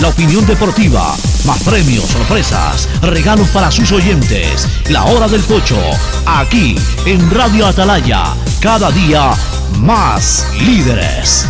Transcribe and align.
la 0.00 0.08
opinión 0.08 0.44
deportiva, 0.46 1.14
más 1.46 1.62
premios, 1.62 2.06
sorpresas, 2.06 2.88
regalos 3.02 3.48
para 3.50 3.70
sus 3.70 3.92
oyentes. 3.92 4.66
La 4.90 5.04
hora 5.04 5.28
del 5.28 5.40
pocho, 5.42 5.78
aquí 6.26 6.74
en 7.06 7.30
Radio 7.30 7.66
Atalaya, 7.66 8.34
cada 8.60 8.90
día 8.90 9.30
más 9.76 10.44
líderes. 10.60 11.46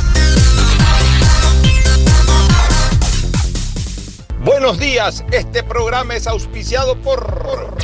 Buenos 4.44 4.78
días, 4.78 5.24
este 5.32 5.62
programa 5.62 6.14
es 6.14 6.26
auspiciado 6.26 6.94
por 7.00 7.74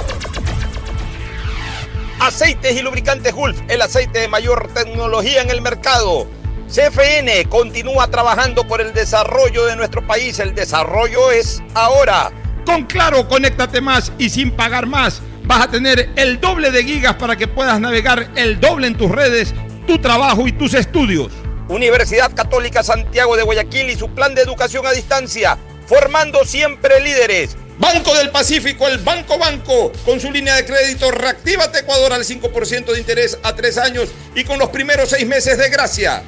Aceites 2.20 2.76
y 2.76 2.82
Lubricantes 2.82 3.32
Gulf, 3.32 3.58
el 3.68 3.80
aceite 3.80 4.18
de 4.18 4.28
mayor 4.28 4.68
tecnología 4.74 5.40
en 5.40 5.48
el 5.48 5.62
mercado. 5.62 6.26
CFN 6.74 7.44
continúa 7.50 8.08
trabajando 8.10 8.66
por 8.66 8.80
el 8.80 8.92
desarrollo 8.92 9.64
de 9.66 9.76
nuestro 9.76 10.04
país. 10.04 10.40
El 10.40 10.56
desarrollo 10.56 11.30
es 11.30 11.62
ahora. 11.72 12.32
Con 12.66 12.82
Claro, 12.86 13.28
conéctate 13.28 13.80
más 13.80 14.10
y 14.18 14.28
sin 14.28 14.50
pagar 14.50 14.86
más. 14.86 15.22
Vas 15.44 15.66
a 15.66 15.70
tener 15.70 16.10
el 16.16 16.40
doble 16.40 16.72
de 16.72 16.82
gigas 16.82 17.14
para 17.14 17.36
que 17.36 17.46
puedas 17.46 17.78
navegar 17.78 18.28
el 18.34 18.58
doble 18.58 18.88
en 18.88 18.96
tus 18.96 19.08
redes, 19.08 19.54
tu 19.86 19.98
trabajo 19.98 20.48
y 20.48 20.52
tus 20.52 20.74
estudios. 20.74 21.30
Universidad 21.68 22.34
Católica 22.34 22.82
Santiago 22.82 23.36
de 23.36 23.44
Guayaquil 23.44 23.90
y 23.90 23.96
su 23.96 24.12
plan 24.12 24.34
de 24.34 24.42
educación 24.42 24.84
a 24.84 24.90
distancia, 24.90 25.56
formando 25.86 26.44
siempre 26.44 26.98
líderes. 26.98 27.56
Banco 27.78 28.12
del 28.16 28.30
Pacífico, 28.30 28.88
el 28.88 28.98
Banco 28.98 29.38
Banco, 29.38 29.92
con 30.04 30.18
su 30.18 30.28
línea 30.32 30.56
de 30.56 30.64
crédito 30.66 31.12
Reactívate 31.12 31.80
Ecuador 31.80 32.12
al 32.12 32.24
5% 32.24 32.86
de 32.86 32.98
interés 32.98 33.38
a 33.44 33.54
tres 33.54 33.78
años 33.78 34.08
y 34.34 34.42
con 34.42 34.58
los 34.58 34.70
primeros 34.70 35.10
seis 35.10 35.24
meses 35.24 35.56
de 35.56 35.70
gracia. 35.70 36.24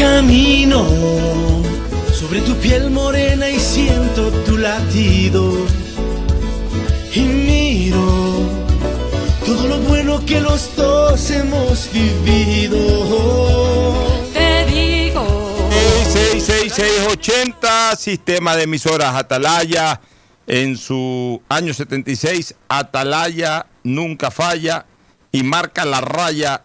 Camino 0.00 0.88
sobre 2.10 2.40
tu 2.40 2.56
piel 2.56 2.88
morena 2.88 3.50
y 3.50 3.60
siento 3.60 4.30
tu 4.46 4.56
latido. 4.56 5.52
Y 7.14 7.20
miro 7.20 8.48
todo 9.44 9.68
lo 9.68 9.78
bueno 9.80 10.24
que 10.24 10.40
los 10.40 10.74
dos 10.74 11.30
hemos 11.30 11.90
vivido. 11.92 12.78
Te 14.32 14.64
digo. 14.64 15.68
66680, 16.14 17.94
sistema 17.96 18.56
de 18.56 18.62
emisoras 18.62 19.14
Atalaya. 19.14 20.00
En 20.46 20.78
su 20.78 21.42
año 21.50 21.74
76, 21.74 22.54
Atalaya 22.70 23.66
nunca 23.84 24.30
falla 24.30 24.86
y 25.30 25.42
marca 25.42 25.84
la 25.84 26.00
raya 26.00 26.64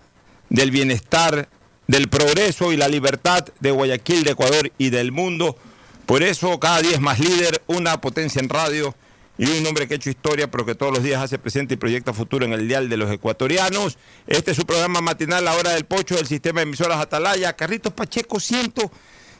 del 0.49 0.71
bienestar 0.71 1.49
del 1.87 2.07
progreso 2.07 2.71
y 2.71 2.77
la 2.77 2.87
libertad 2.87 3.45
de 3.59 3.71
Guayaquil, 3.71 4.23
de 4.23 4.31
Ecuador 4.31 4.71
y 4.77 4.89
del 4.89 5.11
mundo. 5.11 5.57
Por 6.05 6.23
eso 6.23 6.59
cada 6.59 6.81
día 6.81 6.91
es 6.91 7.01
más 7.01 7.19
líder, 7.19 7.61
una 7.67 7.99
potencia 8.01 8.39
en 8.39 8.49
radio 8.49 8.95
y 9.37 9.45
un 9.49 9.65
hombre 9.65 9.87
que 9.87 9.95
ha 9.95 9.97
hecho 9.97 10.09
historia, 10.09 10.49
pero 10.49 10.65
que 10.65 10.75
todos 10.75 10.93
los 10.93 11.03
días 11.03 11.21
hace 11.21 11.37
presente 11.37 11.73
y 11.73 11.77
proyecta 11.77 12.13
futuro 12.13 12.45
en 12.45 12.53
el 12.53 12.67
dial 12.67 12.89
de 12.89 12.97
los 12.97 13.11
ecuatorianos. 13.11 13.97
Este 14.27 14.51
es 14.51 14.57
su 14.57 14.65
programa 14.65 15.01
matinal, 15.01 15.43
La 15.43 15.55
Hora 15.55 15.71
del 15.71 15.85
Pocho, 15.85 16.15
del 16.15 16.27
sistema 16.27 16.61
de 16.61 16.63
emisoras 16.63 16.99
Atalaya. 16.99 17.53
Carritos 17.53 17.93
Pacheco, 17.93 18.39
siento, 18.39 18.91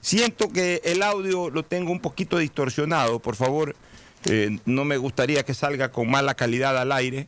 siento 0.02 0.50
que 0.52 0.82
el 0.84 1.02
audio 1.02 1.50
lo 1.50 1.64
tengo 1.64 1.92
un 1.92 2.02
poquito 2.02 2.38
distorsionado. 2.38 3.20
Por 3.20 3.36
favor, 3.36 3.76
eh, 4.26 4.60
no 4.66 4.86
me 4.86 4.98
gustaría 4.98 5.44
que 5.44 5.54
salga 5.54 5.92
con 5.92 6.10
mala 6.10 6.36
calidad 6.36 6.78
al 6.78 6.92
aire. 6.92 7.28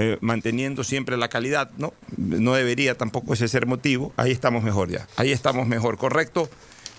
Eh, 0.00 0.16
manteniendo 0.20 0.84
siempre 0.84 1.16
la 1.16 1.26
calidad, 1.26 1.72
¿no? 1.76 1.92
No 2.16 2.54
debería 2.54 2.96
tampoco 2.96 3.34
ese 3.34 3.48
ser 3.48 3.66
motivo. 3.66 4.12
Ahí 4.16 4.30
estamos 4.30 4.62
mejor 4.62 4.90
ya. 4.90 5.08
Ahí 5.16 5.32
estamos 5.32 5.66
mejor, 5.66 5.98
¿correcto? 5.98 6.48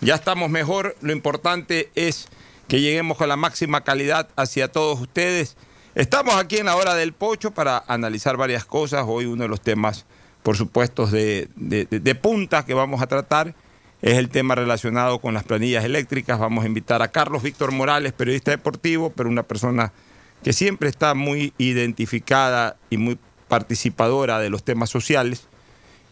Ya 0.01 0.15
estamos 0.15 0.49
mejor. 0.49 0.97
Lo 0.99 1.13
importante 1.13 1.91
es 1.95 2.27
que 2.67 2.81
lleguemos 2.81 3.15
con 3.15 3.29
la 3.29 3.37
máxima 3.37 3.85
calidad 3.85 4.27
hacia 4.35 4.69
todos 4.69 4.99
ustedes. 4.99 5.55
Estamos 5.95 6.35
aquí 6.35 6.57
en 6.57 6.65
la 6.65 6.75
hora 6.75 6.93
del 6.93 7.13
pocho 7.13 7.51
para 7.51 7.81
analizar 7.87 8.35
varias 8.35 8.65
cosas. 8.65 9.05
Hoy 9.07 9.27
uno 9.27 9.43
de 9.43 9.49
los 9.49 9.61
temas, 9.61 10.05
por 10.43 10.57
supuesto, 10.57 11.07
de, 11.07 11.47
de, 11.55 11.85
de 11.85 12.15
punta 12.15 12.65
que 12.65 12.73
vamos 12.73 13.01
a 13.01 13.07
tratar 13.07 13.55
es 14.01 14.17
el 14.17 14.27
tema 14.27 14.55
relacionado 14.55 15.19
con 15.19 15.33
las 15.33 15.45
planillas 15.45 15.85
eléctricas. 15.85 16.37
Vamos 16.37 16.65
a 16.65 16.67
invitar 16.67 17.01
a 17.01 17.07
Carlos 17.07 17.43
Víctor 17.43 17.71
Morales, 17.71 18.11
periodista 18.11 18.51
deportivo, 18.51 19.13
pero 19.15 19.29
una 19.29 19.43
persona 19.43 19.93
que 20.43 20.53
siempre 20.53 20.89
está 20.89 21.13
muy 21.13 21.53
identificada 21.57 22.77
y 22.89 22.97
muy 22.97 23.17
participadora 23.47 24.39
de 24.39 24.49
los 24.49 24.63
temas 24.63 24.89
sociales 24.89 25.47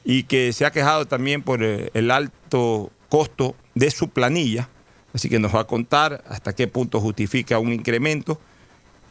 y 0.03 0.23
que 0.23 0.53
se 0.53 0.65
ha 0.65 0.71
quejado 0.71 1.05
también 1.05 1.43
por 1.43 1.63
eh, 1.63 1.91
el 1.93 2.11
alto 2.11 2.91
costo 3.09 3.55
de 3.75 3.91
su 3.91 4.09
planilla, 4.09 4.69
así 5.13 5.29
que 5.29 5.39
nos 5.39 5.55
va 5.55 5.61
a 5.61 5.67
contar 5.67 6.23
hasta 6.27 6.53
qué 6.53 6.67
punto 6.67 6.99
justifica 6.99 7.59
un 7.59 7.73
incremento 7.73 8.39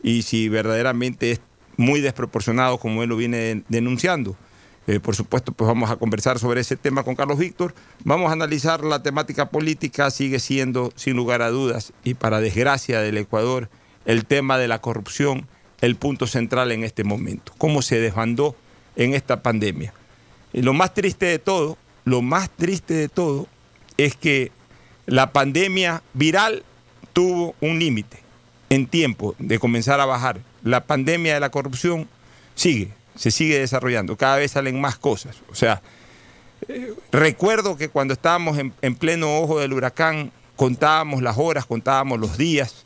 y 0.03 0.23
si 0.23 0.49
verdaderamente 0.49 1.33
es 1.33 1.41
muy 1.77 2.01
desproporcionado 2.01 2.79
como 2.79 3.03
él 3.03 3.09
lo 3.09 3.17
viene 3.17 3.63
denunciando. 3.69 4.37
Eh, 4.87 5.01
por 5.01 5.17
supuesto, 5.17 5.53
pues 5.53 5.67
vamos 5.67 5.91
a 5.91 5.97
conversar 5.97 6.39
sobre 6.39 6.61
ese 6.61 6.77
tema 6.77 7.03
con 7.03 7.17
Carlos 7.17 7.39
Víctor. 7.39 7.75
Vamos 8.05 8.31
a 8.31 8.35
analizar 8.35 8.85
la 8.85 9.03
temática 9.03 9.51
política, 9.51 10.11
sigue 10.11 10.39
siendo, 10.39 10.93
sin 10.95 11.17
lugar 11.17 11.43
a 11.43 11.51
dudas, 11.51 11.93
y 12.05 12.15
para 12.15 12.41
desgracia 12.41 13.01
del 13.01 13.19
Ecuador, 13.19 13.69
el 14.07 14.25
tema 14.25 14.57
de 14.57 14.69
la 14.69 14.81
corrupción 14.81 15.47
el 15.81 15.97
punto 15.97 16.27
central 16.27 16.73
en 16.73 16.85
este 16.85 17.05
momento, 17.05 17.53
cómo 17.59 17.83
se 17.83 18.01
desbandó 18.01 18.57
en 18.97 19.15
esta 19.15 19.43
pandemia. 19.43 19.93
Y 20.53 20.63
lo 20.63 20.73
más 20.73 20.95
triste 20.95 21.27
de 21.27 21.39
todo, 21.39 21.77
lo 22.05 22.23
más 22.23 22.49
triste 22.51 22.95
de 22.95 23.09
todo 23.09 23.47
es 23.99 24.17
que 24.17 24.53
la 25.07 25.33
pandemia 25.33 26.03
viral 26.15 26.65
tuvo 27.13 27.55
un 27.61 27.79
límite 27.79 28.19
en 28.71 28.87
tiempo 28.87 29.35
de 29.39 29.59
comenzar 29.59 30.01
a 30.01 30.07
bajar. 30.07 30.41
La 30.63 30.85
pandemia 30.85 31.35
de 31.35 31.41
la 31.41 31.51
corrupción 31.51 32.09
sigue, 32.55 32.89
se 33.15 33.31
sigue 33.31 33.59
desarrollando, 33.59 34.17
cada 34.17 34.37
vez 34.37 34.53
salen 34.53 34.81
más 34.81 34.97
cosas. 34.97 35.37
O 35.51 35.55
sea, 35.55 35.83
eh, 36.69 36.95
recuerdo 37.13 37.77
que 37.77 37.91
cuando 37.91 38.15
estábamos 38.15 38.59
en, 38.59 38.73
en 38.83 38.95
pleno 38.97 39.39
ojo 39.39 39.61
del 39.61 39.75
huracán, 39.75 40.33
contábamos 40.57 41.23
las 41.23 41.37
horas, 41.37 41.67
contábamos 41.67 42.19
los 42.19 42.39
días, 42.39 42.86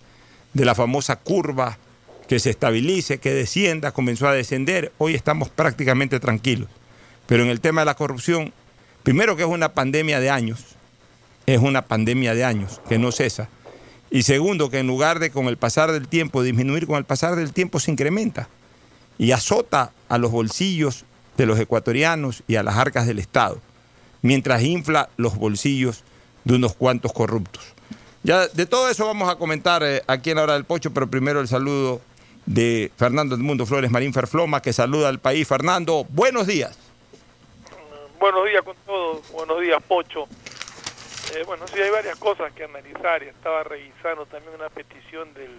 de 0.53 0.65
la 0.65 0.75
famosa 0.75 1.17
curva, 1.17 1.79
que 2.29 2.39
se 2.39 2.51
estabilice, 2.51 3.19
que 3.19 3.35
descienda, 3.35 3.93
comenzó 3.93 4.29
a 4.29 4.33
descender. 4.33 4.93
Hoy 4.99 5.15
estamos 5.15 5.49
prácticamente 5.49 6.21
tranquilos. 6.21 6.69
Pero 7.27 7.43
en 7.43 7.49
el 7.49 7.61
tema 7.61 7.81
de 7.81 7.87
la 7.87 7.97
corrupción, 7.97 8.53
primero 9.03 9.37
que 9.37 9.43
es 9.43 9.49
una 9.49 9.73
pandemia 9.73 10.21
de 10.21 10.31
años, 10.31 10.77
es 11.47 11.59
una 11.59 11.83
pandemia 11.83 12.35
de 12.35 12.45
años 12.45 12.81
que 12.89 12.99
no 12.99 13.13
cesa. 13.13 13.49
Y 14.11 14.23
segundo, 14.23 14.71
que 14.71 14.79
en 14.79 14.87
lugar 14.87 15.19
de 15.19 15.31
con 15.31 15.47
el 15.47 15.57
pasar 15.57 15.93
del 15.93 16.09
tiempo 16.09 16.43
disminuir, 16.43 16.87
con 16.87 16.97
el 16.97 17.05
pasar 17.05 17.37
del 17.37 17.53
tiempo 17.53 17.81
se 17.81 17.91
incrementa 17.91 18.49
y 19.19 19.33
azota 19.33 19.93
a 20.09 20.19
los 20.19 20.31
bolsillos 20.31 21.05
de 21.37 21.47
los 21.47 21.59
ecuatorianos 21.59 22.43
y 22.49 22.57
a 22.57 22.63
las 22.63 22.77
arcas 22.77 23.07
del 23.07 23.19
Estado, 23.19 23.61
mientras 24.23 24.63
infla 24.63 25.11
los 25.17 25.37
bolsillos 25.37 26.05
de 26.45 26.55
unos 26.55 26.75
cuantos 26.75 27.13
corruptos. 27.13 27.75
Ya 28.23 28.49
de 28.49 28.67
todo 28.67 28.89
eso 28.89 29.07
vamos 29.07 29.31
a 29.31 29.37
comentar 29.37 29.83
eh, 29.83 30.03
aquí 30.07 30.31
en 30.31 30.37
la 30.37 30.43
hora 30.43 30.53
del 30.55 30.65
pocho, 30.65 30.93
pero 30.93 31.09
primero 31.09 31.41
el 31.41 31.49
saludo 31.49 32.01
de 32.45 32.93
Fernando 32.97 33.35
Edmundo 33.35 33.65
Flores 33.65 33.91
Marín 33.91 34.13
Ferfloma, 34.13 34.61
que 34.61 34.73
saluda 34.73 35.09
al 35.09 35.21
país. 35.21 35.49
Fernando, 35.49 36.05
buenos 36.11 36.47
días. 36.47 36.79
Buenos 38.19 38.45
días 38.45 38.63
con 38.63 38.77
todos, 38.85 39.33
buenos 39.33 39.61
días 39.63 39.83
Pocho. 39.83 40.27
Eh, 41.35 41.43
bueno, 41.47 41.67
sí 41.69 41.81
hay 41.81 41.91
varias 41.91 42.19
cosas 42.19 42.53
que 42.53 42.65
analizar 42.65 43.23
estaba 43.23 43.63
revisando 43.63 44.27
también 44.27 44.55
una 44.57 44.69
petición 44.69 45.33
del, 45.33 45.59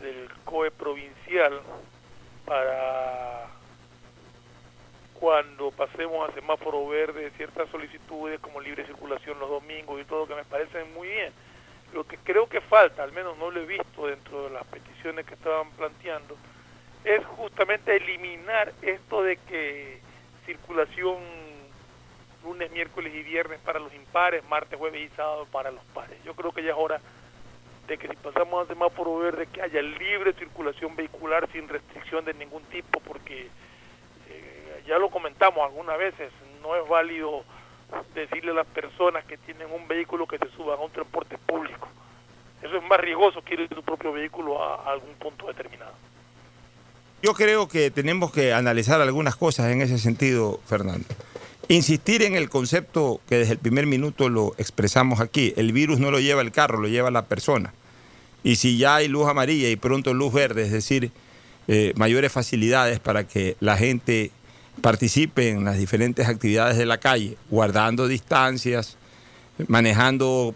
del 0.00 0.28
COE 0.44 0.70
provincial 0.70 1.60
para 2.46 3.48
cuando 5.24 5.70
pasemos 5.70 6.28
a 6.28 6.34
semáforo 6.34 6.86
verde 6.86 7.32
ciertas 7.38 7.70
solicitudes 7.70 8.38
como 8.40 8.60
libre 8.60 8.84
circulación 8.84 9.38
los 9.38 9.48
domingos 9.48 9.98
y 9.98 10.04
todo 10.04 10.26
que 10.26 10.34
me 10.34 10.44
parecen 10.44 10.92
muy 10.92 11.08
bien. 11.08 11.32
Lo 11.94 12.04
que 12.04 12.18
creo 12.18 12.46
que 12.46 12.60
falta, 12.60 13.02
al 13.02 13.12
menos 13.12 13.38
no 13.38 13.50
lo 13.50 13.62
he 13.62 13.64
visto 13.64 14.06
dentro 14.06 14.44
de 14.44 14.50
las 14.50 14.66
peticiones 14.66 15.24
que 15.24 15.32
estaban 15.32 15.70
planteando, 15.78 16.36
es 17.04 17.24
justamente 17.24 17.96
eliminar 17.96 18.74
esto 18.82 19.22
de 19.22 19.38
que 19.38 20.02
circulación 20.44 21.16
lunes, 22.44 22.70
miércoles 22.72 23.14
y 23.14 23.22
viernes 23.22 23.60
para 23.60 23.78
los 23.78 23.94
impares, 23.94 24.44
martes, 24.50 24.78
jueves 24.78 25.10
y 25.10 25.16
sábado 25.16 25.46
para 25.50 25.70
los 25.70 25.84
pares. 25.94 26.22
Yo 26.22 26.34
creo 26.34 26.52
que 26.52 26.62
ya 26.62 26.72
es 26.72 26.76
hora 26.76 27.00
de 27.86 27.96
que 27.96 28.08
si 28.08 28.16
pasamos 28.16 28.66
a 28.66 28.68
semáforo 28.68 29.16
verde 29.16 29.46
que 29.46 29.62
haya 29.62 29.80
libre 29.80 30.34
circulación 30.34 30.94
vehicular 30.94 31.48
sin 31.50 31.66
restricción 31.66 32.26
de 32.26 32.34
ningún 32.34 32.62
tipo 32.64 33.00
porque 33.00 33.48
ya 34.86 34.98
lo 34.98 35.10
comentamos 35.10 35.60
algunas 35.64 35.98
veces, 35.98 36.30
no 36.62 36.76
es 36.76 36.88
válido 36.88 37.44
decirle 38.14 38.50
a 38.50 38.54
las 38.54 38.66
personas 38.66 39.24
que 39.24 39.36
tienen 39.38 39.68
un 39.70 39.86
vehículo 39.86 40.26
que 40.26 40.38
se 40.38 40.48
suban 40.56 40.78
a 40.78 40.82
un 40.82 40.90
transporte 40.90 41.38
público. 41.38 41.88
Eso 42.62 42.76
es 42.76 42.82
más 42.84 42.98
riesgoso 42.98 43.42
que 43.42 43.54
ir 43.54 43.68
tu 43.68 43.82
propio 43.82 44.12
vehículo 44.12 44.62
a, 44.62 44.90
algún 44.90 45.14
punto 45.14 45.46
determinado. 45.46 45.92
yo 47.22 47.34
creo 47.34 47.68
que 47.68 47.90
tenemos 47.90 48.32
que 48.32 48.52
analizar 48.52 49.00
algunas 49.00 49.36
cosas 49.36 49.70
en 49.70 49.82
ese 49.82 49.98
sentido, 49.98 50.60
Fernando. 50.66 51.06
Insistir 51.68 52.22
en 52.22 52.34
el 52.34 52.50
concepto 52.50 53.20
que 53.28 53.36
desde 53.36 53.52
el 53.52 53.58
primer 53.58 53.86
minuto 53.86 54.28
lo 54.28 54.54
expresamos 54.58 55.20
aquí. 55.20 55.54
El 55.56 55.72
virus 55.72 55.98
no 55.98 56.10
lo 56.10 56.20
lleva 56.20 56.42
el 56.42 56.52
carro, 56.52 56.78
lo 56.78 56.88
lleva 56.88 57.10
la 57.10 57.26
persona. 57.26 57.72
Y 58.42 58.56
si 58.56 58.76
ya 58.76 58.96
hay 58.96 59.08
luz 59.08 59.26
amarilla 59.26 59.70
y 59.70 59.76
pronto 59.76 60.12
luz 60.12 60.32
verde, 60.34 60.64
es 60.64 60.72
decir, 60.72 61.10
eh, 61.66 61.94
mayores 61.96 62.30
facilidades 62.30 63.00
para 63.00 63.26
que 63.26 63.56
la 63.60 63.78
gente 63.78 64.30
participe 64.80 65.50
en 65.50 65.64
las 65.64 65.78
diferentes 65.78 66.28
actividades 66.28 66.76
de 66.76 66.86
la 66.86 66.98
calle, 66.98 67.36
guardando 67.50 68.08
distancias, 68.08 68.96
manejando 69.68 70.54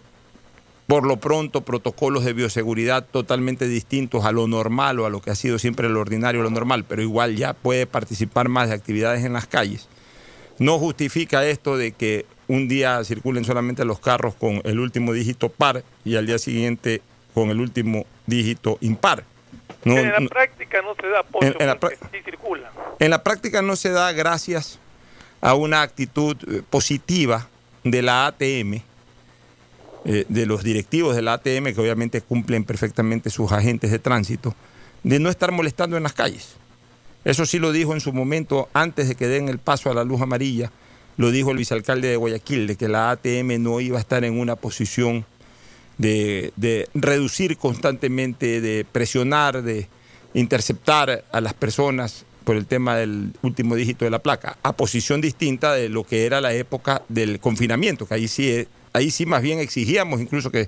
por 0.87 1.05
lo 1.05 1.17
pronto 1.17 1.61
protocolos 1.61 2.25
de 2.25 2.33
bioseguridad 2.33 3.05
totalmente 3.05 3.67
distintos 3.67 4.25
a 4.25 4.31
lo 4.31 4.47
normal 4.47 4.99
o 4.99 5.05
a 5.05 5.11
lo 5.11 5.21
que 5.21 5.29
ha 5.29 5.35
sido 5.35 5.59
siempre 5.59 5.87
lo 5.87 5.99
ordinario, 5.99 6.41
lo 6.41 6.49
normal, 6.49 6.83
pero 6.83 7.03
igual 7.03 7.35
ya 7.35 7.53
puede 7.53 7.85
participar 7.85 8.49
más 8.49 8.69
de 8.69 8.75
actividades 8.75 9.23
en 9.23 9.33
las 9.33 9.45
calles. 9.45 9.87
No 10.57 10.79
justifica 10.79 11.45
esto 11.45 11.77
de 11.77 11.91
que 11.91 12.25
un 12.47 12.67
día 12.67 13.03
circulen 13.03 13.45
solamente 13.45 13.85
los 13.85 13.99
carros 13.99 14.33
con 14.33 14.61
el 14.65 14.79
último 14.79 15.13
dígito 15.13 15.49
par 15.49 15.83
y 16.03 16.15
al 16.15 16.25
día 16.25 16.39
siguiente 16.39 17.03
con 17.35 17.51
el 17.51 17.61
último 17.61 18.07
dígito 18.25 18.79
impar. 18.81 19.23
En 19.85 20.11
la 20.11 20.29
práctica 20.29 20.81
no 20.81 20.95
se 20.95 21.07
da, 21.07 21.25
en, 21.41 21.67
la 21.67 21.77
sí 22.11 22.21
circula. 22.23 22.71
En 22.99 23.09
la 23.09 23.23
práctica 23.23 23.61
no 23.61 23.75
se 23.75 23.89
da 23.89 24.11
gracias 24.11 24.79
a 25.41 25.53
una 25.53 25.81
actitud 25.81 26.35
eh, 26.47 26.61
positiva 26.69 27.47
de 27.83 28.01
la 28.01 28.27
ATM, 28.27 28.81
eh, 30.05 30.25
de 30.27 30.45
los 30.45 30.63
directivos 30.63 31.15
de 31.15 31.21
la 31.21 31.33
ATM, 31.33 31.73
que 31.73 31.79
obviamente 31.79 32.21
cumplen 32.21 32.63
perfectamente 32.63 33.29
sus 33.29 33.51
agentes 33.51 33.91
de 33.91 33.99
tránsito, 33.99 34.55
de 35.03 35.19
no 35.19 35.29
estar 35.29 35.51
molestando 35.51 35.97
en 35.97 36.03
las 36.03 36.13
calles. 36.13 36.55
Eso 37.23 37.45
sí 37.45 37.59
lo 37.59 37.71
dijo 37.71 37.93
en 37.93 38.01
su 38.01 38.13
momento, 38.13 38.69
antes 38.73 39.07
de 39.07 39.15
que 39.15 39.27
den 39.27 39.49
el 39.49 39.59
paso 39.59 39.91
a 39.91 39.93
la 39.93 40.03
luz 40.03 40.21
amarilla, 40.21 40.71
lo 41.17 41.31
dijo 41.31 41.51
el 41.51 41.57
vicealcalde 41.57 42.07
de 42.07 42.15
Guayaquil, 42.15 42.67
de 42.67 42.75
que 42.75 42.87
la 42.87 43.11
ATM 43.11 43.61
no 43.61 43.81
iba 43.81 43.97
a 43.97 44.01
estar 44.01 44.23
en 44.23 44.39
una 44.39 44.55
posición 44.55 45.25
de, 45.99 46.51
de 46.55 46.87
reducir 46.95 47.57
constantemente, 47.57 48.61
de 48.61 48.85
presionar, 48.91 49.61
de 49.61 49.87
interceptar 50.33 51.25
a 51.31 51.41
las 51.41 51.53
personas 51.53 52.25
por 52.43 52.55
el 52.55 52.65
tema 52.65 52.95
del 52.95 53.33
último 53.43 53.75
dígito 53.75 54.05
de 54.05 54.11
la 54.11 54.19
placa, 54.19 54.57
a 54.63 54.73
posición 54.73 55.21
distinta 55.21 55.73
de 55.73 55.87
lo 55.87 56.03
que 56.03 56.25
era 56.25 56.41
la 56.41 56.51
época 56.53 57.03
del 57.07 57.39
confinamiento, 57.39 58.07
que 58.07 58.15
ahí 58.15 58.27
sí, 58.27 58.65
ahí 58.91 59.11
sí 59.11 59.27
más 59.27 59.43
bien 59.43 59.59
exigíamos 59.59 60.19
incluso 60.19 60.49
que, 60.49 60.67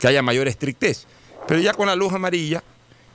que 0.00 0.08
haya 0.08 0.22
mayor 0.22 0.48
estrictez. 0.48 1.06
Pero 1.46 1.60
ya 1.60 1.72
con 1.72 1.86
la 1.86 1.94
luz 1.94 2.12
amarilla, 2.12 2.64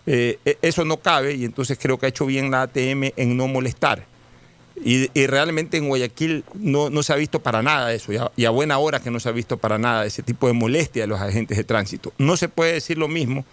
eh, 0.05 0.39
e, 0.45 0.57
eso 0.61 0.85
no 0.85 0.97
cabe 0.97 1.33
y 1.33 1.45
entonces 1.45 1.77
creo 1.81 1.97
que 1.97 2.05
ha 2.05 2.09
hecho 2.09 2.25
bien 2.25 2.51
la 2.51 2.61
ATM 2.61 3.11
en 3.17 3.35
no 3.35 3.47
molestar. 3.47 4.05
Y, 4.83 5.07
realmente 5.27 5.77
en 5.77 5.87
Guayaquil 5.87 6.43
no, 6.53 6.89
no, 6.89 7.01
se 7.01 7.13
ha 7.13 7.15
visto 7.15 7.39
para 7.39 7.63
nada 7.63 7.93
eso, 7.93 8.11
y 8.35 8.45
a, 8.45 8.49
buena 8.49 8.77
hora 8.77 8.99
que 8.99 9.09
no 9.09 9.19
se 9.19 9.29
ha 9.29 9.31
visto 9.31 9.57
para 9.57 9.77
nada 9.77 10.05
ese 10.05 10.21
tipo 10.21 10.47
de 10.47 10.53
molestia 10.53 11.03
de 11.03 11.07
los 11.07 11.21
agentes 11.21 11.57
de 11.57 11.63
tránsito. 11.63 12.11
No 12.17 12.35
se 12.35 12.49
puede 12.49 12.73
decir 12.73 12.97
lo 12.97 13.07
mismo 13.07 13.45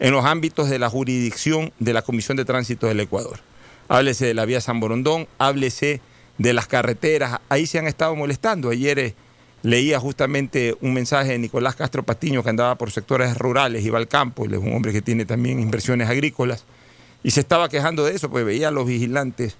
en 0.00 0.12
los 0.12 0.24
ámbitos 0.24 0.70
de 0.70 0.78
la 0.78 0.88
jurisdicción 0.88 1.72
de 1.78 1.92
la 1.92 2.02
Comisión 2.02 2.36
de 2.36 2.44
Tránsito 2.44 2.86
del 2.86 3.00
Ecuador. 3.00 3.40
Háblese 3.88 4.26
de 4.26 4.34
la 4.34 4.46
vía 4.46 4.60
San 4.60 4.80
Borondón, 4.80 5.28
háblese 5.38 6.00
de 6.38 6.52
las 6.52 6.66
carreteras, 6.66 7.40
ahí 7.48 7.66
se 7.66 7.78
han 7.78 7.86
estado 7.86 8.16
molestando. 8.16 8.70
Ayer 8.70 8.98
eh, 8.98 9.14
leía 9.62 10.00
justamente 10.00 10.76
un 10.80 10.94
mensaje 10.94 11.32
de 11.32 11.38
Nicolás 11.38 11.76
Castro 11.76 12.02
Patiño 12.02 12.42
que 12.42 12.50
andaba 12.50 12.76
por 12.76 12.90
sectores 12.90 13.36
rurales, 13.36 13.84
iba 13.84 13.98
al 13.98 14.08
campo, 14.08 14.44
él 14.44 14.54
es 14.54 14.60
un 14.60 14.74
hombre 14.74 14.92
que 14.92 15.02
tiene 15.02 15.24
también 15.24 15.60
inversiones 15.60 16.08
agrícolas, 16.08 16.64
y 17.22 17.30
se 17.30 17.40
estaba 17.40 17.68
quejando 17.68 18.04
de 18.04 18.14
eso, 18.14 18.30
pues 18.30 18.44
veía 18.44 18.68
a 18.68 18.70
los 18.70 18.86
vigilantes, 18.86 19.56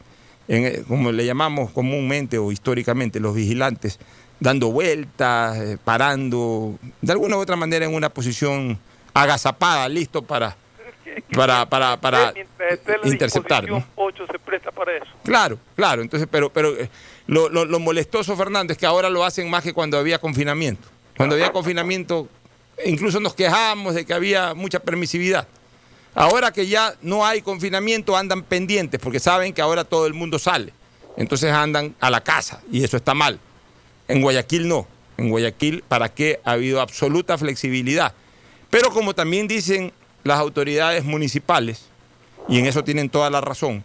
en, 0.49 0.85
como 0.85 1.13
le 1.13 1.25
llamamos 1.25 1.71
comúnmente 1.71 2.39
o 2.39 2.53
históricamente, 2.53 3.21
los 3.21 3.35
vigilantes, 3.35 3.99
dando 4.41 4.71
vueltas, 4.71 5.57
eh, 5.59 5.79
parando, 5.83 6.79
de 7.01 7.13
alguna 7.13 7.37
u 7.37 7.41
otra 7.41 7.57
manera 7.57 7.85
en 7.85 7.95
una 7.95 8.09
posición 8.09 8.79
agazapada, 9.15 9.89
listo 9.89 10.23
para 10.23 10.57
para, 11.35 11.67
para, 11.67 12.01
para 12.01 12.35
interceptar. 13.05 13.69
¿no? 13.69 13.85
8 13.97 14.27
se 14.31 14.39
presta 14.39 14.71
para 14.71 14.97
eso. 14.97 15.07
Claro, 15.23 15.59
claro. 15.77 16.03
Entonces, 16.03 16.29
pero, 16.31 16.51
pero 16.53 16.77
eh, 16.77 16.89
lo, 17.27 17.49
lo, 17.49 17.79
molestoso, 17.79 18.37
Fernando, 18.37 18.73
es 18.73 18.79
que 18.79 18.87
ahora 18.87 19.11
lo 19.11 19.25
hacen 19.25 19.49
más 19.51 19.63
que 19.63 19.73
cuando 19.73 19.99
había 19.99 20.19
confinamiento. 20.19 20.89
Cuando 21.17 21.37
había 21.37 21.53
confinamiento, 21.53 22.29
incluso 22.85 23.21
nos 23.21 23.35
quejamos 23.35 23.95
de 23.95 24.05
que 24.05 24.15
había 24.15 24.55
mucha 24.55 24.81
permisividad. 24.81 25.47
Ahora 26.15 26.53
que 26.53 26.67
ya 26.67 26.95
no 27.03 27.27
hay 27.27 27.43
confinamiento, 27.43 28.17
andan 28.17 28.43
pendientes 28.43 29.01
porque 29.01 29.19
saben 29.19 29.53
que 29.53 29.63
ahora 29.63 29.85
todo 29.85 30.07
el 30.07 30.15
mundo 30.15 30.39
sale. 30.39 30.73
Entonces 31.17 31.53
andan 31.53 31.95
a 32.01 32.11
la 32.11 32.23
casa 32.23 32.61
y 32.71 32.85
eso 32.85 32.97
está 32.97 33.15
mal. 33.15 33.39
En 34.09 34.21
Guayaquil 34.23 34.69
no. 34.69 34.87
En 35.17 35.29
Guayaquil, 35.31 35.83
¿para 35.87 36.09
qué? 36.09 36.41
Ha 36.45 36.53
habido 36.53 36.81
absoluta 36.81 37.39
flexibilidad. 37.39 38.15
Pero 38.71 38.91
como 38.91 39.15
también 39.15 39.49
dicen 39.49 39.93
las 40.25 40.39
autoridades 40.39 41.05
municipales, 41.05 41.87
y 42.49 42.59
en 42.59 42.67
eso 42.67 42.85
tienen 42.85 43.09
toda 43.09 43.31
la 43.31 43.41
razón, 43.41 43.85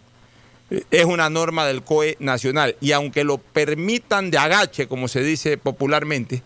es 0.90 1.04
una 1.04 1.30
norma 1.30 1.66
del 1.66 1.82
COE 1.82 2.16
nacional. 2.20 2.76
Y 2.80 2.92
aunque 2.92 3.24
lo 3.24 3.38
permitan 3.38 4.30
de 4.30 4.38
agache, 4.38 4.86
como 4.86 5.08
se 5.08 5.22
dice 5.22 5.58
popularmente, 5.58 6.42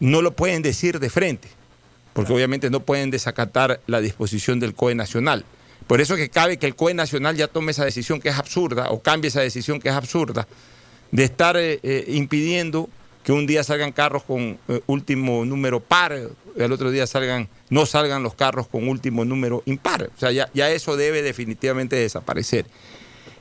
no 0.00 0.22
lo 0.22 0.32
pueden 0.32 0.62
decir 0.62 0.98
de 0.98 1.10
frente, 1.10 1.48
porque 2.12 2.32
obviamente 2.32 2.70
no 2.70 2.80
pueden 2.80 3.10
desacatar 3.10 3.80
la 3.86 4.00
disposición 4.00 4.60
del 4.60 4.74
COE 4.74 4.94
nacional. 4.94 5.44
Por 5.86 6.00
eso 6.00 6.16
que 6.16 6.28
cabe 6.28 6.56
que 6.56 6.66
el 6.66 6.74
COE 6.74 6.94
nacional 6.94 7.36
ya 7.36 7.48
tome 7.48 7.72
esa 7.72 7.84
decisión 7.84 8.20
que 8.20 8.28
es 8.28 8.38
absurda, 8.38 8.90
o 8.90 9.02
cambie 9.02 9.28
esa 9.28 9.40
decisión 9.40 9.80
que 9.80 9.88
es 9.88 9.94
absurda, 9.94 10.46
de 11.10 11.24
estar 11.24 11.56
eh, 11.56 11.80
eh, 11.82 12.04
impidiendo 12.08 12.88
que 13.22 13.32
un 13.32 13.46
día 13.46 13.62
salgan 13.62 13.92
carros 13.92 14.24
con 14.24 14.58
eh, 14.68 14.80
último 14.86 15.44
número 15.44 15.80
par, 15.80 16.12
el 16.56 16.72
otro 16.72 16.90
día 16.90 17.06
salgan, 17.06 17.48
no 17.70 17.86
salgan 17.86 18.22
los 18.22 18.34
carros 18.34 18.66
con 18.66 18.88
último 18.88 19.24
número 19.24 19.62
impar. 19.66 20.10
O 20.14 20.18
sea, 20.18 20.32
ya, 20.32 20.70
eso 20.70 20.96
debe 20.96 21.22
definitivamente 21.22 21.96
desaparecer. 21.96 22.66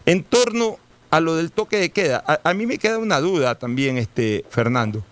En 0.05 0.23
torno 0.23 0.77
a 1.09 1.19
lo 1.19 1.35
del 1.35 1.51
toque 1.51 1.77
de 1.77 1.89
queda, 1.89 2.23
a, 2.43 2.53
mí 2.53 2.65
me 2.65 2.77
queda 2.77 2.97
una 2.97 3.19
duda 3.19 3.55
también, 3.55 3.97
este, 3.97 4.45
Fernando. 4.49 5.03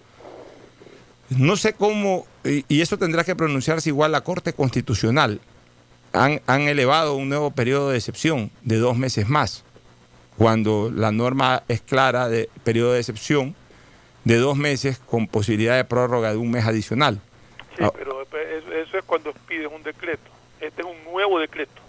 No 1.30 1.58
sé 1.58 1.74
cómo, 1.74 2.26
y, 2.44 2.82
eso 2.82 2.98
tendrá 2.98 3.24
que 3.24 3.36
pronunciarse 3.36 3.90
igual 3.90 4.12
la 4.12 4.22
Corte 4.22 4.54
Constitucional. 4.54 5.42
Han, 6.14 6.42
han 6.48 6.62
elevado 6.62 7.16
un 7.16 7.30
nuevo 7.30 7.52
periodo 7.52 7.90
de 7.90 7.98
excepción 7.98 8.52
de 8.64 8.78
dos 8.78 8.98
meses 8.98 9.30
más, 9.30 9.64
cuando 10.38 10.92
la 10.94 11.12
norma 11.12 11.64
es 11.68 11.82
clara 11.82 12.30
de 12.30 12.50
periodo 12.64 12.94
de 12.94 13.00
excepción 13.00 13.56
de 14.24 14.38
dos 14.38 14.58
meses 14.58 15.00
con 15.00 15.28
posibilidad 15.28 15.76
de 15.76 15.86
prórroga 15.86 16.32
de 16.32 16.38
un 16.38 16.52
mes 16.52 16.66
adicional. 16.66 17.22
Sí, 17.78 17.84
pero 17.96 18.22
eso 18.22 18.98
es 18.98 19.04
cuando 19.06 19.34
pides 19.48 19.70
un 19.74 19.84
decreto. 19.84 20.30
Este 20.60 20.82
es 20.82 20.88
un 20.88 21.12
nuevo 21.12 21.40
decreto. 21.40 21.89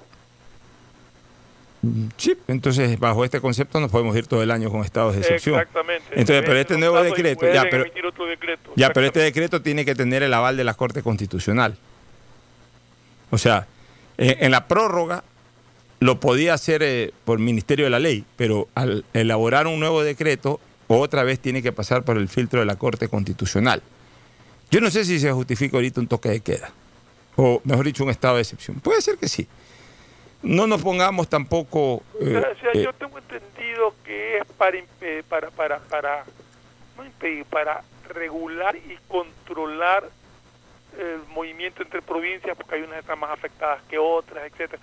Sí, 2.18 2.36
entonces 2.46 2.98
bajo 2.98 3.24
este 3.24 3.40
concepto 3.40 3.80
nos 3.80 3.90
podemos 3.90 4.14
ir 4.14 4.26
todo 4.26 4.42
el 4.42 4.50
año 4.50 4.70
con 4.70 4.84
estados 4.84 5.14
de 5.14 5.20
excepción. 5.20 5.58
Exactamente. 5.58 6.04
Entonces, 6.10 6.42
pero 6.44 6.58
este 6.58 6.76
nuevo 6.76 7.02
decreto, 7.02 7.50
ya, 7.50 7.64
pero, 7.70 7.84
ya, 8.76 8.92
pero 8.92 9.06
este 9.06 9.20
decreto 9.20 9.62
tiene 9.62 9.86
que 9.86 9.94
tener 9.94 10.22
el 10.22 10.34
aval 10.34 10.58
de 10.58 10.64
la 10.64 10.74
Corte 10.74 11.02
Constitucional. 11.02 11.78
O 13.30 13.38
sea, 13.38 13.66
en, 14.18 14.50
la 14.50 14.68
prórroga 14.68 15.24
lo 16.00 16.20
podía 16.20 16.52
hacer 16.52 16.82
eh, 16.82 17.12
por 17.24 17.38
Ministerio 17.38 17.86
de 17.86 17.90
la 17.90 17.98
Ley, 17.98 18.26
pero 18.36 18.68
al 18.74 19.06
elaborar 19.14 19.66
un 19.66 19.80
nuevo 19.80 20.02
decreto 20.02 20.60
otra 20.88 21.22
vez 21.24 21.40
tiene 21.40 21.62
que 21.62 21.72
pasar 21.72 22.02
por 22.02 22.18
el 22.18 22.28
filtro 22.28 22.60
de 22.60 22.66
la 22.66 22.76
Corte 22.76 23.08
Constitucional. 23.08 23.82
Yo 24.70 24.80
no 24.80 24.90
sé 24.90 25.04
si 25.04 25.18
se 25.18 25.32
justifica 25.32 25.78
ahorita 25.78 26.00
un 26.00 26.08
toque 26.08 26.28
de 26.28 26.40
queda, 26.40 26.72
o 27.36 27.62
mejor 27.64 27.86
dicho, 27.86 28.04
un 28.04 28.10
estado 28.10 28.36
de 28.36 28.42
excepción. 28.42 28.80
Puede 28.80 29.00
ser 29.00 29.16
que 29.16 29.28
sí. 29.28 29.46
No 30.42 30.66
nos 30.66 30.82
pongamos 30.82 31.28
tampoco... 31.28 32.02
Eh, 32.20 32.42
eh, 32.74 32.82
yo 32.82 32.92
tengo 32.94 33.18
entendido 33.18 33.94
que 34.04 34.38
es 34.38 34.44
para, 34.56 34.78
para, 35.28 35.50
para, 35.50 35.78
para, 35.80 36.24
no 36.96 37.04
impedir, 37.04 37.44
para 37.44 37.82
regular 38.08 38.76
y 38.76 38.98
controlar 39.08 40.08
el 40.98 41.20
movimiento 41.34 41.82
entre 41.82 42.02
provincias, 42.02 42.56
porque 42.56 42.76
hay 42.76 42.82
unas 42.82 42.94
que 42.94 43.00
están 43.00 43.18
más 43.18 43.30
afectadas 43.30 43.80
que 43.88 43.98
otras, 43.98 44.50
etcétera 44.50 44.82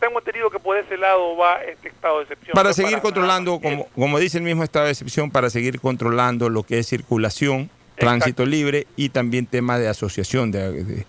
tengo 0.00 0.18
entendido 0.18 0.50
que 0.50 0.58
por 0.58 0.76
ese 0.76 0.96
lado 0.96 1.36
va 1.36 1.62
este 1.62 1.88
estado 1.88 2.18
de 2.18 2.22
excepción. 2.24 2.54
Para 2.54 2.72
seguir 2.72 3.00
controlando, 3.00 3.60
como, 3.60 3.86
como 3.88 4.18
dice 4.18 4.38
el 4.38 4.44
mismo 4.44 4.64
estado 4.64 4.86
de 4.86 4.92
excepción, 4.92 5.30
para 5.30 5.50
seguir 5.50 5.78
controlando 5.80 6.48
lo 6.48 6.62
que 6.62 6.78
es 6.78 6.88
circulación, 6.88 7.70
tránsito 7.96 8.46
libre 8.46 8.86
y 8.96 9.10
también 9.10 9.46
tema 9.46 9.78
de 9.78 9.88
asociación, 9.88 10.50
de, 10.50 11.04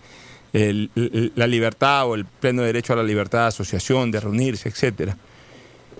la 0.52 1.46
libertad 1.46 2.06
o 2.06 2.14
el 2.14 2.24
pleno 2.24 2.62
derecho 2.62 2.92
a 2.92 2.96
la 2.96 3.02
libertad 3.02 3.42
de 3.42 3.46
asociación, 3.46 4.10
de 4.10 4.20
reunirse, 4.20 4.68
etcétera. 4.68 5.16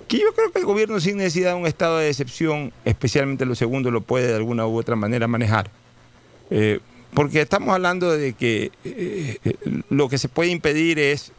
Que 0.09 0.19
yo 0.19 0.35
creo 0.35 0.53
que 0.53 0.59
el 0.59 0.67
gobierno 0.67 1.01
sin 1.01 1.17
necesidad 1.17 1.55
de 1.55 1.61
un 1.61 1.67
estado 1.67 1.99
de 1.99 2.11
excepción, 2.11 2.73
especialmente 2.85 3.47
lo 3.47 3.55
segundo, 3.55 3.91
lo 3.91 4.03
puede 4.03 4.29
de 4.29 4.35
alguna 4.35 4.67
u 4.67 4.77
otra 4.77 4.95
manera 4.95 5.27
manejar. 5.27 5.71
Eh, 6.51 6.81
porque 7.15 7.41
estamos 7.41 7.75
hablando 7.75 8.11
de 8.11 8.35
que 8.35 8.71
eh, 8.85 9.39
eh, 9.43 9.55
lo 9.89 10.11
que 10.11 10.19
se 10.19 10.29
puede 10.29 10.51
impedir 10.51 10.99
es 10.99 11.33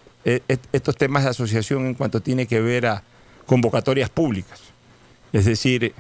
estos 0.72 0.96
temas 0.96 1.24
de 1.24 1.32
asociación 1.32 1.86
en 1.86 1.94
cuanto 1.96 2.22
tiene 2.22 2.48
que 2.48 2.62
ver 2.62 2.88
a 2.88 3.04
convocatorias 3.46 4.10
públicas. 4.10 4.62
Es 5.34 5.46
decir, 5.46 5.94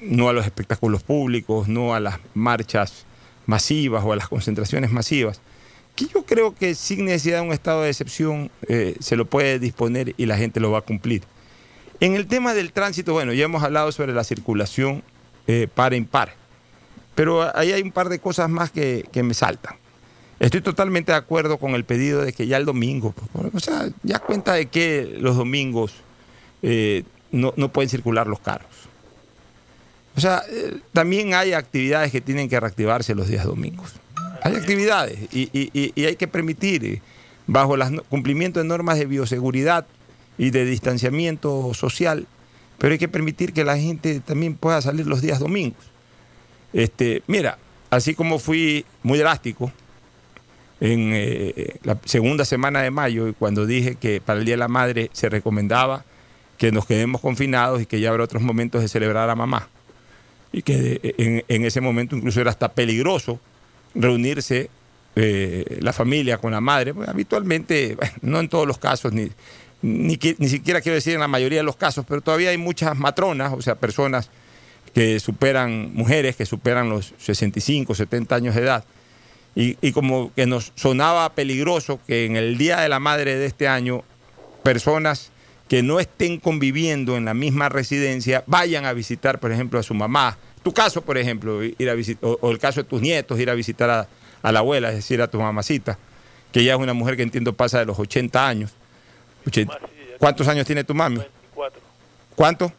no 0.00 0.28
a 0.30 0.32
los 0.32 0.46
espectáculos 0.46 1.02
públicos, 1.02 1.68
no 1.68 1.94
a 1.94 2.00
las 2.00 2.18
marchas 2.32 3.04
masivas 3.44 4.02
o 4.02 4.12
a 4.12 4.16
las 4.16 4.28
concentraciones 4.28 4.90
masivas, 4.90 5.42
yo 6.08 6.24
creo 6.24 6.54
que 6.54 6.74
sin 6.74 7.04
necesidad 7.04 7.40
de 7.40 7.46
un 7.46 7.52
estado 7.52 7.82
de 7.82 7.90
excepción 7.90 8.50
eh, 8.68 8.96
se 9.00 9.16
lo 9.16 9.24
puede 9.24 9.58
disponer 9.58 10.14
y 10.16 10.26
la 10.26 10.36
gente 10.36 10.60
lo 10.60 10.70
va 10.70 10.78
a 10.78 10.82
cumplir. 10.82 11.22
En 12.00 12.14
el 12.14 12.26
tema 12.26 12.54
del 12.54 12.72
tránsito, 12.72 13.12
bueno, 13.12 13.32
ya 13.32 13.44
hemos 13.44 13.62
hablado 13.62 13.92
sobre 13.92 14.12
la 14.12 14.24
circulación 14.24 15.02
eh, 15.46 15.68
par 15.72 15.92
en 15.94 16.06
par, 16.06 16.34
pero 17.14 17.54
ahí 17.56 17.72
hay 17.72 17.82
un 17.82 17.92
par 17.92 18.08
de 18.08 18.18
cosas 18.18 18.48
más 18.48 18.70
que, 18.70 19.04
me 19.22 19.34
saltan. 19.34 19.76
Estoy 20.38 20.62
totalmente 20.62 21.12
de 21.12 21.18
acuerdo 21.18 21.58
con 21.58 21.74
el 21.74 21.84
pedido 21.84 22.22
de 22.22 22.32
que 22.32 22.46
ya 22.46 22.56
el 22.56 22.64
domingo, 22.64 23.14
o 23.52 23.60
sea, 23.60 23.90
ya 24.02 24.18
cuenta 24.20 24.54
de 24.54 24.66
que 24.66 25.18
los 25.20 25.36
domingos 25.36 25.92
eh, 26.62 27.04
no, 27.30 27.52
no 27.56 27.70
pueden 27.70 27.90
circular 27.90 28.26
los 28.26 28.40
carros. 28.40 28.88
O 30.16 30.20
sea, 30.20 30.42
eh, 30.48 30.80
también 30.92 31.34
hay 31.34 31.52
actividades 31.52 32.10
que 32.10 32.20
tienen 32.20 32.48
que 32.48 32.58
reactivarse 32.58 33.14
los 33.14 33.28
días 33.28 33.44
domingos. 33.44 33.94
Hay 34.42 34.54
actividades 34.54 35.18
y, 35.32 36.04
hay 36.04 36.16
que 36.16 36.28
permitir, 36.28 36.84
eh, 36.84 37.02
bajo 37.46 37.74
el 37.74 38.02
cumplimiento 38.02 38.60
de 38.60 38.66
normas 38.66 38.98
de 38.98 39.06
bioseguridad 39.06 39.86
y 40.38 40.50
de 40.50 40.64
distanciamiento 40.64 41.74
social, 41.74 42.26
pero 42.78 42.92
hay 42.92 42.98
que 42.98 43.08
permitir 43.08 43.52
que 43.52 43.64
la 43.64 43.76
gente 43.76 44.20
también 44.20 44.54
pueda 44.54 44.80
salir 44.80 45.06
los 45.06 45.20
días 45.20 45.38
domingos. 45.38 45.84
Este, 46.72 47.22
mira, 47.26 47.58
así 47.90 48.14
como 48.14 48.38
fui 48.38 48.84
muy 49.02 49.18
drástico 49.18 49.72
en 50.80 51.10
eh, 51.12 51.76
la 51.82 51.98
segunda 52.04 52.44
semana 52.44 52.80
de 52.80 52.90
mayo, 52.90 53.34
cuando 53.38 53.66
dije 53.66 53.96
que 53.96 54.20
para 54.20 54.38
el 54.38 54.46
Día 54.46 54.54
de 54.54 54.60
la 54.60 54.68
Madre 54.68 55.10
se 55.12 55.28
recomendaba 55.28 56.04
que 56.56 56.72
nos 56.72 56.86
quedemos 56.86 57.20
confinados 57.20 57.82
y 57.82 57.86
que 57.86 58.00
ya 58.00 58.10
habrá 58.10 58.24
otros 58.24 58.42
momentos 58.42 58.80
de 58.80 58.88
celebrar 58.88 59.28
a 59.28 59.34
mamá 59.34 59.68
y 60.52 60.62
que 60.62 61.42
en, 61.48 61.64
ese 61.64 61.80
momento 61.80 62.16
incluso 62.16 62.40
era 62.40 62.50
hasta 62.50 62.72
peligroso 62.72 63.40
reunirse 63.94 64.70
eh, 65.16 65.78
la 65.80 65.92
familia 65.92 66.38
con 66.38 66.52
la 66.52 66.60
madre. 66.60 66.94
Pues, 66.94 67.08
habitualmente, 67.08 67.96
no 68.22 68.40
en 68.40 68.48
todos 68.48 68.66
los 68.66 68.78
casos, 68.78 69.12
ni, 69.12 69.30
ni, 69.82 70.18
ni, 70.38 70.48
siquiera 70.48 70.80
quiero 70.80 70.94
decir 70.94 71.14
en 71.14 71.20
la 71.20 71.28
mayoría 71.28 71.58
de 71.58 71.64
los 71.64 71.76
casos, 71.76 72.04
pero 72.08 72.20
todavía 72.20 72.50
hay 72.50 72.58
muchas 72.58 72.96
matronas, 72.96 73.52
o 73.52 73.62
sea, 73.62 73.74
personas 73.76 74.30
que 74.94 75.20
superan, 75.20 75.94
mujeres 75.94 76.36
que 76.36 76.46
superan 76.46 76.88
los 76.88 77.14
65, 77.18 77.94
70 77.94 78.34
años 78.34 78.54
de 78.54 78.62
edad. 78.62 78.84
Y, 79.54 79.76
y 79.80 79.92
como 79.92 80.32
que 80.34 80.46
nos 80.46 80.72
sonaba 80.76 81.34
peligroso 81.34 82.00
que 82.06 82.24
en 82.24 82.36
el 82.36 82.56
Día 82.56 82.80
de 82.80 82.88
la 82.88 83.00
Madre 83.00 83.36
de 83.36 83.46
este 83.46 83.66
año, 83.66 84.04
personas 84.62 85.32
que 85.70 85.84
no 85.84 86.00
estén 86.00 86.38
conviviendo 86.38 87.16
en 87.16 87.24
la 87.24 87.32
misma 87.32 87.68
residencia 87.68 88.42
vayan 88.48 88.86
a 88.86 88.92
visitar, 88.92 89.38
por 89.38 89.52
ejemplo, 89.52 89.78
a 89.78 89.84
su 89.84 89.94
mamá. 89.94 90.36
Tu 90.62 90.72
caso, 90.72 91.00
por 91.02 91.16
ejemplo, 91.16 91.62
ir 91.62 91.88
a 91.90 91.94
visitar, 91.94 92.30
o, 92.40 92.50
el 92.50 92.58
caso 92.58 92.82
de 92.82 92.88
tus 92.88 93.00
nietos, 93.00 93.38
ir 93.38 93.48
a 93.48 93.54
visitar 93.54 93.90
a, 94.42 94.52
la 94.52 94.58
abuela, 94.58 94.90
es 94.90 94.96
decir, 94.96 95.22
a 95.22 95.28
tu 95.28 95.40
mamacita, 95.40 95.98
que 96.52 96.62
ya 96.64 96.74
es 96.74 96.78
una 96.78 96.92
mujer 96.92 97.16
que 97.16 97.22
entiendo 97.22 97.52
pasa 97.52 97.78
de 97.78 97.86
los 97.86 97.98
80 97.98 98.46
años. 98.46 98.72
¿Cuántos 100.18 100.46
años 100.48 100.66
tiene 100.66 100.84
tu 100.84 100.94
mami? 100.94 101.16
94. 101.16 101.80
¿Cuánto? 102.36 102.72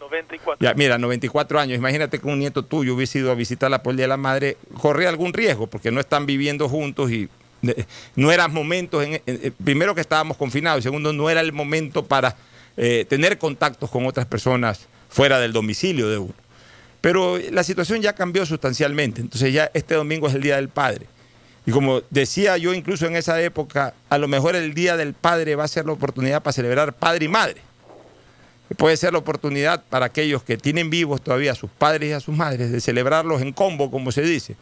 94. 0.00 0.66
Ya, 0.66 0.74
mira, 0.74 0.98
94 0.98 1.60
años. 1.60 1.76
Imagínate 1.76 2.18
que 2.18 2.26
un 2.26 2.38
nieto 2.38 2.64
tuyo 2.64 2.94
hubiese 2.94 3.18
ido 3.18 3.30
a 3.30 3.34
visitarla 3.34 3.82
por 3.82 3.90
el 3.90 3.98
Día 3.98 4.04
de 4.04 4.08
la 4.08 4.16
Madre, 4.16 4.56
corre 4.80 5.06
algún 5.06 5.34
riesgo, 5.34 5.66
porque 5.66 5.90
no 5.90 6.00
están 6.00 6.24
viviendo 6.24 6.68
juntos 6.68 7.10
y 7.10 7.28
no 8.16 8.32
eran 8.32 8.52
momentos, 8.52 9.04
en, 9.04 9.20
primero 9.62 9.94
que 9.94 10.00
estábamos 10.00 10.36
confinados, 10.36 10.80
y 10.80 10.82
segundo, 10.84 11.12
no 11.12 11.28
era 11.28 11.40
el 11.40 11.52
momento 11.52 12.04
para 12.04 12.36
eh, 12.76 13.04
tener 13.08 13.38
contactos 13.38 13.90
con 13.90 14.06
otras 14.06 14.26
personas 14.26 14.86
fuera 15.08 15.38
del 15.38 15.52
domicilio 15.52 16.08
de 16.08 16.18
uno. 16.18 16.45
Pero 17.06 17.38
la 17.52 17.62
situación 17.62 18.02
ya 18.02 18.14
cambió 18.14 18.44
sustancialmente, 18.44 19.20
entonces 19.20 19.52
ya 19.52 19.70
este 19.74 19.94
domingo 19.94 20.26
es 20.26 20.34
el 20.34 20.42
Día 20.42 20.56
del 20.56 20.68
Padre. 20.68 21.06
Y 21.64 21.70
como 21.70 22.00
decía 22.10 22.56
yo 22.56 22.74
incluso 22.74 23.06
en 23.06 23.14
esa 23.14 23.40
época, 23.40 23.94
a 24.08 24.18
lo 24.18 24.26
mejor 24.26 24.56
el 24.56 24.74
Día 24.74 24.96
del 24.96 25.14
Padre 25.14 25.54
va 25.54 25.62
a 25.62 25.68
ser 25.68 25.86
la 25.86 25.92
oportunidad 25.92 26.42
para 26.42 26.52
celebrar 26.52 26.92
padre 26.94 27.26
y 27.26 27.28
madre. 27.28 27.60
Puede 28.76 28.96
ser 28.96 29.12
la 29.12 29.20
oportunidad 29.20 29.84
para 29.88 30.06
aquellos 30.06 30.42
que 30.42 30.56
tienen 30.56 30.90
vivos 30.90 31.22
todavía 31.22 31.52
a 31.52 31.54
sus 31.54 31.70
padres 31.70 32.10
y 32.10 32.12
a 32.12 32.18
sus 32.18 32.36
madres 32.36 32.72
de 32.72 32.80
celebrarlos 32.80 33.40
en 33.40 33.52
combo, 33.52 33.88
como 33.88 34.10
se 34.10 34.22
dice. 34.22 34.56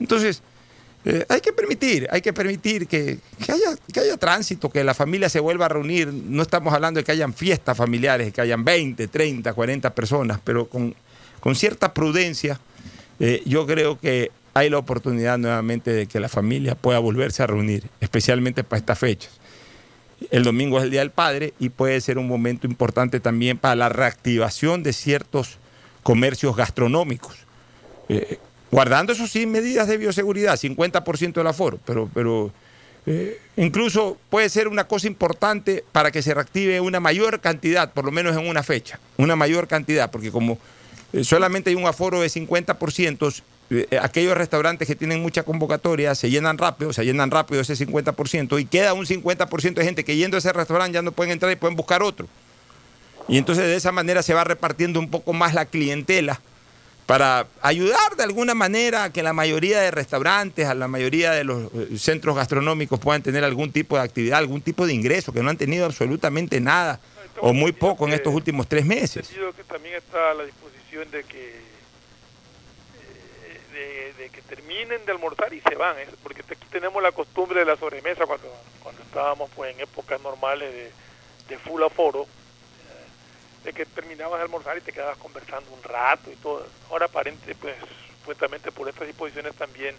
Entonces, 0.00 0.40
eh, 1.04 1.26
hay 1.28 1.42
que 1.42 1.52
permitir, 1.52 2.08
hay 2.10 2.22
que 2.22 2.32
permitir 2.32 2.86
que, 2.86 3.18
haya, 3.46 3.76
que 3.92 4.00
haya 4.00 4.16
tránsito, 4.16 4.70
que 4.70 4.82
la 4.84 4.94
familia 4.94 5.28
se 5.28 5.38
vuelva 5.38 5.66
a 5.66 5.68
reunir. 5.68 6.10
No 6.10 6.40
estamos 6.40 6.72
hablando 6.72 6.96
de 6.96 7.04
que 7.04 7.12
hayan 7.12 7.34
fiestas 7.34 7.76
familiares, 7.76 8.32
que 8.32 8.40
hayan 8.40 8.64
20, 8.64 9.06
30, 9.06 9.52
40 9.52 9.94
personas, 9.94 10.40
pero 10.42 10.66
con, 10.66 10.94
cierta 11.54 11.94
prudencia 11.94 12.60
eh, 13.20 13.42
yo 13.44 13.66
creo 13.66 13.98
que 14.00 14.30
hay 14.54 14.70
la 14.70 14.78
oportunidad 14.78 15.38
nuevamente 15.38 15.92
de 15.92 16.06
que 16.06 16.18
la 16.20 16.28
familia 16.28 16.74
pueda 16.74 16.98
volverse 16.98 17.42
a 17.42 17.46
reunir, 17.46 17.84
especialmente 18.00 18.64
para 18.64 18.78
estas 18.78 18.98
fechas. 18.98 19.30
El 20.30 20.42
domingo 20.42 20.78
es 20.78 20.84
el 20.84 20.90
Día 20.90 21.00
del 21.00 21.10
Padre 21.10 21.54
y 21.58 21.68
puede 21.68 22.00
ser 22.00 22.18
un 22.18 22.26
momento 22.26 22.66
importante 22.66 23.20
también 23.20 23.58
para 23.58 23.76
la 23.76 23.88
reactivación 23.88 24.82
de 24.82 24.92
ciertos 24.92 25.58
comercios 26.02 26.56
gastronómicos. 26.56 27.36
Eh, 28.08 28.38
guardando 28.70 29.12
eso 29.12 29.26
sí 29.26 29.46
medidas 29.46 29.86
de 29.86 29.98
bioseguridad, 29.98 30.58
50% 30.58 31.34
del 31.34 31.46
aforo, 31.46 31.78
pero, 31.84 32.10
pero 32.12 32.52
eh, 33.06 33.38
incluso 33.56 34.18
puede 34.28 34.48
ser 34.48 34.68
una 34.68 34.84
cosa 34.84 35.06
importante 35.06 35.84
para 35.92 36.10
que 36.10 36.22
se 36.22 36.34
reactive 36.34 36.80
una 36.80 37.00
mayor 37.00 37.40
cantidad, 37.40 37.92
por 37.92 38.04
lo 38.04 38.12
menos 38.12 38.36
en 38.36 38.46
una 38.46 38.62
fecha, 38.62 38.98
una 39.16 39.36
mayor 39.36 39.68
cantidad, 39.68 40.10
porque 40.10 40.30
como 40.30 40.58
solamente 41.22 41.70
hay 41.70 41.76
un 41.76 41.86
aforo 41.86 42.20
de 42.20 42.28
50%, 42.28 43.42
eh, 43.70 43.98
aquellos 44.00 44.36
restaurantes 44.36 44.88
que 44.88 44.96
tienen 44.96 45.22
mucha 45.22 45.42
convocatoria 45.42 46.14
se 46.14 46.30
llenan 46.30 46.58
rápido, 46.58 46.92
se 46.92 47.04
llenan 47.04 47.30
rápido 47.30 47.60
ese 47.60 47.74
50% 47.74 48.60
y 48.60 48.64
queda 48.64 48.94
un 48.94 49.06
50% 49.06 49.74
de 49.74 49.84
gente 49.84 50.04
que 50.04 50.16
yendo 50.16 50.36
a 50.36 50.38
ese 50.38 50.52
restaurante 50.52 50.94
ya 50.94 51.02
no 51.02 51.12
pueden 51.12 51.32
entrar 51.32 51.52
y 51.52 51.56
pueden 51.56 51.76
buscar 51.76 52.02
otro. 52.02 52.26
Y 53.28 53.38
entonces 53.38 53.64
de 53.64 53.76
esa 53.76 53.92
manera 53.92 54.22
se 54.22 54.34
va 54.34 54.42
repartiendo 54.44 54.98
un 54.98 55.08
poco 55.08 55.32
más 55.32 55.54
la 55.54 55.66
clientela 55.66 56.40
para 57.06 57.46
ayudar 57.62 58.16
de 58.16 58.22
alguna 58.22 58.54
manera 58.54 59.04
a 59.04 59.12
que 59.12 59.22
la 59.22 59.32
mayoría 59.32 59.80
de 59.80 59.90
restaurantes, 59.90 60.66
a 60.66 60.74
la 60.74 60.88
mayoría 60.88 61.32
de 61.32 61.44
los 61.44 61.72
eh, 61.74 61.98
centros 61.98 62.36
gastronómicos 62.36 63.00
puedan 63.00 63.22
tener 63.22 63.44
algún 63.44 63.72
tipo 63.72 63.96
de 63.96 64.02
actividad, 64.02 64.38
algún 64.38 64.62
tipo 64.62 64.86
de 64.86 64.94
ingreso, 64.94 65.32
que 65.32 65.42
no 65.42 65.50
han 65.50 65.56
tenido 65.56 65.86
absolutamente 65.86 66.60
nada 66.60 67.00
o 67.40 67.52
muy 67.52 67.72
poco 67.72 68.06
en 68.06 68.14
estos 68.14 68.34
últimos 68.34 68.68
tres 68.68 68.84
meses. 68.84 69.28
que 69.28 69.64
también 69.64 69.96
está 69.96 70.30
a 70.30 70.34
la 70.34 70.44
disposición 70.44 70.79
de 70.90 71.22
que 71.24 71.60
eh, 73.74 74.12
de, 74.18 74.30
que 74.30 74.42
terminen 74.42 75.06
de 75.06 75.12
almorzar 75.12 75.52
y 75.54 75.60
se 75.60 75.76
van, 75.76 75.96
porque 76.22 76.42
aquí 76.42 76.66
tenemos 76.70 77.00
la 77.02 77.12
costumbre 77.12 77.60
de 77.60 77.66
la 77.66 77.76
sobremesa 77.76 78.26
cuando, 78.26 78.52
cuando 78.82 79.00
estábamos 79.02 79.48
pues 79.54 79.74
en 79.74 79.80
épocas 79.80 80.20
normales 80.20 80.72
de, 80.72 80.90
de 81.48 81.58
full 81.58 81.82
aforo, 81.82 82.26
de 83.64 83.72
que 83.72 83.86
terminabas 83.86 84.40
de 84.40 84.44
almorzar 84.44 84.76
y 84.78 84.80
te 84.80 84.92
quedabas 84.92 85.18
conversando 85.18 85.70
un 85.70 85.82
rato 85.82 86.30
y 86.30 86.36
todo. 86.36 86.66
Ahora 86.90 87.06
aparente, 87.06 87.54
pues, 87.54 87.76
supuestamente 88.18 88.72
por 88.72 88.88
estas 88.88 89.06
disposiciones 89.06 89.54
también 89.54 89.94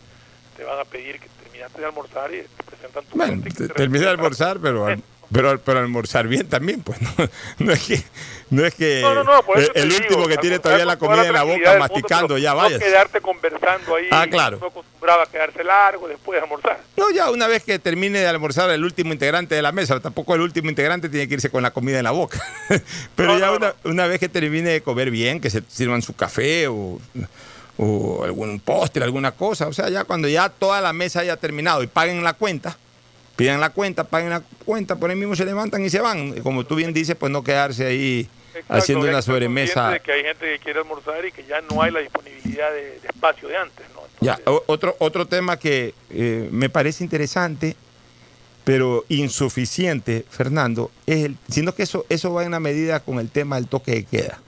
te 0.58 0.64
van 0.66 0.80
a 0.80 0.86
pedir 0.86 1.20
que 1.20 1.30
terminaste 1.42 1.80
de 1.80 1.86
almorzar 1.86 2.34
y 2.34 2.42
te 2.42 2.64
presentan 2.64 3.06
tu 3.06 3.18
bueno, 3.18 3.42
terminé 3.76 4.06
de 4.06 4.10
almorzar, 4.10 4.60
pero 4.60 4.88
pero, 5.32 5.60
pero 5.60 5.80
almorzar 5.80 6.28
bien 6.28 6.48
también, 6.48 6.82
pues 6.82 7.02
no, 7.02 7.10
no 7.60 7.72
es 7.72 7.84
que, 7.84 8.04
no 8.50 8.66
es 8.66 8.74
que 8.76 9.02
el, 9.76 9.92
último 9.92 10.28
que 10.28 10.38
tiene 10.38 10.60
todavía 10.60 10.86
la 10.86 10.98
comida 10.98 11.28
en 11.28 11.34
la 11.34 11.44
boca 11.44 11.78
masticando, 11.80 12.38
ya 12.38 12.54
vaya. 12.54 12.78
No 12.78 12.84
quedarte 12.84 13.22
conversando 13.22 13.96
ahí, 13.96 14.08
ah, 14.12 14.28
claro. 14.30 14.58
no 14.60 14.68
acostumbraba 14.68 15.24
a 15.24 15.26
quedarse 15.26 15.64
largo 15.64 16.08
después 16.08 16.38
de 16.38 16.44
almorzar. 16.44 16.80
No, 16.98 17.10
ya 17.12 17.30
una 17.32 17.48
vez 17.48 17.64
que 17.64 17.80
termine 17.80 18.20
de 18.20 18.28
almorzar 18.28 18.70
el 18.70 18.84
último 18.84 19.14
integrante 19.14 19.56
de 19.56 19.62
la 19.62 19.72
mesa, 19.72 20.00
tampoco 20.00 20.36
el 20.36 20.42
último 20.42 20.70
integrante 20.70 21.10
tiene 21.10 21.28
que 21.28 21.36
irse 21.36 21.50
con 21.50 21.64
la 21.64 21.72
comida 21.72 21.98
en 21.98 22.04
la 22.04 22.12
boca. 22.12 22.42
pero 23.16 23.38
ya 23.38 23.52
una, 23.52 23.74
una 23.84 24.08
vez 24.08 24.20
que 24.20 24.30
termine 24.30 24.70
de 24.70 24.82
comer 24.82 25.12
bien, 25.12 25.40
que 25.40 25.50
se 25.50 25.64
sirvan 25.68 26.02
su 26.02 26.16
café 26.16 26.68
o 26.68 27.00
o 27.78 28.24
algún 28.24 28.60
postre, 28.60 29.04
alguna 29.04 29.32
cosa. 29.32 29.68
O 29.68 29.74
sea, 29.74 29.90
ya 29.90 30.04
cuando 30.04 30.28
ya 30.28 30.50
toda 30.50 30.82
la 30.82 30.94
mesa 30.94 31.22
haya 31.22 31.38
terminado 31.38 31.82
y 31.82 31.88
paguen 31.88 32.24
la 32.24 32.34
cuenta, 32.34 32.78
pidan 33.42 33.60
la 33.60 33.72
cuenta, 33.72 34.04
paguen 34.04 34.30
la 34.30 34.44
cuenta, 34.66 34.96
por 34.98 35.10
ahí 35.10 35.16
mismo 35.16 35.36
se 35.36 35.46
levantan 35.46 35.84
y 35.84 35.90
se 35.90 36.00
van. 36.00 36.40
Como 36.42 36.64
tú 36.64 36.76
bien 36.76 36.94
dices, 36.94 37.16
pues 37.16 37.32
no 37.32 37.44
quedarse 37.44 37.88
ahí 37.88 38.30
haciendo 38.70 39.08
una 39.08 39.24
sobremesa. 39.24 39.98
que 39.98 40.12
hay 40.12 40.24
gente 40.24 40.46
que 40.46 40.60
quiere 40.60 40.80
almorzar 40.82 41.26
y 41.26 41.32
que 41.32 41.44
ya 41.46 41.60
no 41.62 41.82
hay 41.82 41.92
la 41.92 42.02
disponibilidad 42.02 42.72
de, 42.72 42.98
espacio 42.98 43.48
de 43.48 43.58
antes. 43.58 43.84
¿no? 43.96 44.02
ya, 44.20 44.40
otro, 44.46 44.96
otro 45.00 45.26
tema 45.26 45.58
que 45.58 45.96
eh, 46.12 46.50
me 46.52 46.70
parece 46.70 47.04
interesante, 47.04 47.76
pero 48.64 49.06
insuficiente, 49.10 50.24
Fernando, 50.30 50.92
es 51.08 51.26
el, 51.26 51.36
sino 51.50 51.74
que 51.74 51.82
eso, 51.82 52.06
eso 52.10 52.32
va 52.32 52.46
en 52.46 52.52
la 52.52 52.60
medida 52.60 53.00
con 53.00 53.18
el 53.18 53.32
tema 53.32 53.56
del 53.56 53.66
toque 53.66 53.92
de 53.92 54.04
queda. 54.04 54.40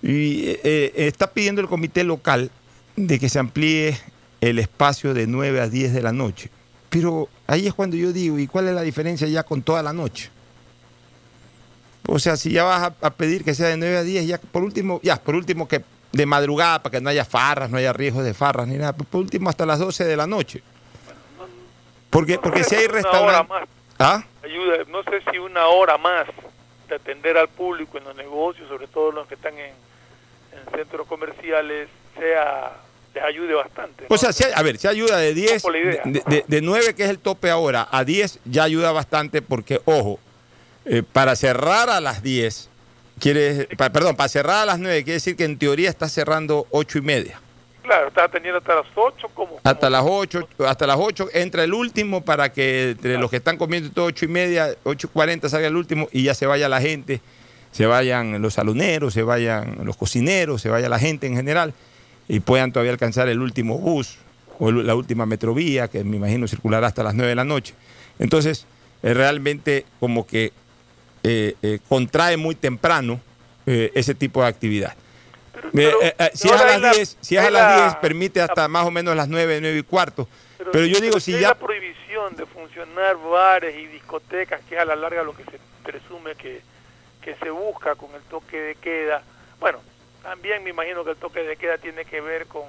Y 0.00 0.50
eh, 0.50 0.60
eh, 0.62 0.92
está 0.94 1.32
pidiendo 1.32 1.60
el 1.60 1.66
comité 1.66 2.04
local 2.04 2.52
de 2.94 3.18
que 3.18 3.28
se 3.28 3.40
amplíe 3.40 3.98
el 4.40 4.60
espacio 4.60 5.12
de 5.12 5.26
9 5.26 5.60
a 5.60 5.68
10 5.68 5.92
de 5.92 6.02
la 6.02 6.12
noche. 6.12 6.50
Pero 6.94 7.28
ahí 7.48 7.66
es 7.66 7.74
cuando 7.74 7.96
yo 7.96 8.12
digo, 8.12 8.38
¿y 8.38 8.46
cuál 8.46 8.68
es 8.68 8.74
la 8.74 8.82
diferencia 8.82 9.26
ya 9.26 9.42
con 9.42 9.62
toda 9.62 9.82
la 9.82 9.92
noche? 9.92 10.30
O 12.06 12.20
sea, 12.20 12.36
si 12.36 12.52
ya 12.52 12.62
vas 12.62 12.92
a, 13.00 13.10
pedir 13.10 13.42
que 13.42 13.52
sea 13.52 13.66
de 13.66 13.76
9 13.76 13.96
a 13.96 14.02
10, 14.04 14.28
ya 14.28 14.38
por 14.38 14.62
último, 14.62 15.00
ya, 15.02 15.16
por 15.20 15.34
último 15.34 15.66
que 15.66 15.82
de 16.12 16.24
madrugada, 16.24 16.84
para 16.84 16.92
que 16.92 17.00
no 17.00 17.10
haya 17.10 17.24
farras, 17.24 17.68
no 17.68 17.78
haya 17.78 17.92
riesgos 17.92 18.24
de 18.24 18.32
farras 18.32 18.68
ni 18.68 18.76
nada, 18.76 18.92
por 18.92 19.20
último 19.20 19.50
hasta 19.50 19.66
las 19.66 19.80
12 19.80 20.04
de 20.04 20.16
la 20.16 20.28
noche. 20.28 20.62
Porque, 22.10 22.38
porque 22.38 22.62
si 22.62 22.76
hay 22.76 22.86
restaurantes... 22.86 23.68
¿Ah? 23.98 24.22
Ayuda, 24.44 24.84
no 24.86 25.02
sé 25.02 25.20
si 25.32 25.38
una 25.38 25.66
hora 25.66 25.98
más 25.98 26.28
de 26.88 26.94
atender 26.94 27.36
al 27.36 27.48
público 27.48 27.98
en 27.98 28.04
los 28.04 28.14
negocios, 28.14 28.68
sobre 28.68 28.86
todo 28.86 29.10
los 29.10 29.26
que 29.26 29.34
están 29.34 29.58
en, 29.58 29.72
centros 30.72 31.08
comerciales, 31.08 31.88
sea 32.16 32.83
les 33.14 33.22
ayude 33.22 33.54
bastante. 33.54 34.06
O 34.08 34.18
sea, 34.18 34.30
a 34.54 34.62
ver, 34.62 34.78
si 34.78 34.88
ayuda 34.88 35.18
de 35.18 35.34
10, 35.34 35.62
de, 36.04 36.44
de, 36.46 36.60
9 36.60 36.94
que 36.94 37.04
es 37.04 37.10
el 37.10 37.18
tope 37.18 37.50
ahora, 37.50 37.88
a 37.90 38.04
10 38.04 38.40
ya 38.44 38.64
ayuda 38.64 38.92
bastante 38.92 39.40
porque, 39.40 39.80
ojo, 39.84 40.18
eh, 40.84 41.02
para 41.02 41.36
cerrar 41.36 41.88
a 41.90 42.00
las 42.00 42.22
10, 42.22 42.68
quiere, 43.20 43.68
perdón, 43.76 44.16
para 44.16 44.28
cerrar 44.28 44.62
a 44.62 44.66
las 44.66 44.78
9 44.78 45.04
quiere 45.04 45.14
decir 45.14 45.36
que 45.36 45.44
en 45.44 45.58
teoría 45.58 45.88
está 45.88 46.08
cerrando 46.08 46.66
8 46.70 46.98
y 46.98 47.02
media. 47.02 47.40
Claro, 47.82 48.08
está 48.08 48.24
atendiendo 48.24 48.58
hasta 48.58 48.76
las 48.76 48.86
8 48.94 49.28
como, 49.34 49.60
Hasta 49.62 49.90
las 49.90 50.02
8, 50.06 50.48
hasta 50.66 50.86
las 50.86 50.96
8 50.98 51.28
entra 51.34 51.64
el 51.64 51.74
último 51.74 52.24
para 52.24 52.50
que 52.50 52.90
entre 52.90 53.18
los 53.18 53.30
que 53.30 53.36
están 53.36 53.58
comiendo 53.58 53.90
todo 53.90 54.06
8 54.06 54.24
y 54.24 54.28
media, 54.28 54.74
8 54.84 55.06
y 55.06 55.10
40 55.10 55.48
salga 55.48 55.68
el 55.68 55.76
último 55.76 56.08
y 56.10 56.22
ya 56.24 56.34
se 56.34 56.46
vaya 56.46 56.68
la 56.68 56.80
gente, 56.80 57.20
se 57.72 57.84
vayan 57.84 58.40
los 58.40 58.54
saloneros, 58.54 59.12
se 59.12 59.22
vayan 59.22 59.84
los 59.84 59.98
cocineros, 59.98 60.62
se 60.62 60.70
vaya 60.70 60.88
la 60.88 60.98
gente 60.98 61.26
en 61.26 61.36
general 61.36 61.74
y 62.28 62.40
puedan 62.40 62.72
todavía 62.72 62.92
alcanzar 62.92 63.28
el 63.28 63.40
último 63.40 63.78
bus 63.78 64.18
o 64.58 64.70
la 64.70 64.94
última 64.94 65.26
metrovía, 65.26 65.88
que 65.88 66.04
me 66.04 66.16
imagino 66.16 66.46
circulará 66.46 66.86
hasta 66.86 67.02
las 67.02 67.14
9 67.14 67.28
de 67.28 67.34
la 67.34 67.44
noche. 67.44 67.74
Entonces, 68.18 68.66
realmente 69.02 69.84
como 70.00 70.26
que 70.26 70.52
eh, 71.22 71.54
eh, 71.62 71.78
contrae 71.88 72.36
muy 72.36 72.54
temprano 72.54 73.20
eh, 73.66 73.90
ese 73.94 74.14
tipo 74.14 74.42
de 74.42 74.48
actividad. 74.48 74.94
si, 75.72 76.48
es 76.48 76.60
a 76.60 76.78
las 76.78 76.96
10, 76.96 77.18
si 77.20 77.36
es 77.36 77.44
a 77.44 77.50
las 77.50 77.82
10, 77.82 77.96
permite 77.96 78.40
hasta 78.40 78.68
más 78.68 78.86
o 78.86 78.90
menos 78.90 79.16
las 79.16 79.28
9, 79.28 79.58
9 79.60 79.78
y 79.78 79.82
cuarto. 79.82 80.28
Pero, 80.72 80.86
yo 80.86 81.00
digo, 81.00 81.20
si 81.20 81.32
ya... 81.32 81.48
la 81.48 81.54
prohibición 81.58 82.36
de 82.36 82.46
funcionar 82.46 83.16
bares 83.16 83.76
y 83.76 83.86
discotecas, 83.86 84.60
que 84.68 84.76
es 84.76 84.80
a 84.80 84.84
la 84.84 84.96
larga 84.96 85.22
lo 85.22 85.34
que 85.34 85.44
se 85.44 85.58
presume 85.82 86.34
que, 86.36 86.62
que 87.20 87.34
se 87.36 87.50
busca 87.50 87.94
con 87.96 88.14
el 88.14 88.22
toque 88.22 88.58
de 88.58 88.74
queda, 88.76 89.22
bueno, 89.60 89.80
también 90.24 90.64
me 90.64 90.70
imagino 90.70 91.04
que 91.04 91.12
el 91.12 91.16
toque 91.16 91.44
de 91.44 91.56
queda 91.56 91.78
tiene 91.78 92.04
que 92.04 92.20
ver 92.20 92.46
con 92.46 92.64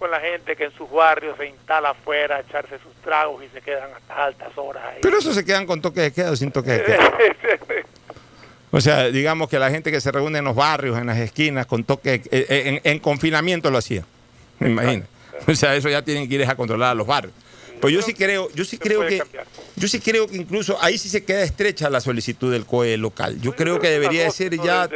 con 0.00 0.10
la 0.10 0.18
gente 0.18 0.56
que 0.56 0.64
en 0.64 0.72
sus 0.72 0.90
barrios 0.90 1.36
se 1.36 1.46
instala 1.46 1.90
afuera 1.90 2.36
a 2.36 2.40
echarse 2.40 2.78
sus 2.78 2.94
tragos 3.04 3.44
y 3.44 3.48
se 3.50 3.60
quedan 3.60 3.90
hasta 3.94 4.24
altas 4.24 4.48
horas 4.56 4.82
ahí. 4.88 4.98
Pero 5.02 5.18
eso 5.18 5.34
se 5.34 5.44
quedan 5.44 5.66
con 5.66 5.82
toque 5.82 6.00
de 6.00 6.10
queda 6.10 6.30
o 6.30 6.36
sin 6.36 6.50
toque 6.50 6.70
de 6.70 6.84
queda. 6.84 7.12
o 8.70 8.80
sea, 8.80 9.10
digamos 9.10 9.50
que 9.50 9.58
la 9.58 9.70
gente 9.70 9.92
que 9.92 10.00
se 10.00 10.10
reúne 10.10 10.38
en 10.38 10.46
los 10.46 10.56
barrios, 10.56 10.98
en 10.98 11.06
las 11.06 11.18
esquinas, 11.18 11.66
con 11.66 11.84
toque, 11.84 12.14
eh, 12.14 12.22
eh, 12.30 12.80
en, 12.82 12.98
confinamiento 12.98 13.70
lo 13.70 13.76
hacía, 13.76 14.06
me 14.58 14.70
imagino. 14.70 15.04
O 15.46 15.54
sea, 15.54 15.76
eso 15.76 15.90
ya 15.90 16.00
tienen 16.00 16.26
que 16.26 16.36
ir 16.36 16.46
a 16.46 16.54
controlar 16.54 16.92
a 16.92 16.94
los 16.94 17.06
barrios. 17.06 17.34
Pues 17.80 17.94
yo 17.94 18.02
sí 18.02 18.14
creo, 18.14 18.50
yo 18.54 18.64
sí 18.64 18.78
creo 18.78 19.06
que, 19.06 19.22
yo 19.76 19.88
sí 19.88 20.00
creo 20.00 20.26
que 20.26 20.36
incluso 20.36 20.76
ahí 20.80 20.98
sí 20.98 21.08
se 21.08 21.24
queda 21.24 21.42
estrecha 21.42 21.88
la 21.88 22.00
solicitud 22.00 22.52
del 22.52 22.66
COE 22.66 22.96
local. 22.96 23.40
Yo 23.40 23.54
creo 23.56 23.80
que 23.80 23.88
debería 23.88 24.24
de 24.24 24.30
ser 24.30 24.56
ya 24.60 24.88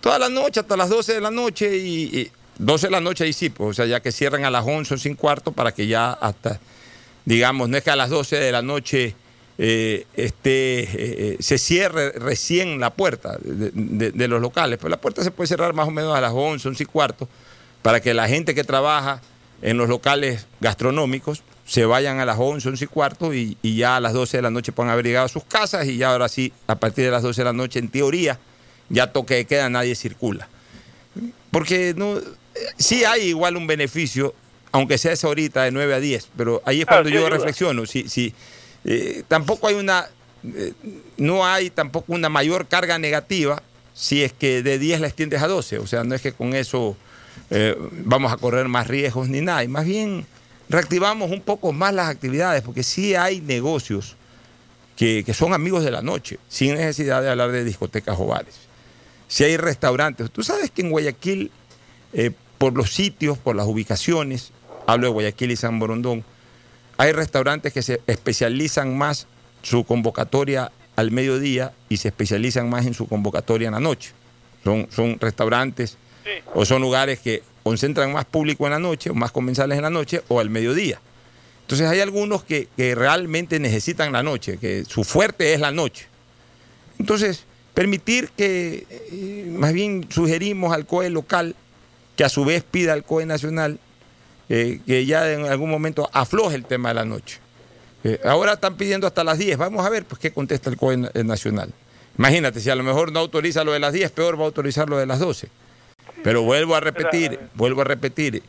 toda 0.00 0.18
la 0.18 0.28
noche, 0.28 0.60
hasta 0.60 0.76
las 0.76 0.88
12 0.90 1.14
de 1.14 1.20
la 1.20 1.30
noche 1.30 1.76
y 1.76 2.30
12 2.58 2.86
de 2.86 2.90
la 2.90 3.00
noche 3.00 3.24
ahí 3.24 3.32
sí, 3.32 3.50
pues, 3.50 3.70
o 3.70 3.74
sea, 3.74 3.86
ya 3.86 4.00
que 4.00 4.12
cierran 4.12 4.44
a 4.44 4.50
las 4.50 4.64
11 4.66 4.94
o 4.94 4.98
sin 4.98 5.14
cuarto 5.14 5.52
para 5.52 5.72
que 5.72 5.86
ya 5.86 6.12
hasta, 6.12 6.60
digamos, 7.24 7.68
no 7.68 7.76
es 7.76 7.82
que 7.82 7.90
a 7.90 7.96
las 7.96 8.10
12 8.10 8.36
de 8.36 8.52
la 8.52 8.62
noche 8.62 9.14
eh, 9.58 10.06
esté, 10.14 10.80
eh, 10.80 10.88
eh, 10.94 11.36
se 11.40 11.58
cierre 11.58 12.12
recién 12.12 12.80
la 12.80 12.90
puerta 12.90 13.38
de, 13.40 14.28
los 14.28 14.40
locales, 14.40 14.78
pues 14.78 14.90
la 14.90 15.00
puerta 15.00 15.22
se 15.22 15.30
puede 15.30 15.48
cerrar 15.48 15.74
más 15.74 15.88
o 15.88 15.90
menos 15.90 16.16
a 16.16 16.20
las 16.20 16.32
11, 16.32 16.68
11 16.68 16.82
y 16.82 16.86
cuarto, 16.86 17.28
para 17.82 18.00
que 18.00 18.14
la 18.14 18.28
gente 18.28 18.54
que 18.54 18.64
trabaja 18.64 19.20
en 19.62 19.76
los 19.76 19.88
locales 19.88 20.46
gastronómicos 20.60 21.42
se 21.66 21.84
vayan 21.86 22.20
a 22.20 22.26
las 22.26 22.36
11, 22.38 22.68
11 22.68 22.84
y 22.84 22.88
cuarto 22.88 23.34
y, 23.34 23.56
y 23.62 23.76
ya 23.76 23.96
a 23.96 24.00
las 24.00 24.12
12 24.12 24.38
de 24.38 24.42
la 24.42 24.50
noche 24.50 24.72
puedan 24.72 24.92
haber 24.92 25.06
llegado 25.06 25.26
a 25.26 25.28
sus 25.28 25.44
casas 25.44 25.86
y 25.86 25.96
ya 25.96 26.12
ahora 26.12 26.28
sí, 26.28 26.52
a 26.66 26.74
partir 26.76 27.04
de 27.04 27.10
las 27.10 27.22
12 27.22 27.40
de 27.40 27.44
la 27.44 27.52
noche, 27.52 27.78
en 27.78 27.88
teoría, 27.88 28.38
ya 28.88 29.12
toque 29.12 29.34
de 29.34 29.44
queda, 29.46 29.68
nadie 29.70 29.94
circula. 29.94 30.48
Porque 31.50 31.94
no, 31.96 32.20
sí 32.76 33.04
hay 33.04 33.28
igual 33.28 33.56
un 33.56 33.66
beneficio, 33.66 34.34
aunque 34.72 34.98
sea 34.98 35.12
esa 35.12 35.28
ahorita 35.28 35.62
de 35.62 35.70
9 35.70 35.94
a 35.94 36.00
10, 36.00 36.30
pero 36.36 36.62
ahí 36.64 36.80
es 36.80 36.86
cuando 36.86 37.08
yo 37.08 37.28
reflexiono. 37.30 37.86
Si, 37.86 38.08
si, 38.08 38.34
eh, 38.84 39.22
tampoco 39.28 39.68
hay 39.68 39.74
una, 39.74 40.06
eh, 40.44 40.72
no 41.16 41.46
hay 41.46 41.70
tampoco 41.70 42.12
una 42.12 42.28
mayor 42.28 42.66
carga 42.66 42.98
negativa 42.98 43.62
si 43.94 44.24
es 44.24 44.32
que 44.32 44.62
de 44.62 44.78
10 44.78 45.00
la 45.00 45.06
extiendes 45.06 45.42
a 45.42 45.48
12. 45.48 45.78
O 45.78 45.86
sea, 45.86 46.04
no 46.04 46.14
es 46.14 46.20
que 46.20 46.32
con 46.32 46.54
eso 46.54 46.96
eh, 47.50 47.76
vamos 48.04 48.32
a 48.32 48.36
correr 48.36 48.68
más 48.68 48.88
riesgos 48.88 49.28
ni 49.28 49.40
nada. 49.40 49.62
Y 49.62 49.68
más 49.68 49.86
bien 49.86 50.26
reactivamos 50.68 51.30
un 51.30 51.40
poco 51.40 51.72
más 51.72 51.92
las 51.94 52.08
actividades, 52.08 52.62
porque 52.62 52.82
sí 52.82 53.14
hay 53.14 53.40
negocios 53.40 54.16
que, 54.96 55.24
que 55.24 55.34
son 55.34 55.52
amigos 55.52 55.84
de 55.84 55.90
la 55.90 56.02
noche, 56.02 56.38
sin 56.48 56.74
necesidad 56.74 57.22
de 57.22 57.30
hablar 57.30 57.52
de 57.52 57.64
discotecas 57.64 58.16
o 58.18 58.26
bares. 58.26 58.54
Si 59.28 59.42
hay 59.44 59.56
restaurantes. 59.56 60.30
Tú 60.30 60.42
sabes 60.42 60.70
que 60.70 60.82
en 60.82 60.90
Guayaquil 60.90 61.50
eh, 62.12 62.30
por 62.58 62.74
los 62.74 62.92
sitios, 62.92 63.36
por 63.36 63.56
las 63.56 63.66
ubicaciones, 63.66 64.52
hablo 64.86 65.08
de 65.08 65.12
Guayaquil 65.12 65.50
y 65.50 65.56
San 65.56 65.78
Borondón, 65.78 66.24
hay 66.96 67.12
restaurantes 67.12 67.72
que 67.72 67.82
se 67.82 68.00
especializan 68.06 68.96
más 68.96 69.26
su 69.62 69.84
convocatoria 69.84 70.70
al 70.94 71.10
mediodía 71.10 71.72
y 71.88 71.96
se 71.96 72.08
especializan 72.08 72.70
más 72.70 72.86
en 72.86 72.94
su 72.94 73.08
convocatoria 73.08 73.66
en 73.66 73.74
la 73.74 73.80
noche. 73.80 74.12
Son, 74.62 74.86
son 74.90 75.18
restaurantes 75.18 75.98
o 76.54 76.64
son 76.64 76.80
lugares 76.80 77.18
que 77.18 77.42
concentran 77.64 78.12
más 78.12 78.26
público 78.26 78.66
en 78.66 78.72
la 78.72 78.78
noche, 78.78 79.12
más 79.12 79.32
comensales 79.32 79.76
en 79.76 79.82
la 79.82 79.90
noche 79.90 80.22
o 80.28 80.38
al 80.38 80.50
mediodía. 80.50 81.00
Entonces 81.62 81.88
hay 81.88 82.00
algunos 82.00 82.44
que, 82.44 82.68
que 82.76 82.94
realmente 82.94 83.58
necesitan 83.58 84.12
la 84.12 84.22
noche, 84.22 84.58
que 84.58 84.84
su 84.84 85.02
fuerte 85.02 85.54
es 85.54 85.60
la 85.60 85.72
noche. 85.72 86.06
Entonces, 86.98 87.44
permitir 87.72 88.30
que, 88.36 88.86
eh, 88.90 89.46
más 89.50 89.72
bien 89.72 90.06
sugerimos 90.10 90.72
al 90.72 90.86
COE 90.86 91.10
local 91.10 91.56
que 92.16 92.24
a 92.24 92.28
su 92.28 92.44
vez 92.44 92.62
pida 92.62 92.92
al 92.92 93.02
COE 93.02 93.26
nacional 93.26 93.80
eh, 94.48 94.80
que 94.86 95.06
ya 95.06 95.32
en 95.32 95.46
algún 95.46 95.70
momento 95.70 96.08
afloje 96.12 96.54
el 96.54 96.66
tema 96.66 96.90
de 96.90 96.94
la 96.94 97.04
noche. 97.04 97.38
Eh, 98.04 98.20
ahora 98.24 98.52
están 98.52 98.76
pidiendo 98.76 99.06
hasta 99.06 99.24
las 99.24 99.38
10. 99.38 99.56
Vamos 99.56 99.84
a 99.84 99.88
ver 99.88 100.04
pues, 100.04 100.20
qué 100.20 100.30
contesta 100.30 100.68
el 100.68 100.76
COE 100.76 100.98
nacional. 101.24 101.72
Imagínate, 102.18 102.60
si 102.60 102.68
a 102.70 102.76
lo 102.76 102.84
mejor 102.84 103.10
no 103.10 103.20
autoriza 103.20 103.64
lo 103.64 103.72
de 103.72 103.80
las 103.80 103.92
10, 103.92 104.10
peor 104.12 104.38
va 104.38 104.42
a 104.42 104.46
autorizar 104.46 104.88
lo 104.88 104.98
de 104.98 105.06
las 105.06 105.18
12. 105.18 105.48
Pero 106.22 106.42
vuelvo 106.42 106.74
a 106.74 106.80
repetir, 106.80 107.38
vuelvo 107.54 107.82
a 107.82 107.84
repetir, 107.84 108.42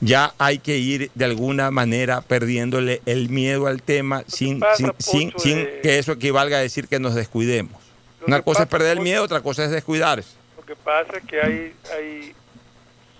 ya 0.00 0.34
hay 0.38 0.58
que 0.58 0.78
ir 0.78 1.10
de 1.14 1.24
alguna 1.24 1.70
manera 1.70 2.20
perdiéndole 2.20 3.02
el 3.06 3.28
miedo 3.28 3.66
al 3.66 3.82
tema 3.82 4.24
sin, 4.26 4.62
sin, 4.98 5.32
sin, 5.36 5.66
que 5.82 5.98
eso 5.98 6.12
equivalga 6.12 6.58
a 6.58 6.60
decir 6.60 6.88
que 6.88 6.98
nos 6.98 7.14
descuidemos. 7.14 7.82
Una 8.26 8.42
cosa 8.42 8.64
es 8.64 8.68
perder 8.68 8.98
el 8.98 9.02
miedo, 9.02 9.22
otra 9.22 9.40
cosa 9.40 9.64
es 9.64 9.70
descuidarse. 9.70 10.36
Lo 10.56 10.64
que 10.64 10.76
pasa 10.76 11.16
es 11.16 11.24
que 11.24 11.40
hay, 11.40 11.74
hay 11.96 12.34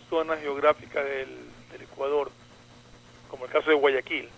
zonas 0.08 0.40
geográficas 0.40 1.04
del, 1.04 1.28
Ecuador, 1.80 2.30
como 3.28 3.44
el 3.44 3.50
caso 3.50 3.70
de 3.70 3.76
Guayaquil, 3.76 4.28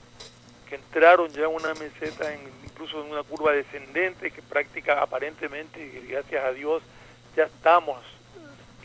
que 0.69 0.77
entraron 0.77 1.31
ya 1.31 1.43
en 1.43 1.55
una 1.55 1.75
meseta, 1.75 2.33
en, 2.33 2.41
incluso 2.65 3.05
en 3.05 3.13
una 3.13 3.23
curva 3.23 3.53
descendente, 3.53 4.31
que 4.31 4.41
práctica 4.41 5.03
aparentemente, 5.03 6.03
gracias 6.09 6.43
a 6.43 6.53
Dios, 6.53 6.83
ya 7.37 7.45
estamos 7.45 7.99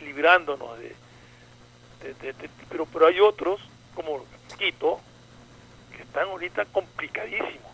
librándonos 0.00 0.78
de, 0.78 0.94
pero, 2.68 2.86
pero 2.86 3.06
hay 3.06 3.20
otros, 3.20 3.60
como 3.94 4.24
Quito, 4.58 5.00
que 5.94 6.02
están 6.02 6.28
ahorita 6.28 6.64
complicadísimos. 6.66 7.66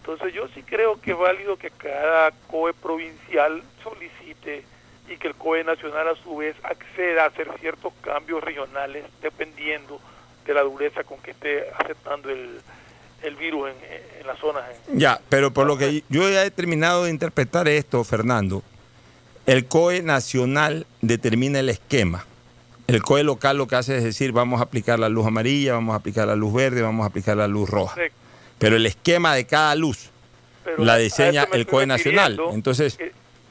Entonces 0.00 0.34
yo 0.34 0.46
sí 0.54 0.62
creo 0.62 1.00
que 1.00 1.12
es 1.12 1.18
válido 1.18 1.56
que 1.56 1.70
cada 1.70 2.30
COE 2.48 2.72
provincial 2.74 3.62
solicite 3.82 4.64
y 5.08 5.16
que 5.16 5.28
el 5.28 5.34
COE 5.34 5.64
nacional 5.64 6.08
a 6.08 6.16
su 6.16 6.36
vez 6.36 6.56
acceda 6.62 7.24
a 7.24 7.26
hacer 7.26 7.50
ciertos 7.60 7.92
cambios 8.02 8.42
regionales 8.42 9.04
dependiendo 9.20 10.00
de 10.44 10.54
la 10.54 10.62
dureza 10.62 11.02
con 11.02 11.18
que 11.18 11.32
esté 11.32 11.68
aceptando 11.76 12.30
el, 12.30 12.60
virus 13.36 13.70
en, 13.70 14.20
en 14.20 14.26
las 14.26 14.38
zonas. 14.38 14.62
ya, 14.92 15.20
pero 15.28 15.50
por 15.50 15.66
lo 15.66 15.76
que 15.76 16.04
yo 16.08 16.30
ya 16.30 16.44
he 16.44 16.50
terminado 16.52 17.04
de 17.04 17.10
interpretar 17.10 17.66
esto, 17.66 18.04
Fernando, 18.04 18.62
el 19.46 19.66
COE 19.66 20.02
nacional 20.02 20.86
determina 21.00 21.60
el 21.60 21.68
esquema. 21.68 22.26
El 22.86 23.02
COE 23.02 23.24
local 23.24 23.56
lo 23.56 23.66
que 23.66 23.76
hace 23.76 23.96
es 23.96 24.04
decir, 24.04 24.32
vamos 24.32 24.60
a 24.60 24.64
aplicar 24.64 24.98
la 24.98 25.08
luz 25.08 25.26
amarilla, 25.26 25.72
vamos 25.72 25.94
a 25.94 25.96
aplicar 25.96 26.26
la 26.26 26.36
luz 26.36 26.52
verde, 26.52 26.82
vamos 26.82 27.04
a 27.04 27.08
aplicar 27.08 27.36
la 27.36 27.48
luz 27.48 27.68
roja. 27.68 27.96
Pero 28.58 28.76
el 28.76 28.86
esquema 28.86 29.34
de 29.34 29.46
cada 29.46 29.74
luz 29.74 30.10
la 30.78 30.96
diseña 30.96 31.46
el 31.52 31.66
COE 31.66 31.86
nacional. 31.86 32.38
Entonces 32.52 32.98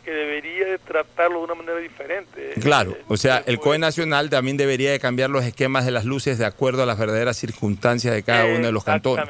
que 0.06 0.12
debería 0.12 0.68
de 0.68 0.78
tratarlo 0.78 1.40
de 1.40 1.46
una 1.46 1.56
manera 1.56 1.80
diferente. 1.80 2.54
Claro, 2.62 2.92
eh, 2.92 3.04
o 3.08 3.18
sea, 3.18 3.44
el 3.48 3.60
COE 3.60 3.80
nacional 3.80 4.30
también 4.30 4.56
debería 4.56 4.92
de 4.92 5.00
cambiar 5.00 5.32
los 5.32 5.44
esquemas 5.44 5.84
de 5.84 5.92
las 5.92 6.06
luces 6.06 6.38
de 6.38 6.46
acuerdo 6.46 6.84
a 6.84 6.86
las 6.86 7.00
verdaderas 7.00 7.38
circunstancias 7.38 8.14
de 8.14 8.22
cada 8.22 8.46
uno 8.46 8.68
de 8.68 8.72
los 8.72 8.84
cantones. 8.84 9.28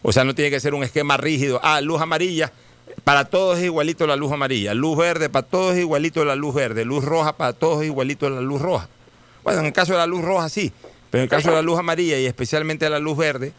O 0.00 0.12
sea, 0.12 0.22
no 0.22 0.34
tiene 0.34 0.50
que 0.50 0.60
ser 0.60 0.74
un 0.74 0.84
esquema 0.84 1.16
rígido. 1.16 1.60
Ah, 1.62 1.80
luz 1.80 2.00
amarilla, 2.00 2.52
para 3.04 3.24
todos 3.24 3.58
es 3.58 3.64
igualito 3.64 4.06
la 4.06 4.16
luz 4.16 4.32
amarilla, 4.32 4.74
luz 4.74 4.96
verde 4.96 5.28
para 5.28 5.46
todos 5.46 5.74
es 5.74 5.80
igualito 5.80 6.24
la 6.24 6.36
luz 6.36 6.54
verde, 6.54 6.84
luz 6.84 7.04
roja 7.04 7.36
para 7.36 7.52
todos 7.52 7.82
es 7.82 7.86
igualito 7.86 8.30
la 8.30 8.40
luz 8.40 8.60
roja. 8.60 8.88
Bueno, 9.42 9.60
en 9.60 9.66
el 9.66 9.72
caso 9.72 9.92
de 9.92 9.98
la 9.98 10.06
luz 10.06 10.22
roja 10.22 10.48
sí, 10.48 10.72
pero 11.10 11.22
en 11.22 11.24
el 11.24 11.30
caso 11.30 11.48
de 11.48 11.56
la 11.56 11.62
luz 11.62 11.78
amarilla 11.78 12.18
y 12.18 12.26
especialmente 12.26 12.84
de 12.84 12.90
la 12.90 12.98
luz 12.98 13.16
verde, 13.16 13.52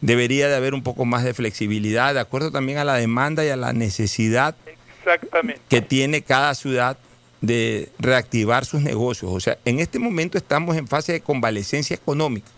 debería 0.00 0.48
de 0.48 0.56
haber 0.56 0.74
un 0.74 0.82
poco 0.82 1.04
más 1.04 1.24
de 1.24 1.34
flexibilidad, 1.34 2.14
de 2.14 2.20
acuerdo 2.20 2.50
también 2.50 2.78
a 2.78 2.84
la 2.84 2.94
demanda 2.94 3.44
y 3.44 3.48
a 3.48 3.56
la 3.56 3.72
necesidad 3.72 4.54
Exactamente. 5.00 5.60
que 5.68 5.80
tiene 5.80 6.22
cada 6.22 6.54
ciudad 6.54 6.98
de 7.40 7.88
reactivar 7.98 8.64
sus 8.64 8.82
negocios. 8.82 9.30
O 9.32 9.40
sea, 9.40 9.58
en 9.64 9.78
este 9.78 9.98
momento 9.98 10.38
estamos 10.38 10.76
en 10.76 10.88
fase 10.88 11.12
de 11.12 11.20
convalecencia 11.20 11.94
económica. 11.94 12.48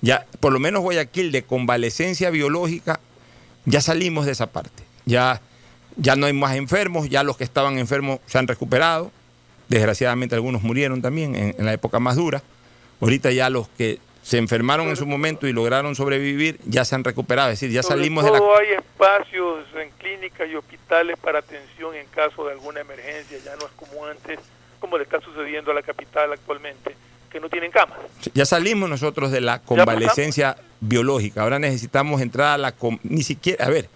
Ya, 0.00 0.26
por 0.40 0.52
lo 0.52 0.58
menos 0.58 0.82
Guayaquil, 0.82 1.32
de 1.32 1.42
convalecencia 1.42 2.30
biológica, 2.30 3.00
ya 3.64 3.80
salimos 3.80 4.26
de 4.26 4.32
esa 4.32 4.46
parte. 4.46 4.84
Ya, 5.04 5.40
ya 5.96 6.16
no 6.16 6.26
hay 6.26 6.32
más 6.32 6.54
enfermos, 6.56 7.08
ya 7.08 7.22
los 7.22 7.36
que 7.36 7.44
estaban 7.44 7.78
enfermos 7.78 8.20
se 8.26 8.38
han 8.38 8.46
recuperado. 8.48 9.10
Desgraciadamente 9.68 10.34
algunos 10.34 10.62
murieron 10.62 11.02
también 11.02 11.34
en, 11.34 11.54
en 11.58 11.64
la 11.64 11.72
época 11.72 11.98
más 11.98 12.16
dura. 12.16 12.42
Ahorita 13.00 13.30
ya 13.32 13.50
los 13.50 13.68
que 13.68 13.98
se 14.22 14.38
enfermaron 14.38 14.88
en 14.88 14.96
su 14.96 15.06
momento 15.06 15.46
y 15.46 15.52
lograron 15.52 15.94
sobrevivir, 15.94 16.58
ya 16.66 16.84
se 16.84 16.94
han 16.94 17.04
recuperado. 17.04 17.50
Es 17.50 17.60
decir, 17.60 17.72
ya 17.74 17.82
Sobre 17.82 17.96
salimos 17.96 18.24
de 18.24 18.30
la... 18.32 18.38
hay 18.38 18.72
espacios 18.76 19.64
en 19.80 19.90
clínicas 19.98 20.48
y 20.50 20.54
hospitales 20.56 21.16
para 21.20 21.38
atención 21.40 21.94
en 21.94 22.06
caso 22.08 22.44
de 22.46 22.52
alguna 22.52 22.80
emergencia. 22.80 23.38
Ya 23.44 23.54
no 23.56 23.66
es 23.66 23.72
como 23.76 24.04
antes, 24.06 24.40
como 24.80 24.98
le 24.98 25.04
está 25.04 25.20
sucediendo 25.20 25.70
a 25.70 25.74
la 25.74 25.82
capital 25.82 26.32
actualmente, 26.32 26.96
que 27.30 27.38
no 27.38 27.48
tienen 27.48 27.70
camas. 27.70 27.98
Ya 28.34 28.44
salimos 28.46 28.88
nosotros 28.88 29.30
de 29.30 29.40
la 29.40 29.60
convalecencia 29.62 30.56
biológica. 30.80 31.42
Ahora 31.42 31.58
necesitamos 31.58 32.20
entrar 32.20 32.48
a 32.54 32.58
la... 32.58 32.72
con- 32.72 32.98
Ni 33.04 33.22
siquiera, 33.22 33.64
a 33.64 33.68
ver, 33.68 33.88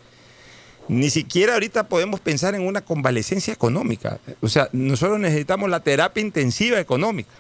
ni 0.91 1.09
siquiera 1.09 1.55
ahorita 1.55 1.85
podemos 1.89 2.19
pensar 2.19 2.57
en 2.57 2.63
una 2.67 2.81
convalecencia 2.81 3.55
económica. 3.55 4.19
O 4.41 4.49
sea, 4.49 4.69
nosotros 4.73 5.21
necesitamos 5.21 5.71
la 5.71 5.79
terapia 5.81 6.21
intensiva 6.21 6.81
económica. 6.81 7.31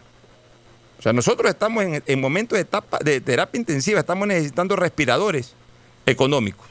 O 1.00 1.02
sea, 1.02 1.12
nosotros 1.12 1.50
estamos 1.50 1.82
en, 1.82 2.00
en 2.06 2.20
momentos 2.20 2.56
de, 2.56 2.60
etapa, 2.62 2.98
de 3.02 3.20
terapia 3.20 3.58
intensiva, 3.58 3.98
estamos 4.00 4.28
necesitando 4.28 4.76
respiradores 4.76 5.54
económicos, 6.06 6.66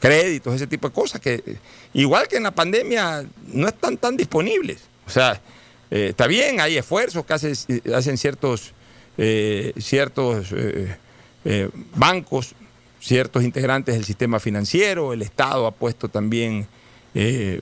créditos, 0.00 0.54
ese 0.56 0.66
tipo 0.66 0.88
de 0.88 0.94
cosas 0.94 1.20
que, 1.20 1.34
eh, 1.46 1.56
igual 1.94 2.26
que 2.26 2.38
en 2.38 2.42
la 2.42 2.50
pandemia, 2.50 3.24
no 3.52 3.68
están 3.68 3.96
tan 3.96 4.16
disponibles. 4.16 4.80
O 5.06 5.10
sea, 5.10 5.40
eh, 5.92 6.08
está 6.10 6.26
bien, 6.26 6.60
hay 6.60 6.76
esfuerzos 6.76 7.24
que 7.24 7.34
hace- 7.34 7.82
hacen 7.94 8.18
ciertos, 8.18 8.72
eh, 9.16 9.72
ciertos 9.78 10.48
eh, 10.52 10.96
eh, 11.44 11.68
bancos, 11.94 12.54
ciertos 13.00 13.42
integrantes 13.42 13.94
del 13.94 14.04
sistema 14.04 14.38
financiero, 14.38 15.12
el 15.12 15.22
Estado 15.22 15.66
ha 15.66 15.72
puesto 15.72 16.08
también, 16.08 16.66
eh, 17.14 17.60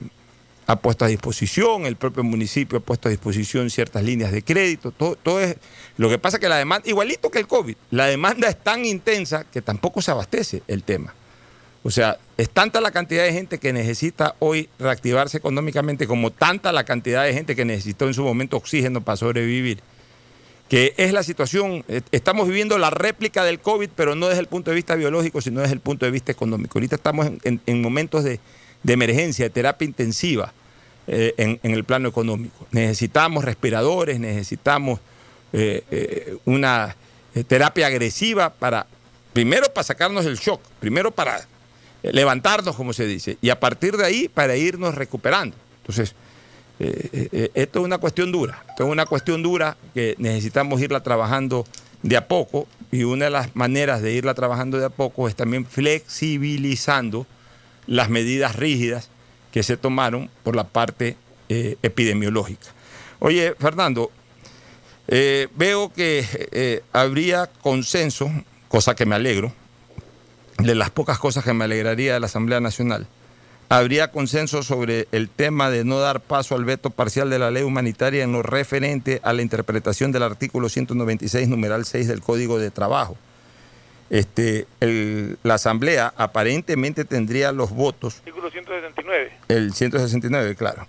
ha 0.67 0.75
puesto 0.75 1.05
a 1.05 1.07
disposición, 1.07 1.85
el 1.85 1.95
propio 1.95 2.23
municipio 2.23 2.77
ha 2.77 2.81
puesto 2.81 3.07
a 3.07 3.11
disposición 3.11 3.69
ciertas 3.69 4.03
líneas 4.03 4.31
de 4.31 4.43
crédito, 4.43 4.91
todo, 4.91 5.15
todo 5.15 5.39
es, 5.39 5.55
lo 5.97 6.09
que 6.09 6.19
pasa 6.19 6.37
es 6.37 6.41
que 6.41 6.49
la 6.49 6.57
demanda, 6.57 6.87
igualito 6.87 7.31
que 7.31 7.39
el 7.39 7.47
COVID, 7.47 7.75
la 7.91 8.05
demanda 8.05 8.47
es 8.49 8.61
tan 8.61 8.85
intensa 8.85 9.45
que 9.45 9.61
tampoco 9.61 10.01
se 10.01 10.11
abastece 10.11 10.61
el 10.67 10.83
tema. 10.83 11.15
O 11.81 11.91
sea, 11.91 12.17
es 12.37 12.49
tanta 12.49 12.81
la 12.81 12.91
cantidad 12.91 13.23
de 13.23 13.31
gente 13.31 13.57
que 13.57 13.71
necesita 13.71 14.35
hoy 14.39 14.69
reactivarse 14.79 15.37
económicamente 15.37 16.07
como 16.07 16.29
tanta 16.29 16.73
la 16.73 16.83
cantidad 16.83 17.23
de 17.23 17.33
gente 17.33 17.55
que 17.55 17.63
necesitó 17.63 18.05
en 18.07 18.13
su 18.13 18.23
momento 18.23 18.57
oxígeno 18.57 19.01
para 19.01 19.15
sobrevivir, 19.15 19.79
que 20.69 20.93
es 20.97 21.11
la 21.13 21.23
situación, 21.23 21.83
eh, 21.87 22.01
estamos 22.11 22.47
viviendo 22.47 22.77
la 22.77 22.91
réplica 22.91 23.43
del 23.43 23.59
COVID, 23.59 23.89
pero 23.95 24.15
no 24.15 24.27
desde 24.27 24.41
el 24.41 24.47
punto 24.47 24.69
de 24.71 24.75
vista 24.75 24.95
biológico, 24.95 25.41
sino 25.41 25.61
desde 25.61 25.73
el 25.73 25.79
punto 25.79 26.05
de 26.05 26.11
vista 26.11 26.31
económico. 26.31 26.77
Ahorita 26.77 26.95
estamos 26.95 27.25
en, 27.27 27.39
en- 27.43 27.61
en 27.65 27.81
momentos 27.81 28.23
de, 28.23 28.39
de 28.83 28.93
emergencia, 28.93 29.45
de 29.45 29.49
terapia 29.49 29.85
intensiva 29.85 30.53
eh, 31.07 31.33
en, 31.37 31.59
el 31.73 31.83
plano 31.83 32.07
económico. 32.07 32.67
Necesitamos 32.71 33.43
respiradores, 33.43 34.19
necesitamos 34.19 34.99
eh, 35.53 36.37
una 36.45 36.95
terapia 37.47 37.87
agresiva 37.87 38.51
para, 38.51 38.85
primero 39.33 39.73
para 39.73 39.83
sacarnos 39.83 40.25
el 40.27 40.37
shock, 40.37 40.61
primero 40.79 41.09
para 41.09 41.47
levantarnos, 42.03 42.75
como 42.75 42.93
se 42.93 43.05
dice, 43.07 43.37
y 43.41 43.49
a 43.49 43.59
partir 43.59 43.97
de 43.97 44.05
ahí 44.05 44.27
para 44.29 44.55
irnos 44.55 44.93
recuperando. 44.95 45.55
Entonces, 45.81 46.13
eh, 46.79 47.09
eh, 47.11 47.29
eh, 47.33 47.51
esto 47.55 47.79
es 47.79 47.85
una 47.85 47.97
cuestión 47.97 48.31
dura, 48.31 48.63
esto 48.69 48.85
es 48.85 48.89
una 48.89 49.05
cuestión 49.05 49.43
dura 49.43 49.75
que 49.93 50.15
necesitamos 50.17 50.81
irla 50.81 51.03
trabajando 51.03 51.65
de 52.03 52.15
a 52.15 52.29
poco 52.29 52.69
y 52.89 53.03
una 53.03 53.25
de 53.25 53.31
las 53.31 53.53
maneras 53.53 54.01
de 54.01 54.13
irla 54.13 54.33
trabajando 54.33 54.77
de 54.77 54.85
a 54.85 54.89
poco 54.89 55.27
es 55.27 55.35
también 55.35 55.65
flexibilizando 55.65 57.27
las 57.85 58.09
medidas 58.09 58.55
rígidas 58.55 59.09
que 59.51 59.61
se 59.61 59.75
tomaron 59.75 60.29
por 60.43 60.55
la 60.55 60.63
parte 60.63 61.17
epidemiológica. 61.49 62.67
Oye, 63.17 63.55
Fernando, 63.59 64.11
veo 65.07 65.91
que 65.91 66.83
habría 66.93 67.47
consenso, 67.47 68.31
cosa 68.67 68.95
que 68.95 69.07
me 69.07 69.15
alegro, 69.15 69.51
de 70.59 70.75
las 70.75 70.91
pocas 70.91 71.17
cosas 71.17 71.43
que 71.43 71.53
me 71.53 71.65
alegraría 71.65 72.13
de 72.13 72.19
la 72.19 72.27
Asamblea 72.27 72.59
Nacional, 72.59 73.07
habría 73.69 74.11
consenso 74.11 74.63
sobre 74.63 75.07
el 75.11 75.29
tema 75.29 75.69
de 75.69 75.83
no 75.85 75.99
dar 75.99 76.19
paso 76.21 76.55
al 76.55 76.65
veto 76.65 76.89
parcial 76.89 77.29
de 77.29 77.37
la 77.39 77.51
ley 77.51 77.63
humanitaria 77.63 78.23
en 78.23 78.31
lo 78.31 78.41
referente 78.41 79.19
a 79.23 79.31
la 79.33 79.41
interpretación 79.43 80.11
del 80.11 80.23
artículo 80.23 80.69
196, 80.69 81.47
numeral 81.47 81.85
6 81.85 82.07
del 82.07 82.21
Código 82.21 82.57
de 82.59 82.71
Trabajo. 82.71 83.15
Este, 84.09 84.65
el- 84.79 85.37
la 85.43 85.53
Asamblea 85.55 86.11
aparentemente 86.17 87.05
tendría 87.05 87.51
los 87.51 87.69
votos 87.69 88.17
Artículo 88.17 88.49
169. 88.49 89.31
el 89.49 89.73
169, 89.73 90.55
claro. 90.55 90.87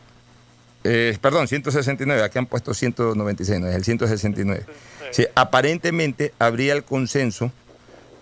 Eh, 0.83 1.19
perdón, 1.21 1.47
169, 1.47 2.23
aquí 2.23 2.38
han 2.38 2.47
puesto 2.47 2.73
196, 2.73 3.61
no 3.61 3.69
es 3.69 3.75
el 3.77 3.85
169. 3.85 4.64
Sí, 5.11 5.27
aparentemente 5.35 6.33
habría 6.38 6.73
el 6.73 6.83
consenso 6.85 7.53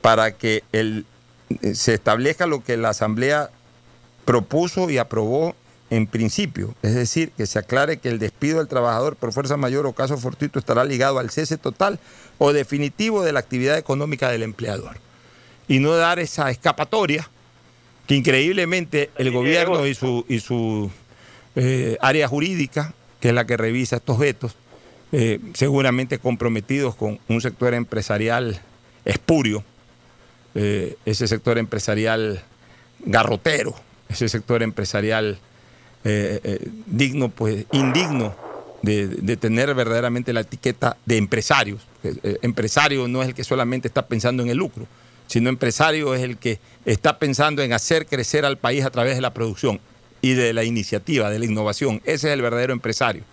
para 0.00 0.32
que 0.32 0.64
el, 0.72 1.06
eh, 1.62 1.76
se 1.76 1.94
establezca 1.94 2.46
lo 2.48 2.64
que 2.64 2.76
la 2.76 2.88
Asamblea 2.88 3.50
propuso 4.28 4.90
y 4.90 4.98
aprobó 4.98 5.56
en 5.88 6.06
principio, 6.06 6.74
es 6.82 6.94
decir, 6.94 7.30
que 7.30 7.46
se 7.46 7.58
aclare 7.58 7.96
que 7.96 8.10
el 8.10 8.18
despido 8.18 8.58
del 8.58 8.68
trabajador 8.68 9.16
por 9.16 9.32
fuerza 9.32 9.56
mayor 9.56 9.86
o 9.86 9.94
caso 9.94 10.18
fortuito 10.18 10.58
estará 10.58 10.84
ligado 10.84 11.18
al 11.18 11.30
cese 11.30 11.56
total 11.56 11.98
o 12.36 12.52
definitivo 12.52 13.22
de 13.22 13.32
la 13.32 13.40
actividad 13.40 13.78
económica 13.78 14.28
del 14.30 14.42
empleador. 14.42 14.98
Y 15.66 15.78
no 15.78 15.96
dar 15.96 16.18
esa 16.18 16.50
escapatoria 16.50 17.26
que 18.06 18.16
increíblemente 18.16 19.08
el 19.16 19.30
gobierno 19.30 19.86
y 19.86 19.94
su, 19.94 20.26
y 20.28 20.40
su 20.40 20.90
eh, 21.56 21.96
área 22.02 22.28
jurídica, 22.28 22.92
que 23.20 23.28
es 23.28 23.34
la 23.34 23.46
que 23.46 23.56
revisa 23.56 23.96
estos 23.96 24.18
vetos, 24.18 24.56
eh, 25.12 25.40
seguramente 25.54 26.18
comprometidos 26.18 26.96
con 26.96 27.18
un 27.28 27.40
sector 27.40 27.72
empresarial 27.72 28.60
espurio, 29.06 29.64
eh, 30.54 30.98
ese 31.06 31.26
sector 31.26 31.56
empresarial 31.56 32.42
garrotero, 33.00 33.87
ese 34.08 34.28
sector 34.28 34.62
empresarial 34.62 35.38
eh, 36.04 36.40
eh, 36.42 36.68
digno, 36.86 37.28
pues 37.28 37.66
indigno 37.72 38.34
de, 38.82 39.08
de 39.08 39.36
tener 39.36 39.74
verdaderamente 39.74 40.32
la 40.32 40.40
etiqueta 40.40 40.96
de 41.04 41.16
empresarios. 41.16 41.86
Eh, 42.04 42.38
empresario 42.42 43.08
no 43.08 43.22
es 43.22 43.28
el 43.28 43.34
que 43.34 43.44
solamente 43.44 43.88
está 43.88 44.06
pensando 44.06 44.42
en 44.42 44.50
el 44.50 44.56
lucro, 44.56 44.86
sino 45.26 45.48
empresario 45.48 46.14
es 46.14 46.22
el 46.22 46.38
que 46.38 46.60
está 46.84 47.18
pensando 47.18 47.62
en 47.62 47.72
hacer 47.72 48.06
crecer 48.06 48.44
al 48.44 48.56
país 48.56 48.84
a 48.84 48.90
través 48.90 49.16
de 49.16 49.20
la 49.20 49.34
producción 49.34 49.80
y 50.20 50.34
de 50.34 50.52
la 50.52 50.64
iniciativa, 50.64 51.30
de 51.30 51.38
la 51.38 51.44
innovación. 51.44 52.00
Ese 52.04 52.28
es 52.28 52.34
el 52.34 52.42
verdadero 52.42 52.72
empresario. 52.72 53.24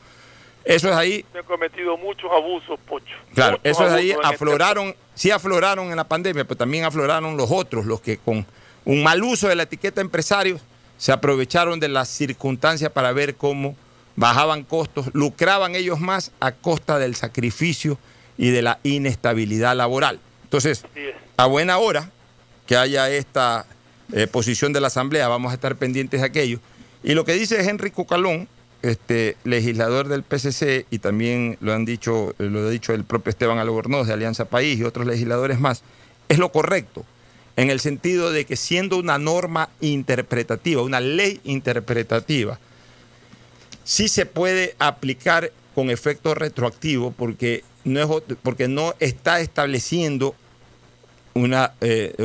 Eso 0.63 0.89
es 0.89 0.95
ahí 0.95 1.23
Se 1.31 1.37
han 1.37 1.45
cometido 1.45 1.95
muchos 1.95 2.29
abusos, 2.31 2.79
Pocho. 2.87 3.15
Claro, 3.35 3.57
Muchos 3.57 3.71
esos 3.71 3.91
de 3.91 3.97
ahí 3.99 4.11
este 4.11 4.25
afloraron, 4.25 4.95
sí 5.13 5.29
afloraron 5.29 5.91
en 5.91 5.95
la 5.95 6.07
pandemia, 6.07 6.43
pero 6.43 6.57
también 6.57 6.85
afloraron 6.85 7.37
los 7.37 7.51
otros, 7.51 7.85
los 7.85 8.01
que 8.01 8.17
con 8.17 8.45
un 8.85 9.03
mal 9.03 9.23
uso 9.23 9.47
de 9.47 9.55
la 9.55 9.63
etiqueta 9.63 10.01
empresarios 10.01 10.61
se 10.97 11.11
aprovecharon 11.11 11.79
de 11.79 11.89
las 11.89 12.07
circunstancias 12.07 12.91
para 12.91 13.11
ver 13.11 13.35
cómo 13.35 13.75
bajaban 14.15 14.63
costos, 14.63 15.07
lucraban 15.13 15.75
ellos 15.75 15.99
más 15.99 16.31
a 16.39 16.53
costa 16.53 16.99
del 16.99 17.15
sacrificio 17.15 17.97
y 18.37 18.49
de 18.49 18.61
la 18.61 18.79
inestabilidad 18.83 19.75
laboral. 19.75 20.19
Entonces, 20.43 20.85
a 21.37 21.45
buena 21.47 21.77
hora 21.77 22.11
que 22.65 22.77
haya 22.77 23.09
esta 23.09 23.65
eh, 24.13 24.27
posición 24.27 24.71
de 24.71 24.81
la 24.81 24.87
Asamblea, 24.87 25.27
vamos 25.27 25.51
a 25.51 25.55
estar 25.55 25.75
pendientes 25.75 26.21
de 26.21 26.27
aquello. 26.27 26.59
Y 27.03 27.13
lo 27.13 27.25
que 27.25 27.33
dice 27.33 27.67
Henry 27.67 27.91
Cucalón, 27.91 28.47
este, 28.81 29.35
legislador 29.43 30.07
del 30.07 30.23
PCC, 30.23 30.85
y 30.89 30.99
también 30.99 31.57
lo 31.59 31.73
han 31.73 31.85
dicho, 31.85 32.33
lo 32.37 32.67
ha 32.67 32.69
dicho 32.69 32.93
el 32.93 33.03
propio 33.03 33.31
Esteban 33.31 33.57
Albornoz 33.57 34.07
de 34.07 34.13
Alianza 34.13 34.45
País 34.45 34.79
y 34.79 34.83
otros 34.83 35.07
legisladores 35.07 35.59
más, 35.59 35.83
es 36.29 36.37
lo 36.37 36.51
correcto, 36.51 37.05
en 37.57 37.69
el 37.69 37.79
sentido 37.79 38.31
de 38.31 38.45
que 38.45 38.55
siendo 38.55 38.97
una 38.97 39.17
norma 39.17 39.69
interpretativa, 39.81 40.81
una 40.81 40.99
ley 40.99 41.39
interpretativa, 41.45 42.59
sí 43.83 44.07
se 44.07 44.25
puede 44.25 44.75
aplicar 44.79 45.51
con 45.73 45.89
efecto 45.89 46.33
retroactivo 46.35 47.11
porque 47.11 47.63
no, 47.83 48.01
es, 48.01 48.07
porque 48.41 48.67
no 48.67 48.93
está 48.99 49.39
estableciendo 49.39 50.35
una 51.33 51.73
eh, 51.81 52.15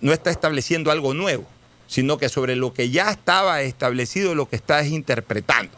no 0.00 0.12
está 0.12 0.30
estableciendo 0.30 0.90
algo 0.90 1.14
nuevo. 1.14 1.46
sino 1.88 2.18
que 2.18 2.28
sobre 2.28 2.56
lo 2.56 2.74
que 2.74 2.90
ya 2.90 3.10
estaba 3.12 3.62
establecido 3.62 4.34
lo 4.34 4.48
que 4.48 4.56
está 4.56 4.80
es 4.80 4.88
interpretando. 4.90 5.70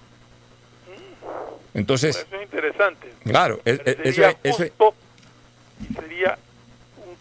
Entonces, 1.75 2.17
Eso 2.17 2.27
es 2.37 2.43
interesante. 2.45 3.13
claro, 3.25 3.61
es- 3.65 3.81
es- 3.85 3.87
eso, 3.87 4.03
sería 4.05 4.31
es- 4.31 4.37
eso 4.45 4.63
es- 4.65 4.71
justo 4.71 4.95
y 5.91 5.95
sería 5.95 6.39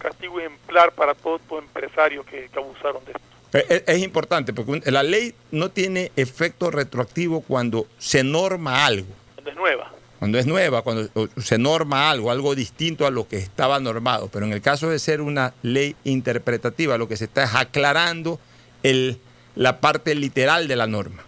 castigo 0.10 0.39
ejemplar 0.39 0.91
para 0.93 1.13
todos 1.13 1.41
empresarios 1.60 2.26
que, 2.26 2.50
que 2.52 2.60
abusaron 2.60 3.04
de 3.06 3.12
esto. 3.12 3.22
Es, 3.54 3.65
es- 3.70 3.84
es 3.88 4.04
importante 4.04 4.54
porque 4.54 4.91
la 4.91 5.04
ley 5.04 5.34
no 5.52 5.70
tiene 5.70 6.12
efecto 6.15 6.70
retroactivo 6.72 7.41
cuando 7.41 7.88
se 7.98 8.24
norma 8.24 8.86
algo, 8.86 9.08
Cuando 9.36 9.52
es 9.52 9.56
nueva. 9.58 9.91
cuando 10.20 10.38
es 10.39 10.46
nueva, 10.48 10.82
cuando 10.82 11.10
se 11.38 11.58
norma 11.58 12.10
algo, 12.10 12.32
algo 12.32 12.56
distinto 12.56 13.06
a 13.08 13.12
lo 13.12 13.28
que 13.28 13.38
estaba 13.38 13.80
normado. 13.80 14.30
Pero 14.30 14.46
en 14.46 14.54
el 14.54 14.62
caso 14.62 14.89
de 14.89 15.00
ser 15.00 15.22
una 15.22 15.54
ley 15.62 15.96
interpretativa, 16.04 16.98
lo 16.98 17.08
que 17.08 17.17
se 17.17 17.26
está 17.26 17.43
es 17.43 17.56
aclarando 17.56 18.39
el, 18.84 19.17
la 19.56 19.80
parte 19.80 20.13
literal 20.15 20.67
de 20.67 20.76
la 20.76 20.88
norma. 20.88 21.24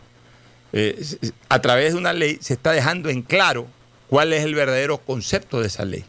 Eh, 0.74 1.04
a 1.50 1.60
través 1.62 1.94
de 1.94 2.00
una 2.00 2.14
ley 2.14 2.38
se 2.42 2.54
está 2.54 2.72
dejando 2.74 3.10
en 3.10 3.22
claro 3.24 3.66
cuál 4.10 4.34
es 4.34 4.44
el 4.44 4.54
verdadero 4.56 4.98
concepto 5.00 5.62
de 5.62 5.68
esa 5.68 5.86
ley. 5.86 6.04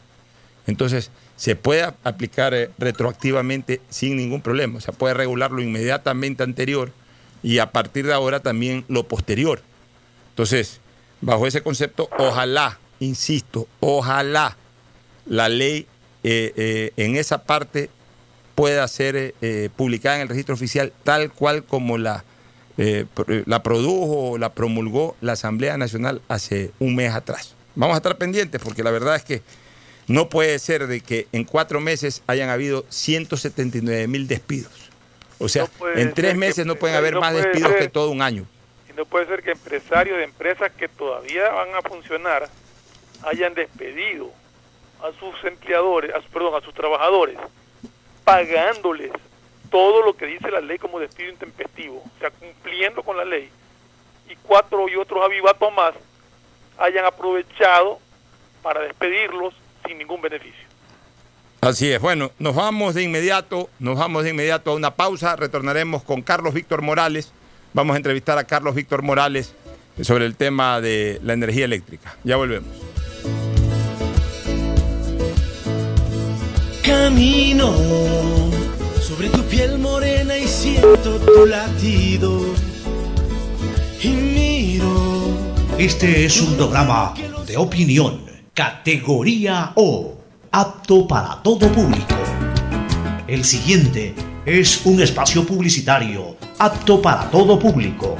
Entonces, 0.66 1.10
se 1.40 1.56
puede 1.56 1.84
ap- 1.84 1.96
aplicar 2.06 2.52
eh, 2.52 2.68
retroactivamente 2.76 3.80
sin 3.88 4.18
ningún 4.18 4.42
problema. 4.42 4.76
O 4.76 4.80
sea, 4.82 4.92
puede 4.92 5.14
regularlo 5.14 5.62
inmediatamente 5.62 6.42
anterior 6.42 6.92
y 7.42 7.60
a 7.60 7.72
partir 7.72 8.06
de 8.06 8.12
ahora 8.12 8.40
también 8.40 8.84
lo 8.88 9.08
posterior. 9.08 9.62
Entonces, 10.28 10.80
bajo 11.22 11.46
ese 11.46 11.62
concepto, 11.62 12.10
ojalá, 12.18 12.78
insisto, 12.98 13.68
ojalá 13.80 14.58
la 15.24 15.48
ley 15.48 15.86
eh, 16.24 16.52
eh, 16.56 16.92
en 16.98 17.16
esa 17.16 17.44
parte 17.44 17.88
pueda 18.54 18.86
ser 18.88 19.34
publicada 19.76 20.16
en 20.16 20.22
el 20.22 20.28
registro 20.28 20.54
oficial 20.54 20.92
tal 21.02 21.32
cual 21.32 21.64
como 21.64 21.96
la, 21.96 22.24
la 23.46 23.62
produjo 23.62 24.32
o 24.32 24.38
la 24.38 24.52
promulgó 24.52 25.16
la 25.22 25.32
Asamblea 25.32 25.78
Nacional 25.78 26.20
hace 26.28 26.70
un 26.78 26.94
mes 26.96 27.14
atrás. 27.14 27.54
Vamos 27.74 27.94
a 27.94 27.96
estar 27.96 28.18
pendientes 28.18 28.60
porque 28.62 28.82
la 28.82 28.90
verdad 28.90 29.16
es 29.16 29.24
que 29.24 29.40
no 30.10 30.28
puede 30.28 30.58
ser 30.58 30.88
de 30.88 31.02
que 31.02 31.28
en 31.30 31.44
cuatro 31.44 31.80
meses 31.80 32.24
hayan 32.26 32.48
habido 32.48 32.84
179 32.88 34.08
mil 34.08 34.26
despidos. 34.26 34.90
O 35.38 35.48
sea, 35.48 35.68
No 35.78 35.88
en 35.88 36.12
tres 36.14 36.34
meses 36.34 36.66
no 36.66 36.74
pueden 36.74 36.96
haber 36.96 37.14
no 37.14 37.20
más 37.20 37.32
despidos 37.32 37.72
que 37.74 37.88
todo 37.88 38.10
un 38.10 38.20
año. 38.20 38.44
Y 38.90 38.92
no 38.94 39.04
puede 39.04 39.26
ser 39.26 39.40
que 39.40 39.52
empresarios 39.52 40.18
de 40.18 40.24
empresas 40.24 40.72
que 40.72 40.88
todavía 40.88 41.48
van 41.50 41.76
a 41.76 41.82
funcionar 41.82 42.48
hayan 43.22 43.54
despedido 43.54 44.32
a 45.00 45.12
sus 45.20 45.44
empleadores, 45.44 46.12
a, 46.12 46.18
perdón, 46.32 46.60
a 46.60 46.64
sus 46.64 46.74
trabajadores, 46.74 47.38
pagándoles 48.24 49.12
todo 49.70 50.02
lo 50.04 50.16
que 50.16 50.26
dice 50.26 50.50
la 50.50 50.60
ley 50.60 50.78
como 50.78 50.98
despido 50.98 51.30
intempestivo, 51.30 51.98
o 51.98 52.18
sea, 52.18 52.32
cumpliendo 52.32 53.04
con 53.04 53.16
la 53.16 53.24
ley, 53.24 53.48
y 54.28 54.34
cuatro 54.42 54.88
y 54.88 54.96
otros 54.96 55.24
avivatos 55.24 55.72
más 55.72 55.94
hayan 56.78 57.04
aprovechado 57.04 58.00
para 58.60 58.80
despedirlos 58.80 59.54
sin 59.86 59.98
ningún 59.98 60.20
beneficio. 60.20 60.70
Así 61.60 61.92
es. 61.92 62.00
Bueno, 62.00 62.32
nos 62.38 62.54
vamos 62.54 62.94
de 62.94 63.02
inmediato, 63.02 63.68
nos 63.78 63.98
vamos 63.98 64.24
de 64.24 64.30
inmediato 64.30 64.70
a 64.70 64.74
una 64.74 64.94
pausa. 64.94 65.36
Retornaremos 65.36 66.02
con 66.02 66.22
Carlos 66.22 66.54
Víctor 66.54 66.80
Morales. 66.80 67.32
Vamos 67.74 67.94
a 67.94 67.96
entrevistar 67.98 68.38
a 68.38 68.44
Carlos 68.44 68.74
Víctor 68.74 69.02
Morales 69.02 69.54
sobre 70.00 70.24
el 70.24 70.36
tema 70.36 70.80
de 70.80 71.20
la 71.22 71.34
energía 71.34 71.66
eléctrica. 71.66 72.16
Ya 72.24 72.36
volvemos. 72.36 72.70
Camino 76.82 77.74
sobre 79.02 79.28
tu 79.28 79.42
piel 79.44 79.78
morena 79.78 80.38
y 80.38 80.46
siento 80.48 81.18
tu 81.18 81.44
latido. 81.44 82.40
Y 84.02 84.08
miro 84.08 85.36
Este 85.76 86.24
es 86.24 86.40
un 86.40 86.56
programa 86.56 87.12
de 87.46 87.56
opinión, 87.58 88.29
categoría 88.60 89.72
O, 89.74 90.18
apto 90.52 91.08
para 91.08 91.40
todo 91.42 91.72
público. 91.72 92.14
El 93.26 93.42
siguiente 93.42 94.14
es 94.44 94.84
un 94.84 95.00
espacio 95.00 95.46
publicitario 95.46 96.36
apto 96.58 97.00
para 97.00 97.30
todo 97.30 97.58
público. 97.58 98.18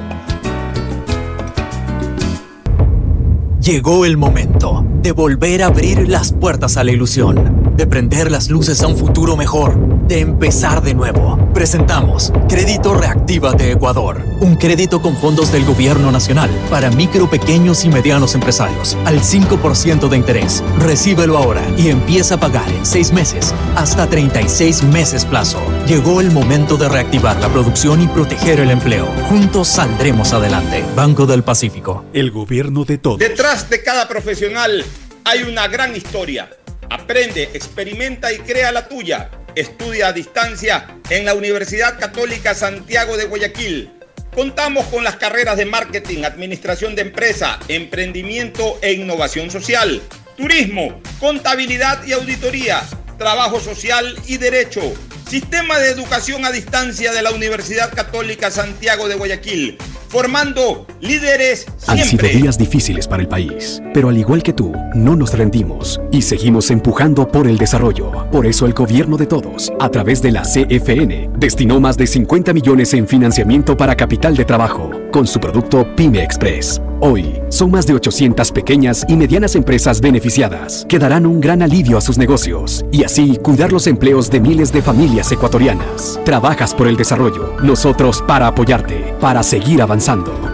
Llegó 3.61 4.07
el 4.07 4.16
momento 4.16 4.87
de 5.03 5.12
volver 5.12 5.62
a 5.62 5.66
abrir 5.66 6.09
las 6.09 6.33
puertas 6.33 6.79
a 6.79 6.85
la 6.85 6.92
ilusión, 6.92 7.75
de 7.77 7.87
prender 7.87 8.31
las 8.31 8.49
luces 8.49 8.83
a 8.83 8.87
un 8.87 8.96
futuro 8.96 9.37
mejor, 9.37 9.79
de 10.09 10.20
empezar 10.20 10.83
de 10.83 10.94
nuevo. 10.94 11.38
Presentamos 11.53 12.33
Crédito 12.49 12.94
Reactiva 12.94 13.53
de 13.53 13.73
Ecuador, 13.73 14.23
un 14.40 14.57
crédito 14.57 15.03
con 15.03 15.14
fondos 15.14 15.53
del 15.53 15.66
gobierno 15.66 16.11
nacional 16.11 16.49
para 16.70 16.90
micro, 16.90 17.29
pequeños 17.29 17.85
y 17.85 17.90
medianos 17.90 18.35
empresarios 18.35 18.96
al 19.05 19.20
5% 19.20 20.09
de 20.09 20.16
interés. 20.16 20.64
Recíbelo 20.79 21.37
ahora 21.37 21.62
y 21.77 21.88
empieza 21.88 22.37
a 22.37 22.40
pagar 22.40 22.70
en 22.73 22.87
6 22.87 23.12
meses 23.12 23.55
hasta 23.77 24.07
36 24.07 24.85
meses 24.85 25.27
plazo. 25.27 25.61
Llegó 25.87 26.23
el 26.23 26.31
momento 26.31 26.79
de 26.79 26.88
reactivar 26.88 27.38
la 27.40 27.49
producción 27.51 28.01
y 28.01 28.07
proteger 28.09 28.61
el 28.61 28.70
empleo. 28.70 29.07
Juntos 29.29 29.68
saldremos 29.68 30.33
adelante. 30.33 30.83
Banco 30.96 31.27
del 31.27 31.42
Pacífico. 31.42 32.05
El 32.14 32.31
gobierno 32.31 32.85
de 32.87 32.96
todos. 32.96 33.18
Detrás 33.18 33.49
de 33.50 33.82
cada 33.82 34.06
profesional 34.06 34.84
hay 35.24 35.42
una 35.42 35.66
gran 35.66 35.96
historia. 35.96 36.48
Aprende, 36.88 37.50
experimenta 37.52 38.32
y 38.32 38.38
crea 38.38 38.70
la 38.70 38.86
tuya. 38.86 39.28
Estudia 39.56 40.06
a 40.06 40.12
distancia 40.12 40.86
en 41.08 41.24
la 41.24 41.34
Universidad 41.34 41.98
Católica 41.98 42.54
Santiago 42.54 43.16
de 43.16 43.24
Guayaquil. 43.24 43.90
Contamos 44.32 44.86
con 44.86 45.02
las 45.02 45.16
carreras 45.16 45.56
de 45.56 45.64
marketing, 45.64 46.22
administración 46.22 46.94
de 46.94 47.02
empresa, 47.02 47.58
emprendimiento 47.66 48.78
e 48.82 48.92
innovación 48.92 49.50
social, 49.50 50.00
turismo, 50.36 51.00
contabilidad 51.18 52.04
y 52.06 52.12
auditoría, 52.12 52.80
trabajo 53.18 53.58
social 53.58 54.16
y 54.28 54.36
derecho. 54.36 54.80
Sistema 55.28 55.80
de 55.80 55.90
educación 55.90 56.44
a 56.44 56.52
distancia 56.52 57.10
de 57.10 57.22
la 57.22 57.32
Universidad 57.32 57.92
Católica 57.92 58.52
Santiago 58.52 59.08
de 59.08 59.16
Guayaquil, 59.16 59.76
formando 60.11 60.87
líderes 61.01 61.66
Han 61.87 61.99
sido 61.99 62.27
días 62.27 62.59
difíciles 62.59 63.07
para 63.07 63.23
el 63.23 63.29
país, 63.29 63.81
pero 63.94 64.09
al 64.09 64.18
igual 64.18 64.42
que 64.42 64.53
tú, 64.53 64.73
no 64.92 65.14
nos 65.14 65.33
rendimos 65.35 66.01
y 66.11 66.23
seguimos 66.23 66.70
empujando 66.73 67.29
por 67.29 67.46
el 67.46 67.57
desarrollo. 67.57 68.29
Por 68.33 68.44
eso 68.44 68.66
el 68.66 68.75
gobierno 68.75 69.16
de 69.16 69.27
todos, 69.27 69.73
a 69.79 69.88
través 69.88 70.20
de 70.20 70.33
la 70.33 70.42
CFN, 70.42 71.31
destinó 71.38 71.81
más 71.81 71.96
de 71.96 72.09
50 72.09 72.53
millones 72.53 72.92
en 72.94 73.07
financiamiento 73.07 73.77
para 73.77 73.96
capital 73.96 74.37
de 74.37 74.44
trabajo 74.44 74.90
con 75.12 75.29
su 75.29 75.38
producto 75.38 75.87
Pyme 75.94 76.23
Express. 76.25 76.81
Hoy, 77.03 77.40
son 77.49 77.70
más 77.70 77.87
de 77.87 77.94
800 77.94 78.53
pequeñas 78.53 79.07
y 79.09 79.16
medianas 79.16 79.55
empresas 79.55 80.03
beneficiadas 80.03 80.85
que 80.87 80.99
darán 80.99 81.25
un 81.25 81.40
gran 81.40 81.62
alivio 81.62 81.96
a 81.96 82.01
sus 82.03 82.18
negocios 82.18 82.85
y 82.92 83.05
así 83.05 83.38
cuidar 83.42 83.73
los 83.73 83.87
empleos 83.87 84.31
de 84.31 84.38
miles 84.38 84.70
de 84.70 84.83
familias 84.83 85.33
ecuatorianas. 85.33 86.20
Trabajas 86.27 86.75
por 86.75 86.88
el 86.88 86.99
desarrollo, 86.99 87.57
nosotros 87.62 88.23
para 88.27 88.49
apoyarte, 88.49 89.14
para 89.18 89.42
seguir 89.42 89.81
avanzando, 89.81 89.99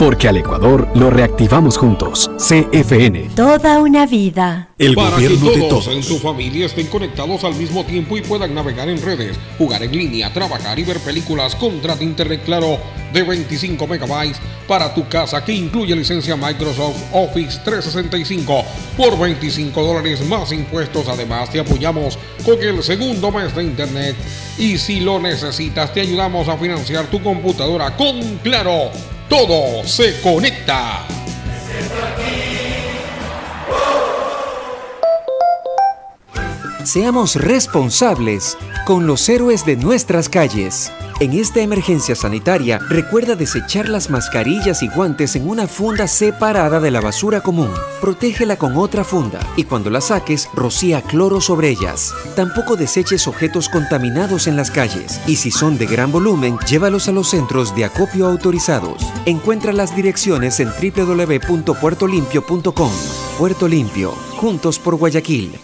porque 0.00 0.26
al 0.26 0.38
Ecuador 0.38 0.88
lo 0.96 1.08
reactivamos 1.08 1.78
juntos. 1.78 2.28
CFN. 2.36 3.30
Toda 3.36 3.78
una 3.78 4.04
vida. 4.04 4.70
El 4.76 4.96
Para 4.96 5.10
que 5.10 5.28
gobierno 5.28 5.50
de 5.50 5.56
todos 5.60 5.84
todos. 5.84 5.96
en 5.96 6.02
su 6.02 6.18
familia 6.18 6.66
estén 6.66 6.88
conectados 6.88 7.44
al 7.44 7.54
mismo 7.54 7.84
tiempo 7.84 8.16
y 8.16 8.22
puedan 8.22 8.54
navegar 8.54 8.88
en 8.88 9.00
redes, 9.00 9.38
jugar 9.56 9.84
en 9.84 9.92
línea, 9.92 10.32
trabajar 10.32 10.78
y 10.80 10.82
ver 10.82 10.98
películas, 10.98 11.54
contrata 11.54 12.02
Internet 12.02 12.42
Claro 12.44 12.78
de 13.12 13.22
25 13.22 13.86
megabytes 13.86 14.40
para 14.66 14.92
tu 14.92 15.08
casa 15.08 15.44
que 15.44 15.52
incluye 15.52 15.94
licencia 15.94 16.36
Microsoft 16.36 16.96
Office 17.12 17.60
365 17.64 18.64
por 18.96 19.16
25 19.16 19.80
dólares 19.80 20.26
más 20.26 20.50
impuestos. 20.50 21.06
Además 21.08 21.50
te 21.50 21.60
apoyamos 21.60 22.18
con 22.44 22.60
el 22.60 22.82
segundo 22.82 23.30
mes 23.30 23.54
de 23.54 23.62
Internet 23.62 24.16
y 24.58 24.76
si 24.76 24.98
lo 25.00 25.20
necesitas 25.20 25.94
te 25.94 26.00
ayudamos 26.00 26.48
a 26.48 26.56
financiar 26.58 27.06
tu 27.06 27.22
computadora 27.22 27.96
con 27.96 28.38
Claro. 28.42 28.90
Todo 29.28 29.84
se 29.84 30.20
conecta. 30.20 31.04
Seamos 36.84 37.34
responsables 37.34 38.56
con 38.84 39.08
los 39.08 39.28
héroes 39.28 39.66
de 39.66 39.76
nuestras 39.76 40.28
calles. 40.28 40.92
En 41.18 41.32
esta 41.32 41.62
emergencia 41.62 42.14
sanitaria, 42.14 42.78
recuerda 42.90 43.36
desechar 43.36 43.88
las 43.88 44.10
mascarillas 44.10 44.82
y 44.82 44.88
guantes 44.88 45.34
en 45.34 45.48
una 45.48 45.66
funda 45.66 46.08
separada 46.08 46.78
de 46.78 46.90
la 46.90 47.00
basura 47.00 47.40
común. 47.40 47.70
Protégela 48.02 48.58
con 48.58 48.76
otra 48.76 49.02
funda 49.02 49.40
y 49.56 49.64
cuando 49.64 49.88
la 49.88 50.02
saques, 50.02 50.50
rocía 50.52 51.00
cloro 51.00 51.40
sobre 51.40 51.70
ellas. 51.70 52.12
Tampoco 52.34 52.76
deseches 52.76 53.26
objetos 53.28 53.70
contaminados 53.70 54.46
en 54.46 54.56
las 54.56 54.70
calles 54.70 55.18
y 55.26 55.36
si 55.36 55.50
son 55.50 55.78
de 55.78 55.86
gran 55.86 56.12
volumen, 56.12 56.58
llévalos 56.68 57.08
a 57.08 57.12
los 57.12 57.30
centros 57.30 57.74
de 57.74 57.86
acopio 57.86 58.26
autorizados. 58.26 59.02
Encuentra 59.24 59.72
las 59.72 59.96
direcciones 59.96 60.60
en 60.60 60.68
www.puertolimpio.com. 60.68 62.92
Puerto 63.38 63.68
Limpio, 63.68 64.10
juntos 64.36 64.78
por 64.78 64.96
Guayaquil. 64.96 65.58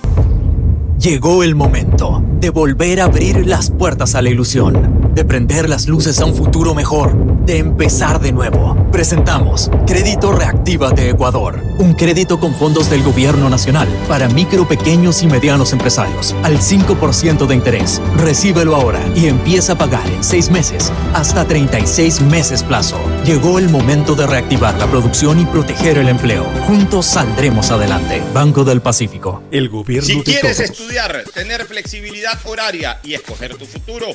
Llegó 1.02 1.42
el 1.42 1.56
momento 1.56 2.22
de 2.38 2.50
volver 2.50 3.00
a 3.00 3.06
abrir 3.06 3.44
las 3.44 3.72
puertas 3.72 4.14
a 4.14 4.22
la 4.22 4.30
ilusión, 4.30 5.10
de 5.16 5.24
prender 5.24 5.68
las 5.68 5.88
luces 5.88 6.20
a 6.20 6.26
un 6.26 6.32
futuro 6.32 6.76
mejor, 6.76 7.44
de 7.44 7.58
empezar 7.58 8.20
de 8.20 8.30
nuevo. 8.30 8.76
Presentamos 8.92 9.70
Crédito 9.86 10.32
Reactiva 10.32 10.90
de 10.90 11.08
Ecuador, 11.08 11.58
un 11.78 11.94
crédito 11.94 12.38
con 12.38 12.54
fondos 12.54 12.90
del 12.90 13.02
gobierno 13.02 13.48
nacional 13.48 13.88
para 14.06 14.28
micro, 14.28 14.68
pequeños 14.68 15.22
y 15.22 15.26
medianos 15.26 15.72
empresarios 15.72 16.34
al 16.42 16.58
5% 16.58 17.46
de 17.46 17.54
interés. 17.54 18.02
Recíbelo 18.18 18.76
ahora 18.76 19.00
y 19.16 19.28
empieza 19.28 19.72
a 19.72 19.78
pagar 19.78 20.06
en 20.08 20.22
6 20.22 20.50
meses 20.50 20.92
hasta 21.14 21.46
36 21.46 22.20
meses 22.20 22.62
plazo. 22.62 23.00
Llegó 23.24 23.58
el 23.58 23.70
momento 23.70 24.14
de 24.14 24.26
reactivar 24.26 24.74
la 24.78 24.86
producción 24.86 25.40
y 25.40 25.46
proteger 25.46 25.96
el 25.96 26.10
empleo. 26.10 26.44
Juntos 26.66 27.06
saldremos 27.06 27.70
adelante. 27.70 28.22
Banco 28.34 28.62
del 28.62 28.82
Pacífico. 28.82 29.42
El 29.50 29.70
gobierno 29.70 30.06
Si 30.06 30.16
de 30.18 30.22
quieres 30.22 30.58
todos. 30.58 30.70
estudiar, 30.70 31.24
tener 31.32 31.64
flexibilidad 31.64 32.38
horaria 32.44 33.00
y 33.02 33.14
escoger 33.14 33.56
tu 33.56 33.64
futuro, 33.64 34.06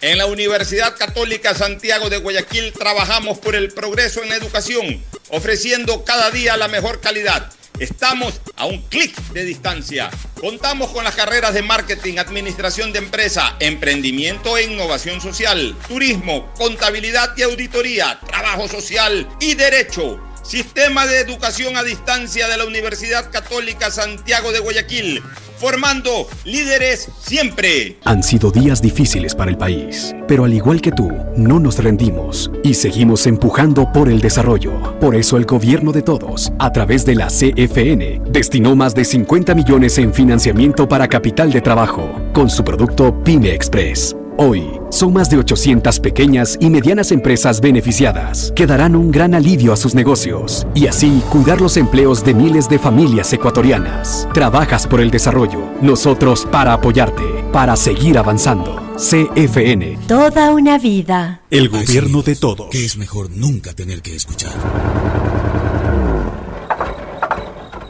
en 0.00 0.18
la 0.18 0.26
Universidad 0.26 0.96
Católica 0.98 1.54
Santiago 1.54 2.10
de 2.10 2.18
Guayaquil 2.18 2.72
trabajamos 2.72 3.38
por 3.38 3.54
el 3.54 3.72
progreso 3.72 4.23
en 4.24 4.32
educación, 4.32 5.02
ofreciendo 5.28 6.04
cada 6.04 6.30
día 6.30 6.56
la 6.56 6.68
mejor 6.68 7.00
calidad. 7.00 7.50
Estamos 7.78 8.40
a 8.56 8.66
un 8.66 8.82
clic 8.82 9.14
de 9.32 9.44
distancia. 9.44 10.10
Contamos 10.40 10.90
con 10.90 11.04
las 11.04 11.14
carreras 11.14 11.54
de 11.54 11.62
marketing, 11.62 12.18
administración 12.18 12.92
de 12.92 13.00
empresa, 13.00 13.56
emprendimiento 13.58 14.56
e 14.56 14.64
innovación 14.64 15.20
social, 15.20 15.76
turismo, 15.88 16.52
contabilidad 16.56 17.36
y 17.36 17.42
auditoría, 17.42 18.20
trabajo 18.26 18.68
social 18.68 19.28
y 19.40 19.54
derecho. 19.54 20.20
Sistema 20.44 21.06
de 21.06 21.20
Educación 21.20 21.76
a 21.78 21.82
Distancia 21.82 22.46
de 22.48 22.58
la 22.58 22.66
Universidad 22.66 23.30
Católica 23.30 23.90
Santiago 23.90 24.52
de 24.52 24.60
Guayaquil, 24.60 25.22
formando 25.58 26.28
líderes 26.44 27.08
siempre. 27.18 27.96
Han 28.04 28.22
sido 28.22 28.50
días 28.50 28.82
difíciles 28.82 29.34
para 29.34 29.50
el 29.50 29.56
país, 29.56 30.14
pero 30.28 30.44
al 30.44 30.52
igual 30.52 30.82
que 30.82 30.92
tú, 30.92 31.10
no 31.34 31.58
nos 31.58 31.78
rendimos 31.78 32.50
y 32.62 32.74
seguimos 32.74 33.26
empujando 33.26 33.90
por 33.90 34.10
el 34.10 34.20
desarrollo. 34.20 34.98
Por 35.00 35.16
eso 35.16 35.38
el 35.38 35.46
gobierno 35.46 35.92
de 35.92 36.02
todos, 36.02 36.52
a 36.58 36.70
través 36.72 37.06
de 37.06 37.14
la 37.14 37.28
CFN, 37.28 38.20
destinó 38.26 38.76
más 38.76 38.94
de 38.94 39.06
50 39.06 39.54
millones 39.54 39.96
en 39.96 40.12
financiamiento 40.12 40.86
para 40.86 41.08
capital 41.08 41.52
de 41.52 41.62
trabajo, 41.62 42.10
con 42.34 42.50
su 42.50 42.62
producto 42.62 43.24
Pyme 43.24 43.54
Express. 43.54 44.14
Hoy, 44.36 44.80
son 44.90 45.12
más 45.12 45.30
de 45.30 45.38
800 45.38 46.00
pequeñas 46.00 46.56
y 46.60 46.68
medianas 46.68 47.12
empresas 47.12 47.60
beneficiadas 47.60 48.52
que 48.56 48.66
darán 48.66 48.96
un 48.96 49.12
gran 49.12 49.32
alivio 49.32 49.72
a 49.72 49.76
sus 49.76 49.94
negocios 49.94 50.66
y 50.74 50.88
así 50.88 51.22
cuidar 51.30 51.60
los 51.60 51.76
empleos 51.76 52.24
de 52.24 52.34
miles 52.34 52.68
de 52.68 52.80
familias 52.80 53.32
ecuatorianas. 53.32 54.26
Trabajas 54.34 54.88
por 54.88 55.00
el 55.00 55.12
desarrollo, 55.12 55.60
nosotros 55.80 56.48
para 56.50 56.72
apoyarte, 56.72 57.22
para 57.52 57.76
seguir 57.76 58.18
avanzando. 58.18 58.80
CFN, 58.96 59.98
Toda 60.08 60.52
una 60.52 60.78
vida. 60.78 61.40
el 61.50 61.68
gobierno 61.68 62.22
de 62.22 62.34
todos. 62.34 62.70
Que 62.70 62.84
es 62.84 62.96
mejor 62.96 63.30
nunca 63.30 63.72
tener 63.72 64.02
que 64.02 64.16
escuchar. 64.16 64.52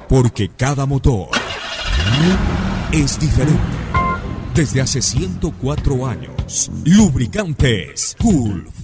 Porque 0.08 0.50
cada 0.54 0.84
motor 0.84 1.28
es 2.92 3.18
diferente. 3.18 3.83
Desde 4.54 4.80
hace 4.80 5.02
104 5.02 6.06
años, 6.06 6.70
Lubricantes 6.84 8.16
Gulf 8.20 8.83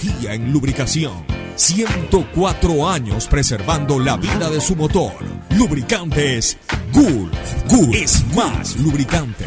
en 0.00 0.52
lubricación. 0.52 1.24
104 1.56 2.88
años 2.88 3.26
preservando 3.28 3.98
la 3.98 4.16
vida 4.16 4.48
de 4.48 4.60
su 4.60 4.74
motor. 4.74 5.12
Lubricantes 5.50 6.56
Gulf. 6.92 7.64
Gulf 7.68 7.94
es 7.94 8.24
más 8.34 8.76
lubricante. 8.76 9.44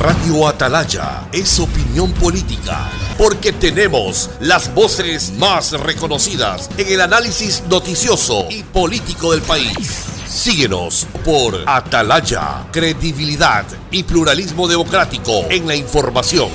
Radio 0.00 0.48
Atalaya 0.48 1.28
es 1.32 1.60
opinión 1.60 2.12
política, 2.12 2.90
porque 3.18 3.52
tenemos 3.52 4.30
las 4.40 4.74
voces 4.74 5.32
más 5.38 5.72
reconocidas 5.72 6.70
en 6.78 6.92
el 6.92 7.00
análisis 7.00 7.62
noticioso 7.68 8.46
y 8.50 8.62
político 8.62 9.32
del 9.32 9.42
país. 9.42 10.13
Síguenos 10.34 11.06
por 11.24 11.62
Atalaya, 11.64 12.66
credibilidad 12.72 13.64
y 13.92 14.02
pluralismo 14.02 14.66
democrático 14.66 15.44
en 15.48 15.64
la 15.64 15.76
información. 15.76 16.48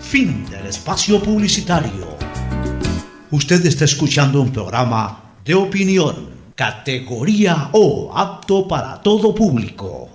Fin 0.00 0.46
del 0.48 0.66
espacio 0.66 1.22
publicitario. 1.22 2.16
Usted 3.30 3.66
está 3.66 3.84
escuchando 3.84 4.40
un 4.40 4.50
programa 4.50 5.34
de 5.44 5.54
opinión, 5.54 6.30
categoría 6.54 7.68
O, 7.72 8.10
apto 8.16 8.66
para 8.66 9.02
todo 9.02 9.34
público. 9.34 10.08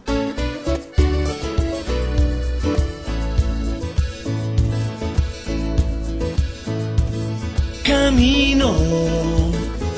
Camino 8.10 8.74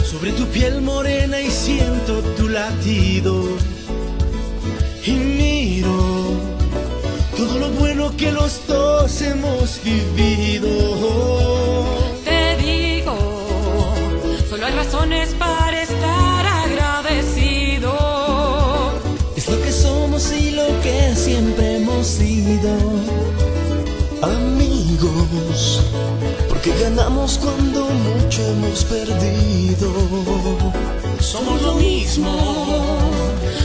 sobre 0.03 0.33
tu 0.33 0.45
piel 0.47 0.81
morena 0.81 1.39
y 1.39 1.49
siento 1.49 2.19
tu 2.35 2.49
latido. 2.49 3.41
Y 5.05 5.11
miro 5.11 5.95
todo 7.37 7.57
lo 7.57 7.69
bueno 7.69 8.11
que 8.17 8.33
los 8.33 8.67
dos 8.67 9.21
hemos 9.21 9.79
vivido. 9.85 10.67
Te 12.25 12.57
digo, 12.57 13.15
solo 14.49 14.65
hay 14.65 14.73
razones 14.73 15.33
para 15.35 15.81
estar 15.81 16.45
agradecido. 16.65 17.93
Es 19.37 19.47
lo 19.47 19.61
que 19.61 19.71
somos 19.71 20.33
y 20.33 20.51
lo 20.51 20.67
que 20.81 21.15
siempre 21.15 21.77
hemos 21.77 22.07
sido. 22.07 22.71
Amigos, 24.21 25.81
porque 26.63 26.79
ganamos 26.79 27.39
cuando 27.39 27.85
mucho 27.89 28.45
hemos 28.51 28.85
perdido. 28.85 29.91
Somos 31.19 31.59
lo 31.63 31.73
mismo, 31.73 33.11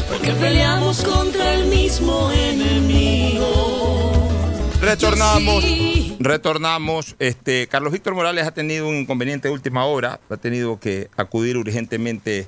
porque 0.09 0.33
peleamos 0.33 1.03
contra 1.03 1.55
el 1.55 1.67
mismo 1.67 2.31
enemigo. 2.33 4.31
Retornamos, 4.81 5.63
retornamos. 6.19 7.17
Este, 7.19 7.67
Carlos 7.67 7.93
Víctor 7.93 8.15
Morales 8.15 8.47
ha 8.47 8.53
tenido 8.53 8.89
un 8.89 8.97
inconveniente 8.97 9.49
de 9.49 9.53
última 9.53 9.85
hora, 9.85 10.19
ha 10.31 10.37
tenido 10.39 10.81
que 10.81 11.11
acudir 11.19 11.59
urgentemente 11.59 12.47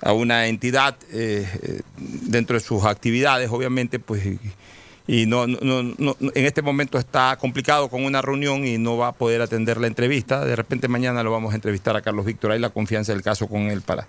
a 0.00 0.14
una 0.14 0.46
entidad 0.46 0.96
eh, 1.12 1.46
eh, 1.62 1.82
dentro 1.98 2.54
de 2.54 2.60
sus 2.60 2.84
actividades, 2.84 3.50
obviamente, 3.50 3.98
pues, 3.98 4.22
y, 5.12 5.26
no- 5.26 5.48
no- 5.48 5.82
no- 5.82 6.16
en 6.20 6.44
este 6.46 6.62
momento 6.62 6.96
está 6.96 7.36
complicado 7.36 7.88
con 7.88 8.04
una 8.04 8.22
reunión 8.22 8.64
y 8.64 8.78
no 8.78 8.96
va 8.96 9.08
a 9.08 9.12
poder 9.12 9.42
atender 9.42 9.78
la 9.78 9.88
entrevista. 9.88 10.44
De 10.44 10.54
repente 10.54 10.86
mañana 10.86 11.24
lo 11.24 11.32
vamos 11.32 11.50
a 11.52 11.56
entrevistar 11.56 11.96
a 11.96 12.00
Carlos 12.00 12.24
Víctor, 12.24 12.52
hay 12.52 12.60
la 12.60 12.70
confianza 12.70 13.12
del 13.12 13.22
caso 13.22 13.48
con 13.48 13.62
él 13.62 13.82
para, 13.82 14.06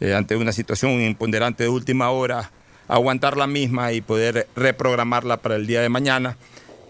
eh, 0.00 0.12
ante 0.14 0.36
una 0.36 0.52
situación 0.52 1.00
imponderante 1.00 1.62
de 1.62 1.70
última 1.70 2.10
hora, 2.10 2.50
aguantar 2.88 3.38
la 3.38 3.46
misma 3.46 3.92
y 3.92 4.02
poder 4.02 4.48
reprogramarla 4.54 5.38
para 5.38 5.56
el 5.56 5.66
día 5.66 5.80
de 5.80 5.88
mañana. 5.88 6.36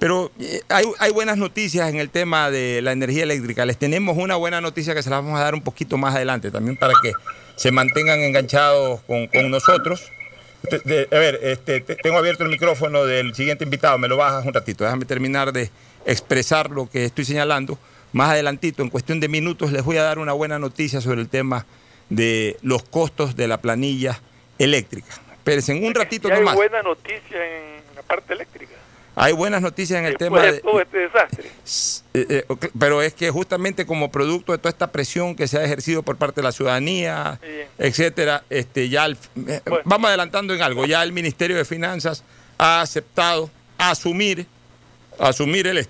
Pero 0.01 0.33
eh, 0.41 0.63
hay, 0.69 0.87
hay 0.99 1.13
buenas 1.13 1.37
noticias 1.39 1.89
en 1.91 2.01
el 2.01 2.11
tema 2.11 2.51
de 2.51 2.83
la 2.83 2.91
energía 2.91 3.23
eléctrica. 3.23 3.65
Les 3.67 3.77
tenemos 3.79 4.17
una 4.17 4.35
buena 4.35 4.61
noticia 4.61 4.95
que 4.95 5.03
se 5.05 5.11
las 5.11 5.23
vamos 5.23 5.39
a 5.39 5.45
dar 5.45 5.55
un 5.55 5.63
poquito 5.63 5.97
más 5.97 6.15
adelante, 6.17 6.51
también 6.51 6.77
para 6.77 6.95
que 7.03 7.13
se 7.57 7.71
mantengan 7.71 8.21
enganchados 8.21 9.01
con, 9.03 9.29
con 9.29 9.49
nosotros. 9.51 10.11
De- 10.85 11.09
a 11.11 11.19
ver, 11.19 11.39
este, 11.43 11.81
te- 11.81 11.97
tengo 11.97 12.19
abierto 12.19 12.43
el 12.45 12.51
micrófono 12.51 13.05
del 13.05 13.35
siguiente 13.35 13.65
invitado, 13.65 13.97
me 13.99 14.09
lo 14.09 14.17
bajas 14.17 14.45
un 14.45 14.53
ratito. 14.53 14.85
Déjame 14.85 15.05
terminar 15.05 15.53
de 15.53 15.71
expresar 16.05 16.71
lo 16.71 16.89
que 16.91 17.05
estoy 17.05 17.25
señalando. 17.25 17.79
Más 18.13 18.31
adelantito, 18.31 18.83
en 18.83 18.89
cuestión 18.91 19.21
de 19.21 19.29
minutos, 19.29 19.71
les 19.73 19.83
voy 19.85 19.97
a 19.99 20.03
dar 20.03 20.19
una 20.19 20.33
buena 20.33 20.59
noticia 20.59 21.01
sobre 21.01 21.21
el 21.21 21.29
tema 21.29 21.67
de 22.09 22.57
los 22.63 22.83
costos 22.83 23.37
de 23.37 23.47
la 23.49 23.61
planilla 23.61 24.21
eléctrica. 24.59 25.13
Espérense, 25.33 25.73
en 25.73 25.85
un 25.85 25.95
ratito 25.95 26.29
Y 26.29 26.33
hay 26.33 26.39
nomás. 26.41 26.55
buena 26.57 26.83
noticia 26.83 27.21
en 27.47 27.83
la 27.95 28.03
parte 28.03 28.33
eléctrica. 28.35 28.73
Hay 29.19 29.33
buenas 29.33 29.61
noticias 29.63 29.99
en 29.99 30.07
el 30.07 30.13
Después 30.17 30.31
tema 30.31 30.43
de 30.47 30.53
de, 30.53 30.59
todo 30.61 30.81
este 30.81 30.99
desastre. 30.99 31.51
Eh, 32.15 32.27
eh, 32.31 32.45
pero 32.79 33.03
es 33.03 33.15
que 33.15 33.31
justamente 33.31 33.85
como 33.87 34.11
producto 34.11 34.53
de 34.53 34.59
toda 34.59 34.71
esta 34.71 34.91
presión 34.93 35.35
que 35.35 35.47
se 35.49 35.59
ha 35.59 35.65
ejercido 35.65 36.03
por 36.03 36.17
parte 36.17 36.41
de 36.41 36.45
la 36.45 36.53
ciudadanía, 36.53 37.41
etcétera, 37.79 38.45
este 38.51 38.89
ya 38.89 39.07
el- 39.07 39.19
eh, 39.47 39.61
vamos 39.85 40.09
adelantando 40.09 40.55
en 40.55 40.63
algo, 40.63 40.87
ya 40.87 41.03
el 41.03 41.13
Ministerio 41.13 41.57
de 41.57 41.65
Finanzas 41.65 42.25
ha 42.59 42.81
aceptado 42.81 43.51
asumir 43.77 44.47
asumir 45.19 45.67
el, 45.67 45.87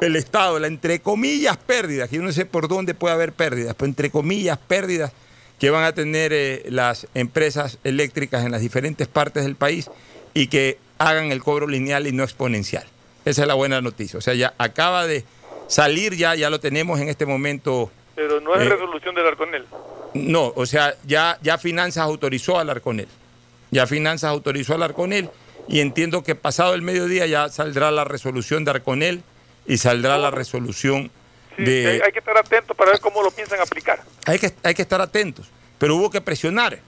el 0.00 0.16
Estado, 0.16 0.58
la 0.58 0.66
entre 0.66 1.00
comillas 1.00 1.56
pérdidas, 1.58 2.08
que 2.08 2.16
yo 2.16 2.22
no 2.22 2.32
sé 2.32 2.46
por 2.46 2.68
dónde 2.68 2.94
puede 2.94 3.14
haber 3.14 3.32
pérdidas, 3.32 3.74
pero 3.76 3.86
entre 3.88 4.10
comillas 4.10 4.58
pérdidas 4.58 5.12
que 5.58 5.70
van 5.70 5.84
a 5.84 5.92
tener 5.92 6.32
eh, 6.32 6.64
las 6.70 7.06
empresas 7.14 7.78
eléctricas 7.84 8.44
en 8.44 8.50
las 8.50 8.60
diferentes 8.62 9.06
partes 9.08 9.44
del 9.44 9.56
país 9.56 9.90
y 10.34 10.46
que 10.48 10.78
hagan 11.08 11.32
el 11.32 11.42
cobro 11.42 11.66
lineal 11.66 12.06
y 12.06 12.12
no 12.12 12.22
exponencial. 12.22 12.84
Esa 13.24 13.42
es 13.42 13.48
la 13.48 13.54
buena 13.54 13.80
noticia. 13.80 14.18
O 14.18 14.22
sea, 14.22 14.34
ya 14.34 14.54
acaba 14.58 15.06
de 15.06 15.24
salir 15.68 16.14
ya, 16.16 16.34
ya 16.34 16.50
lo 16.50 16.60
tenemos 16.60 17.00
en 17.00 17.08
este 17.08 17.26
momento. 17.26 17.90
Pero 18.14 18.40
no 18.40 18.54
es 18.54 18.62
Eh, 18.66 18.68
resolución 18.68 19.14
del 19.14 19.26
Arconel. 19.26 19.64
No, 20.14 20.52
o 20.54 20.66
sea, 20.66 20.94
ya, 21.04 21.38
ya 21.42 21.58
Finanzas 21.58 22.04
autorizó 22.04 22.58
al 22.58 22.68
Arconel. 22.70 23.08
Ya 23.70 23.86
Finanzas 23.86 24.30
autorizó 24.30 24.74
al 24.74 24.82
Arconel 24.82 25.30
y 25.68 25.80
entiendo 25.80 26.22
que 26.22 26.34
pasado 26.34 26.74
el 26.74 26.82
mediodía 26.82 27.26
ya 27.26 27.48
saldrá 27.48 27.90
la 27.90 28.04
resolución 28.04 28.64
de 28.64 28.72
Arconel 28.72 29.22
y 29.66 29.78
saldrá 29.78 30.18
la 30.18 30.30
resolución 30.30 31.10
Sí, 31.56 31.64
de... 31.64 31.86
hay, 31.88 32.00
hay 32.00 32.12
que 32.12 32.18
estar 32.18 32.36
atentos 32.36 32.76
para 32.76 32.90
ver 32.92 33.00
cómo 33.00 33.22
lo 33.22 33.30
piensan 33.30 33.60
aplicar. 33.60 34.00
Hay 34.26 34.38
que, 34.38 34.52
hay 34.62 34.74
que 34.74 34.82
estar 34.82 35.00
atentos, 35.00 35.46
pero 35.78 35.96
hubo 35.96 36.10
que 36.10 36.20
presionar. 36.20 36.78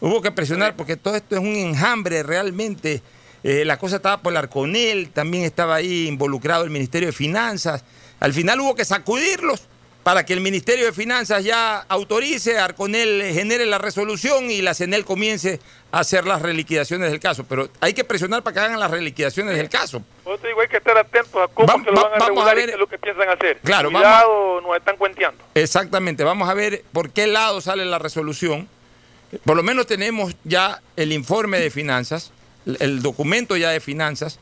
Hubo 0.00 0.20
que 0.22 0.30
presionar 0.32 0.74
porque 0.76 0.96
todo 0.96 1.14
esto 1.16 1.36
es 1.36 1.40
un 1.40 1.54
enjambre 1.54 2.22
realmente. 2.22 3.02
Eh, 3.42 3.64
la 3.64 3.78
cosa 3.78 3.96
estaba 3.96 4.18
por 4.20 4.32
el 4.32 4.36
Arconel, 4.36 5.10
también 5.10 5.44
estaba 5.44 5.76
ahí 5.76 6.06
involucrado 6.08 6.64
el 6.64 6.70
Ministerio 6.70 7.08
de 7.08 7.12
Finanzas. 7.12 7.84
Al 8.20 8.32
final 8.34 8.60
hubo 8.60 8.74
que 8.74 8.84
sacudirlos 8.84 9.62
para 10.02 10.24
que 10.24 10.32
el 10.32 10.40
Ministerio 10.40 10.86
de 10.86 10.92
Finanzas 10.92 11.44
ya 11.44 11.78
autorice, 11.88 12.58
Arconel 12.58 13.20
eh, 13.20 13.34
genere 13.34 13.66
la 13.66 13.78
resolución 13.78 14.50
y 14.50 14.62
la 14.62 14.72
CENEL 14.74 15.04
comience 15.04 15.60
a 15.92 16.00
hacer 16.00 16.26
las 16.26 16.40
reliquidaciones 16.42 17.10
del 17.10 17.20
caso. 17.20 17.44
Pero 17.44 17.68
hay 17.80 17.92
que 17.94 18.04
presionar 18.04 18.42
para 18.42 18.54
que 18.54 18.60
hagan 18.60 18.80
las 18.80 18.90
reliquidaciones 18.90 19.56
del 19.56 19.68
caso. 19.68 20.02
Digo, 20.42 20.60
hay 20.60 20.68
que 20.68 20.78
estar 20.78 20.96
atentos 20.96 21.34
a 21.42 21.48
cómo 21.52 21.66
lo 21.84 21.94
va- 21.94 22.08
van 22.18 22.48
a 22.48 22.52
y 22.52 22.56
ver- 22.56 22.66
qué 22.66 22.72
es 22.74 22.78
lo 22.78 22.86
que 22.86 22.98
piensan 22.98 23.28
hacer. 23.28 23.58
Claro, 23.62 23.90
vamos 23.90 24.62
nos 24.62 24.76
están 24.76 24.96
cuenteando. 24.96 25.42
Exactamente, 25.54 26.24
vamos 26.24 26.48
a 26.48 26.54
ver 26.54 26.82
por 26.92 27.10
qué 27.10 27.26
lado 27.26 27.60
sale 27.60 27.84
la 27.84 27.98
resolución. 27.98 28.68
Por 29.44 29.56
lo 29.56 29.62
menos 29.62 29.86
tenemos 29.86 30.34
ya 30.44 30.80
el 30.96 31.12
informe 31.12 31.58
de 31.60 31.70
finanzas, 31.70 32.32
el- 32.80 33.02
documento 33.02 33.56
ya 33.56 33.70
de 33.70 33.80
finanzas, 33.80 34.38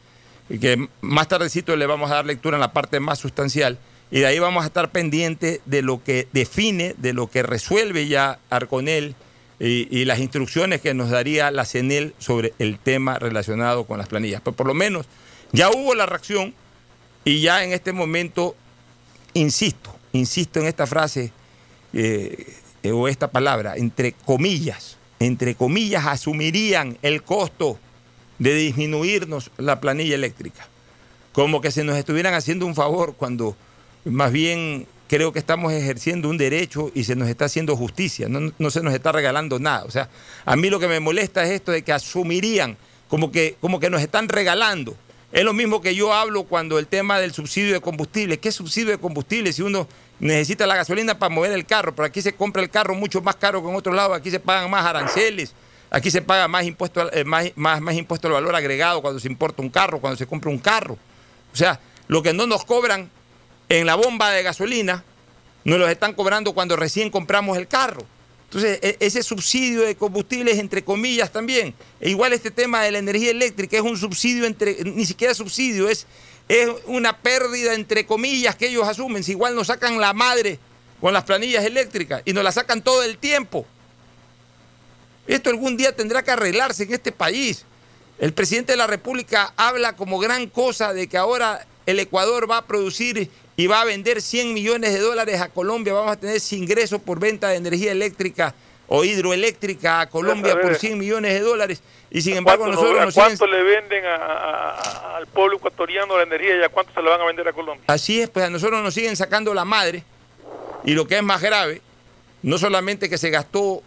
que 0.61 0.89
más 1.01 1.29
tardecito 1.29 1.77
le 1.77 1.87
vamos 1.87 2.11
a 2.11 2.15
dar 2.15 2.27
lectura 2.27 2.57
en 2.57 2.61
la 2.61 2.73
parte 2.73 3.01
más 3.01 3.19
sustancial, 3.19 3.79
y 4.11 4.21
de 4.21 4.27
ahí 4.27 4.39
vamos 4.39 4.65
a 4.65 4.67
estar 4.67 4.91
pendientes 4.91 5.61
de 5.67 5.83
lo 5.83 6.03
que 6.03 6.29
define, 6.33 6.95
de 6.97 7.13
lo 7.13 7.29
que 7.29 7.43
resuelve 7.43 8.09
ya 8.09 8.39
Arconel 8.49 9.15
y, 9.61 10.05
las 10.05 10.21
instrucciones 10.21 10.81
que 10.81 10.95
nos 10.95 11.11
daría 11.11 11.51
la 11.51 11.65
CENEL 11.65 12.15
sobre 12.19 12.55
el 12.59 12.79
tema 12.79 13.19
relacionado 13.19 13.85
con 13.85 13.99
las 13.99 14.09
planillas. 14.09 14.41
Pero 14.43 14.57
por 14.57 14.67
lo 14.67 14.75
menos 14.75 15.07
ya 15.53 15.69
hubo 15.71 15.95
la 15.95 16.07
reacción 16.07 16.55
y 17.25 17.41
ya 17.41 17.65
en 17.65 17.73
este 17.73 17.93
momento 17.93 18.55
insisto, 19.35 19.95
insisto 20.13 20.61
en 20.61 20.67
esta 20.67 20.87
frase 20.87 21.33
eh, 21.93 22.55
o 22.93 23.09
esta 23.09 23.31
palabra, 23.31 23.77
entre 23.77 24.13
comillas, 24.13 24.97
entre 25.19 25.55
comillas, 25.55 26.07
asumirían 26.07 26.97
el 27.03 27.23
costo 27.23 27.79
de 28.39 28.55
disminuirnos 28.55 29.51
la 29.57 29.81
planilla 29.81 30.15
eléctrica. 30.15 30.67
Como 31.33 31.61
que 31.61 31.71
se 31.71 31.85
nos 31.85 31.97
estuvieran 31.97 32.35
haciendo 32.35 32.67
un 32.67 32.75
favor 32.75 33.15
cuando 33.17 33.57
más 34.05 34.33
bien 34.33 34.87
creo 35.09 35.33
que 35.33 35.39
estamos 35.39 35.73
ejerciendo 35.73 36.29
un 36.29 36.39
derecho 36.39 36.91
y 36.95 37.05
se 37.05 37.17
nos 37.17 37.29
está 37.29 37.47
haciendo 37.47 37.77
justicia, 37.77 38.29
no, 38.29 38.53
no 38.59 38.71
se 38.71 38.83
nos 38.83 38.95
está 38.95 39.13
regalando 39.13 39.59
nada. 39.59 39.85
O 39.85 39.91
sea, 39.91 40.09
a 40.45 40.57
mí 40.57 40.71
lo 40.71 40.79
que 40.79 40.89
me 40.89 41.01
molesta 41.01 41.45
es 41.45 41.51
esto 41.51 41.73
de 41.73 41.83
que 41.83 41.93
asumirían 41.93 42.77
como 43.09 43.33
que, 43.33 43.57
como 43.61 43.81
que 43.81 43.91
nos 43.91 44.03
están 44.03 44.29
regalando. 44.29 44.97
Es 45.31 45.45
lo 45.45 45.53
mismo 45.53 45.81
que 45.83 45.95
yo 45.95 46.13
hablo 46.13 46.45
cuando 46.45 46.79
el 46.79 46.87
tema 46.87 47.19
del 47.19 47.33
subsidio 47.33 47.75
de 47.75 47.81
combustible. 47.81 48.39
¿Qué 48.39 48.51
subsidio 48.51 48.91
de 48.91 48.99
combustible 48.99 49.53
si 49.53 49.63
uno 49.63 49.87
necesita 50.21 50.67
la 50.67 50.77
gasolina 50.77 51.19
para 51.19 51.35
mover 51.35 51.53
el 51.53 51.67
carro? 51.67 51.95
Pero 51.95 52.07
aquí 52.07 52.23
se 52.23 52.33
compra 52.33 52.63
el 52.63 52.71
carro 52.71 52.95
mucho 52.95 53.21
más 53.21 53.37
caro 53.37 53.63
que 53.63 53.69
en 53.69 53.75
otro 53.75 53.93
lado. 53.93 54.15
Aquí 54.15 54.31
se 54.31 54.41
pagan 54.41 54.71
más 54.71 54.87
aranceles. 54.87 55.53
Aquí 55.91 56.11
se 56.11 56.23
paga 56.23 56.49
más 56.49 56.65
impuesto, 56.65 57.11
eh, 57.13 57.25
más, 57.25 57.47
más, 57.57 57.81
más 57.81 57.95
impuesto 57.95 58.29
al 58.29 58.35
valor 58.35 58.55
agregado 58.55 59.01
cuando 59.01 59.21
se 59.21 59.29
importa 59.29 59.63
un 59.63 59.71
carro, 59.71 60.01
cuando 60.01 60.17
se 60.17 60.27
compra 60.27 60.51
un 60.51 60.59
carro. 60.59 60.99
O 61.53 61.57
sea, 61.57 61.81
lo 62.09 62.23
que 62.23 62.33
no 62.33 62.47
nos 62.47 62.65
cobran 62.65 63.11
en 63.69 63.87
la 63.87 63.95
bomba 63.95 64.31
de 64.31 64.43
gasolina, 64.43 65.05
nos 65.65 65.79
los 65.79 65.91
están 65.91 66.15
cobrando 66.15 66.53
cuando 66.53 66.77
recién 66.77 67.11
compramos 67.11 67.57
el 67.59 67.69
carro. 67.69 68.03
Entonces, 68.45 68.79
e- 68.83 68.97
ese 69.01 69.23
subsidio 69.23 69.83
de 69.83 69.95
combustibles, 69.95 70.59
entre 70.59 70.83
comillas, 70.83 71.31
también. 71.31 71.75
E 72.01 72.11
igual 72.11 72.33
este 72.33 72.51
tema 72.51 72.83
de 72.83 72.91
la 72.91 72.99
energía 72.99 73.31
eléctrica 73.31 73.77
es 73.77 73.83
un 73.83 73.97
subsidio, 73.97 74.47
entre, 74.47 74.83
ni 74.85 75.05
siquiera 75.05 75.35
subsidio, 75.35 75.89
es, 75.89 76.07
es 76.49 76.69
una 76.87 77.19
pérdida, 77.19 77.75
entre 77.75 78.07
comillas, 78.07 78.57
que 78.57 78.69
ellos 78.69 78.89
asumen. 78.89 79.23
Si 79.23 79.33
igual 79.33 79.55
nos 79.55 79.67
sacan 79.67 80.01
la 80.01 80.15
madre 80.15 80.59
con 81.01 81.13
las 81.13 81.25
planillas 81.25 81.65
eléctricas 81.65 82.23
y 82.25 82.33
nos 82.33 82.43
la 82.43 82.53
sacan 82.53 82.83
todo 82.83 83.03
el 83.03 83.19
tiempo. 83.19 83.67
Esto 85.29 85.51
algún 85.51 85.77
día 85.77 85.95
tendrá 85.95 86.25
que 86.25 86.31
arreglarse 86.33 86.83
en 86.85 86.93
este 86.95 87.13
país. 87.13 87.65
El 88.19 88.33
presidente 88.33 88.73
de 88.73 88.79
la 88.79 88.87
República 88.89 89.53
habla 89.57 89.95
como 89.95 90.19
gran 90.19 90.49
cosa 90.49 90.93
de 90.93 91.07
que 91.07 91.17
ahora 91.17 91.65
el 91.87 92.01
Ecuador 92.01 92.51
va 92.51 92.59
a 92.59 92.67
producir 92.67 93.31
y 93.57 93.67
va 93.67 93.83
a 93.83 93.85
vender 93.85 94.21
100 94.23 94.55
millones 94.55 94.93
de 94.93 95.01
dólares 95.01 95.41
a 95.41 95.49
Colombia. 95.51 95.93
Vamos 95.93 96.13
a 96.13 96.17
tener 96.17 96.41
ingresos 96.51 97.01
por 97.01 97.21
venta 97.21 97.49
de 97.49 97.57
energía 97.57 97.93
eléctrica 97.93 98.55
o 98.89 99.05
hidroeléctrica 99.05 100.01
a 100.01 100.09
Colombia 100.09 100.53
A 100.53 100.57
ver, 100.57 100.65
por 100.65 100.75
100 100.77 100.99
millones 100.99 101.35
de 101.35 101.41
dólares. 101.41 101.83
Y 102.11 102.23
sin 102.23 102.37
embargo 102.39 102.65
¿Cuánto, 102.65 102.81
nosotros 102.81 103.03
¿A 103.03 103.05
nos 103.05 103.15
siguen 103.15 103.29
cuánto 103.39 103.47
le 103.47 103.63
venden 103.63 104.05
a- 104.07 104.15
a- 104.17 104.71
a- 104.81 105.17
al 105.19 105.27
pueblo 105.27 105.59
ecuatoriano 105.59 106.17
la 106.17 106.23
energía 106.23 106.57
y 106.57 106.63
a 106.65 106.71
cuánto 106.71 106.95
se 106.95 107.03
la 107.03 107.11
van 107.11 107.21
a 107.21 107.25
vender 107.27 107.47
a 107.47 107.53
Colombia? 107.53 107.85
Así 107.87 108.21
es, 108.23 108.31
pues 108.31 108.47
a 108.47 108.51
nosotros 108.51 108.83
nos 108.83 108.95
siguen 108.95 109.15
sacando 109.15 109.53
la 109.53 109.67
madre. 109.67 110.03
Y 110.85 110.93
lo 110.93 111.07
que 111.07 111.17
es 111.19 111.23
más 111.23 111.43
grave, 111.43 111.83
no 112.43 112.57
solamente 112.57 113.11
que 113.11 113.19
se 113.19 113.29
gastó 113.31 113.83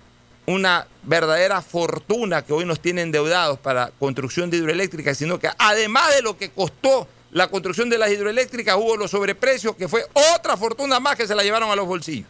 una 0.51 0.87
verdadera 1.03 1.61
fortuna 1.61 2.43
que 2.43 2.53
hoy 2.53 2.65
nos 2.65 2.79
tienen 2.79 3.07
endeudados 3.07 3.59
para 3.59 3.91
construcción 3.99 4.49
de 4.49 4.57
hidroeléctricas, 4.57 5.17
sino 5.17 5.39
que 5.39 5.49
además 5.57 6.15
de 6.15 6.21
lo 6.21 6.37
que 6.37 6.51
costó 6.51 7.07
la 7.31 7.47
construcción 7.47 7.89
de 7.89 7.97
las 7.97 8.11
hidroeléctricas, 8.11 8.75
hubo 8.75 8.97
los 8.97 9.11
sobreprecios, 9.11 9.75
que 9.75 9.87
fue 9.87 10.05
otra 10.35 10.57
fortuna 10.57 10.99
más 10.99 11.15
que 11.15 11.27
se 11.27 11.35
la 11.35 11.43
llevaron 11.43 11.71
a 11.71 11.75
los 11.75 11.87
bolsillos. 11.87 12.27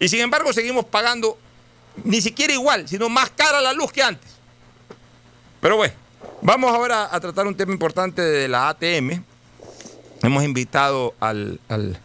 Y 0.00 0.08
sin 0.08 0.20
embargo 0.20 0.52
seguimos 0.52 0.84
pagando 0.84 1.38
ni 2.04 2.20
siquiera 2.20 2.52
igual, 2.52 2.88
sino 2.88 3.08
más 3.08 3.30
cara 3.30 3.60
la 3.60 3.72
luz 3.72 3.92
que 3.92 4.02
antes. 4.02 4.30
Pero 5.60 5.76
bueno, 5.76 5.94
vamos 6.40 6.72
ahora 6.72 7.08
a 7.10 7.20
tratar 7.20 7.46
un 7.46 7.56
tema 7.56 7.72
importante 7.72 8.22
de 8.22 8.48
la 8.48 8.68
ATM. 8.68 9.22
Hemos 10.22 10.44
invitado 10.44 11.14
al, 11.20 11.60
al 11.68 11.98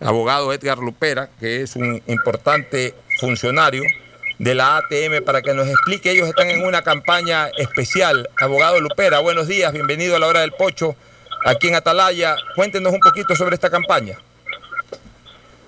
abogado 0.00 0.52
Edgar 0.52 0.78
Lupera, 0.78 1.30
que 1.38 1.62
es 1.62 1.76
un 1.76 2.02
importante 2.06 2.94
funcionario 3.20 3.82
de 4.38 4.54
la 4.54 4.78
ATM, 4.78 5.24
para 5.24 5.42
que 5.42 5.54
nos 5.54 5.68
explique. 5.68 6.10
Ellos 6.10 6.28
están 6.28 6.50
en 6.50 6.64
una 6.64 6.82
campaña 6.82 7.48
especial. 7.56 8.28
Abogado 8.40 8.80
Lupera, 8.80 9.20
buenos 9.20 9.48
días, 9.48 9.72
bienvenido 9.72 10.16
a 10.16 10.18
la 10.18 10.26
hora 10.26 10.40
del 10.40 10.52
pocho 10.52 10.94
aquí 11.44 11.68
en 11.68 11.76
Atalaya. 11.76 12.36
Cuéntenos 12.54 12.92
un 12.92 13.00
poquito 13.00 13.34
sobre 13.34 13.54
esta 13.54 13.70
campaña. 13.70 14.18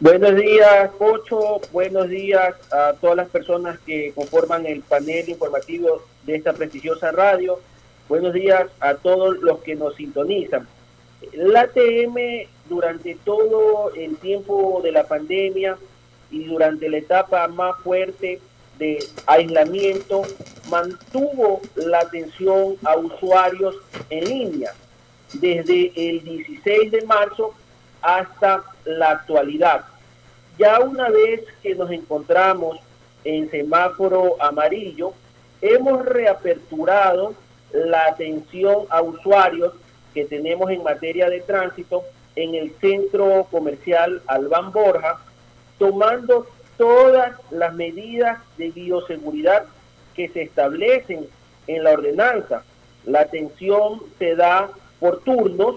Buenos 0.01 0.37
días, 0.37 0.91
Pocho. 0.97 1.61
Buenos 1.73 2.09
días 2.09 2.55
a 2.71 2.93
todas 3.01 3.17
las 3.17 3.29
personas 3.29 3.81
que 3.81 4.13
conforman 4.15 4.65
el 4.65 4.81
panel 4.83 5.29
informativo 5.29 6.05
de 6.25 6.37
esta 6.37 6.53
prestigiosa 6.53 7.11
radio. 7.11 7.59
Buenos 8.09 8.33
días 8.33 8.67
a 8.79 8.95
todos 8.95 9.39
los 9.39 9.59
que 9.59 9.75
nos 9.75 9.97
sintonizan. 9.97 10.69
La 11.33 11.63
ATM 11.63 12.47
durante 12.69 13.17
todo 13.25 13.93
el 13.95 14.17
tiempo 14.19 14.81
de 14.85 14.93
la 14.93 15.05
pandemia 15.09 15.77
y 16.31 16.45
durante 16.45 16.89
la 16.89 16.99
etapa 16.99 17.49
más 17.49 17.77
fuerte 17.83 18.41
de 18.79 18.99
aislamiento 19.27 20.23
mantuvo 20.71 21.61
la 21.77 22.01
atención 22.01 22.77
a 22.85 22.97
usuarios 22.97 23.77
en 24.11 24.25
línea 24.25 24.73
desde 25.35 25.93
el 25.97 26.23
16 26.25 26.91
de 26.93 27.03
marzo 27.03 27.55
hasta 28.01 28.63
la 28.85 29.11
actualidad. 29.11 29.85
Ya 30.59 30.81
una 30.81 31.09
vez 31.09 31.43
que 31.63 31.75
nos 31.75 31.91
encontramos 31.91 32.79
en 33.25 33.51
semáforo 33.51 34.43
amarillo, 34.43 35.13
hemos 35.61 36.05
reaperturado 36.05 37.35
la 37.73 38.07
atención 38.07 38.87
a 38.91 39.03
usuarios 39.03 39.75
que 40.15 40.25
tenemos 40.25 40.71
en 40.71 40.83
materia 40.83 41.29
de 41.29 41.41
tránsito 41.41 42.03
en 42.35 42.55
el 42.55 42.73
centro 42.81 43.47
comercial 43.51 44.23
Albán 44.27 44.73
Borja, 44.73 45.21
tomando 45.79 46.47
todas 46.79 47.33
las 47.51 47.75
medidas 47.75 48.39
de 48.57 48.71
bioseguridad 48.71 49.65
que 50.15 50.29
se 50.29 50.43
establecen 50.43 51.29
en 51.67 51.85
la 51.85 51.91
ordenanza. 51.91 52.63
La 53.05 53.21
atención 53.21 54.01
se 54.19 54.35
da 54.35 54.71
por 54.99 55.21
turnos, 55.23 55.77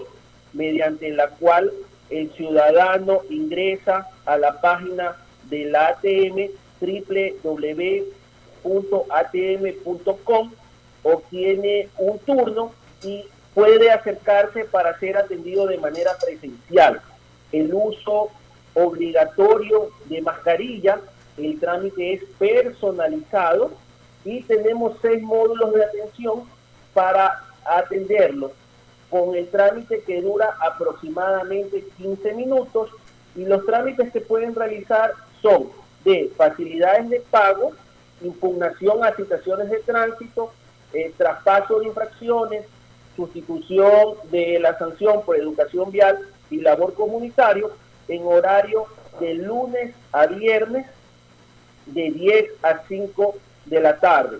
mediante 0.54 1.10
la 1.10 1.28
cual 1.28 1.70
el 2.10 2.30
ciudadano 2.32 3.20
ingresa 3.28 4.08
a 4.24 4.36
la 4.38 4.60
página 4.60 5.16
de 5.48 5.66
la 5.66 5.88
ATM 5.88 6.50
www.atm.com, 8.64 10.52
obtiene 11.02 11.88
un 11.98 12.18
turno 12.20 12.72
y 13.02 13.24
puede 13.54 13.90
acercarse 13.90 14.64
para 14.64 14.98
ser 14.98 15.16
atendido 15.16 15.66
de 15.66 15.78
manera 15.78 16.12
presencial. 16.22 17.00
El 17.52 17.72
uso 17.74 18.30
obligatorio 18.74 19.90
de 20.06 20.22
mascarilla, 20.22 21.00
el 21.36 21.58
trámite 21.58 22.14
es 22.14 22.24
personalizado 22.38 23.72
y 24.24 24.42
tenemos 24.42 24.96
seis 25.00 25.22
módulos 25.22 25.72
de 25.74 25.84
atención 25.84 26.44
para 26.94 27.44
atenderlo 27.64 28.52
con 29.10 29.34
el 29.34 29.48
trámite 29.48 30.02
que 30.02 30.22
dura 30.22 30.56
aproximadamente 30.60 31.84
15 31.98 32.34
minutos 32.34 32.90
y 33.34 33.44
los 33.44 33.64
trámites 33.66 34.12
que 34.12 34.20
pueden 34.20 34.54
realizar 34.54 35.12
son 35.40 35.68
de 36.04 36.30
facilidades 36.36 37.08
de 37.10 37.20
pago, 37.20 37.72
impugnación 38.22 39.04
a 39.04 39.14
citaciones 39.14 39.70
de 39.70 39.80
tránsito, 39.80 40.52
eh, 40.92 41.12
traspaso 41.16 41.80
de 41.80 41.86
infracciones, 41.86 42.66
sustitución 43.16 44.14
de 44.30 44.58
la 44.60 44.78
sanción 44.78 45.22
por 45.24 45.36
educación 45.36 45.90
vial 45.90 46.18
y 46.50 46.60
labor 46.60 46.94
comunitario 46.94 47.70
en 48.08 48.26
horario 48.26 48.86
de 49.20 49.34
lunes 49.34 49.94
a 50.12 50.26
viernes 50.26 50.86
de 51.86 52.10
10 52.10 52.44
a 52.62 52.82
5 52.86 53.34
de 53.66 53.80
la 53.80 53.98
tarde. 53.98 54.38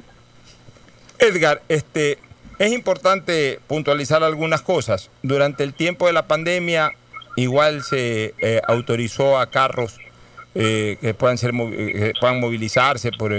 Edgar, 1.18 1.62
este, 1.68 2.18
es 2.58 2.72
importante 2.72 3.60
puntualizar 3.66 4.22
algunas 4.22 4.62
cosas. 4.62 5.10
Durante 5.22 5.64
el 5.64 5.74
tiempo 5.74 6.06
de 6.06 6.12
la 6.12 6.26
pandemia, 6.26 6.92
igual 7.36 7.82
se 7.82 8.34
eh, 8.40 8.60
autorizó 8.66 9.38
a 9.38 9.50
carros 9.50 9.98
eh, 10.54 10.96
que 11.00 11.14
puedan 11.14 11.36
ser 11.36 11.52
eh, 11.54 12.12
puedan 12.18 12.40
movilizarse 12.40 13.10
por 13.12 13.30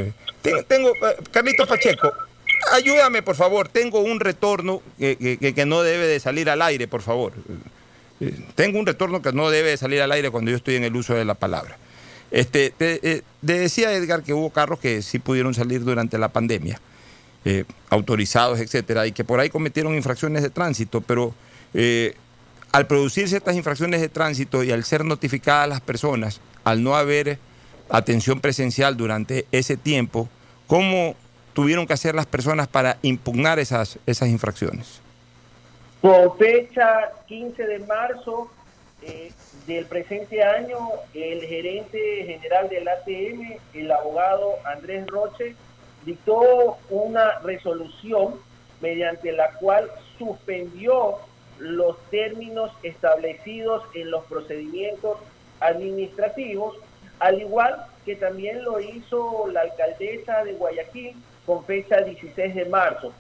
tengo, 0.44 0.64
tengo 0.68 0.94
Carlitos 1.32 1.68
Pacheco 1.68 2.14
ayúdame 2.74 3.24
por 3.24 3.36
favor 3.36 3.68
tengo 3.68 4.02
un 4.02 4.20
retorno 4.20 4.84
que, 5.00 5.64
no 5.66 5.82
debe 5.82 6.06
de 6.06 6.20
salir 6.20 6.48
al 6.48 6.62
aire 6.62 6.88
por 6.88 7.02
favor 7.02 7.34
tengo 8.56 8.80
un 8.80 8.86
retorno 8.86 9.22
que 9.22 9.32
no 9.32 9.50
debe 9.50 9.72
de 9.72 9.78
salir 9.78 10.02
al 10.02 10.12
aire 10.12 10.32
cuando 10.32 10.52
yo 10.52 10.58
estoy 10.58 10.76
en 10.76 10.84
el 10.84 10.96
uso 10.96 11.14
de 11.14 11.26
la 11.26 11.36
palabra 11.36 11.78
este 12.32 12.72
te, 12.72 13.24
decía 13.42 13.94
Edgar 13.94 14.24
que 14.24 14.34
hubo 14.34 14.50
carros 14.50 14.80
que 14.80 15.02
sí 15.02 15.20
pudieron 15.20 15.54
salir 15.54 15.84
durante 15.84 16.18
la 16.18 16.30
pandemia 16.30 16.82
autorizados 17.90 18.60
etcétera 18.60 19.08
y 19.08 19.12
que 19.14 19.24
por 19.24 19.40
ahí 19.40 19.50
cometieron 19.50 19.96
infracciones 19.96 20.44
de 20.44 20.50
tránsito 20.50 21.02
pero 21.02 21.34
al 22.72 22.88
producirse 22.88 23.38
estas 23.38 23.56
infracciones 23.56 24.02
de 24.02 24.10
tránsito 24.10 24.64
y 24.64 24.72
al 24.72 24.84
ser 24.84 25.06
notificadas 25.06 25.70
las 25.70 25.82
personas, 25.82 26.42
al 26.64 26.84
no 26.84 26.96
haber 26.96 27.40
atención 27.90 28.40
presencial 28.40 28.98
durante 28.98 29.48
ese 29.52 29.78
tiempo, 29.78 30.30
¿cómo 30.68 31.16
tuvieron 31.54 31.88
que 31.88 31.94
hacer 31.94 32.14
las 32.14 32.26
personas 32.26 32.68
para 32.68 32.98
impugnar 33.02 33.60
esas, 33.60 34.00
esas 34.06 34.30
infracciones? 34.30 35.02
Por 36.02 36.38
fecha 36.38 37.12
15 37.28 37.66
de 37.66 37.80
marzo 37.80 38.52
eh, 39.02 39.32
del 39.66 39.86
presente 39.86 40.44
año, 40.44 40.78
el 41.14 41.42
gerente 41.42 42.24
general 42.26 42.70
del 42.70 42.88
ATM, 42.88 43.58
el 43.74 43.92
abogado 43.92 44.56
Andrés 44.66 45.08
Roche, 45.08 45.56
dictó 46.06 46.78
una 46.90 47.40
resolución 47.40 48.36
mediante 48.80 49.32
la 49.32 49.52
cual 49.54 49.90
suspendió 50.20 51.18
los 51.58 51.98
términos 52.12 52.72
establecidos 52.84 53.84
en 53.96 54.12
los 54.12 54.24
procedimientos 54.26 55.18
administrativos, 55.60 56.78
al 57.20 57.42
igual 57.42 57.88
que 58.06 58.16
también 58.16 58.64
lo 58.64 58.80
hizo 58.80 59.48
la 59.52 59.62
alcaldesa 59.62 60.44
de 60.44 60.54
Guayaquil 60.54 61.16
con 61.46 61.66
fecha 61.66 62.02
16 62.02 62.54
de 62.54 62.66
marzo. 62.66 63.12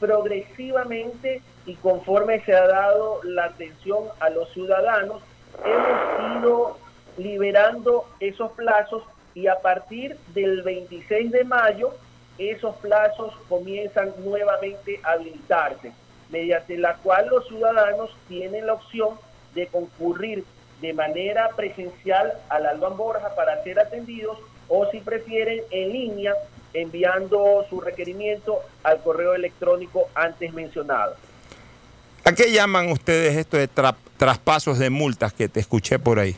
Progresivamente 0.00 1.42
y 1.66 1.74
conforme 1.76 2.40
se 2.44 2.54
ha 2.54 2.66
dado 2.66 3.20
la 3.24 3.44
atención 3.44 4.04
a 4.20 4.30
los 4.30 4.52
ciudadanos, 4.52 5.22
hemos 5.64 6.40
ido 6.40 6.78
liberando 7.18 8.06
esos 8.20 8.52
plazos 8.52 9.02
y 9.34 9.46
a 9.46 9.60
partir 9.60 10.16
del 10.34 10.62
26 10.62 11.30
de 11.30 11.44
mayo 11.44 11.94
esos 12.38 12.74
plazos 12.76 13.34
comienzan 13.48 14.12
nuevamente 14.24 15.00
a 15.04 15.12
habilitarse 15.12 15.92
mediante 16.30 16.78
la 16.78 16.96
cual 16.96 17.28
los 17.28 17.46
ciudadanos 17.46 18.10
tienen 18.28 18.66
la 18.66 18.74
opción 18.74 19.18
de 19.54 19.66
concurrir 19.66 20.44
de 20.80 20.94
manera 20.94 21.50
presencial 21.54 22.32
al 22.48 22.66
Alban 22.66 22.96
Borja 22.96 23.34
para 23.36 23.62
ser 23.62 23.78
atendidos 23.78 24.38
o 24.68 24.86
si 24.90 24.98
prefieren 25.00 25.62
en 25.70 25.92
línea 25.92 26.34
enviando 26.74 27.64
su 27.68 27.80
requerimiento 27.80 28.60
al 28.82 29.02
correo 29.02 29.34
electrónico 29.34 30.08
antes 30.14 30.52
mencionado. 30.54 31.14
¿A 32.24 32.32
qué 32.34 32.52
llaman 32.52 32.88
ustedes 32.92 33.36
esto 33.36 33.56
de 33.56 33.68
traspasos 34.16 34.78
de 34.78 34.90
multas 34.90 35.32
que 35.32 35.48
te 35.48 35.58
escuché 35.58 35.98
por 35.98 36.20
ahí? 36.20 36.36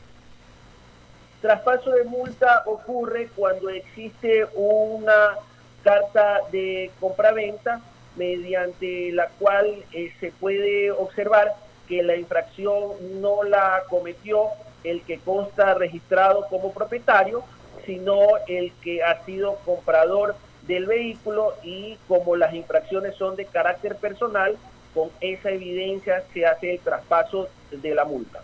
Traspaso 1.42 1.90
de 1.90 2.04
multa 2.04 2.62
ocurre 2.64 3.28
cuando 3.36 3.68
existe 3.68 4.46
una 4.54 5.36
carta 5.82 6.40
de 6.50 6.90
compraventa 6.98 7.82
mediante 8.16 9.12
la 9.12 9.28
cual 9.38 9.84
eh, 9.92 10.10
se 10.20 10.30
puede 10.32 10.90
observar 10.90 11.54
que 11.86 12.02
la 12.02 12.16
infracción 12.16 13.20
no 13.20 13.42
la 13.42 13.82
cometió 13.90 14.46
el 14.84 15.02
que 15.02 15.18
consta 15.18 15.74
registrado 15.74 16.46
como 16.48 16.72
propietario, 16.72 17.44
sino 17.84 18.20
el 18.48 18.72
que 18.82 19.02
ha 19.02 19.22
sido 19.26 19.56
comprador 19.66 20.34
del 20.66 20.86
vehículo 20.86 21.54
y 21.62 21.98
como 22.08 22.36
las 22.36 22.54
infracciones 22.54 23.16
son 23.16 23.36
de 23.36 23.44
carácter 23.44 23.96
personal, 23.96 24.56
con 24.94 25.10
esa 25.20 25.50
evidencia 25.50 26.22
se 26.32 26.46
hace 26.46 26.74
el 26.74 26.80
traspaso 26.80 27.48
de 27.70 27.94
la 27.94 28.04
multa. 28.04 28.40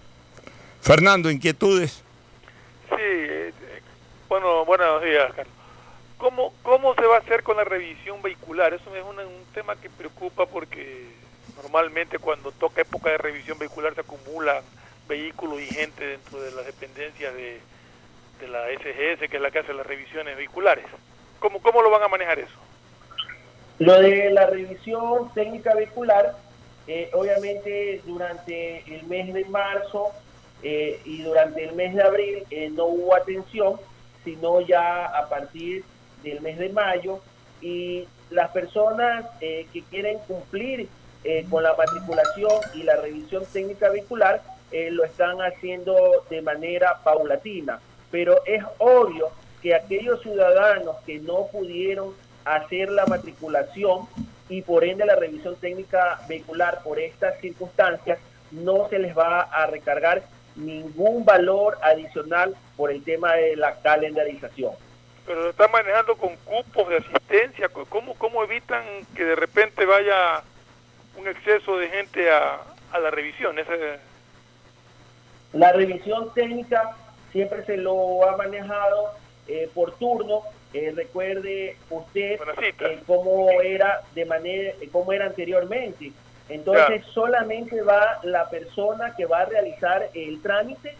Fernando, 0.80 1.30
inquietudes. 1.30 2.02
Sí, 2.88 3.54
bueno, 4.28 4.64
buenos 4.64 5.02
días, 5.02 5.32
Carlos. 5.34 5.54
¿Cómo, 6.18 6.52
¿Cómo 6.62 6.94
se 6.94 7.06
va 7.06 7.16
a 7.16 7.20
hacer 7.20 7.42
con 7.42 7.56
la 7.56 7.64
revisión 7.64 8.20
vehicular? 8.20 8.74
Eso 8.74 8.94
es 8.94 9.02
un, 9.02 9.16
tema 9.54 9.74
que 9.76 9.88
preocupa 9.88 10.46
porque 10.46 11.06
normalmente 11.62 12.18
cuando 12.18 12.52
toca 12.52 12.82
época 12.82 13.10
de 13.10 13.18
revisión 13.18 13.58
vehicular 13.58 13.94
se 13.94 14.02
acumulan 14.02 14.62
vehículos 15.08 15.60
y 15.60 15.66
gente 15.66 16.06
dentro 16.06 16.40
de 16.40 16.52
las 16.52 16.66
dependencias 16.66 17.34
de, 17.34 17.60
la 18.48 18.66
SGS, 18.68 19.28
que 19.28 19.36
es 19.36 19.42
la 19.42 19.50
que 19.50 19.58
hace 19.60 19.72
las 19.72 19.86
revisiones 19.86 20.36
vehiculares. 20.36 20.84
¿Cómo, 21.38 21.60
¿Cómo 21.60 21.82
lo 21.82 21.90
van 21.90 22.02
a 22.02 22.08
manejar 22.08 22.38
eso? 22.38 22.58
Lo 23.80 23.98
de 23.98 24.30
la 24.30 24.44
revisión 24.44 25.32
técnica 25.32 25.74
vehicular, 25.74 26.36
eh, 26.86 27.10
obviamente 27.14 28.02
durante 28.04 28.84
el 28.94 29.04
mes 29.06 29.32
de 29.32 29.46
marzo 29.46 30.10
eh, 30.62 31.00
y 31.06 31.22
durante 31.22 31.64
el 31.64 31.74
mes 31.74 31.94
de 31.94 32.02
abril 32.02 32.44
eh, 32.50 32.68
no 32.70 32.84
hubo 32.84 33.14
atención, 33.14 33.80
sino 34.22 34.60
ya 34.60 35.06
a 35.06 35.28
partir 35.30 35.82
del 36.22 36.42
mes 36.42 36.58
de 36.58 36.68
mayo 36.68 37.20
y 37.62 38.06
las 38.28 38.50
personas 38.50 39.24
que 39.40 39.82
quieren 39.90 40.18
cumplir 40.28 40.88
con 41.50 41.62
la 41.62 41.74
matriculación 41.74 42.52
y 42.74 42.82
la 42.82 42.96
revisión 42.96 43.44
técnica 43.50 43.88
vehicular 43.88 44.42
eh, 44.72 44.90
lo 44.90 45.04
están 45.04 45.38
haciendo 45.38 45.96
de 46.28 46.42
manera 46.42 47.00
paulatina. 47.02 47.80
Pero 48.10 48.44
es 48.44 48.62
obvio 48.78 49.30
que 49.62 49.74
aquellos 49.74 50.22
ciudadanos 50.22 50.96
que 51.06 51.18
no 51.18 51.46
pudieron 51.46 52.14
hacer 52.44 52.90
la 52.90 53.06
matriculación 53.06 54.08
y 54.48 54.62
por 54.62 54.84
ende 54.84 55.04
la 55.04 55.16
revisión 55.16 55.56
técnica 55.56 56.20
vehicular 56.28 56.82
por 56.82 56.98
estas 56.98 57.38
circunstancias, 57.40 58.18
no 58.50 58.88
se 58.88 58.98
les 58.98 59.16
va 59.16 59.42
a 59.42 59.66
recargar 59.66 60.22
ningún 60.56 61.24
valor 61.24 61.78
adicional 61.82 62.56
por 62.76 62.90
el 62.90 63.04
tema 63.04 63.34
de 63.34 63.56
la 63.56 63.76
calendarización 63.80 64.72
pero 65.30 65.42
lo 65.42 65.50
están 65.50 65.70
manejando 65.70 66.16
con 66.16 66.34
cupos 66.38 66.88
de 66.88 66.96
asistencia. 66.96 67.68
¿Cómo, 67.68 68.14
cómo 68.14 68.42
evitan 68.42 68.84
que 69.14 69.24
de 69.24 69.36
repente 69.36 69.86
vaya 69.86 70.42
un 71.16 71.28
exceso 71.28 71.76
de 71.78 71.88
gente 71.88 72.28
a, 72.28 72.58
a 72.90 72.98
la 72.98 73.12
revisión? 73.12 73.56
Ese... 73.56 74.00
La 75.52 75.70
revisión 75.70 76.34
técnica 76.34 76.96
siempre 77.30 77.64
se 77.64 77.76
lo 77.76 78.28
ha 78.28 78.36
manejado 78.36 79.12
eh, 79.46 79.70
por 79.72 79.94
turno. 79.98 80.42
Eh, 80.72 80.92
recuerde 80.94 81.76
usted 81.90 82.38
eh, 82.62 83.00
cómo 83.06 83.50
era 83.60 84.02
de 84.14 84.24
manera, 84.24 84.72
cómo 84.92 85.12
era 85.12 85.26
anteriormente. 85.26 86.12
Entonces 86.48 87.04
solamente 87.12 87.80
va 87.82 88.20
la 88.24 88.48
persona 88.50 89.14
que 89.16 89.26
va 89.26 89.40
a 89.40 89.44
realizar 89.44 90.10
el 90.14 90.40
trámite 90.42 90.94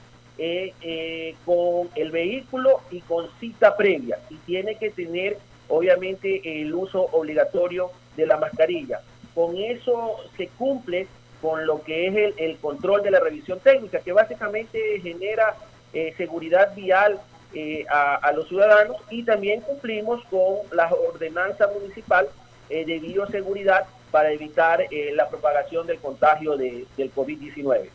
con 1.45 1.91
el 1.97 2.11
vehículo 2.11 2.81
y 2.91 3.01
con 3.01 3.29
cita 3.41 3.77
previa 3.77 4.19
y 4.31 4.37
tiene 4.37 4.77
que 4.77 4.91
tener 4.91 5.37
obviamente 5.69 6.63
el 6.63 6.75
uso 6.75 7.03
obligatorio 7.13 7.91
de 8.17 8.27
la 8.27 8.37
mascarilla. 8.37 9.01
Con 9.35 9.57
eso 9.57 10.17
se 10.37 10.49
cumple 10.49 11.07
con 11.41 11.67
lo 11.67 11.83
que 11.83 12.07
es 12.07 12.35
el, 12.37 12.57
control 12.59 13.03
de 13.03 13.11
la 13.11 13.21
revisión 13.21 13.61
técnica, 13.61 14.01
que 14.01 14.13
básicamente 14.13 15.01
genera 15.01 15.55
eh, 15.93 16.13
seguridad 16.17 16.75
vial 16.75 17.21
eh, 17.55 17.85
a, 17.89 18.33
los 18.33 18.49
ciudadanos 18.49 18.97
y 19.11 19.23
también 19.25 19.61
cumplimos 19.61 20.23
con 20.31 20.57
la 20.73 20.91
ordenanza 20.93 21.69
municipal 21.69 22.29
eh, 22.69 22.85
de 22.85 22.99
bioseguridad 22.99 23.85
para 24.11 24.33
evitar 24.33 24.85
la 25.15 25.29
propagación 25.29 25.87
del 25.87 25.99
contagio 25.99 26.57
de, 26.57 26.85
del 26.97 27.15
COVID-19. 27.15 27.89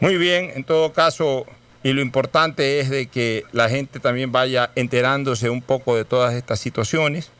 Muy 0.00 0.16
bien, 0.16 0.50
en 0.54 0.64
todo 0.64 0.92
caso, 0.92 1.46
y 1.86 1.92
lo 1.92 2.02
importante 2.02 2.80
es 2.80 2.90
de 2.90 3.06
que 3.06 3.44
la 3.52 3.68
gente 3.68 4.00
también 4.00 4.32
vaya 4.32 4.70
enterándose 4.74 5.50
un 5.50 5.62
poco 5.62 5.94
de 5.96 6.04
todas 6.04 6.34
estas 6.34 6.58
situaciones 6.58 7.30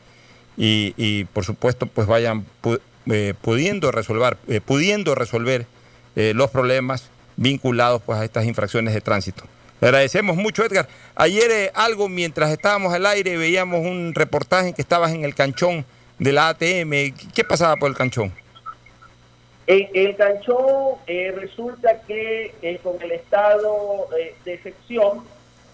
y, 0.55 1.25
por 1.33 1.43
supuesto 1.43 1.85
pues 1.85 2.07
vayan 2.07 2.45
eh, 3.11 3.33
pudiendo 3.41 3.91
resolver, 3.91 4.37
eh, 4.47 4.61
pudiendo 4.61 5.15
resolver 5.15 5.65
eh, 6.15 6.31
los 6.33 6.49
problemas 6.49 7.09
vinculados 7.35 8.01
pues 8.01 8.19
a 8.19 8.23
estas 8.23 8.45
infracciones 8.45 8.93
de 8.93 9.01
tránsito. 9.01 9.43
Agradecemos 9.79 10.35
mucho, 10.35 10.65
Edgar. 10.65 10.87
Ayer 11.15 11.71
algo, 11.75 12.09
mientras 12.09 12.51
estábamos 12.51 12.93
al 12.93 13.05
aire, 13.05 13.37
veíamos 13.37 13.81
un 13.81 14.13
reportaje 14.15 14.73
que 14.73 14.81
estabas 14.81 15.11
en 15.11 15.23
el 15.23 15.35
canchón 15.35 15.85
de 16.17 16.31
la 16.33 16.49
ATM. 16.49 17.13
¿Qué 17.33 17.43
pasaba 17.47 17.75
por 17.75 17.89
el 17.89 17.95
canchón? 17.95 18.33
En 19.67 19.89
el 19.93 20.15
canchón 20.15 20.95
eh, 21.05 21.31
resulta 21.35 22.01
que 22.01 22.55
eh, 22.61 22.79
con 22.81 23.01
el 23.01 23.11
estado 23.11 24.07
eh, 24.17 24.33
de 24.45 24.53
excepción, 24.53 25.23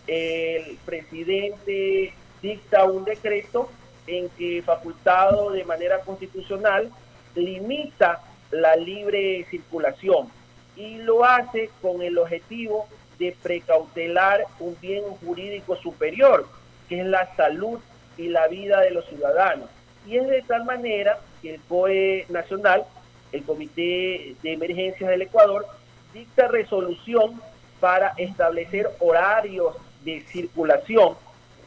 el 0.08 0.78
presidente 0.86 2.14
dicta 2.42 2.84
un 2.84 3.06
decreto 3.06 3.70
en 4.08 4.28
que 4.30 4.62
facultado 4.64 5.52
de 5.52 5.64
manera 5.64 6.00
constitucional 6.00 6.92
limita 7.36 8.22
la 8.52 8.76
libre 8.76 9.46
circulación 9.50 10.28
y 10.76 10.98
lo 10.98 11.24
hace 11.24 11.70
con 11.82 12.02
el 12.02 12.18
objetivo 12.18 12.88
de 13.20 13.36
precautelar 13.42 14.46
un 14.60 14.78
bien 14.82 15.04
jurídico 15.26 15.76
superior, 15.78 16.48
que 16.90 17.02
es 17.02 17.06
la 17.06 17.34
salud 17.36 17.80
y 18.18 18.30
la 18.30 18.48
vida 18.48 18.82
de 18.82 18.92
los 18.92 19.06
ciudadanos. 19.08 19.70
Y 20.06 20.18
es 20.18 20.28
de 20.28 20.42
tal 20.42 20.66
manera 20.66 21.20
que 21.42 21.56
el 21.56 21.62
COE 21.62 22.26
nacional 22.30 22.86
el 23.34 23.44
Comité 23.44 24.36
de 24.42 24.54
Emergencias 24.54 25.10
del 25.10 25.24
Ecuador 25.24 25.66
dicta 26.14 26.48
resolución 26.48 27.42
para 27.80 28.14
establecer 28.18 28.90
horarios 29.00 29.76
de 30.06 30.22
circulación 30.22 31.16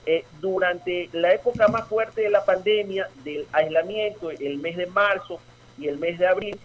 eh, 0.06 0.24
durante 0.40 1.10
la 1.12 1.34
época 1.34 1.66
más 1.66 1.88
fuerte 1.88 2.22
de 2.22 2.30
la 2.30 2.44
pandemia, 2.44 3.08
del 3.24 3.46
aislamiento, 3.52 4.30
el 4.30 4.58
mes 4.58 4.76
de 4.76 4.86
marzo 4.86 5.40
y 5.76 5.88
el 5.88 5.98
mes 5.98 6.18
de 6.18 6.28
abril, 6.28 6.58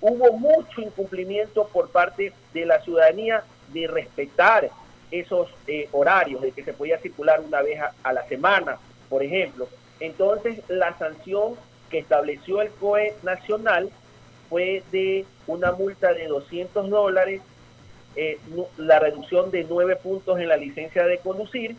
hubo 0.00 0.32
mucho 0.36 0.82
incumplimiento 0.82 1.66
por 1.68 1.90
parte 1.90 2.32
de 2.52 2.66
la 2.66 2.82
ciudadanía 2.82 3.42
de 3.72 3.86
respetar 3.86 4.70
esos 5.10 5.48
eh, 5.66 5.88
horarios, 5.92 6.40
de 6.40 6.52
que 6.52 6.64
se 6.64 6.72
podía 6.72 6.98
circular 6.98 7.40
una 7.40 7.62
vez 7.62 7.80
a 8.02 8.12
la 8.12 8.26
semana, 8.28 8.78
por 9.08 9.22
ejemplo. 9.22 9.68
Entonces, 10.00 10.60
la 10.68 10.96
sanción 10.98 11.54
que 11.90 11.98
estableció 11.98 12.62
el 12.62 12.70
COE 12.70 13.14
nacional 13.22 13.90
fue 14.48 14.82
de 14.90 15.24
una 15.46 15.72
multa 15.72 16.12
de 16.12 16.26
200 16.26 16.90
dólares, 16.90 17.40
eh, 18.16 18.38
la 18.76 18.98
reducción 18.98 19.50
de 19.50 19.64
9 19.64 19.96
puntos 19.96 20.38
en 20.40 20.48
la 20.48 20.56
licencia 20.56 21.06
de 21.06 21.18
conducir 21.18 21.76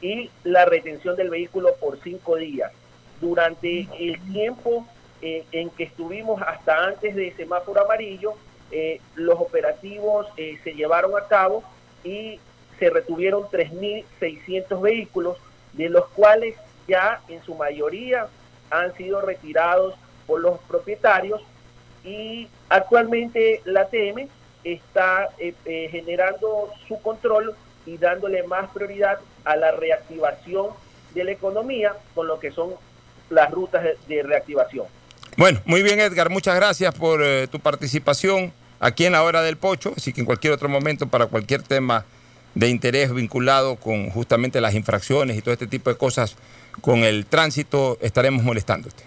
y 0.00 0.30
la 0.44 0.66
retención 0.66 1.16
del 1.16 1.30
vehículo 1.30 1.74
por 1.80 1.98
5 2.02 2.36
días. 2.36 2.72
Durante 3.20 3.88
el 3.98 4.20
tiempo 4.32 4.86
eh, 5.22 5.44
en 5.52 5.70
que 5.70 5.84
estuvimos 5.84 6.42
hasta 6.42 6.84
antes 6.84 7.14
de 7.14 7.32
semáforo 7.34 7.82
amarillo, 7.82 8.34
eh, 8.70 9.00
los 9.14 9.38
operativos 9.40 10.26
se 10.36 10.74
llevaron 10.74 11.16
a 11.16 11.26
cabo 11.28 11.62
y 12.04 12.40
se 12.78 12.90
retuvieron 12.90 13.44
3.600 13.44 14.80
vehículos, 14.80 15.38
de 15.72 15.88
los 15.88 16.06
cuales 16.08 16.56
ya 16.86 17.20
en 17.28 17.42
su 17.42 17.54
mayoría 17.54 18.28
han 18.70 18.94
sido 18.96 19.20
retirados 19.20 19.94
por 20.26 20.40
los 20.40 20.58
propietarios 20.60 21.42
y 22.04 22.48
actualmente 22.68 23.60
la 23.64 23.86
TM 23.88 24.28
está 24.64 25.28
eh, 25.38 25.54
eh, 25.64 25.88
generando 25.90 26.70
su 26.86 27.00
control 27.00 27.54
y 27.84 27.98
dándole 27.98 28.42
más 28.44 28.70
prioridad 28.70 29.18
a 29.44 29.56
la 29.56 29.72
reactivación 29.72 30.70
de 31.14 31.24
la 31.24 31.32
economía 31.32 31.94
con 32.14 32.26
lo 32.26 32.38
que 32.38 32.50
son 32.50 32.74
las 33.30 33.50
rutas 33.50 33.84
de, 34.06 34.22
reactivación. 34.22 34.86
Bueno, 35.36 35.60
muy 35.66 35.82
bien 35.82 36.00
Edgar, 36.00 36.30
muchas 36.30 36.56
gracias 36.56 36.94
por 36.94 37.22
eh, 37.22 37.46
tu 37.48 37.60
participación 37.60 38.52
aquí 38.80 39.04
en 39.04 39.12
la 39.12 39.22
hora 39.22 39.42
del 39.42 39.58
pocho, 39.58 39.92
así 39.94 40.12
que 40.12 40.20
en 40.20 40.26
cualquier 40.26 40.54
otro 40.54 40.68
momento 40.68 41.08
para 41.08 41.26
cualquier 41.26 41.62
tema 41.62 42.06
de 42.54 42.68
interés 42.68 43.12
vinculado 43.12 43.76
con 43.76 44.08
justamente 44.08 44.62
las 44.62 44.74
infracciones 44.74 45.36
y 45.36 45.42
todo 45.42 45.52
este 45.52 45.66
tipo 45.66 45.90
de 45.90 45.98
cosas 45.98 46.36
con 46.80 47.00
el 47.00 47.26
tránsito 47.26 47.98
estaremos 48.00 48.42
molestándote. 48.44 49.04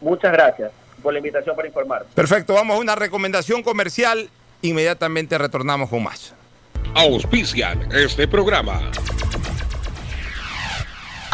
Muchas 0.00 0.32
gracias 0.32 0.70
por 1.02 1.12
la 1.12 1.18
invitación 1.18 1.56
para 1.56 1.66
informar. 1.66 2.06
Perfecto, 2.14 2.54
vamos 2.54 2.76
a 2.76 2.80
una 2.80 2.94
recomendación 2.94 3.64
comercial. 3.64 4.30
Inmediatamente 4.62 5.36
retornamos 5.36 5.90
con 5.90 6.04
más. 6.04 6.32
Auspician 6.94 7.88
este 7.92 8.28
programa. 8.28 8.80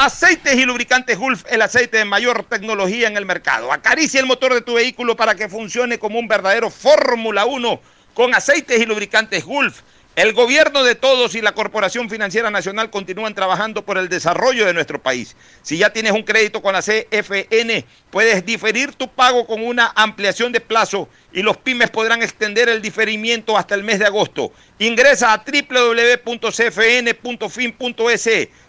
Aceites 0.02 0.56
y 0.56 0.64
lubricantes 0.64 1.18
Gulf, 1.18 1.44
el 1.50 1.60
aceite 1.60 1.98
de 1.98 2.06
mayor 2.06 2.44
tecnología 2.44 3.06
en 3.06 3.18
el 3.18 3.26
mercado. 3.26 3.70
Acaricia 3.70 4.18
el 4.18 4.24
motor 4.24 4.54
de 4.54 4.62
tu 4.62 4.72
vehículo 4.72 5.14
para 5.14 5.34
que 5.34 5.46
funcione 5.46 5.98
como 5.98 6.18
un 6.18 6.26
verdadero 6.26 6.70
Fórmula 6.70 7.44
1 7.44 7.80
con 8.14 8.34
aceites 8.34 8.80
y 8.80 8.86
lubricantes 8.86 9.44
Gulf. 9.44 9.82
El 10.16 10.32
gobierno 10.32 10.82
de 10.82 10.96
todos 10.96 11.36
y 11.36 11.40
la 11.40 11.52
Corporación 11.52 12.10
Financiera 12.10 12.50
Nacional 12.50 12.90
continúan 12.90 13.32
trabajando 13.32 13.84
por 13.84 13.96
el 13.96 14.08
desarrollo 14.08 14.66
de 14.66 14.74
nuestro 14.74 15.00
país. 15.00 15.36
Si 15.62 15.78
ya 15.78 15.92
tienes 15.92 16.10
un 16.10 16.24
crédito 16.24 16.60
con 16.60 16.72
la 16.72 16.82
CFN, 16.82 17.84
puedes 18.10 18.44
diferir 18.44 18.92
tu 18.92 19.06
pago 19.08 19.46
con 19.46 19.64
una 19.64 19.92
ampliación 19.94 20.50
de 20.50 20.60
plazo 20.60 21.08
y 21.32 21.42
los 21.42 21.58
pymes 21.58 21.90
podrán 21.90 22.22
extender 22.22 22.68
el 22.68 22.82
diferimiento 22.82 23.56
hasta 23.56 23.76
el 23.76 23.84
mes 23.84 24.00
de 24.00 24.06
agosto. 24.06 24.52
Ingresa 24.80 25.32
a 25.32 25.44
www.cfn.fin.es. 25.44 26.48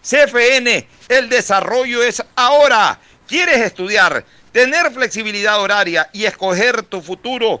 CFN, 0.00 0.86
el 1.08 1.28
desarrollo 1.28 2.04
es 2.04 2.22
ahora. 2.36 3.00
¿Quieres 3.26 3.58
estudiar, 3.58 4.24
tener 4.52 4.92
flexibilidad 4.92 5.60
horaria 5.60 6.08
y 6.12 6.24
escoger 6.24 6.84
tu 6.84 7.02
futuro? 7.02 7.60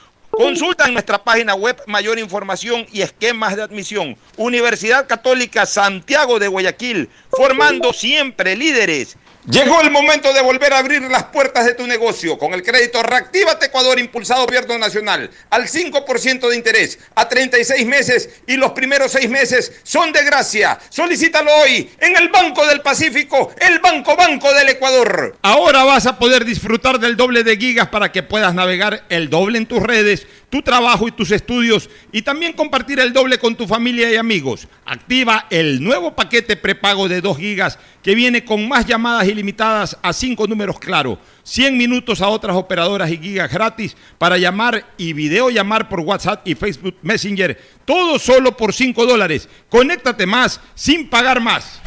Consulta 0.31 0.85
en 0.85 0.93
nuestra 0.93 1.21
página 1.21 1.55
web 1.55 1.81
mayor 1.87 2.17
información 2.17 2.87
y 2.93 3.01
esquemas 3.01 3.57
de 3.57 3.63
admisión. 3.63 4.15
Universidad 4.37 5.05
Católica 5.05 5.65
Santiago 5.65 6.39
de 6.39 6.47
Guayaquil, 6.47 7.09
formando 7.29 7.91
siempre 7.91 8.55
líderes. 8.55 9.17
Llegó 9.49 9.81
el 9.81 9.89
momento 9.89 10.31
de 10.33 10.41
volver 10.43 10.71
a 10.71 10.77
abrir 10.77 11.01
las 11.01 11.23
puertas 11.23 11.65
de 11.65 11.73
tu 11.73 11.87
negocio 11.87 12.37
con 12.37 12.53
el 12.53 12.61
crédito 12.61 13.01
Reactívate 13.01 13.65
Ecuador 13.65 13.99
impulsado 13.99 14.45
Gobierno 14.45 14.77
Nacional 14.77 15.31
al 15.49 15.67
5% 15.67 16.47
de 16.47 16.55
interés 16.55 16.99
a 17.15 17.27
36 17.27 17.87
meses 17.87 18.41
y 18.45 18.57
los 18.57 18.73
primeros 18.73 19.13
6 19.13 19.27
meses 19.31 19.81
son 19.81 20.11
de 20.13 20.23
gracia. 20.23 20.77
Solicítalo 20.89 21.49
hoy 21.63 21.89
en 21.99 22.17
el 22.17 22.29
Banco 22.29 22.67
del 22.67 22.81
Pacífico, 22.81 23.51
el 23.59 23.79
Banco 23.79 24.15
Banco 24.15 24.53
del 24.53 24.69
Ecuador. 24.69 25.35
Ahora 25.41 25.85
vas 25.85 26.05
a 26.05 26.19
poder 26.19 26.45
disfrutar 26.45 26.99
del 26.99 27.17
doble 27.17 27.43
de 27.43 27.57
gigas 27.57 27.87
para 27.87 28.11
que 28.11 28.21
puedas 28.21 28.53
navegar 28.53 29.05
el 29.09 29.31
doble 29.31 29.57
en 29.57 29.65
tus 29.65 29.81
redes 29.81 30.27
tu 30.51 30.61
trabajo 30.61 31.07
y 31.07 31.11
tus 31.13 31.31
estudios 31.31 31.89
y 32.11 32.21
también 32.21 32.53
compartir 32.53 32.99
el 32.99 33.13
doble 33.13 33.39
con 33.39 33.55
tu 33.55 33.65
familia 33.65 34.11
y 34.11 34.17
amigos. 34.17 34.67
Activa 34.85 35.47
el 35.49 35.81
nuevo 35.81 36.13
paquete 36.13 36.57
prepago 36.57 37.07
de 37.07 37.21
2 37.21 37.37
gigas 37.37 37.79
que 38.03 38.13
viene 38.13 38.43
con 38.43 38.67
más 38.67 38.85
llamadas 38.85 39.27
y 39.27 39.30
ilimitadas 39.31 39.97
a 40.01 40.13
cinco 40.13 40.47
números 40.47 40.79
claro, 40.79 41.17
100 41.43 41.77
minutos 41.77 42.21
a 42.21 42.27
otras 42.27 42.55
operadoras 42.55 43.09
y 43.09 43.17
gigas 43.17 43.51
gratis 43.51 43.97
para 44.17 44.37
llamar 44.37 44.85
y 44.97 45.13
videollamar 45.13 45.89
por 45.89 46.01
WhatsApp 46.01 46.47
y 46.47 46.55
Facebook 46.55 46.95
Messenger. 47.01 47.59
Todo 47.85 48.19
solo 48.19 48.55
por 48.55 48.73
5 48.73 49.05
dólares. 49.05 49.49
Conéctate 49.69 50.25
más 50.25 50.61
sin 50.75 51.09
pagar 51.09 51.41
más. 51.41 51.81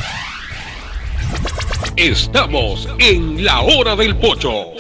Estamos 1.97 2.89
en 2.99 3.45
la 3.45 3.61
hora 3.61 3.95
del 3.95 4.17
pocho. 4.17 4.73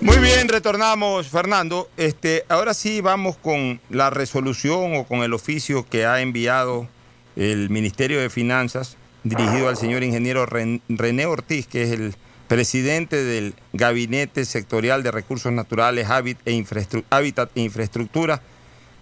Muy 0.00 0.18
bien, 0.18 0.48
retornamos, 0.48 1.28
Fernando. 1.28 1.88
Este, 1.96 2.44
ahora 2.48 2.74
sí 2.74 3.00
vamos 3.00 3.36
con 3.36 3.80
la 3.88 4.10
resolución 4.10 4.96
o 4.96 5.04
con 5.04 5.20
el 5.20 5.32
oficio 5.32 5.86
que 5.88 6.04
ha 6.04 6.20
enviado 6.20 6.88
el 7.36 7.70
Ministerio 7.70 8.20
de 8.20 8.30
Finanzas, 8.30 8.96
dirigido 9.24 9.68
al 9.68 9.76
señor 9.76 10.04
ingeniero 10.04 10.46
René 10.46 11.26
Ortiz, 11.26 11.66
que 11.66 11.82
es 11.82 11.90
el 11.90 12.14
presidente 12.46 13.24
del 13.24 13.54
Gabinete 13.72 14.44
Sectorial 14.44 15.02
de 15.02 15.10
Recursos 15.10 15.52
Naturales, 15.52 16.06
e 16.06 16.64
Hábitat 17.10 17.50
e 17.56 17.60
Infraestructura 17.60 18.42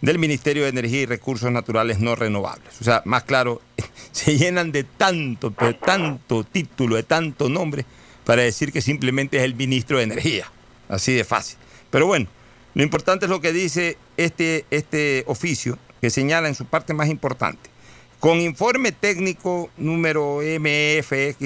del 0.00 0.18
Ministerio 0.18 0.62
de 0.62 0.70
Energía 0.70 1.02
y 1.02 1.06
Recursos 1.06 1.50
Naturales 1.50 2.00
No 2.00 2.14
Renovables. 2.14 2.80
O 2.80 2.84
sea, 2.84 3.02
más 3.04 3.24
claro, 3.24 3.60
se 4.12 4.38
llenan 4.38 4.72
de 4.72 4.84
tanto, 4.84 5.50
de 5.50 5.74
tanto 5.74 6.44
título, 6.44 6.96
de 6.96 7.02
tanto 7.02 7.48
nombre, 7.48 7.84
para 8.24 8.42
decir 8.42 8.72
que 8.72 8.80
simplemente 8.80 9.38
es 9.38 9.42
el 9.42 9.54
ministro 9.54 9.98
de 9.98 10.04
Energía. 10.04 10.46
Así 10.88 11.12
de 11.12 11.24
fácil. 11.24 11.58
Pero 11.90 12.06
bueno, 12.06 12.28
lo 12.74 12.82
importante 12.82 13.26
es 13.26 13.30
lo 13.30 13.40
que 13.40 13.52
dice 13.52 13.98
este, 14.16 14.66
este 14.70 15.24
oficio, 15.26 15.78
que 16.00 16.10
señala 16.10 16.48
en 16.48 16.54
su 16.54 16.64
parte 16.64 16.94
más 16.94 17.08
importante. 17.08 17.71
Con 18.22 18.40
informe 18.40 18.92
técnico 18.92 19.68
número 19.76 20.36
MFX, 20.36 21.40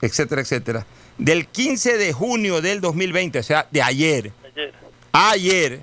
etcétera, 0.00 0.40
etcétera, 0.40 0.86
del 1.18 1.46
15 1.48 1.98
de 1.98 2.14
junio 2.14 2.62
del 2.62 2.80
2020, 2.80 3.40
o 3.40 3.42
sea, 3.42 3.68
de 3.70 3.82
ayer. 3.82 4.32
Ayer. 4.42 4.72
Ayer. 5.12 5.82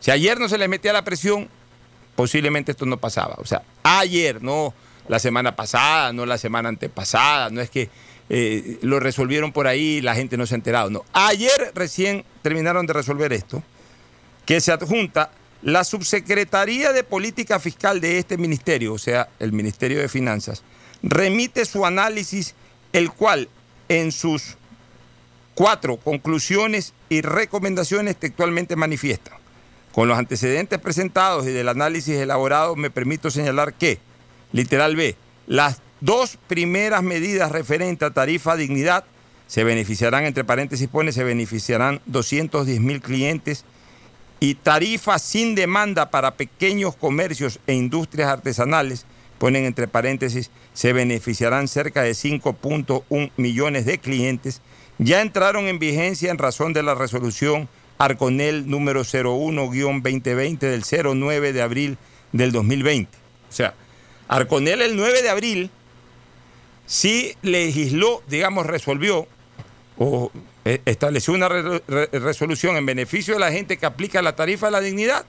Si 0.00 0.10
ayer 0.10 0.40
no 0.40 0.48
se 0.48 0.58
les 0.58 0.68
metía 0.68 0.92
la 0.92 1.04
presión, 1.04 1.48
posiblemente 2.16 2.72
esto 2.72 2.86
no 2.86 2.96
pasaba. 2.96 3.36
O 3.38 3.44
sea, 3.44 3.62
ayer, 3.84 4.42
no 4.42 4.74
la 5.06 5.20
semana 5.20 5.54
pasada, 5.54 6.12
no 6.12 6.26
la 6.26 6.38
semana 6.38 6.68
antepasada, 6.68 7.50
no 7.50 7.60
es 7.60 7.70
que 7.70 7.88
eh, 8.30 8.78
lo 8.82 8.98
resolvieron 8.98 9.52
por 9.52 9.68
ahí 9.68 9.98
y 9.98 10.00
la 10.00 10.16
gente 10.16 10.36
no 10.36 10.44
se 10.44 10.56
ha 10.56 10.56
enterado. 10.56 10.90
No, 10.90 11.04
ayer 11.12 11.70
recién 11.72 12.24
terminaron 12.42 12.84
de 12.84 12.94
resolver 12.94 13.32
esto, 13.32 13.62
que 14.44 14.60
se 14.60 14.72
adjunta 14.72 15.30
la 15.62 15.84
subsecretaría 15.84 16.92
de 16.92 17.04
política 17.04 17.60
fiscal 17.60 18.00
de 18.00 18.18
este 18.18 18.36
ministerio, 18.36 18.94
o 18.94 18.98
sea, 18.98 19.28
el 19.38 19.52
Ministerio 19.52 20.00
de 20.00 20.08
Finanzas, 20.08 20.62
remite 21.02 21.64
su 21.64 21.86
análisis, 21.86 22.54
el 22.92 23.10
cual 23.10 23.48
en 23.88 24.12
sus 24.12 24.56
cuatro 25.54 25.96
conclusiones 25.98 26.94
y 27.08 27.20
recomendaciones 27.20 28.16
textualmente 28.16 28.76
manifiesta. 28.76 29.38
Con 29.92 30.08
los 30.08 30.18
antecedentes 30.18 30.78
presentados 30.78 31.46
y 31.46 31.50
del 31.50 31.68
análisis 31.68 32.16
elaborado, 32.16 32.74
me 32.76 32.90
permito 32.90 33.30
señalar 33.30 33.74
que, 33.74 34.00
literal 34.52 34.96
B, 34.96 35.16
las 35.46 35.80
dos 36.00 36.38
primeras 36.48 37.02
medidas 37.02 37.52
referentes 37.52 38.08
a 38.08 38.12
tarifa 38.12 38.56
dignidad 38.56 39.04
se 39.46 39.64
beneficiarán, 39.64 40.24
entre 40.24 40.44
paréntesis 40.44 40.88
pone, 40.88 41.12
se 41.12 41.24
beneficiarán 41.24 42.00
210 42.06 42.80
mil 42.80 43.02
clientes 43.02 43.64
y 44.42 44.56
tarifa 44.56 45.20
sin 45.20 45.54
demanda 45.54 46.10
para 46.10 46.34
pequeños 46.34 46.96
comercios 46.96 47.60
e 47.68 47.74
industrias 47.74 48.28
artesanales, 48.28 49.06
ponen 49.38 49.66
entre 49.66 49.86
paréntesis, 49.86 50.50
se 50.74 50.92
beneficiarán 50.92 51.68
cerca 51.68 52.02
de 52.02 52.10
5.1 52.10 53.30
millones 53.36 53.86
de 53.86 53.98
clientes, 53.98 54.60
ya 54.98 55.20
entraron 55.20 55.68
en 55.68 55.78
vigencia 55.78 56.32
en 56.32 56.38
razón 56.38 56.72
de 56.72 56.82
la 56.82 56.96
resolución 56.96 57.68
Arconel 57.98 58.68
número 58.68 59.02
01-2020 59.04 60.58
del 60.58 60.82
09 60.82 61.52
de 61.52 61.62
abril 61.62 61.96
del 62.32 62.50
2020. 62.50 63.16
O 63.48 63.52
sea, 63.52 63.74
Arconel 64.26 64.82
el 64.82 64.96
9 64.96 65.22
de 65.22 65.30
abril 65.30 65.70
sí 66.86 67.36
legisló, 67.42 68.24
digamos, 68.26 68.66
resolvió 68.66 69.28
o 69.98 70.32
estableció 70.64 71.34
una 71.34 71.48
resolución 71.48 72.76
en 72.76 72.86
beneficio 72.86 73.34
de 73.34 73.40
la 73.40 73.50
gente 73.50 73.78
que 73.78 73.86
aplica 73.86 74.22
la 74.22 74.36
tarifa 74.36 74.66
de 74.66 74.72
la 74.72 74.80
dignidad 74.80 75.24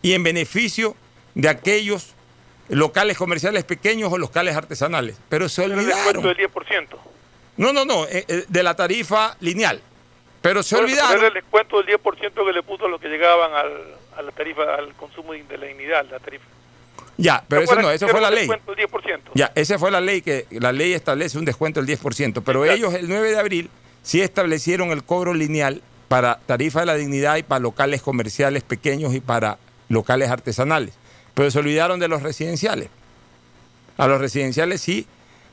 y 0.00 0.14
en 0.14 0.22
beneficio 0.22 0.96
de 1.34 1.48
aquellos 1.48 2.14
locales 2.68 3.16
comerciales 3.16 3.64
pequeños 3.64 4.12
o 4.12 4.18
locales 4.18 4.56
artesanales. 4.56 5.16
Pero 5.28 5.48
se 5.48 5.64
olvidaron. 5.64 6.22
del 6.22 6.36
10%. 6.36 6.86
No, 7.56 7.72
no, 7.72 7.84
no, 7.84 8.04
eh, 8.06 8.24
eh, 8.28 8.44
de 8.48 8.62
la 8.62 8.74
tarifa 8.74 9.36
lineal. 9.40 9.80
Pero 10.40 10.62
se 10.62 10.76
olvidaron. 10.76 11.24
el 11.24 11.34
descuento 11.34 11.82
del 11.82 11.98
10% 11.98 12.46
que 12.46 12.52
le 12.52 12.62
puso 12.62 12.86
a 12.86 12.88
los 12.88 13.00
que 13.00 13.08
llegaban 13.08 13.52
al, 13.52 13.94
a 14.16 14.22
la 14.22 14.32
tarifa, 14.32 14.74
al 14.74 14.92
consumo 14.94 15.34
de 15.34 15.58
la 15.58 15.66
dignidad, 15.66 16.04
la 16.10 16.18
tarifa. 16.18 16.44
Ya, 17.16 17.44
pero 17.46 17.62
eso 17.62 17.76
no, 17.76 17.90
eso 17.90 18.08
fue 18.08 18.20
la 18.20 18.30
ley. 18.30 18.48
Ya, 19.34 19.52
esa 19.54 19.78
fue 19.78 19.90
la 19.90 20.00
ley 20.00 20.22
que 20.22 20.46
la 20.50 20.72
ley 20.72 20.94
establece 20.94 21.38
un 21.38 21.44
descuento 21.44 21.80
del 21.80 21.98
10%, 21.98 22.42
pero 22.44 22.64
ellos 22.64 22.94
el 22.94 23.08
9 23.08 23.30
de 23.30 23.38
abril 23.38 23.70
sí 24.02 24.20
establecieron 24.20 24.90
el 24.90 25.04
cobro 25.04 25.34
lineal 25.34 25.82
para 26.08 26.40
tarifa 26.46 26.80
de 26.80 26.86
la 26.86 26.94
dignidad 26.94 27.36
y 27.36 27.42
para 27.42 27.60
locales 27.60 28.02
comerciales 28.02 28.62
pequeños 28.62 29.14
y 29.14 29.20
para 29.20 29.58
locales 29.88 30.30
artesanales, 30.30 30.94
pero 31.34 31.50
se 31.50 31.58
olvidaron 31.58 32.00
de 32.00 32.08
los 32.08 32.22
residenciales. 32.22 32.88
A 33.96 34.06
los 34.06 34.20
residenciales 34.20 34.80
sí 34.80 35.06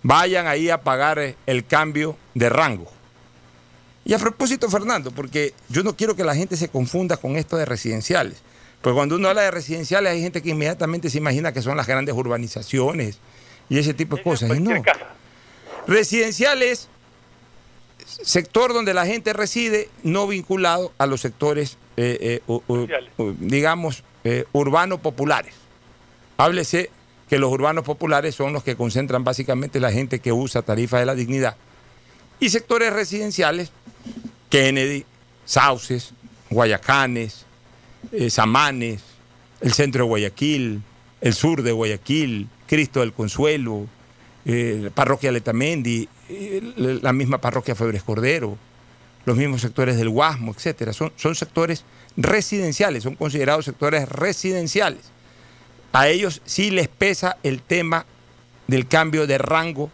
vayan 0.04 0.48
ahí 0.48 0.70
a 0.70 0.82
pagar 0.82 1.20
eh, 1.20 1.36
el 1.46 1.66
cambio 1.66 2.18
de 2.34 2.50
rango. 2.50 2.92
Y 4.06 4.14
a 4.14 4.18
propósito, 4.18 4.70
Fernando, 4.70 5.12
porque 5.12 5.54
yo 5.68 5.84
no 5.84 5.96
quiero 5.96 6.16
que 6.16 6.24
la 6.24 6.36
gente 6.36 6.58
se 6.58 6.70
confunda 6.70 7.18
con 7.18 7.36
esto 7.36 7.58
de 7.58 7.66
residenciales. 7.66 8.42
Pues 8.82 8.96
cuando 8.96 9.18
uno 9.18 9.28
habla 9.28 9.42
de 9.42 9.52
residenciales 9.52 10.14
hay 10.14 10.22
gente 10.22 10.42
que 10.42 10.50
inmediatamente 10.50 11.10
se 11.10 11.18
imagina 11.18 11.52
que 11.52 11.62
son 11.62 11.76
las 11.76 11.86
grandes 11.86 12.16
urbanizaciones 12.16 13.20
y 13.68 13.78
ese 13.78 13.94
tipo 13.94 14.16
de 14.16 14.24
cosas. 14.24 14.56
Y 14.56 14.62
no. 14.62 14.82
Residenciales, 15.86 16.88
sector 18.10 18.74
donde 18.74 18.94
la 18.94 19.06
gente 19.06 19.34
reside, 19.34 19.90
no 20.04 20.28
vinculado 20.28 20.92
a 20.98 21.06
los 21.06 21.22
sectores, 21.22 21.78
eh, 21.98 22.42
eh, 22.48 23.34
digamos, 23.40 24.04
eh, 24.24 24.46
urbanos 24.52 25.00
populares. 25.00 25.54
Háblese 26.38 26.90
que 27.30 27.38
los 27.38 27.52
urbanos 27.52 27.84
populares 27.84 28.36
son 28.36 28.54
los 28.54 28.64
que 28.64 28.76
concentran 28.76 29.24
básicamente 29.24 29.80
la 29.80 29.92
gente 29.92 30.20
que 30.20 30.32
usa 30.32 30.62
tarifa 30.62 31.00
de 31.00 31.06
la 31.06 31.16
dignidad. 31.16 31.56
Y 32.40 32.50
sectores 32.50 32.92
residenciales, 32.94 33.72
Kennedy, 34.50 35.06
Sauces, 35.46 36.14
Guayacanes, 36.50 37.46
Samanes, 38.30 39.02
el 39.62 39.74
centro 39.74 40.04
de 40.04 40.10
Guayaquil, 40.10 40.82
el 41.22 41.34
sur 41.34 41.62
de 41.62 41.72
Guayaquil, 41.72 42.48
Cristo 42.66 43.02
del 43.02 43.14
Consuelo, 43.14 43.88
eh, 44.46 44.90
parroquia 44.94 45.32
Letamendi, 45.32 46.08
la 46.76 47.14
misma 47.14 47.40
parroquia 47.40 47.76
Febres 47.76 48.04
Cordero, 48.04 48.58
los 49.26 49.38
mismos 49.38 49.62
sectores 49.62 49.98
del 49.98 50.10
Guasmo, 50.10 50.54
etcétera. 50.54 50.94
Son, 50.94 51.12
son 51.16 51.36
sectores 51.36 51.84
residenciales, 52.18 53.04
son 53.04 53.16
considerados 53.16 53.66
sectores 53.66 54.08
residenciales. 54.08 55.02
A 55.92 56.08
ellos 56.08 56.42
sí 56.46 56.72
les 56.72 56.88
pesa 56.88 57.38
el 57.44 57.62
tema 57.62 58.06
del 58.68 58.88
cambio 58.88 59.26
de 59.26 59.38
rango 59.38 59.92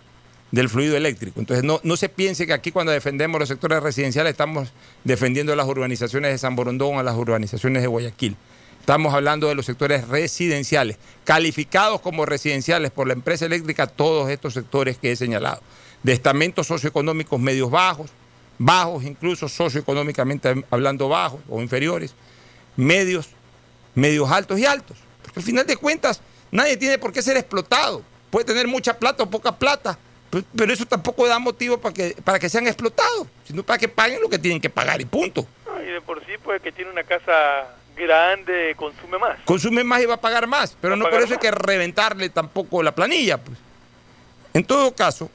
del 0.52 0.70
fluido 0.70 0.96
eléctrico. 0.96 1.40
Entonces, 1.40 1.64
no, 1.64 1.80
no 1.84 1.98
se 1.98 2.10
piense 2.10 2.46
que 2.46 2.54
aquí 2.54 2.72
cuando 2.72 2.92
defendemos 2.92 3.40
los 3.40 3.50
sectores 3.50 3.82
residenciales 3.82 4.32
estamos 4.32 4.72
defendiendo 5.04 5.56
las 5.56 5.68
urbanizaciones 5.68 6.32
de 6.32 6.38
San 6.38 6.56
Borondón 6.56 6.98
o 6.98 7.04
las 7.04 7.16
urbanizaciones 7.16 7.82
de 7.82 7.88
Guayaquil. 7.88 8.36
Estamos 8.80 9.14
hablando 9.14 9.48
de 9.48 9.56
los 9.56 9.66
sectores 9.66 10.08
residenciales, 10.08 10.98
calificados 11.24 12.02
como 12.02 12.26
residenciales 12.26 12.92
por 12.92 13.08
la 13.08 13.14
empresa 13.14 13.46
eléctrica, 13.46 13.88
todos 13.88 14.30
estos 14.30 14.54
sectores 14.54 14.98
que 14.98 15.12
he 15.12 15.16
señalado. 15.16 15.62
De 16.06 16.14
estamentos 16.14 16.68
socioeconómicos 16.68 17.40
medios 17.40 17.72
bajos, 17.72 18.12
bajos 18.60 19.04
incluso 19.06 19.50
socioeconómicamente 19.50 20.64
hablando 20.70 21.10
bajos 21.10 21.42
o 21.50 21.60
inferiores, 21.64 22.14
medios, 22.76 23.30
medios 23.96 24.30
altos 24.30 24.60
y 24.60 24.68
altos. 24.68 24.98
Porque 25.24 25.40
al 25.40 25.44
final 25.44 25.66
de 25.66 25.76
cuentas, 25.76 26.22
nadie 26.52 26.78
tiene 26.78 27.00
por 27.00 27.12
qué 27.12 27.24
ser 27.24 27.38
explotado. 27.38 28.04
Puede 28.30 28.46
tener 28.46 28.68
mucha 28.68 29.00
plata 29.00 29.24
o 29.24 29.30
poca 29.32 29.58
plata, 29.58 29.98
pero 30.56 30.72
eso 30.72 30.86
tampoco 30.86 31.26
da 31.26 31.40
motivo 31.40 31.80
para 31.80 31.96
que, 31.96 32.16
para 32.24 32.38
que 32.38 32.50
sean 32.50 32.68
explotados, 32.68 33.26
sino 33.44 33.64
para 33.64 33.80
que 33.80 33.88
paguen 33.88 34.22
lo 34.22 34.30
que 34.30 34.38
tienen 34.38 34.62
que 34.62 34.70
pagar 34.70 35.02
y 35.02 35.06
punto. 35.06 35.48
y 35.82 35.92
de 35.92 36.02
por 36.02 36.24
sí, 36.24 36.34
pues 36.44 36.62
que 36.62 36.72
tiene 36.72 36.92
una 36.92 37.04
casa 37.04 37.76
grande, 37.98 38.76
consume 38.78 39.18
más. 39.18 39.40
Consume 39.44 39.84
más 39.84 40.04
y 40.04 40.06
va 40.06 40.14
a 40.14 40.22
pagar 40.22 40.46
más, 40.46 40.78
pero 40.80 40.96
no 40.96 41.10
por 41.10 41.20
eso 41.20 41.34
hay 41.34 41.40
que 41.40 41.50
reventarle 41.50 42.30
tampoco 42.30 42.84
la 42.84 42.94
planilla. 42.94 43.40
Pues. 43.40 43.58
En 44.54 44.64
todo 44.64 44.94
caso, 44.94 45.32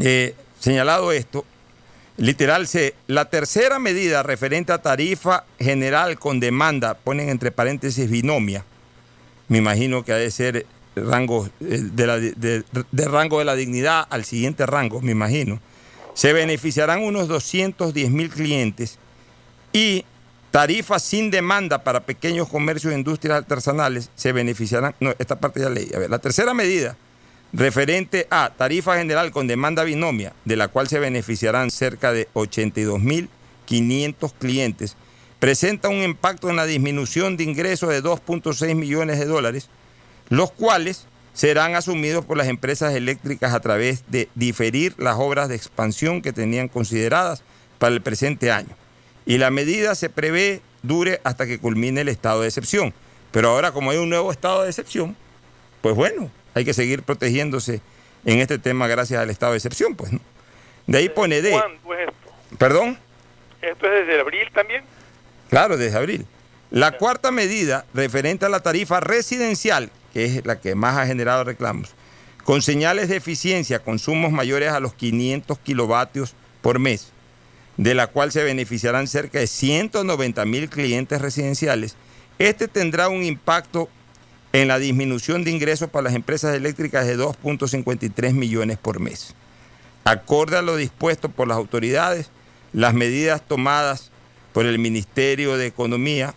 eh, 0.00 0.34
señalado 0.58 1.12
esto, 1.12 1.44
literal, 2.16 2.66
se, 2.66 2.94
la 3.06 3.26
tercera 3.26 3.78
medida 3.78 4.22
referente 4.22 4.72
a 4.72 4.78
tarifa 4.78 5.44
general 5.58 6.18
con 6.18 6.40
demanda, 6.40 6.94
ponen 6.94 7.28
entre 7.28 7.50
paréntesis 7.50 8.10
binomia, 8.10 8.64
me 9.48 9.58
imagino 9.58 10.04
que 10.04 10.12
ha 10.12 10.16
de 10.16 10.30
ser 10.30 10.66
rango 10.96 11.48
eh, 11.60 11.80
de, 11.82 12.06
la, 12.06 12.18
de, 12.18 12.64
rango 13.04 13.38
de 13.38 13.44
la 13.44 13.54
dignidad 13.54 14.06
al 14.10 14.24
siguiente 14.24 14.66
rango, 14.66 15.00
me 15.00 15.12
imagino. 15.12 15.60
se 16.14 16.32
beneficiarán 16.32 17.02
unos 17.02 17.28
210 17.28 18.10
mil 18.10 18.30
clientes 18.30 18.98
y 19.72 20.04
tarifas 20.50 21.02
sin 21.02 21.30
demanda 21.30 21.84
para 21.84 22.00
pequeños 22.00 22.48
comercios 22.48 22.92
e 22.92 22.96
industrias 22.96 23.36
artesanales 23.36 24.10
se 24.14 24.32
beneficiarán. 24.32 24.94
No, 25.00 25.14
esta 25.18 25.38
parte 25.38 25.60
ya 25.60 25.68
leí. 25.68 25.90
A 25.94 25.98
ver, 25.98 26.08
la 26.08 26.18
tercera 26.18 26.54
medida 26.54 26.96
referente 27.56 28.26
a 28.30 28.52
tarifa 28.54 28.98
general 28.98 29.30
con 29.32 29.46
demanda 29.46 29.82
binomia, 29.82 30.34
de 30.44 30.56
la 30.56 30.68
cual 30.68 30.88
se 30.88 30.98
beneficiarán 30.98 31.70
cerca 31.70 32.12
de 32.12 32.28
82.500 32.34 34.32
clientes, 34.38 34.94
presenta 35.38 35.88
un 35.88 36.02
impacto 36.02 36.50
en 36.50 36.56
la 36.56 36.66
disminución 36.66 37.38
de 37.38 37.44
ingresos 37.44 37.88
de 37.88 38.02
2.6 38.02 38.74
millones 38.74 39.18
de 39.18 39.24
dólares, 39.24 39.70
los 40.28 40.52
cuales 40.52 41.06
serán 41.32 41.76
asumidos 41.76 42.26
por 42.26 42.36
las 42.36 42.48
empresas 42.48 42.94
eléctricas 42.94 43.54
a 43.54 43.60
través 43.60 44.04
de 44.08 44.28
diferir 44.34 44.94
las 44.98 45.16
obras 45.16 45.48
de 45.48 45.56
expansión 45.56 46.20
que 46.20 46.34
tenían 46.34 46.68
consideradas 46.68 47.42
para 47.78 47.94
el 47.94 48.02
presente 48.02 48.50
año. 48.50 48.76
Y 49.24 49.38
la 49.38 49.50
medida 49.50 49.94
se 49.94 50.10
prevé 50.10 50.60
dure 50.82 51.22
hasta 51.24 51.46
que 51.46 51.58
culmine 51.58 52.02
el 52.02 52.08
estado 52.08 52.42
de 52.42 52.48
excepción. 52.48 52.92
Pero 53.32 53.48
ahora 53.48 53.72
como 53.72 53.90
hay 53.90 53.96
un 53.96 54.10
nuevo 54.10 54.30
estado 54.30 54.62
de 54.62 54.68
excepción, 54.68 55.16
pues 55.80 55.94
bueno, 55.94 56.30
hay 56.56 56.64
que 56.64 56.72
seguir 56.72 57.02
protegiéndose 57.02 57.82
en 58.24 58.38
este 58.38 58.58
tema 58.58 58.88
gracias 58.88 59.20
al 59.20 59.28
estado 59.28 59.52
de 59.52 59.58
excepción, 59.58 59.94
pues. 59.94 60.10
¿no? 60.10 60.20
De 60.86 60.98
ahí 60.98 61.10
pone 61.10 61.42
de... 61.42 61.50
¿Cuándo 61.50 61.94
es 61.94 62.08
esto? 62.08 62.56
¿Perdón? 62.56 62.98
¿Esto 63.60 63.86
es 63.86 64.06
desde 64.06 64.20
abril 64.20 64.48
también? 64.54 64.82
Claro, 65.50 65.76
desde 65.76 65.98
abril. 65.98 66.26
La 66.70 66.92
cuarta 66.92 67.30
medida, 67.30 67.84
referente 67.92 68.46
a 68.46 68.48
la 68.48 68.60
tarifa 68.60 69.00
residencial, 69.00 69.90
que 70.14 70.24
es 70.24 70.46
la 70.46 70.58
que 70.58 70.74
más 70.74 70.96
ha 70.96 71.06
generado 71.06 71.44
reclamos, 71.44 71.90
con 72.42 72.62
señales 72.62 73.10
de 73.10 73.16
eficiencia, 73.16 73.80
consumos 73.80 74.32
mayores 74.32 74.70
a 74.70 74.80
los 74.80 74.94
500 74.94 75.58
kilovatios 75.58 76.34
por 76.62 76.78
mes, 76.78 77.12
de 77.76 77.94
la 77.94 78.06
cual 78.06 78.32
se 78.32 78.42
beneficiarán 78.42 79.08
cerca 79.08 79.40
de 79.40 79.46
190 79.46 80.42
mil 80.46 80.70
clientes 80.70 81.20
residenciales, 81.20 81.96
este 82.38 82.66
tendrá 82.66 83.08
un 83.08 83.24
impacto 83.24 83.90
en 84.52 84.68
la 84.68 84.78
disminución 84.78 85.44
de 85.44 85.50
ingresos 85.50 85.90
para 85.90 86.04
las 86.04 86.14
empresas 86.14 86.54
eléctricas 86.54 87.06
de 87.06 87.18
2.53 87.18 88.32
millones 88.32 88.78
por 88.78 89.00
mes. 89.00 89.34
Acorde 90.04 90.56
a 90.56 90.62
lo 90.62 90.76
dispuesto 90.76 91.28
por 91.28 91.48
las 91.48 91.56
autoridades, 91.56 92.30
las 92.72 92.94
medidas 92.94 93.42
tomadas 93.46 94.10
por 94.52 94.66
el 94.66 94.78
Ministerio 94.78 95.56
de 95.56 95.66
Economía 95.66 96.34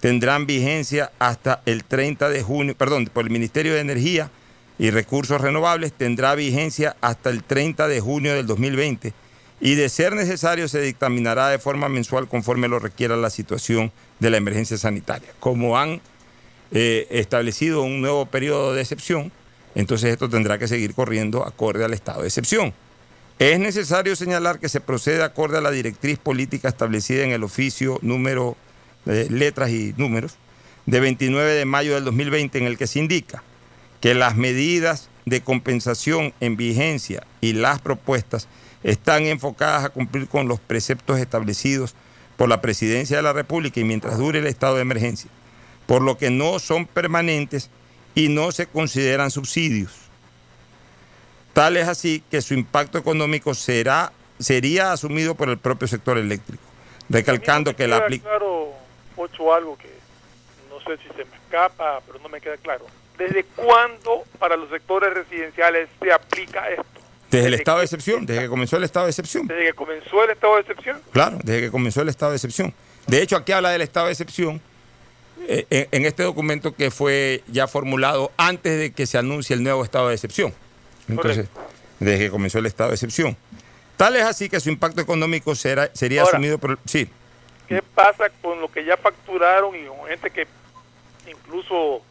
tendrán 0.00 0.46
vigencia 0.46 1.10
hasta 1.18 1.62
el 1.66 1.84
30 1.84 2.28
de 2.28 2.42
junio, 2.42 2.76
perdón, 2.76 3.10
por 3.12 3.24
el 3.24 3.30
Ministerio 3.30 3.74
de 3.74 3.80
Energía 3.80 4.30
y 4.78 4.90
Recursos 4.90 5.40
Renovables 5.40 5.92
tendrá 5.92 6.34
vigencia 6.34 6.96
hasta 7.00 7.30
el 7.30 7.42
30 7.42 7.88
de 7.88 8.00
junio 8.00 8.34
del 8.34 8.46
2020 8.46 9.12
y 9.60 9.74
de 9.74 9.88
ser 9.88 10.14
necesario 10.14 10.68
se 10.68 10.80
dictaminará 10.80 11.48
de 11.48 11.58
forma 11.58 11.88
mensual 11.88 12.28
conforme 12.28 12.68
lo 12.68 12.78
requiera 12.78 13.16
la 13.16 13.30
situación 13.30 13.90
de 14.20 14.30
la 14.30 14.36
emergencia 14.36 14.78
sanitaria. 14.78 15.30
Como 15.40 15.78
han 15.78 16.00
eh, 16.72 17.06
establecido 17.10 17.82
un 17.82 18.00
nuevo 18.00 18.26
periodo 18.26 18.74
de 18.74 18.82
excepción, 18.82 19.32
entonces 19.74 20.10
esto 20.10 20.28
tendrá 20.28 20.58
que 20.58 20.68
seguir 20.68 20.94
corriendo 20.94 21.44
acorde 21.44 21.84
al 21.84 21.94
estado 21.94 22.22
de 22.22 22.28
excepción. 22.28 22.74
Es 23.38 23.60
necesario 23.60 24.16
señalar 24.16 24.58
que 24.58 24.68
se 24.68 24.80
procede 24.80 25.22
acorde 25.22 25.58
a 25.58 25.60
la 25.60 25.70
directriz 25.70 26.18
política 26.18 26.68
establecida 26.68 27.22
en 27.22 27.30
el 27.30 27.44
oficio 27.44 27.98
número 28.02 28.56
de 29.04 29.30
letras 29.30 29.70
y 29.70 29.94
números 29.96 30.36
de 30.86 31.00
29 31.00 31.52
de 31.52 31.64
mayo 31.64 31.94
del 31.94 32.04
2020 32.04 32.58
en 32.58 32.64
el 32.64 32.76
que 32.76 32.86
se 32.86 32.98
indica 32.98 33.42
que 34.00 34.14
las 34.14 34.36
medidas 34.36 35.08
de 35.26 35.40
compensación 35.42 36.32
en 36.40 36.56
vigencia 36.56 37.22
y 37.40 37.52
las 37.52 37.80
propuestas 37.80 38.48
están 38.82 39.24
enfocadas 39.24 39.84
a 39.84 39.88
cumplir 39.90 40.28
con 40.28 40.48
los 40.48 40.60
preceptos 40.60 41.18
establecidos 41.18 41.94
por 42.36 42.48
la 42.48 42.60
Presidencia 42.60 43.16
de 43.16 43.22
la 43.22 43.32
República 43.32 43.80
y 43.80 43.84
mientras 43.84 44.18
dure 44.18 44.38
el 44.38 44.46
estado 44.46 44.76
de 44.76 44.82
emergencia, 44.82 45.30
por 45.88 46.02
lo 46.02 46.18
que 46.18 46.28
no 46.28 46.58
son 46.58 46.84
permanentes 46.84 47.70
y 48.14 48.28
no 48.28 48.52
se 48.52 48.66
consideran 48.66 49.30
subsidios. 49.30 49.90
Tal 51.54 51.78
es 51.78 51.88
así 51.88 52.22
que 52.30 52.42
su 52.42 52.52
impacto 52.52 52.98
económico 52.98 53.54
será, 53.54 54.12
sería 54.38 54.92
asumido 54.92 55.34
por 55.34 55.48
el 55.48 55.56
propio 55.56 55.88
sector 55.88 56.18
eléctrico, 56.18 56.62
recalcando 57.08 57.74
que 57.74 57.88
la 57.88 57.96
aplicación... 57.96 58.38
claro, 58.38 58.72
Ocho, 59.16 59.54
algo 59.54 59.78
que 59.78 59.88
no 60.68 60.78
sé 60.80 61.02
si 61.02 61.08
se 61.08 61.24
me 61.24 61.36
escapa, 61.36 62.02
pero 62.06 62.18
no 62.18 62.28
me 62.28 62.42
queda 62.42 62.58
claro. 62.58 62.84
¿Desde 63.16 63.44
cuándo 63.44 64.24
para 64.38 64.56
los 64.56 64.68
sectores 64.68 65.14
residenciales 65.14 65.88
se 65.98 66.12
aplica 66.12 66.68
esto? 66.68 66.84
Desde 67.30 67.46
el 67.48 67.54
estado 67.54 67.78
de 67.78 67.84
excepción, 67.84 68.26
desde 68.26 68.42
que 68.42 68.48
comenzó 68.48 68.76
el 68.76 68.84
estado 68.84 69.06
de 69.06 69.10
excepción. 69.10 69.46
¿Desde 69.46 69.64
que 69.64 69.72
comenzó 69.72 70.22
el 70.22 70.30
estado 70.30 70.54
de 70.56 70.60
excepción? 70.60 71.00
Claro, 71.12 71.38
desde 71.42 71.60
que 71.62 71.70
comenzó 71.70 72.02
el 72.02 72.10
estado 72.10 72.32
de 72.32 72.36
excepción. 72.36 72.74
De 73.06 73.22
hecho, 73.22 73.36
aquí 73.36 73.52
habla 73.52 73.70
del 73.70 73.80
estado 73.80 74.06
de 74.06 74.12
excepción 74.12 74.60
eh, 75.46 75.66
en, 75.70 75.88
en 75.92 76.04
este 76.06 76.22
documento 76.22 76.74
que 76.74 76.90
fue 76.90 77.42
ya 77.48 77.66
formulado 77.68 78.32
antes 78.36 78.78
de 78.78 78.92
que 78.92 79.06
se 79.06 79.18
anuncie 79.18 79.54
el 79.54 79.62
nuevo 79.62 79.84
estado 79.84 80.08
de 80.08 80.14
excepción. 80.14 80.54
Entonces, 81.08 81.48
desde 82.00 82.18
que 82.26 82.30
comenzó 82.30 82.58
el 82.58 82.66
estado 82.66 82.90
de 82.90 82.96
excepción. 82.96 83.36
Tal 83.96 84.14
es 84.16 84.22
así 84.22 84.48
que 84.48 84.60
su 84.60 84.68
impacto 84.68 85.00
económico 85.00 85.54
será, 85.54 85.90
sería 85.92 86.22
Ahora, 86.22 86.36
asumido 86.36 86.58
por... 86.58 86.78
Sí, 86.84 87.10
¿Qué 87.68 87.82
pasa 87.82 88.30
con 88.40 88.60
lo 88.60 88.72
que 88.72 88.84
ya 88.84 88.96
facturaron 88.96 89.76
y 89.76 89.84
con 89.84 90.08
gente 90.08 90.30
que 90.30 90.46
incluso 91.30 92.02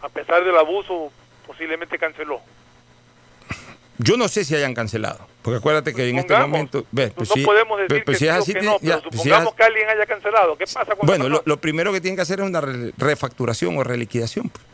a 0.00 0.08
pesar 0.08 0.44
del 0.44 0.56
abuso 0.56 1.10
posiblemente 1.46 1.98
canceló? 1.98 2.40
Yo 4.02 4.16
no 4.16 4.28
sé 4.28 4.44
si 4.44 4.54
hayan 4.54 4.72
cancelado, 4.74 5.18
porque 5.42 5.58
acuérdate 5.58 5.92
que 5.94 6.08
en 6.08 6.18
este 6.18 6.34
momento... 6.36 6.86
pues 6.94 7.12
no 7.16 7.44
podemos 7.44 7.78
decir 7.80 8.02
que 8.04 8.12
si 8.14 8.18
sí 8.20 8.26
es 8.28 8.32
o 8.32 8.38
así, 8.38 8.52
que 8.54 8.60
tiene- 8.60 8.74
no, 8.74 8.80
ya, 8.80 8.98
pero 8.98 9.10
si 9.10 9.16
es 9.18 9.22
supongamos 9.24 9.54
que 9.54 9.62
alguien 9.64 9.88
haya 9.90 10.06
cancelado. 10.06 10.56
¿Qué 10.56 10.64
pasa 10.64 10.94
con 10.96 11.06
Bueno, 11.06 11.28
lo, 11.44 11.56
primero 11.60 11.92
que 11.92 12.00
tienen 12.00 12.16
que 12.16 12.22
hacer 12.22 12.40
es 12.40 12.46
una 12.46 12.60
re- 12.60 12.92
refacturación 12.96 13.76
o 13.76 13.84
reliquidación. 13.84 14.48
pues. 14.48 14.64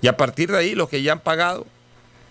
Y 0.00 0.08
a 0.08 0.16
partir 0.16 0.50
de 0.50 0.58
ahí, 0.58 0.74
los 0.74 0.88
que 0.88 1.02
ya 1.02 1.12
han 1.12 1.20
pagado 1.20 1.66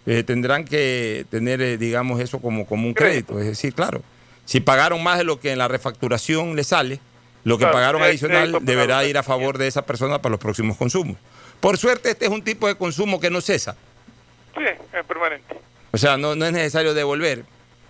eh, 0.06 0.24
tendrán 0.24 0.66
que 0.66 1.26
tener, 1.30 1.62
eh, 1.62 1.78
digamos, 1.78 2.20
eso 2.20 2.40
como, 2.40 2.66
como 2.66 2.88
un 2.88 2.94
crédito. 2.94 3.40
Es 3.40 3.46
decir, 3.46 3.74
claro, 3.74 4.02
si 4.46 4.60
pagaron 4.60 5.02
más 5.04 5.18
de 5.20 5.24
lo 5.24 5.40
que 5.40 5.52
en 5.52 5.58
la 5.60 5.68
refacturación 5.68 6.56
le 6.56 6.64
sale, 6.64 7.00
lo 7.44 7.58
que 7.58 7.64
Claro, 7.66 7.74
pagaron 7.74 8.02
el 8.02 8.08
adicional 8.10 8.58
deberá 8.62 9.04
ir 9.06 9.18
a 9.18 9.24
favor 9.24 9.58
de 9.58 9.68
esa 9.68 9.82
persona 9.86 10.22
para 10.22 10.32
los 10.32 10.40
próximos 10.40 10.78
consumos. 10.78 11.18
Por 11.60 11.78
suerte, 11.78 12.10
este 12.12 12.26
es 12.26 12.32
un 12.32 12.42
tipo 12.44 12.68
de 12.68 12.76
consumo 12.76 13.20
que 13.20 13.30
no 13.30 13.42
cesa. 13.42 13.76
Sí, 14.56 14.64
es 14.64 15.06
permanente. 15.06 15.56
O 15.94 15.98
sea, 15.98 16.18
no, 16.18 16.36
no 16.36 16.46
es 16.46 16.52
necesario 16.52 16.94
devolver. 16.94 17.46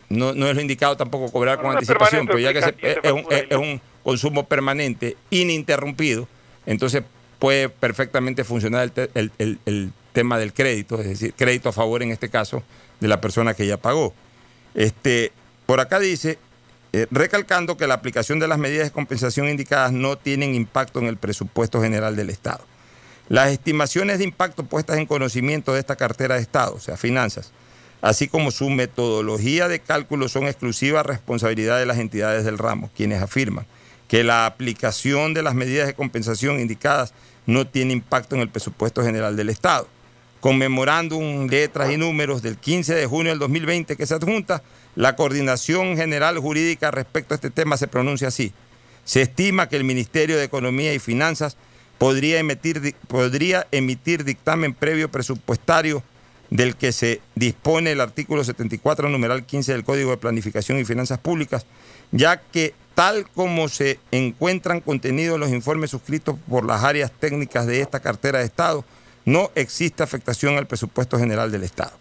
No, 0.09 0.33
no 0.33 0.47
es 0.47 0.55
lo 0.55 0.61
indicado 0.61 0.95
tampoco 0.97 1.31
cobrar 1.31 1.57
con 1.59 1.71
anticipación, 1.71 2.27
pero 2.27 2.39
ya 2.39 2.53
que 2.53 2.61
se- 2.61 2.75
es, 3.07 3.11
un, 3.11 3.25
es 3.29 3.81
consumo 4.03 4.45
permanente, 4.47 5.15
ininterrumpido, 5.31 6.27
entonces 6.65 7.03
puede 7.39 7.69
perfectamente 7.69 8.43
funcionar 8.43 8.83
el, 8.83 8.91
te- 8.91 9.09
el- 9.15 9.31
el- 9.39 9.59
el 9.65 9.93
tema 10.11 10.37
del 10.37 10.53
crédito, 10.53 10.99
es 10.99 11.07
decir, 11.07 11.33
crédito 11.35 11.69
a 11.69 11.71
favor 11.73 12.03
en 12.03 12.11
este 12.11 12.29
caso 12.29 12.61
de 12.99 13.07
la 13.07 13.21
persona 13.21 13.53
que 13.53 13.65
ya 13.65 13.77
pagó. 13.77 14.13
Este, 14.75 15.31
por 15.65 15.79
acá 15.79 15.99
dice, 15.99 16.37
eh, 16.91 17.07
recalcando 17.09 17.77
que 17.77 17.87
la 17.87 17.95
aplicación 17.95 18.37
de 18.39 18.47
las 18.47 18.59
medidas 18.59 18.85
de 18.87 18.91
compensación 18.91 19.49
indicadas 19.49 19.91
no 19.93 20.17
tienen 20.17 20.53
impacto 20.53 20.99
en 20.99 21.05
el 21.07 21.17
presupuesto 21.17 21.81
general 21.81 22.15
del 22.15 22.29
Estado. 22.29 22.63
Las 23.29 23.49
estimaciones 23.51 24.17
de 24.19 24.25
impacto 24.25 24.65
puestas 24.65 24.97
en 24.97 25.05
conocimiento 25.07 25.73
de 25.73 25.79
esta 25.79 25.95
cartera 25.95 26.35
de 26.35 26.41
Estado, 26.41 26.75
o 26.75 26.79
sea, 26.79 26.97
finanzas, 26.97 27.51
así 28.03 28.27
como 28.27 28.51
su 28.51 28.69
metodología 28.69 29.69
de 29.69 29.79
cálculo 29.79 30.27
son 30.27 30.45
exclusiva 30.45 31.03
responsabilidad 31.03 31.79
de 31.79 31.85
las 31.85 31.99
entidades 31.99 32.43
del 32.43 32.57
ramo, 32.57 32.91
quienes 32.95 33.21
afirman 33.21 33.65
que 34.09 34.25
la 34.25 34.45
aplicación 34.45 35.33
de 35.33 35.41
las 35.41 35.55
medidas 35.55 35.87
de 35.87 35.93
compensación 35.93 36.59
indicadas 36.59 37.13
no 37.45 37.65
tiene 37.65 37.93
impacto 37.93 38.35
en 38.35 38.41
el 38.41 38.49
presupuesto 38.49 39.03
general 39.03 39.37
del 39.37 39.49
Estado. 39.49 39.87
Con 40.41 40.57
memorándum, 40.57 41.47
letras 41.47 41.91
y 41.91 41.97
números 41.97 42.41
del 42.41 42.57
15 42.57 42.93
de 42.93 43.05
junio 43.05 43.31
del 43.31 43.39
2020 43.39 43.95
que 43.95 44.05
se 44.05 44.15
adjunta, 44.15 44.61
la 44.95 45.15
Coordinación 45.15 45.95
General 45.95 46.37
Jurídica 46.37 46.91
respecto 46.91 47.33
a 47.33 47.35
este 47.35 47.51
tema 47.51 47.77
se 47.77 47.87
pronuncia 47.87 48.27
así. 48.27 48.51
Se 49.05 49.21
estima 49.21 49.69
que 49.69 49.77
el 49.77 49.85
Ministerio 49.85 50.35
de 50.35 50.43
Economía 50.43 50.93
y 50.93 50.99
Finanzas 50.99 51.55
podría 51.97 52.39
emitir 52.39 52.81
dictamen 54.25 54.73
previo 54.73 55.09
presupuestario 55.09 56.03
del 56.49 56.75
que 56.75 56.91
se 56.91 57.21
dispone 57.35 57.91
el 57.91 58.01
artículo 58.01 58.43
74, 58.43 59.09
numeral 59.09 59.45
15 59.45 59.71
del 59.71 59.83
Código 59.83 60.11
de 60.11 60.17
Planificación 60.17 60.79
y 60.79 60.85
Finanzas 60.85 61.19
Públicas, 61.19 61.65
ya 62.11 62.37
que 62.37 62.73
tal 62.95 63.27
como 63.29 63.69
se 63.69 63.99
encuentran 64.11 64.81
contenidos 64.81 65.35
en 65.35 65.41
los 65.41 65.51
informes 65.51 65.91
suscritos 65.91 66.35
por 66.49 66.65
las 66.65 66.83
áreas 66.83 67.11
técnicas 67.11 67.65
de 67.65 67.81
esta 67.81 67.99
cartera 67.99 68.39
de 68.39 68.45
Estado, 68.45 68.85
no 69.25 69.51
existe 69.55 70.03
afectación 70.03 70.57
al 70.57 70.67
presupuesto 70.67 71.17
general 71.17 71.51
del 71.51 71.63
Estado. 71.63 71.93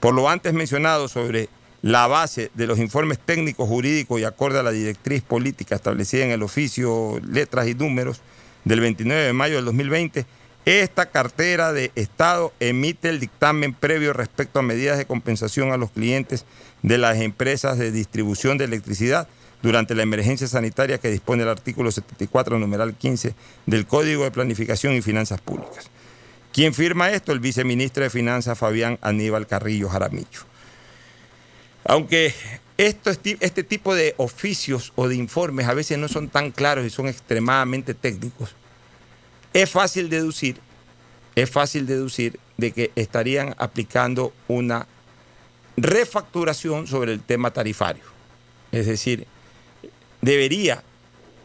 Por 0.00 0.14
lo 0.14 0.28
antes 0.28 0.52
mencionado 0.52 1.08
sobre 1.08 1.48
la 1.80 2.06
base 2.06 2.50
de 2.54 2.66
los 2.66 2.78
informes 2.78 3.18
técnicos, 3.18 3.68
jurídicos 3.68 4.20
y 4.20 4.24
acorde 4.24 4.58
a 4.58 4.62
la 4.62 4.70
directriz 4.70 5.22
política 5.22 5.74
establecida 5.74 6.24
en 6.24 6.30
el 6.30 6.42
oficio 6.42 7.20
Letras 7.26 7.68
y 7.68 7.74
Números 7.74 8.20
del 8.64 8.80
29 8.80 9.22
de 9.22 9.32
mayo 9.32 9.56
del 9.56 9.66
2020, 9.66 10.26
esta 10.64 11.06
cartera 11.06 11.72
de 11.72 11.92
Estado 11.94 12.52
emite 12.58 13.10
el 13.10 13.20
dictamen 13.20 13.74
previo 13.74 14.12
respecto 14.12 14.58
a 14.58 14.62
medidas 14.62 14.96
de 14.96 15.06
compensación 15.06 15.72
a 15.72 15.76
los 15.76 15.90
clientes 15.90 16.46
de 16.82 16.98
las 16.98 17.18
empresas 17.18 17.78
de 17.78 17.92
distribución 17.92 18.56
de 18.56 18.64
electricidad 18.64 19.28
durante 19.62 19.94
la 19.94 20.02
emergencia 20.02 20.46
sanitaria 20.46 20.98
que 20.98 21.10
dispone 21.10 21.42
el 21.42 21.48
artículo 21.48 21.90
74, 21.90 22.58
numeral 22.58 22.94
15 22.94 23.34
del 23.66 23.86
Código 23.86 24.24
de 24.24 24.30
Planificación 24.30 24.94
y 24.94 25.02
Finanzas 25.02 25.40
Públicas. 25.40 25.90
¿Quién 26.52 26.72
firma 26.72 27.10
esto? 27.10 27.32
El 27.32 27.40
viceministro 27.40 28.02
de 28.02 28.10
Finanzas 28.10 28.58
Fabián 28.58 28.98
Aníbal 29.02 29.46
Carrillo 29.46 29.88
Jaramillo. 29.88 30.40
Aunque 31.84 32.34
esto, 32.78 33.10
este 33.10 33.64
tipo 33.64 33.94
de 33.94 34.14
oficios 34.16 34.92
o 34.96 35.08
de 35.08 35.16
informes 35.16 35.66
a 35.68 35.74
veces 35.74 35.98
no 35.98 36.08
son 36.08 36.28
tan 36.28 36.50
claros 36.50 36.86
y 36.86 36.90
son 36.90 37.08
extremadamente 37.08 37.92
técnicos, 37.94 38.54
es 39.54 39.70
fácil 39.70 40.10
deducir, 40.10 40.58
es 41.36 41.48
fácil 41.48 41.86
deducir 41.86 42.38
de 42.56 42.72
que 42.72 42.90
estarían 42.96 43.54
aplicando 43.56 44.32
una 44.48 44.86
refacturación 45.76 46.86
sobre 46.86 47.12
el 47.12 47.22
tema 47.22 47.52
tarifario. 47.52 48.02
Es 48.72 48.86
decir, 48.86 49.26
debería 50.20 50.82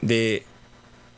de 0.02 0.44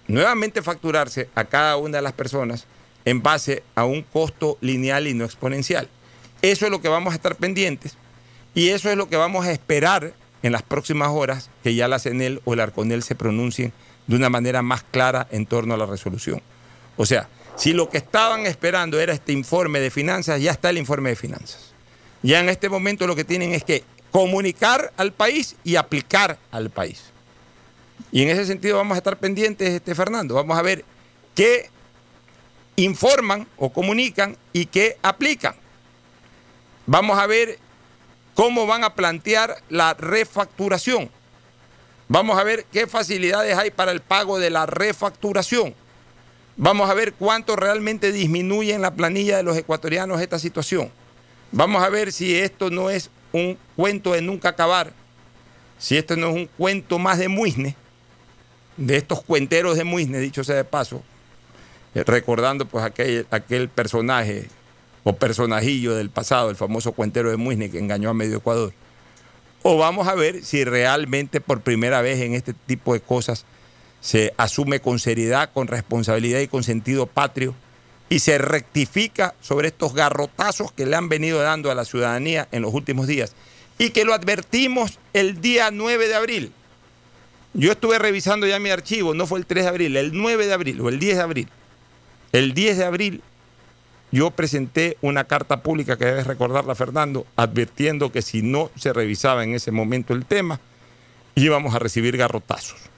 nuevamente 0.08 0.62
facturarse 0.62 1.30
a 1.34 1.46
cada 1.46 1.78
una 1.78 1.98
de 1.98 2.02
las 2.02 2.14
personas 2.14 2.66
en 3.06 3.24
base 3.24 3.64
a 3.76 3.86
un 3.86 4.04
costo 4.04 4.58
lineal 4.60 5.08
y 5.08 5.14
no 5.14 5.24
exponencial. 5.24 5.88
Eso 6.42 6.66
es 6.66 6.72
lo 6.72 6.82
que 6.82 6.89
vamos 6.89 7.14
a 7.14 7.16
estar 7.16 7.38
pendientes 7.38 7.98
y 8.54 8.70
eso 8.70 8.89
es 8.89 8.98
lo 8.98 9.08
que 9.08 9.16
vamos 9.16 9.46
a 9.46 9.52
esperar 9.52 10.14
en 10.44 10.52
las 10.52 10.64
próximas 10.64 11.10
horas 11.10 11.50
que 11.64 11.74
ya 11.74 11.88
la 11.88 12.00
CENEL 12.00 12.42
o 12.44 12.54
el 12.54 12.60
ARCONEL 12.60 13.04
se 13.04 13.16
pronuncien 13.16 13.72
de 14.08 14.16
una 14.18 14.30
manera 14.30 14.62
más 14.62 14.84
clara 14.84 15.28
en 15.32 15.46
torno 15.46 15.74
a 15.76 15.78
la 15.78 15.86
resolución. 15.86 16.42
O 16.98 17.06
sea, 17.06 17.28
si 17.56 17.74
lo 17.74 17.89
que 17.89 17.98
estaban 17.98 18.46
esperando 18.46 19.00
era 19.00 19.14
este 19.14 19.32
informe 19.32 19.80
de 19.80 19.92
finanzas, 19.92 20.42
ya 20.42 20.52
está 20.52 20.70
el 20.70 20.78
informe 20.78 21.10
de 21.10 21.16
finanzas. 21.16 21.74
Ya 22.24 22.39
en 22.39 22.50
este 22.50 22.70
momento 22.70 23.08
lo 23.08 23.16
que 23.16 23.24
tienen 23.24 23.54
es 23.54 23.64
que 23.64 23.84
comunicar 24.12 24.92
al 24.98 25.12
país 25.12 25.56
y 25.64 25.76
aplicar 25.76 26.38
al 26.52 26.70
país. 26.70 27.04
Y 28.12 28.24
en 28.24 28.30
ese 28.30 28.46
sentido 28.46 28.78
vamos 28.78 28.96
a 28.96 28.98
estar 28.98 29.18
pendientes, 29.18 29.70
este 29.70 29.96
Fernando. 29.96 30.36
Vamos 30.36 30.58
a 30.58 30.62
ver 30.62 30.84
qué 31.34 31.70
informan 32.76 33.48
o 33.58 33.72
comunican 33.72 34.38
y 34.54 34.66
qué 34.66 34.98
aplican. 35.02 35.56
Vamos 36.86 37.18
a 37.18 37.26
ver 37.26 37.58
cómo 38.36 38.66
van 38.66 38.84
a 38.84 38.96
plantear 38.96 39.56
la 39.70 39.94
refacturación. 39.94 41.10
Vamos 42.08 42.38
a 42.38 42.44
ver 42.44 42.66
qué 42.66 42.88
facilidades 42.88 43.58
hay 43.58 43.72
para 43.72 43.92
el 43.92 44.02
pago 44.02 44.39
de 44.39 44.50
la 44.50 44.66
refacturación. 44.66 45.74
Vamos 46.64 46.91
a 46.91 46.93
ver 46.93 47.14
cuánto 47.14 47.55
realmente 47.55 48.12
disminuye 48.12 48.76
en 48.76 48.84
la 48.84 48.93
planilla 48.93 49.36
de 49.36 49.41
los 49.41 49.57
ecuatorianos 49.57 50.22
esta 50.22 50.38
situación. 50.38 50.91
Vamos 51.51 51.82
a 51.82 51.89
ver 51.89 52.12
si 52.12 52.38
esto 52.38 52.70
no 52.70 52.91
es 52.91 53.09
un 53.32 53.57
cuento 53.76 54.12
de 54.12 54.22
nunca 54.22 54.49
acabar, 54.49 54.93
si 55.80 55.97
esto 55.97 56.16
no 56.16 56.30
es 56.30 56.36
un 56.36 56.45
cuento 56.45 56.99
más 56.99 57.18
de 57.18 57.30
Muisne, 57.30 57.76
de 58.78 58.95
estos 58.95 59.24
cuenteros 59.24 59.76
de 59.76 59.86
Muisne, 59.86 60.20
dicho 60.20 60.43
sea 60.43 60.55
de 60.55 60.64
paso, 60.64 61.01
eh, 61.95 62.03
recordando 62.05 62.68
pues 62.68 62.86
aquel, 62.86 63.26
aquel 63.32 63.68
personaje 63.68 64.47
o 65.03 65.16
personajillo 65.16 65.95
del 65.95 66.12
pasado, 66.12 66.51
el 66.51 66.55
famoso 66.55 66.91
cuentero 66.91 67.32
de 67.32 67.38
Muisne 67.38 67.72
que 67.72 67.80
engañó 67.80 68.12
a 68.12 68.14
medio 68.14 68.38
Ecuador. 68.38 68.72
O 69.64 69.80
vamos 69.80 70.07
a 70.07 70.14
ver 70.14 70.45
si 70.45 70.64
realmente 70.64 71.41
por 71.41 71.62
primera 71.62 72.03
vez 72.03 72.22
en 72.22 72.36
este 72.36 72.53
tipo 72.53 72.93
de 72.93 72.99
cosas 72.99 73.45
se 74.02 74.34
asume 74.38 74.82
con 74.82 74.99
seriedad, 74.99 75.52
con 75.54 75.68
responsabilidad 75.68 76.39
y 76.39 76.47
con 76.47 76.64
sentido 76.64 77.06
patrio 77.06 77.56
y 78.10 78.20
se 78.20 78.38
rectifica 78.38 79.36
sobre 79.39 79.70
estos 79.70 79.93
garrotazos 79.93 80.72
que 80.74 80.86
le 80.86 80.97
han 80.97 81.08
venido 81.08 81.39
dando 81.41 81.72
a 81.72 81.76
la 81.76 81.86
ciudadanía 81.86 82.47
en 82.52 82.64
los 82.64 82.74
últimos 82.74 83.08
días 83.08 83.34
y 83.78 83.91
que 83.91 84.04
lo 84.04 84.14
advertimos 84.14 84.99
el 85.14 85.39
día 85.39 85.72
9 85.72 86.10
de 86.10 86.16
abril. 86.16 86.52
Yo 87.54 87.72
estuve 87.72 87.99
revisando 87.99 88.47
ya 88.47 88.60
mi 88.60 88.70
archivo, 88.70 89.14
no 89.14 89.28
fue 89.28 89.39
el 89.39 89.45
3 89.45 89.64
de 89.64 89.70
abril, 89.70 89.97
el 89.97 90.12
9 90.14 90.45
de 90.45 90.54
abril 90.54 90.82
o 90.82 90.89
el 90.89 90.99
10 90.99 91.18
de 91.18 91.24
abril. 91.24 91.49
El 92.34 92.54
10 92.54 92.78
de 92.80 92.86
abril 92.86 93.22
yo 94.12 94.32
presenté 94.32 94.97
una 95.02 95.24
carta 95.24 95.64
pública 95.64 95.97
que 95.97 96.06
debes 96.06 96.28
recordarla, 96.28 96.76
Fernando, 96.76 97.26
advirtiendo 97.38 98.12
que 98.12 98.22
si 98.22 98.41
no 98.41 98.72
se 98.76 98.91
revisaba 98.91 99.45
en 99.45 99.54
ese 99.54 99.72
momento 99.72 100.14
el 100.14 100.26
tema, 100.26 100.60
íbamos 101.36 101.74
a 101.76 101.80
recibir 101.80 102.18
garrotazos. 102.18 102.91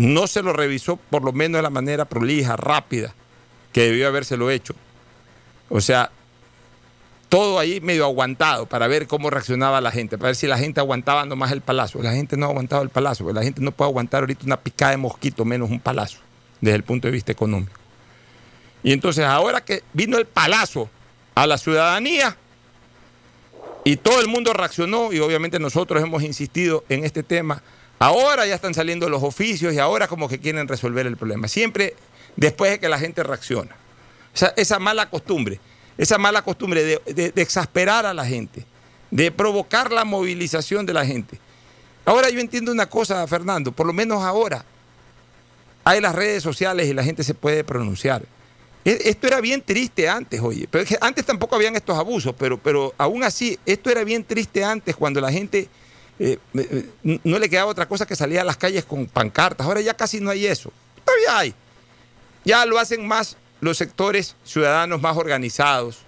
No 0.00 0.26
se 0.26 0.42
lo 0.42 0.54
revisó 0.54 0.96
por 0.96 1.22
lo 1.22 1.30
menos 1.34 1.58
de 1.58 1.62
la 1.62 1.68
manera 1.68 2.06
prolija, 2.06 2.56
rápida, 2.56 3.12
que 3.70 3.82
debió 3.82 4.08
habérselo 4.08 4.50
hecho. 4.50 4.74
O 5.68 5.82
sea, 5.82 6.10
todo 7.28 7.58
ahí 7.58 7.82
medio 7.82 8.06
aguantado 8.06 8.64
para 8.64 8.86
ver 8.86 9.06
cómo 9.06 9.28
reaccionaba 9.28 9.78
la 9.82 9.90
gente, 9.90 10.16
para 10.16 10.28
ver 10.28 10.36
si 10.36 10.46
la 10.46 10.56
gente 10.56 10.80
aguantaba 10.80 11.26
nomás 11.26 11.52
el 11.52 11.60
palazo. 11.60 12.02
La 12.02 12.14
gente 12.14 12.38
no 12.38 12.46
ha 12.46 12.48
aguantado 12.48 12.80
el 12.80 12.88
palazo, 12.88 13.30
la 13.30 13.42
gente 13.42 13.60
no 13.60 13.72
puede 13.72 13.90
aguantar 13.90 14.22
ahorita 14.22 14.46
una 14.46 14.58
picada 14.58 14.92
de 14.92 14.96
mosquito 14.96 15.44
menos 15.44 15.68
un 15.68 15.80
palazo, 15.80 16.16
desde 16.62 16.76
el 16.76 16.82
punto 16.82 17.06
de 17.06 17.12
vista 17.12 17.30
económico. 17.30 17.78
Y 18.82 18.94
entonces 18.94 19.26
ahora 19.26 19.62
que 19.62 19.82
vino 19.92 20.16
el 20.16 20.24
palazo 20.24 20.88
a 21.34 21.46
la 21.46 21.58
ciudadanía 21.58 22.38
y 23.84 23.96
todo 23.96 24.18
el 24.22 24.28
mundo 24.28 24.54
reaccionó 24.54 25.12
y 25.12 25.18
obviamente 25.18 25.58
nosotros 25.58 26.02
hemos 26.02 26.22
insistido 26.22 26.84
en 26.88 27.04
este 27.04 27.22
tema, 27.22 27.62
ahora 28.00 28.46
ya 28.46 28.56
están 28.56 28.74
saliendo 28.74 29.08
los 29.08 29.22
oficios 29.22 29.72
y 29.72 29.78
ahora 29.78 30.08
como 30.08 30.28
que 30.28 30.40
quieren 30.40 30.66
resolver 30.66 31.06
el 31.06 31.16
problema. 31.16 31.46
Siempre 31.46 31.94
después 32.34 32.72
de 32.72 32.80
que 32.80 32.88
la 32.88 32.98
gente 32.98 33.22
reacciona. 33.22 33.76
esa 34.56 34.78
mala 34.80 35.08
costumbre, 35.08 35.60
esa 35.96 36.18
mala 36.18 36.42
costumbre 36.42 36.82
de, 36.82 37.32
de 37.32 37.42
exasperar 37.42 38.06
a 38.06 38.14
la 38.14 38.26
gente, 38.26 38.64
de 39.12 39.30
provocar 39.30 39.92
la 39.92 40.04
movilización 40.04 40.86
de 40.86 40.94
la 40.94 41.06
gente. 41.06 41.38
Ahora 42.04 42.30
yo 42.30 42.40
entiendo 42.40 42.72
una 42.72 42.86
cosa, 42.86 43.26
Fernando, 43.28 43.70
por 43.70 43.86
lo 43.86 43.92
menos 43.92 44.22
ahora 44.22 44.64
hay 45.84 46.00
las 46.00 46.14
redes 46.14 46.42
sociales 46.42 46.88
y 46.88 46.94
la 46.94 47.04
gente 47.04 47.22
se 47.22 47.34
puede 47.34 47.64
pronunciar. 47.64 48.22
E, 48.84 48.98
esto 49.04 49.26
era 49.26 49.40
bien 49.40 49.62
triste 49.62 50.08
antes, 50.08 50.40
oye. 50.40 50.66
Pero 50.70 50.84
antes 51.00 51.24
tampoco 51.24 51.56
habían 51.56 51.76
estos 51.76 51.98
abusos, 51.98 52.34
pero, 52.38 52.58
pero 52.58 52.94
aún 52.96 53.22
así, 53.22 53.58
esto 53.66 53.90
era 53.90 54.04
bien 54.04 54.24
triste 54.24 54.64
antes 54.64 54.96
cuando 54.96 55.20
la 55.20 55.30
gente 55.30 55.68
eh, 56.22 56.38
no 57.24 57.38
le 57.38 57.48
quedaba 57.48 57.70
otra 57.70 57.88
cosa 57.88 58.04
que 58.04 58.14
salir 58.14 58.38
a 58.38 58.44
las 58.44 58.58
calles 58.58 58.84
con 58.84 59.06
pancartas. 59.06 59.66
Ahora 59.66 59.80
ya 59.80 59.94
casi 59.94 60.20
no 60.20 60.30
hay 60.30 60.46
eso. 60.46 60.70
Todavía 61.02 61.38
hay. 61.38 61.54
Ya 62.44 62.66
lo 62.66 62.78
hacen 62.78 63.08
más 63.08 63.38
los 63.60 63.78
sectores 63.78 64.36
ciudadanos 64.44 65.00
más 65.00 65.16
organizados, 65.16 66.00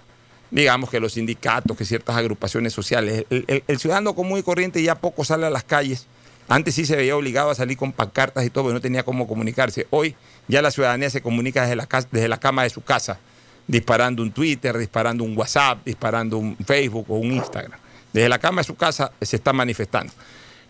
digamos 0.51 0.89
que 0.89 0.99
los 0.99 1.13
sindicatos, 1.13 1.75
que 1.75 1.85
ciertas 1.85 2.15
agrupaciones 2.15 2.73
sociales. 2.73 3.25
El, 3.29 3.79
ciudadano 3.79 4.15
común 4.15 4.39
y 4.39 4.43
corriente 4.43 4.81
ya 4.83 4.95
poco 4.95 5.25
sale 5.25 5.47
a 5.47 5.49
las 5.49 5.63
calles. 5.63 6.05
Antes 6.47 6.75
sí 6.75 6.85
se 6.85 6.95
veía 6.95 7.15
obligado 7.15 7.49
a 7.49 7.55
salir 7.55 7.77
con 7.77 7.91
pancartas 7.91 8.45
y 8.45 8.49
todo, 8.49 8.65
pero 8.65 8.75
no 8.75 8.81
tenía 8.81 9.03
cómo 9.03 9.27
comunicarse. 9.27 9.87
Hoy 9.89 10.15
ya 10.47 10.61
la 10.61 10.69
ciudadanía 10.71 11.09
se 11.09 11.21
comunica 11.21 11.65
desde 11.65 12.27
la 12.27 12.39
cama 12.39 12.63
de 12.63 12.69
su 12.69 12.83
casa, 12.83 13.19
disparando 13.67 14.21
un 14.21 14.31
Twitter, 14.31 14.77
disparando 14.77 15.23
un 15.23 15.35
WhatsApp, 15.35 15.79
disparando 15.85 16.37
un 16.37 16.57
Facebook 16.57 17.05
o 17.09 17.15
un 17.15 17.31
Instagram. 17.31 17.79
Desde 18.13 18.29
la 18.29 18.39
cama 18.39 18.61
de 18.61 18.65
su 18.65 18.75
casa 18.75 19.11
se 19.21 19.35
está 19.35 19.51
manifestando. 19.51 20.13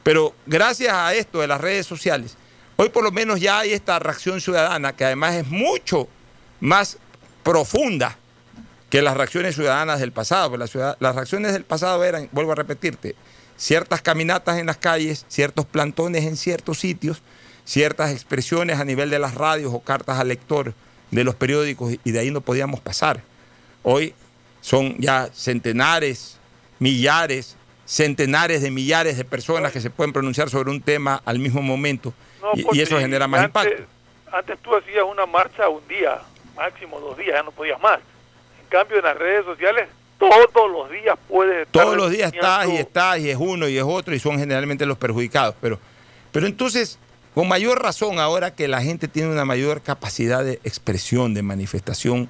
Pero 0.01 0.33
gracias 0.45 0.93
a 0.93 1.13
esto 1.13 1.41
de 1.41 1.47
las 1.47 1.61
redes 1.61 1.85
sociales, 1.85 2.35
hoy 2.77 2.89
por 2.89 3.03
lo 3.03 3.11
menos 3.11 3.39
ya 3.39 3.59
hay 3.59 3.73
esta 3.73 3.99
reacción 3.99 4.41
ciudadana 4.41 4.95
que 4.95 5.05
además 5.05 5.35
es 5.35 5.47
mucho 5.47 6.07
más 6.59 6.97
profunda 7.43 8.17
que 8.89 9.01
las 9.01 9.17
reacciones 9.17 9.55
ciudadanas 9.55 9.99
del 9.99 10.11
pasado. 10.11 10.55
Las, 10.57 10.73
las 10.75 11.15
reacciones 11.15 11.53
del 11.53 11.63
pasado 11.63 12.03
eran, 12.03 12.29
vuelvo 12.31 12.51
a 12.51 12.55
repetirte, 12.55 13.15
ciertas 13.57 14.01
caminatas 14.01 14.59
en 14.59 14.65
las 14.65 14.77
calles, 14.77 15.25
ciertos 15.27 15.65
plantones 15.65 16.25
en 16.25 16.37
ciertos 16.37 16.79
sitios, 16.79 17.21
ciertas 17.65 18.11
expresiones 18.11 18.79
a 18.79 18.85
nivel 18.85 19.09
de 19.09 19.19
las 19.19 19.35
radios 19.35 19.73
o 19.73 19.79
cartas 19.79 20.19
al 20.19 20.27
lector 20.27 20.73
de 21.11 21.23
los 21.23 21.35
periódicos 21.35 21.93
y 22.03 22.11
de 22.11 22.19
ahí 22.19 22.31
no 22.31 22.41
podíamos 22.41 22.81
pasar. 22.81 23.23
Hoy 23.83 24.13
son 24.61 24.95
ya 24.99 25.29
centenares, 25.33 26.37
millares, 26.83 27.55
centenares 27.85 28.61
de 28.61 28.69
millares 28.69 29.17
de 29.17 29.23
personas 29.23 29.71
que 29.71 29.79
se 29.79 29.89
pueden 29.89 30.11
pronunciar 30.11 30.49
sobre 30.49 30.69
un 30.69 30.81
tema 30.81 31.21
al 31.23 31.39
mismo 31.39 31.61
momento 31.61 32.13
y, 32.73 32.81
eso 32.81 32.99
genera 32.99 33.25
más 33.25 33.45
impacto. 33.45 33.83
Antes 34.31 34.59
tú 34.59 34.75
hacías 34.75 35.03
una 35.09 35.25
marcha 35.25 35.69
un 35.69 35.87
día, 35.87 36.19
máximo 36.57 36.99
dos 36.99 37.17
días, 37.17 37.35
ya 37.35 37.43
no 37.43 37.51
podías 37.51 37.81
más. 37.81 37.99
En 38.61 38.67
cambio 38.67 38.97
en 38.97 39.05
las 39.05 39.17
redes 39.17 39.45
sociales 39.45 39.87
todos 40.17 40.71
los 40.71 40.89
días 40.89 41.17
puedes 41.27 41.67
estar 41.67 41.83
Todos 41.83 41.95
los 41.95 42.11
días 42.11 42.33
estás 42.33 42.67
y 42.67 42.75
estás 42.77 43.19
y 43.19 43.29
es 43.29 43.37
uno 43.37 43.67
y 43.67 43.77
es 43.77 43.83
otro 43.83 44.13
y 44.13 44.19
son 44.19 44.37
generalmente 44.37 44.85
los 44.85 44.97
perjudicados. 44.97 45.55
Pero, 45.61 45.79
pero 46.33 46.47
entonces 46.47 46.99
con 47.33 47.47
mayor 47.47 47.81
razón, 47.81 48.19
ahora 48.19 48.53
que 48.53 48.67
la 48.67 48.81
gente 48.81 49.07
tiene 49.07 49.31
una 49.31 49.45
mayor 49.45 49.81
capacidad 49.81 50.43
de 50.43 50.59
expresión, 50.63 51.33
de 51.33 51.43
manifestación 51.43 52.29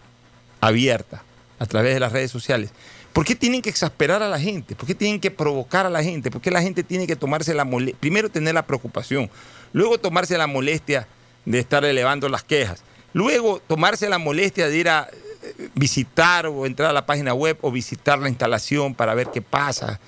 abierta 0.62 1.24
a 1.60 1.66
través 1.66 1.94
de 1.94 2.00
las 2.00 2.12
redes 2.12 2.32
sociales, 2.32 2.72
¿por 3.14 3.26
qué 3.26 3.36
tienen 3.36 3.62
que 3.62 3.70
exasperar 3.70 4.22
a 4.22 4.28
la 4.28 4.40
gente? 4.40 4.76
¿Por 4.76 4.88
qué 4.88 4.96
tienen 4.96 5.20
que 5.20 5.32
provocar 5.32 5.86
a 5.86 5.90
la 5.90 6.04
gente? 6.04 6.32
¿Por 6.32 6.42
qué 6.42 6.52
la 6.52 6.62
gente 6.62 6.84
tiene 6.84 7.08
que 7.08 7.16
tomarse 7.16 7.54
la 7.54 7.64
molestia? 7.64 7.98
Primero 8.00 8.30
tener 8.30 8.54
la 8.54 8.66
preocupación, 8.66 9.30
luego 9.72 9.98
tomarse 10.00 10.38
la 10.38 10.48
molestia 10.48 11.08
de 11.46 11.60
estar 11.60 11.86
elevando 11.86 12.28
las 12.30 12.44
quejas 12.44 12.84
luego 13.14 13.62
tomarse 13.66 14.10
la 14.10 14.18
molestia 14.18 14.68
de 14.68 14.78
ir 14.78 14.90
a 14.90 15.10
eh, 15.42 15.70
visitar 15.76 16.48
o 16.48 16.66
entrar 16.66 16.90
a 16.90 16.94
la 16.94 17.06
página 17.06 17.34
web 17.34 17.58
o 17.62 17.72
visitar 17.72 18.20
la 18.20 18.30
instalación 18.30 18.94
para 18.94 19.14
ver 19.14 19.30
qué 19.32 19.42
pasa. 19.42 20.00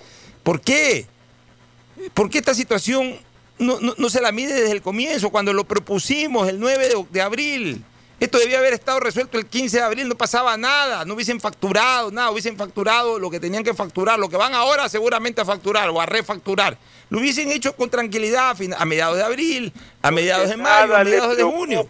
¿Por 0.43 0.59
qué? 0.59 1.05
¿Por 2.13 2.29
qué 2.29 2.39
esta 2.39 2.53
situación 2.53 3.15
no, 3.57 4.09
se 4.09 4.21
la 4.21 4.33
mide 4.33 4.53
desde 4.53 4.71
el 4.71 4.81
comienzo, 4.81 5.29
cuando 5.29 5.53
lo 5.53 5.63
propusimos 5.63 6.49
el 6.49 6.59
9 6.59 6.89
de, 6.89 7.05
de 7.09 7.21
abril? 7.21 7.83
Esto 8.19 8.37
debía 8.39 8.59
haber 8.59 8.73
estado 8.73 8.99
resuelto 9.01 9.37
el 9.37 9.45
15 9.45 9.77
de 9.77 9.83
abril, 9.83 10.07
no 10.07 10.15
pasaba 10.15 10.55
nada, 10.55 11.03
no 11.03 11.15
hubiesen 11.15 11.41
facturado 11.41 12.11
nada, 12.11 12.31
hubiesen 12.31 12.55
facturado 12.55 13.19
lo 13.19 13.29
que 13.29 13.41
tenían 13.41 13.63
que 13.63 13.73
facturar, 13.73 14.17
lo 14.17 14.29
que 14.29 14.37
van 14.37 14.53
ahora 14.53 14.87
seguramente 14.87 15.41
a 15.41 15.45
facturar 15.45 15.89
o 15.89 15.99
a 15.99 16.05
refacturar. 16.05 16.77
Lo 17.09 17.19
hubiesen 17.19 17.51
hecho 17.51 17.75
con 17.75 17.89
tranquilidad 17.89 18.55
a 18.77 18.85
mediados 18.85 19.17
de 19.17 19.23
abril, 19.23 19.73
a 20.01 20.11
mediados 20.11 20.49
de 20.49 20.55
mayo, 20.57 20.95
a 20.95 21.03
mediados 21.03 21.35
de 21.35 21.43
junio. 21.43 21.89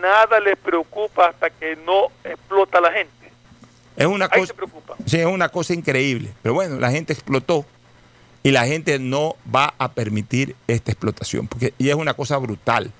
nada 0.00 0.38
les 0.40 0.56
preocupa 0.56 1.28
hasta 1.28 1.50
que 1.50 1.76
no 1.76 2.06
explota 2.22 2.80
la 2.80 2.92
gente. 2.92 3.12
Es 3.96 4.06
una 4.06 4.26
Ahí 4.30 4.40
cosa, 4.40 4.46
se 4.46 4.54
preocupa. 4.54 4.94
sí, 5.06 5.18
es 5.18 5.26
una 5.26 5.48
cosa 5.48 5.74
increíble. 5.74 6.32
Pero 6.42 6.54
bueno, 6.54 6.78
la 6.78 6.90
gente 6.90 7.12
explotó 7.12 7.64
y 8.42 8.50
la 8.52 8.64
gente 8.66 8.98
no 8.98 9.36
va 9.54 9.74
a 9.78 9.92
permitir 9.92 10.54
esta 10.68 10.92
explotación. 10.92 11.46
Porque, 11.48 11.74
y 11.78 11.88
es 11.88 11.94
una 11.94 12.14
cosa 12.14 12.36
brutal. 12.38 12.92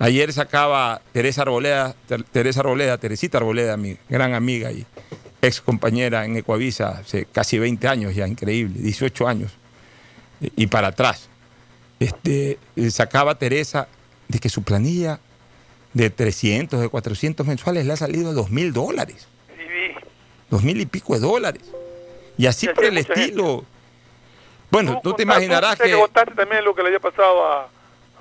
Ayer 0.00 0.32
sacaba 0.32 1.02
Teresa 1.12 1.42
Arboleda, 1.42 1.94
Ter- 2.08 2.24
Teresa 2.24 2.60
Arboleda, 2.60 2.96
Teresita 2.96 3.36
Arboleda, 3.36 3.76
mi 3.76 3.98
gran 4.08 4.32
amiga 4.32 4.72
y 4.72 4.86
ex 5.42 5.60
compañera 5.60 6.24
en 6.24 6.38
Ecuavisa 6.38 7.00
hace 7.00 7.26
casi 7.26 7.58
20 7.58 7.86
años 7.86 8.14
ya, 8.14 8.26
increíble, 8.26 8.80
18 8.80 9.28
años 9.28 9.52
y 10.40 10.66
para 10.68 10.88
atrás. 10.88 11.28
Este, 11.98 12.58
sacaba 12.88 13.34
Teresa 13.34 13.88
de 14.28 14.38
que 14.38 14.48
su 14.48 14.62
planilla 14.62 15.20
de 15.92 16.08
300, 16.08 16.80
de 16.80 16.88
400 16.88 17.46
mensuales 17.46 17.84
le 17.84 17.92
ha 17.92 17.96
salido 17.96 18.30
a 18.30 18.32
2 18.32 18.50
mil 18.50 18.72
dólares. 18.72 19.28
Dos 20.48 20.64
mil 20.64 20.80
y 20.80 20.86
pico 20.86 21.14
de 21.14 21.20
dólares. 21.20 21.62
Y 22.36 22.46
así 22.46 22.66
por 22.68 22.84
el 22.84 22.98
estilo. 22.98 23.64
Bueno, 24.70 25.00
tú 25.02 25.12
te 25.12 25.24
imaginarás 25.24 25.76
Tú 25.78 25.84
que 25.84 26.34
también 26.34 26.64
lo 26.64 26.74
que 26.74 26.82
le 26.82 26.88
había 26.88 27.00
pasado 27.00 27.46
a, 27.46 27.68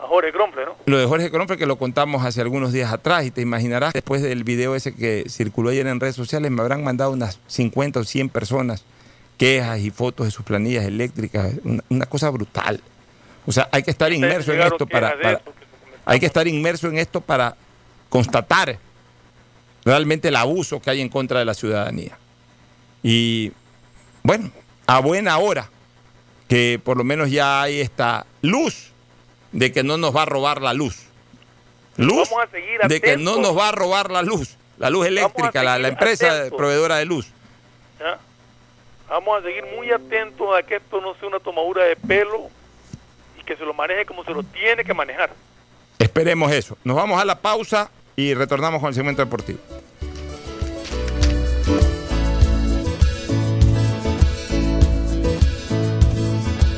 a 0.01 0.07
Jorge 0.07 0.31
Gromple, 0.31 0.65
¿no? 0.65 0.75
lo 0.85 0.97
de 0.97 1.05
Jorge 1.05 1.29
Cronfre 1.29 1.57
que 1.57 1.65
lo 1.65 1.77
contamos 1.77 2.25
hace 2.25 2.39
algunos 2.41 2.71
días 2.71 2.91
atrás 2.93 3.25
y 3.25 3.31
te 3.31 3.41
imaginarás 3.41 3.93
después 3.93 4.21
del 4.21 4.43
video 4.43 4.75
ese 4.75 4.95
que 4.95 5.25
circuló 5.27 5.69
ayer 5.71 5.87
en 5.87 5.99
redes 5.99 6.15
sociales 6.15 6.49
me 6.51 6.61
habrán 6.61 6.83
mandado 6.83 7.11
unas 7.11 7.39
50 7.47 7.99
o 7.99 8.03
100 8.03 8.29
personas 8.29 8.85
quejas 9.37 9.79
y 9.79 9.89
fotos 9.91 10.25
de 10.27 10.31
sus 10.31 10.45
planillas 10.45 10.85
eléctricas, 10.85 11.53
una, 11.63 11.83
una 11.89 12.05
cosa 12.05 12.29
brutal. 12.29 12.81
O 13.45 13.51
sea, 13.51 13.67
hay 13.71 13.83
que 13.83 13.91
estar 13.91 14.11
inmerso 14.11 14.51
en 14.53 14.61
esto 14.61 14.85
para- 14.87 15.09
hay 16.05 16.19
que 16.19 16.25
estar 16.25 16.47
inmerso 16.47 16.87
en 16.87 16.97
esto 16.97 17.21
para 17.21 17.55
constatar 18.09 18.77
realmente 19.85 20.27
el 20.27 20.35
abuso 20.35 20.81
que 20.81 20.89
hay 20.89 21.01
en 21.01 21.09
contra 21.09 21.39
de 21.39 21.45
la 21.45 21.53
ciudadanía. 21.53 22.17
Y 23.03 23.51
bueno, 24.23 24.51
a 24.87 24.99
buena 24.99 25.37
hora 25.37 25.69
que 26.47 26.79
por 26.83 26.97
lo 26.97 27.03
menos 27.03 27.31
ya 27.31 27.61
hay 27.61 27.79
esta 27.79 28.25
luz 28.41 28.88
de 29.51 29.71
que 29.71 29.83
no 29.83 29.97
nos 29.97 30.15
va 30.15 30.23
a 30.23 30.25
robar 30.25 30.61
la 30.61 30.73
luz. 30.73 31.05
Luz 31.97 32.29
Vamos 32.29 32.47
a 32.47 32.51
seguir 32.51 32.79
de 32.87 33.01
que 33.01 33.17
no 33.17 33.37
nos 33.37 33.57
va 33.57 33.69
a 33.69 33.71
robar 33.71 34.09
la 34.11 34.21
luz, 34.21 34.55
la 34.77 34.89
luz 34.89 35.05
eléctrica, 35.07 35.63
la, 35.63 35.77
la 35.77 35.89
empresa 35.89 36.31
atentos. 36.31 36.57
proveedora 36.57 36.95
de 36.97 37.05
luz. 37.05 37.27
¿ya? 37.99 38.17
Vamos 39.09 39.39
a 39.39 39.43
seguir 39.43 39.65
muy 39.75 39.91
atentos 39.91 40.47
a 40.57 40.63
que 40.63 40.75
esto 40.77 41.01
no 41.01 41.15
sea 41.15 41.27
una 41.27 41.39
tomadura 41.39 41.83
de 41.83 41.95
pelo 41.95 42.49
y 43.39 43.43
que 43.43 43.55
se 43.57 43.65
lo 43.65 43.73
maneje 43.73 44.05
como 44.05 44.23
se 44.23 44.31
lo 44.31 44.43
tiene 44.43 44.83
que 44.85 44.93
manejar. 44.93 45.31
Esperemos 45.97 46.51
eso. 46.51 46.77
Nos 46.83 46.95
vamos 46.95 47.21
a 47.21 47.25
la 47.25 47.39
pausa 47.39 47.89
y 48.15 48.33
retornamos 48.33 48.79
con 48.79 48.89
el 48.89 48.95
segmento 48.95 49.21
deportivo. 49.23 49.59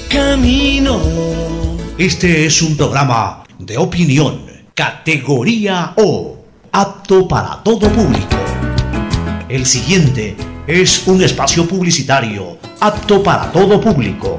Camino. 0.09 1.70
Este 1.97 2.45
es 2.45 2.61
un 2.61 2.77
programa 2.77 3.43
de 3.59 3.77
opinión, 3.77 4.41
categoría 4.73 5.93
O, 5.97 6.37
apto 6.71 7.27
para 7.27 7.61
todo 7.63 7.89
público. 7.89 8.37
El 9.49 9.65
siguiente 9.65 10.35
es 10.65 11.05
un 11.05 11.21
espacio 11.21 11.67
publicitario, 11.67 12.57
apto 12.79 13.21
para 13.21 13.51
todo 13.51 13.79
público. 13.81 14.37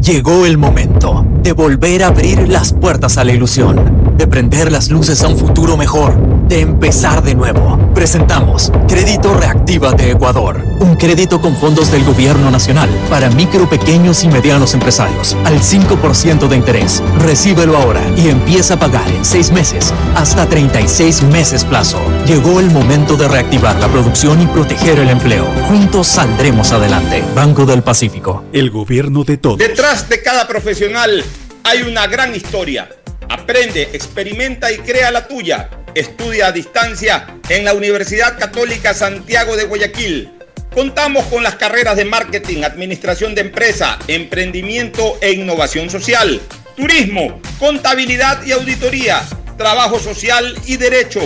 Llegó 0.00 0.46
el 0.46 0.56
momento 0.56 1.24
de 1.42 1.52
volver 1.52 2.02
a 2.02 2.08
abrir 2.08 2.48
las 2.48 2.72
puertas 2.72 3.18
a 3.18 3.24
la 3.24 3.32
ilusión, 3.32 4.09
de 4.20 4.26
prender 4.26 4.70
las 4.70 4.90
luces 4.90 5.22
a 5.22 5.28
un 5.28 5.38
futuro 5.38 5.78
mejor, 5.78 6.14
de 6.46 6.60
empezar 6.60 7.22
de 7.22 7.34
nuevo. 7.34 7.78
Presentamos 7.94 8.70
Crédito 8.86 9.32
Reactiva 9.32 9.92
de 9.92 10.10
Ecuador, 10.10 10.62
un 10.78 10.94
crédito 10.96 11.40
con 11.40 11.56
fondos 11.56 11.90
del 11.90 12.04
gobierno 12.04 12.50
nacional 12.50 12.90
para 13.08 13.30
micro, 13.30 13.66
pequeños 13.66 14.22
y 14.22 14.28
medianos 14.28 14.74
empresarios 14.74 15.34
al 15.44 15.60
5% 15.60 16.48
de 16.48 16.56
interés. 16.56 17.02
Recíbelo 17.20 17.78
ahora 17.78 18.02
y 18.14 18.28
empieza 18.28 18.74
a 18.74 18.78
pagar 18.78 19.10
en 19.10 19.24
6 19.24 19.52
meses 19.52 19.94
hasta 20.14 20.46
36 20.46 21.22
meses 21.22 21.64
plazo. 21.64 21.98
Llegó 22.26 22.60
el 22.60 22.70
momento 22.70 23.16
de 23.16 23.26
reactivar 23.26 23.80
la 23.80 23.88
producción 23.88 24.42
y 24.42 24.46
proteger 24.48 24.98
el 24.98 25.08
empleo. 25.08 25.46
Juntos 25.66 26.06
saldremos 26.06 26.72
adelante. 26.72 27.24
Banco 27.34 27.64
del 27.64 27.82
Pacífico. 27.82 28.44
El 28.52 28.70
gobierno 28.70 29.24
de 29.24 29.38
todos. 29.38 29.56
Detrás 29.56 30.10
de 30.10 30.22
cada 30.22 30.46
profesional 30.46 31.24
hay 31.64 31.82
una 31.82 32.06
gran 32.06 32.34
historia. 32.34 32.86
Aprende, 33.30 33.82
experimenta 33.92 34.72
y 34.72 34.78
crea 34.78 35.12
la 35.12 35.28
tuya. 35.28 35.70
Estudia 35.94 36.48
a 36.48 36.52
distancia 36.52 37.38
en 37.48 37.64
la 37.64 37.74
Universidad 37.74 38.36
Católica 38.36 38.92
Santiago 38.92 39.56
de 39.56 39.66
Guayaquil. 39.66 40.32
Contamos 40.74 41.24
con 41.26 41.44
las 41.44 41.54
carreras 41.54 41.96
de 41.96 42.04
marketing, 42.04 42.64
administración 42.64 43.36
de 43.36 43.42
empresa, 43.42 44.00
emprendimiento 44.08 45.16
e 45.20 45.30
innovación 45.30 45.90
social, 45.90 46.40
turismo, 46.76 47.40
contabilidad 47.60 48.44
y 48.44 48.50
auditoría, 48.50 49.22
trabajo 49.56 50.00
social 50.00 50.52
y 50.66 50.76
derecho. 50.76 51.20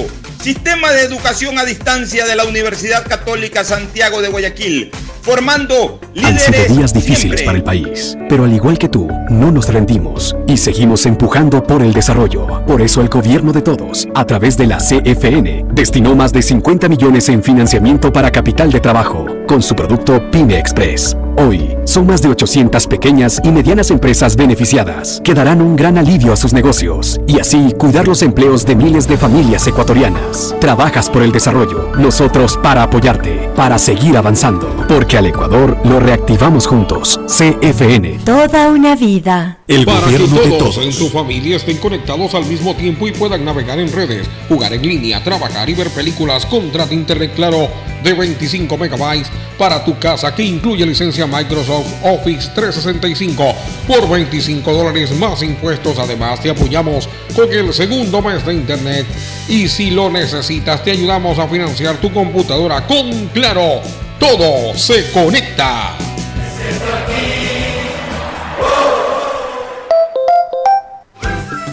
Sistema 0.44 0.92
de 0.92 1.00
educación 1.00 1.58
a 1.58 1.64
distancia 1.64 2.26
de 2.26 2.36
la 2.36 2.44
Universidad 2.44 3.06
Católica 3.08 3.64
Santiago 3.64 4.20
de 4.20 4.28
Guayaquil, 4.28 4.90
formando 5.22 5.98
Han 6.22 6.38
sido 6.38 6.50
líderes 6.50 6.76
días 6.76 6.92
difíciles 6.92 7.40
siempre. 7.40 7.46
para 7.46 7.56
el 7.56 7.64
país, 7.64 8.14
pero 8.28 8.44
al 8.44 8.52
igual 8.52 8.76
que 8.76 8.90
tú, 8.90 9.08
no 9.30 9.50
nos 9.50 9.70
rendimos 9.70 10.36
y 10.46 10.58
seguimos 10.58 11.06
empujando 11.06 11.62
por 11.62 11.82
el 11.82 11.94
desarrollo. 11.94 12.46
Por 12.66 12.82
eso 12.82 13.00
el 13.00 13.08
gobierno 13.08 13.54
de 13.54 13.62
todos, 13.62 14.06
a 14.14 14.26
través 14.26 14.58
de 14.58 14.66
la 14.66 14.76
CFN, 14.76 15.64
destinó 15.72 16.14
más 16.14 16.30
de 16.34 16.42
50 16.42 16.90
millones 16.90 17.30
en 17.30 17.42
financiamiento 17.42 18.12
para 18.12 18.30
capital 18.30 18.70
de 18.70 18.80
trabajo 18.80 19.24
con 19.48 19.62
su 19.62 19.74
producto 19.74 20.30
Pyme 20.30 20.58
Express. 20.58 21.16
Hoy, 21.36 21.76
son 21.84 22.06
más 22.06 22.22
de 22.22 22.28
800 22.28 22.86
pequeñas 22.86 23.40
y 23.42 23.50
medianas 23.50 23.90
empresas 23.90 24.36
beneficiadas 24.36 25.20
que 25.24 25.34
darán 25.34 25.60
un 25.60 25.74
gran 25.74 25.98
alivio 25.98 26.32
a 26.32 26.36
sus 26.36 26.52
negocios 26.52 27.20
y 27.26 27.40
así 27.40 27.74
cuidar 27.76 28.06
los 28.06 28.22
empleos 28.22 28.64
de 28.64 28.76
miles 28.76 29.08
de 29.08 29.18
familias 29.18 29.66
ecuatorianas. 29.66 30.33
Trabajas 30.60 31.08
por 31.10 31.22
el 31.22 31.32
desarrollo, 31.32 31.92
nosotros 31.98 32.58
para 32.62 32.82
apoyarte, 32.82 33.50
para 33.54 33.78
seguir 33.78 34.16
avanzando, 34.16 34.84
porque 34.88 35.16
al 35.16 35.26
Ecuador 35.26 35.76
lo 35.84 36.00
reactivamos 36.00 36.66
juntos. 36.66 37.20
CFN. 37.26 38.18
Toda 38.24 38.68
una 38.70 38.96
vida. 38.96 39.58
El 39.68 39.84
Para 39.84 40.00
que 40.00 40.04
gobierno 40.04 40.36
de 40.40 40.48
todos 40.50 40.74
todos. 40.74 40.86
en 40.86 40.98
tu 40.98 41.08
familia 41.08 41.56
estén 41.56 41.78
conectados 41.78 42.34
al 42.34 42.44
mismo 42.46 42.74
tiempo 42.74 43.06
y 43.06 43.12
puedan 43.12 43.44
navegar 43.44 43.78
en 43.78 43.92
redes, 43.92 44.26
jugar 44.48 44.72
en 44.74 44.82
línea, 44.82 45.22
trabajar 45.22 45.70
y 45.70 45.74
ver 45.74 45.90
películas, 45.90 46.44
contrata 46.46 46.92
Internet 46.92 47.32
Claro 47.34 47.68
de 48.02 48.12
25 48.12 48.76
megabytes 48.76 49.30
para 49.58 49.84
tu 49.84 49.98
casa 49.98 50.34
que 50.34 50.42
incluye 50.42 50.84
licencia 50.84 51.26
Microsoft 51.26 51.86
Office 52.02 52.50
365 52.54 53.54
por 53.86 54.08
25 54.08 54.72
dólares 54.72 55.16
más 55.18 55.42
impuestos. 55.42 55.98
Además 55.98 56.40
te 56.40 56.50
apoyamos 56.50 57.08
con 57.34 57.50
el 57.52 57.72
segundo 57.72 58.20
mes 58.20 58.44
de 58.44 58.54
Internet 58.54 59.06
y 59.48 59.68
si 59.68 59.90
lo 59.90 60.10
necesitas 60.14 60.82
te 60.82 60.92
ayudamos 60.92 61.38
a 61.38 61.48
financiar 61.48 61.96
tu 61.96 62.12
computadora 62.12 62.86
con 62.86 63.26
Claro. 63.28 63.82
Todo 64.18 64.74
se 64.78 65.10
conecta. 65.10 65.98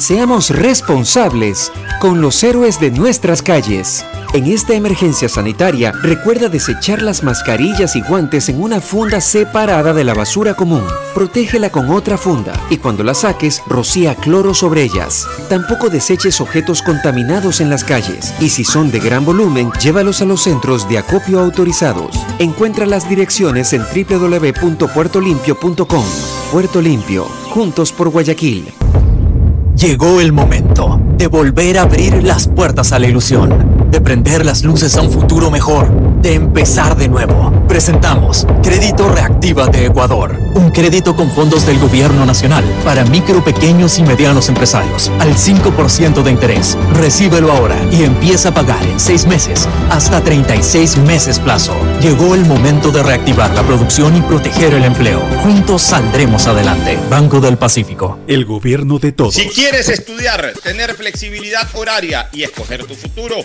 Seamos 0.01 0.49
responsables 0.49 1.71
con 1.99 2.21
los 2.21 2.43
héroes 2.43 2.79
de 2.79 2.89
nuestras 2.89 3.43
calles. 3.43 4.03
En 4.33 4.47
esta 4.47 4.73
emergencia 4.73 5.29
sanitaria, 5.29 5.91
recuerda 5.91 6.49
desechar 6.49 7.03
las 7.03 7.21
mascarillas 7.21 7.95
y 7.95 8.01
guantes 8.01 8.49
en 8.49 8.59
una 8.59 8.81
funda 8.81 9.21
separada 9.21 9.93
de 9.93 10.03
la 10.03 10.15
basura 10.15 10.55
común. 10.55 10.83
Protégela 11.13 11.69
con 11.69 11.91
otra 11.91 12.17
funda 12.17 12.59
y 12.71 12.77
cuando 12.77 13.03
la 13.03 13.13
saques, 13.13 13.61
rocía 13.67 14.15
cloro 14.15 14.55
sobre 14.55 14.81
ellas. 14.81 15.27
Tampoco 15.49 15.91
deseches 15.91 16.41
objetos 16.41 16.81
contaminados 16.81 17.61
en 17.61 17.69
las 17.69 17.83
calles 17.83 18.33
y 18.39 18.49
si 18.49 18.63
son 18.63 18.89
de 18.89 19.01
gran 19.01 19.23
volumen, 19.23 19.71
llévalos 19.83 20.23
a 20.23 20.25
los 20.25 20.41
centros 20.41 20.89
de 20.89 20.97
acopio 20.97 21.39
autorizados. 21.39 22.19
Encuentra 22.39 22.87
las 22.87 23.07
direcciones 23.07 23.71
en 23.73 23.83
www.puertolimpio.com. 23.83 26.05
Puerto 26.51 26.81
Limpio, 26.81 27.25
juntos 27.51 27.91
por 27.91 28.09
Guayaquil. 28.09 28.73
Llegó 29.81 30.21
el 30.21 30.31
momento 30.31 31.01
de 31.17 31.25
volver 31.25 31.79
a 31.79 31.81
abrir 31.81 32.23
las 32.23 32.47
puertas 32.47 32.91
a 32.91 32.99
la 32.99 33.07
ilusión, 33.07 33.89
de 33.89 33.99
prender 33.99 34.45
las 34.45 34.63
luces 34.63 34.95
a 34.95 35.01
un 35.01 35.09
futuro 35.09 35.49
mejor, 35.49 36.21
de 36.21 36.35
empezar 36.35 36.95
de 36.95 37.07
nuevo. 37.07 37.51
Presentamos 37.67 38.45
Crédito 38.61 39.09
Reactiva 39.09 39.65
de 39.69 39.87
Ecuador, 39.87 40.37
un 40.55 40.71
crédito 40.71 41.15
con 41.15 41.31
fondos 41.31 41.65
del 41.65 41.79
gobierno 41.79 42.25
nacional 42.25 42.63
para 42.83 43.05
micro, 43.05 43.43
pequeños 43.43 43.97
y 43.99 44.03
medianos 44.03 44.49
empresarios 44.49 45.11
al 45.19 45.35
5% 45.35 46.23
de 46.23 46.31
interés. 46.31 46.77
Recíbelo 46.93 47.51
ahora 47.51 47.77
y 47.91 48.03
empieza 48.03 48.49
a 48.49 48.53
pagar 48.53 48.83
en 48.85 48.99
6 48.99 49.25
meses 49.25 49.67
hasta 49.89 50.23
36 50.23 50.97
meses 50.97 51.39
plazo. 51.39 51.75
Llegó 52.01 52.35
el 52.35 52.45
momento 52.45 52.91
de 52.91 53.03
reactivar 53.03 53.53
la 53.53 53.63
producción 53.63 54.15
y 54.15 54.21
proteger 54.21 54.73
el 54.73 54.83
empleo. 54.83 55.21
Juntos 55.43 55.81
saldremos 55.81 56.47
adelante. 56.47 56.97
Banco 57.09 57.39
del 57.39 57.57
Pacífico. 57.57 58.19
El 58.27 58.45
gobierno 58.45 58.99
de 58.99 59.11
todos. 59.11 59.35
Si 59.35 59.47
quieres 59.49 59.89
estudiar, 59.89 60.53
tener 60.63 60.95
flexibilidad 60.95 61.67
horaria 61.73 62.29
y 62.31 62.43
escoger 62.43 62.85
tu 62.85 62.95
futuro, 62.95 63.35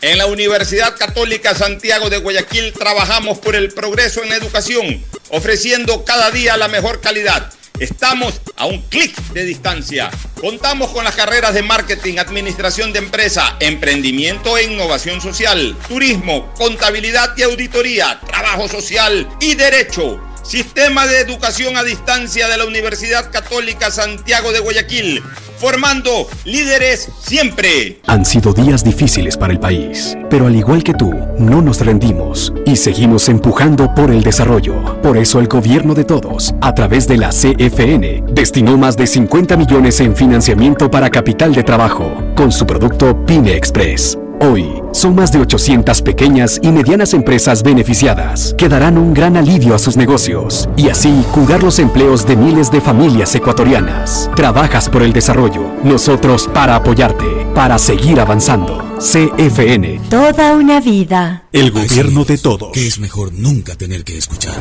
en 0.00 0.18
la 0.18 0.26
Universidad 0.26 0.96
Católica 0.96 1.54
Santiago 1.54 2.10
de 2.10 2.18
Guayaquil 2.18 2.72
trabajamos 2.72 3.38
por 3.38 3.54
el 3.54 3.72
progreso 3.72 4.22
en 4.22 4.28
la 4.28 4.36
educación, 4.36 5.02
ofreciendo 5.34 6.04
cada 6.04 6.30
día 6.30 6.56
la 6.56 6.68
mejor 6.68 7.00
calidad. 7.00 7.52
Estamos 7.80 8.40
a 8.56 8.66
un 8.66 8.80
clic 8.82 9.16
de 9.32 9.44
distancia. 9.44 10.08
Contamos 10.40 10.90
con 10.90 11.02
las 11.02 11.16
carreras 11.16 11.54
de 11.54 11.62
marketing, 11.62 12.18
administración 12.18 12.92
de 12.92 13.00
empresa, 13.00 13.56
emprendimiento 13.58 14.56
e 14.56 14.64
innovación 14.64 15.20
social, 15.20 15.76
turismo, 15.88 16.54
contabilidad 16.54 17.36
y 17.36 17.42
auditoría, 17.42 18.20
trabajo 18.24 18.68
social 18.68 19.28
y 19.40 19.56
derecho. 19.56 20.20
Sistema 20.44 21.06
de 21.06 21.20
Educación 21.20 21.76
a 21.78 21.82
Distancia 21.82 22.48
de 22.48 22.58
la 22.58 22.66
Universidad 22.66 23.30
Católica 23.32 23.90
Santiago 23.90 24.52
de 24.52 24.60
Guayaquil, 24.60 25.22
formando 25.58 26.28
líderes 26.44 27.08
siempre. 27.18 28.00
Han 28.06 28.26
sido 28.26 28.52
días 28.52 28.84
difíciles 28.84 29.38
para 29.38 29.54
el 29.54 29.58
país, 29.58 30.16
pero 30.28 30.46
al 30.46 30.54
igual 30.54 30.84
que 30.84 30.92
tú, 30.92 31.14
no 31.38 31.62
nos 31.62 31.80
rendimos 31.80 32.52
y 32.66 32.76
seguimos 32.76 33.30
empujando 33.30 33.94
por 33.94 34.10
el 34.10 34.22
desarrollo. 34.22 35.00
Por 35.00 35.16
eso 35.16 35.40
el 35.40 35.48
gobierno 35.48 35.94
de 35.94 36.04
todos, 36.04 36.54
a 36.60 36.74
través 36.74 37.08
de 37.08 37.16
la 37.16 37.30
CFN, 37.30 38.24
destinó 38.32 38.76
más 38.76 38.98
de 38.98 39.06
50 39.06 39.56
millones 39.56 39.98
en 40.00 40.14
financiamiento 40.14 40.90
para 40.90 41.10
capital 41.10 41.54
de 41.54 41.62
trabajo, 41.62 42.22
con 42.36 42.52
su 42.52 42.66
producto 42.66 43.24
Pyme 43.24 43.56
Express. 43.56 44.18
Hoy, 44.40 44.82
son 44.92 45.14
más 45.14 45.32
de 45.32 45.40
800 45.40 46.02
pequeñas 46.02 46.60
y 46.62 46.70
medianas 46.70 47.14
empresas 47.14 47.62
beneficiadas 47.62 48.54
que 48.58 48.68
darán 48.68 48.98
un 48.98 49.14
gran 49.14 49.36
alivio 49.36 49.74
a 49.74 49.78
sus 49.78 49.96
negocios 49.96 50.68
y 50.76 50.88
así 50.88 51.24
cuidar 51.32 51.62
los 51.62 51.78
empleos 51.78 52.26
de 52.26 52.36
miles 52.36 52.70
de 52.70 52.80
familias 52.80 53.34
ecuatorianas. 53.34 54.30
Trabajas 54.36 54.88
por 54.88 55.02
el 55.02 55.12
desarrollo, 55.12 55.62
nosotros 55.82 56.48
para 56.52 56.76
apoyarte, 56.76 57.26
para 57.54 57.78
seguir 57.78 58.20
avanzando. 58.20 58.82
CFN. 58.98 60.00
Toda 60.08 60.54
una 60.56 60.80
vida. 60.80 61.44
El 61.52 61.70
gobierno 61.70 62.24
de 62.24 62.38
todos. 62.38 62.70
Que 62.72 62.86
es 62.86 62.98
mejor 62.98 63.32
nunca 63.32 63.74
tener 63.74 64.04
que 64.04 64.16
escuchar. 64.16 64.54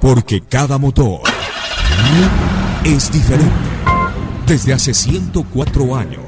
Porque 0.00 0.42
cada 0.42 0.78
motor 0.78 1.20
es 2.84 3.10
diferente. 3.10 3.52
Desde 4.46 4.74
hace 4.74 4.92
104 4.92 5.96
años, 5.96 6.23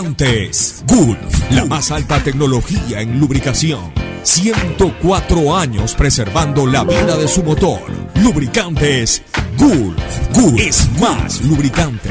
Lubricantes 0.00 0.82
Gulf, 0.86 1.50
la 1.50 1.66
más 1.66 1.90
alta 1.90 2.22
tecnología 2.22 3.02
en 3.02 3.20
lubricación. 3.20 3.92
104 4.22 5.54
años 5.54 5.94
preservando 5.94 6.66
la 6.66 6.84
vida 6.84 7.18
de 7.18 7.28
su 7.28 7.42
motor. 7.42 7.82
Lubricantes 8.14 9.20
Gulf. 9.58 10.00
Gulf 10.32 10.58
es 10.58 10.88
más 10.98 11.42
lubricante. 11.42 12.08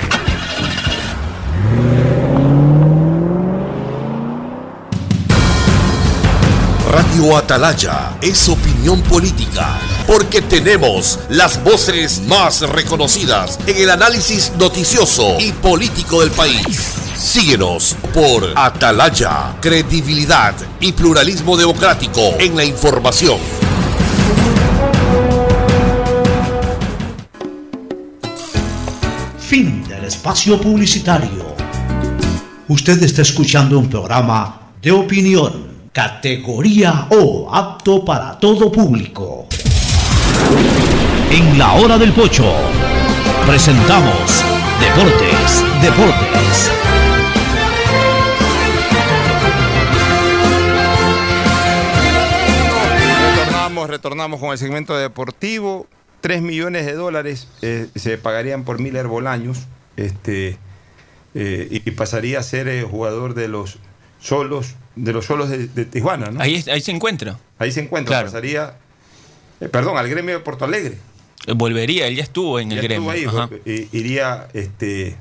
Radio 6.91 7.38
Atalaya 7.38 8.18
es 8.22 8.48
opinión 8.49 9.02
política, 9.02 9.80
porque 10.06 10.44
tenemos 10.44 11.18
las 11.30 11.64
voces 11.64 12.22
más 12.28 12.61
reconocidas 12.61 13.57
en 13.66 13.78
el 13.78 13.90
análisis 13.90 14.52
noticioso 14.60 15.40
y 15.40 15.52
político 15.53 16.22
del 16.22 16.30
país. 16.30 17.09
Síguenos 17.20 17.98
por 18.14 18.54
Atalaya, 18.56 19.58
credibilidad 19.60 20.56
y 20.80 20.94
pluralismo 20.94 21.58
democrático 21.58 22.22
en 22.40 22.56
la 22.56 22.64
información. 22.64 23.38
Fin 29.38 29.86
del 29.90 30.06
espacio 30.06 30.62
publicitario. 30.62 31.56
Usted 32.70 33.04
está 33.04 33.22
escuchando 33.24 33.78
un 33.78 33.90
programa 33.90 34.72
de 34.82 34.94
opinión, 34.94 35.90
categoría 35.91 37.08
O, 37.12 37.54
apto 37.54 38.06
para 38.06 38.40
todo 38.40 38.72
público. 38.72 39.46
En 41.30 41.60
la 41.60 41.74
hora 41.74 41.98
del 41.98 42.14
pocho, 42.14 42.46
presentamos 43.46 44.41
Deportes, 44.80 45.66
Deportes. 45.82 46.78
Retornamos, 53.90 54.40
con 54.40 54.52
el 54.52 54.57
segmento 54.57 54.95
deportivo. 54.98 55.88
3 56.22 56.41
millones 56.41 56.86
de 56.86 56.94
dólares 56.94 57.48
eh, 57.61 57.88
se 57.95 58.18
pagarían 58.18 58.66
por 58.66 58.80
Miller 58.80 59.07
Bolaños 59.07 59.68
este, 59.95 60.57
eh, 61.34 61.68
y, 61.72 61.91
pasaría 61.91 62.40
a 62.40 62.44
ser 62.44 62.68
eh, 62.68 62.84
jugador 62.84 63.34
de 63.36 63.48
los 63.48 63.80
solos 64.20 64.76
de 64.95 65.14
los 65.14 65.26
solos 65.26 65.49
de, 65.49 65.68
de 65.68 65.86
Tijuana. 65.86 66.30
¿no? 66.30 66.41
Ahí, 66.41 66.64
ahí 66.70 66.82
se 66.82 66.91
encuentra. 66.91 67.40
Ahí 67.57 67.72
se 67.72 67.80
encuentra, 67.80 68.16
Claro. 68.16 68.28
pasaría, 68.28 68.76
perdón, 69.72 69.98
al 69.98 70.10
gremio 70.10 70.36
de 70.36 70.41
Porto 70.41 70.66
Alegre. 70.66 70.98
Volvería, 71.56 72.07
él 72.07 72.18
ya 72.18 72.24
estuvo 72.24 72.60
en 72.60 72.74
el 72.74 72.82
gremio. 72.82 73.14
estuvo 73.14 73.41
ahí, 73.66 73.88
iría 73.94 74.49
este, 74.53 75.16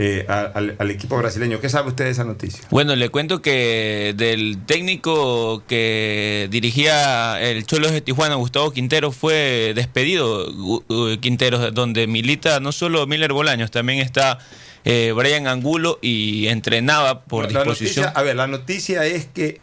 eh, 0.00 0.24
al, 0.28 0.76
al 0.78 0.90
equipo 0.90 1.18
brasileño. 1.18 1.60
¿Qué 1.60 1.68
sabe 1.68 1.88
usted 1.88 2.06
de 2.06 2.10
esa 2.10 2.24
noticia? 2.24 2.64
Bueno, 2.70 2.96
le 2.96 3.10
cuento 3.10 3.42
que 3.42 4.14
del 4.16 4.58
técnico 4.64 5.62
que 5.66 6.48
dirigía 6.50 7.38
el 7.40 7.66
Cholos 7.66 7.92
de 7.92 8.00
Tijuana, 8.00 8.36
Gustavo 8.36 8.70
Quintero, 8.72 9.12
fue 9.12 9.72
despedido. 9.74 10.50
Uh, 10.50 11.18
Quintero, 11.20 11.70
donde 11.70 12.06
milita 12.06 12.60
no 12.60 12.72
solo 12.72 13.06
Miller 13.06 13.34
Bolaños, 13.34 13.70
también 13.70 13.98
está 13.98 14.38
eh, 14.84 15.12
Brian 15.14 15.46
Angulo 15.46 15.98
y 16.00 16.46
entrenaba 16.46 17.20
por 17.24 17.52
la 17.52 17.60
disposición. 17.60 18.06
noticia, 18.06 18.20
a 18.20 18.22
ver, 18.22 18.36
la 18.36 18.46
noticia 18.46 19.04
es 19.04 19.26
que 19.26 19.60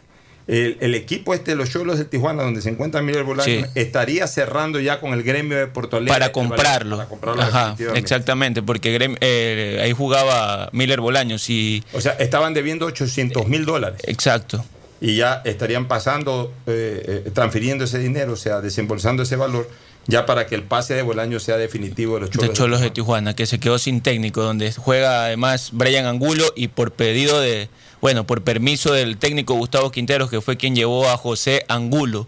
el, 0.48 0.78
el 0.80 0.94
equipo 0.94 1.34
este 1.34 1.52
de 1.52 1.56
los 1.56 1.70
Cholos 1.70 1.98
de 1.98 2.04
Tijuana, 2.06 2.42
donde 2.42 2.62
se 2.62 2.70
encuentra 2.70 3.02
Miller 3.02 3.22
Bolaño, 3.22 3.44
Sí. 3.44 3.64
estaría 3.74 4.26
cerrando 4.26 4.80
ya 4.80 4.98
con 4.98 5.12
el 5.12 5.22
gremio 5.22 5.56
de 5.58 5.66
Porto 5.68 5.98
Alegre. 5.98 6.12
para 6.14 6.32
comprarlo. 6.32 6.96
Para 6.96 7.08
comprarlo 7.08 7.42
Ajá, 7.42 7.76
exactamente, 7.94 8.62
porque 8.62 8.98
Grem- 8.98 9.18
eh, 9.20 9.78
ahí 9.82 9.92
jugaba 9.92 10.70
Miller 10.72 11.00
Bolaños 11.00 11.48
y... 11.50 11.84
O 11.92 12.00
sea, 12.00 12.12
estaban 12.12 12.54
debiendo 12.54 12.86
800 12.86 13.46
mil 13.46 13.64
dólares. 13.66 14.00
Exacto. 14.04 14.64
Y 15.00 15.16
ya 15.16 15.42
estarían 15.44 15.86
pasando, 15.86 16.52
eh, 16.66 17.22
eh, 17.26 17.30
transfiriendo 17.32 17.84
ese 17.84 17.98
dinero, 17.98 18.32
o 18.32 18.36
sea, 18.36 18.60
desembolsando 18.60 19.22
ese 19.22 19.36
valor, 19.36 19.68
ya 20.06 20.24
para 20.24 20.46
que 20.46 20.54
el 20.54 20.62
pase 20.62 20.94
de 20.94 21.02
Bolaño 21.02 21.38
sea 21.38 21.58
definitivo 21.58 22.14
de 22.14 22.22
los 22.22 22.30
Cholos. 22.30 22.48
de 22.48 22.54
Cholos 22.54 22.80
de 22.80 22.90
Tijuana, 22.90 23.36
que 23.36 23.44
se 23.44 23.60
quedó 23.60 23.78
sin 23.78 24.00
técnico, 24.00 24.42
donde 24.42 24.72
juega 24.72 25.26
además 25.26 25.68
Brian 25.72 26.06
Angulo 26.06 26.44
y 26.56 26.68
por 26.68 26.90
pedido 26.92 27.38
de, 27.38 27.68
bueno, 28.00 28.24
por 28.24 28.42
permiso 28.42 28.92
del 28.92 29.16
técnico 29.18 29.54
Gustavo 29.54 29.90
Quinteros, 29.90 30.30
que 30.30 30.40
fue 30.40 30.56
quien 30.56 30.74
llevó 30.76 31.08
a 31.08 31.16
José 31.16 31.64
Angulo. 31.68 32.26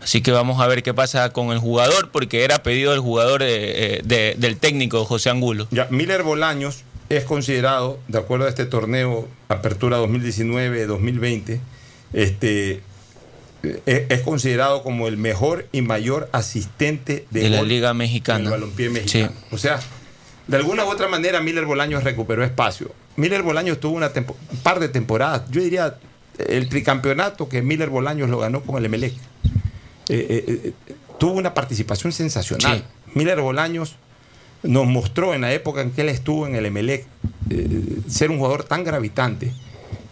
Así 0.00 0.20
que 0.20 0.32
vamos 0.32 0.60
a 0.60 0.66
ver 0.66 0.82
qué 0.82 0.92
pasa 0.92 1.32
con 1.32 1.52
el 1.52 1.58
jugador, 1.58 2.10
porque 2.10 2.42
era 2.44 2.62
pedido 2.64 2.90
del 2.90 3.00
jugador 3.00 3.40
de- 3.42 3.96
eh, 3.96 4.00
de- 4.04 4.34
del 4.36 4.56
técnico 4.56 5.04
José 5.04 5.30
Angulo. 5.30 5.68
Ya, 5.70 5.86
Miller 5.90 6.24
Bolaños 6.24 6.82
es 7.08 7.22
considerado, 7.24 8.00
de 8.08 8.18
acuerdo 8.18 8.46
a 8.46 8.48
este 8.48 8.64
torneo 8.66 9.28
Apertura 9.48 9.98
2019-2020, 9.98 11.60
este, 12.12 12.80
eh, 13.62 13.82
es, 13.86 14.02
es 14.08 14.20
considerado 14.22 14.82
como 14.82 15.06
el 15.08 15.16
mejor 15.18 15.66
y 15.72 15.82
mayor 15.82 16.28
asistente 16.32 17.26
de, 17.30 17.42
De 17.42 17.50
la 17.50 17.62
Liga 17.62 17.90
en 17.90 17.96
Mexicana. 17.98 18.44
el 18.44 18.50
balompié 18.50 18.88
mexicano. 18.90 19.32
O 19.52 19.58
sea, 19.58 19.78
de 20.48 20.56
alguna 20.56 20.84
u 20.84 20.88
otra 20.90 21.06
manera 21.08 21.40
Miller 21.40 21.64
Bolaños 21.64 22.02
recuperó 22.02 22.42
espacio. 22.44 22.92
Miller 23.16 23.42
Bolaños 23.42 23.78
tuvo 23.80 23.96
una 23.96 24.12
tempo- 24.12 24.36
un 24.50 24.58
par 24.58 24.80
de 24.80 24.88
temporadas, 24.88 25.42
yo 25.50 25.60
diría 25.62 25.96
el 26.38 26.68
tricampeonato 26.68 27.48
que 27.48 27.62
Miller 27.62 27.90
Bolaños 27.90 28.30
lo 28.30 28.38
ganó 28.38 28.62
con 28.62 28.76
el 28.78 28.86
Emelec. 28.86 29.12
Eh, 30.08 30.26
eh, 30.48 30.72
eh, 30.88 30.94
tuvo 31.18 31.32
una 31.32 31.54
participación 31.54 32.12
sensacional. 32.12 32.84
Miller 33.14 33.40
Bolaños 33.40 33.96
nos 34.62 34.86
mostró 34.86 35.34
en 35.34 35.42
la 35.42 35.52
época 35.52 35.82
en 35.82 35.90
que 35.90 36.00
él 36.02 36.08
estuvo 36.08 36.46
en 36.46 36.54
el 36.54 36.66
Emelec 36.66 37.06
eh, 37.50 37.98
ser 38.08 38.30
un 38.30 38.38
jugador 38.38 38.64
tan 38.64 38.82
gravitante 38.84 39.52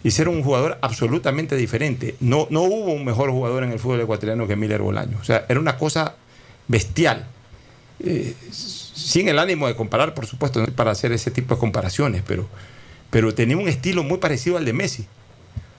y 0.03 0.11
ser 0.11 0.27
un 0.29 0.43
jugador 0.43 0.77
absolutamente 0.81 1.55
diferente. 1.55 2.15
No, 2.19 2.47
no 2.49 2.61
hubo 2.63 2.91
un 2.93 3.03
mejor 3.05 3.29
jugador 3.31 3.63
en 3.63 3.71
el 3.71 3.79
fútbol 3.79 4.01
ecuatoriano 4.01 4.47
que 4.47 4.55
Miller 4.55 4.81
Bolaños. 4.81 5.21
O 5.21 5.23
sea, 5.23 5.45
era 5.49 5.59
una 5.59 5.77
cosa 5.77 6.15
bestial. 6.67 7.27
Sin 8.51 9.27
el 9.27 9.37
ánimo 9.39 9.67
de 9.67 9.75
comparar, 9.75 10.13
por 10.13 10.25
supuesto, 10.25 10.65
para 10.75 10.91
hacer 10.91 11.11
ese 11.11 11.31
tipo 11.31 11.55
de 11.55 11.59
comparaciones, 11.59 12.23
pero, 12.25 12.47
pero 13.11 13.33
tenía 13.35 13.55
un 13.57 13.67
estilo 13.69 14.01
muy 14.03 14.17
parecido 14.17 14.57
al 14.57 14.65
de 14.65 14.73
Messi. 14.73 15.05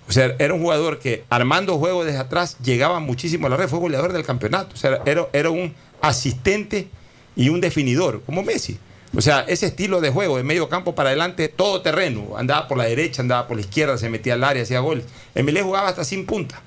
O 0.09 0.13
sea, 0.13 0.35
era 0.39 0.53
un 0.55 0.61
jugador 0.61 0.99
que 1.01 1.25
armando 1.31 1.79
juegos 1.79 2.07
desde 2.07 2.19
atrás 2.19 2.57
llegaba 2.63 3.01
muchísimo 3.01 3.47
a 3.47 3.51
la 3.51 3.57
red, 3.57 3.69
fue 3.69 3.79
goleador 3.81 4.13
del 4.13 4.25
campeonato. 4.25 4.75
O 4.75 4.77
sea, 4.77 5.01
era, 5.07 5.27
era 5.33 5.51
un 5.51 5.75
asistente 6.01 6.89
y 7.35 7.49
un 7.49 7.61
definidor, 7.61 8.23
como 8.25 8.43
Messi. 8.43 8.79
O 9.15 9.21
sea, 9.21 9.41
ese 9.47 9.67
estilo 9.67 10.01
de 10.01 10.11
juego, 10.11 10.37
de 10.39 10.43
medio 10.43 10.69
campo 10.69 10.95
para 10.95 11.11
adelante, 11.11 11.49
todo 11.49 11.83
terreno. 11.83 12.37
Andaba 12.37 12.67
por 12.69 12.79
la 12.79 12.85
derecha, 12.85 13.23
andaba 13.23 13.47
por 13.47 13.57
la 13.57 13.63
izquierda, 13.63 13.99
se 13.99 14.09
metía 14.09 14.35
al 14.35 14.45
área, 14.45 14.63
hacía 14.63 14.81
goles. 14.81 15.05
Emilé 15.35 15.63
jugaba 15.63 15.89
hasta 15.89 16.05
sin 16.05 16.27
punta. 16.27 16.61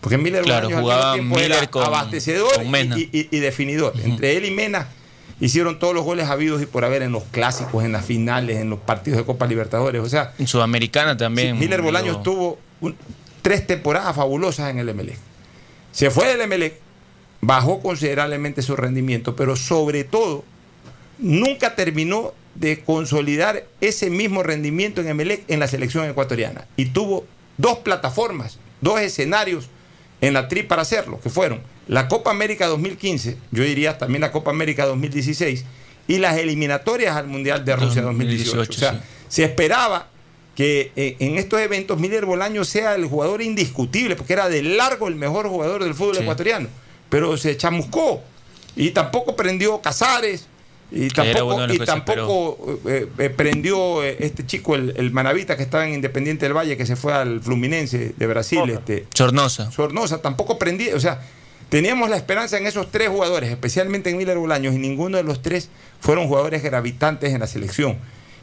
Porque 0.00 0.16
Miller 0.16 0.42
Claro, 0.44 0.68
al 0.68 0.74
jugaba 0.80 1.16
era 1.42 1.66
con- 1.66 1.84
abastecedor 1.84 2.54
con 2.54 2.70
Mena. 2.70 2.98
y, 2.98 3.08
y- 3.12 3.28
y 3.30 3.38
definidor. 3.40 3.92
Entre 4.02 4.36
él 4.36 4.46
y 4.46 4.50
Mena 4.50 4.88
hicieron 5.40 5.78
todos 5.78 5.94
los 5.94 6.04
goles 6.04 6.28
habidos 6.28 6.62
y 6.62 6.66
por 6.66 6.84
haber 6.84 7.02
en 7.02 7.12
los 7.12 7.24
clásicos, 7.24 7.82
en 7.84 7.92
las 7.92 8.04
finales, 8.04 8.58
en 8.58 8.70
los 8.70 8.78
partidos 8.78 9.18
de 9.18 9.24
Copa 9.24 9.46
Libertadores. 9.46 10.02
O 10.02 10.08
sea, 10.08 10.34
En 10.38 10.46
Sudamericana 10.46 11.16
también. 11.16 11.56
Sí, 11.56 11.60
Miller 11.60 11.82
Bolaños 11.82 12.16
lo- 12.16 12.22
tuvo 12.22 12.58
un- 12.80 12.96
tres 13.42 13.66
temporadas 13.66 14.14
fabulosas 14.14 14.70
en 14.70 14.78
el 14.78 14.88
Emelec. 14.88 15.16
Se 15.92 16.10
fue 16.10 16.28
del 16.28 16.42
Emelec, 16.42 16.74
bajó 17.40 17.80
considerablemente 17.80 18.60
su 18.62 18.76
rendimiento, 18.76 19.34
pero 19.34 19.56
sobre 19.56 20.04
todo 20.04 20.44
nunca 21.18 21.74
terminó 21.74 22.32
de 22.54 22.80
consolidar 22.82 23.64
ese 23.80 24.10
mismo 24.10 24.42
rendimiento 24.42 25.00
en 25.00 25.08
Emelec 25.08 25.44
en 25.48 25.60
la 25.60 25.68
selección 25.68 26.08
ecuatoriana. 26.08 26.66
Y 26.76 26.86
tuvo 26.86 27.24
dos 27.56 27.78
plataformas, 27.78 28.58
dos 28.80 29.00
escenarios 29.00 29.68
en 30.20 30.34
la 30.34 30.48
tri 30.48 30.62
para 30.62 30.82
hacerlo, 30.82 31.20
que 31.20 31.30
fueron 31.30 31.60
la 31.88 32.08
Copa 32.08 32.30
América 32.30 32.66
2015, 32.66 33.36
yo 33.50 33.64
diría 33.64 33.98
también 33.98 34.20
la 34.20 34.30
Copa 34.32 34.50
América 34.50 34.86
2016, 34.86 35.64
y 36.08 36.18
las 36.18 36.36
eliminatorias 36.38 37.16
al 37.16 37.26
Mundial 37.26 37.64
de 37.64 37.76
Rusia 37.76 38.02
2018. 38.02 38.56
2018, 38.56 38.70
o 38.70 38.80
sea, 38.80 38.92
sí. 39.00 39.06
se 39.28 39.44
esperaba 39.44 40.08
que 40.54 40.92
eh, 40.96 41.16
en 41.20 41.38
estos 41.38 41.60
eventos 41.60 41.98
Miller 41.98 42.26
Bolaño 42.26 42.64
sea 42.64 42.94
el 42.96 43.06
jugador 43.06 43.40
indiscutible, 43.42 44.16
porque 44.16 44.32
era 44.34 44.48
de 44.48 44.62
largo 44.62 45.08
el 45.08 45.14
mejor 45.14 45.48
jugador 45.48 45.84
del 45.84 45.94
fútbol 45.94 46.16
Sí. 46.16 46.22
ecuatoriano, 46.22 46.68
pero 47.08 47.36
se 47.36 47.56
chamuscó 47.56 48.22
y 48.76 48.90
tampoco 48.90 49.36
prendió 49.36 49.80
Casares 49.80 50.46
y 50.92 51.08
tampoco, 51.86 52.80
y 52.84 52.88
eh, 52.88 53.08
eh, 53.18 53.30
prendió 53.30 54.02
eh, 54.02 54.16
este 54.20 54.44
chico, 54.46 54.74
el, 54.74 54.92
el 54.96 55.10
Manavita 55.12 55.56
que 55.56 55.62
estaba 55.62 55.86
en 55.86 55.94
Independiente 55.94 56.46
del 56.46 56.56
Valle, 56.56 56.76
que 56.76 56.86
se 56.86 56.96
fue 56.96 57.12
al 57.12 57.40
Fluminense 57.40 58.12
de 58.16 58.26
Brasil, 58.26 58.68
este, 58.70 59.06
Sornosa. 59.14 59.70
Sornosa, 59.70 60.20
tampoco 60.20 60.58
prendía, 60.58 60.96
o 60.96 61.00
sea, 61.00 61.20
teníamos 61.68 62.10
la 62.10 62.16
esperanza 62.16 62.58
en 62.58 62.66
esos 62.66 62.90
tres 62.90 63.08
jugadores, 63.08 63.50
especialmente 63.50 64.10
en 64.10 64.16
Miller 64.16 64.38
Bolaños, 64.38 64.74
y 64.74 64.78
ninguno 64.78 65.16
de 65.16 65.22
los 65.22 65.42
tres 65.42 65.68
fueron 66.00 66.26
jugadores 66.26 66.62
gravitantes 66.62 67.32
en 67.32 67.40
la 67.40 67.46
selección. 67.46 67.96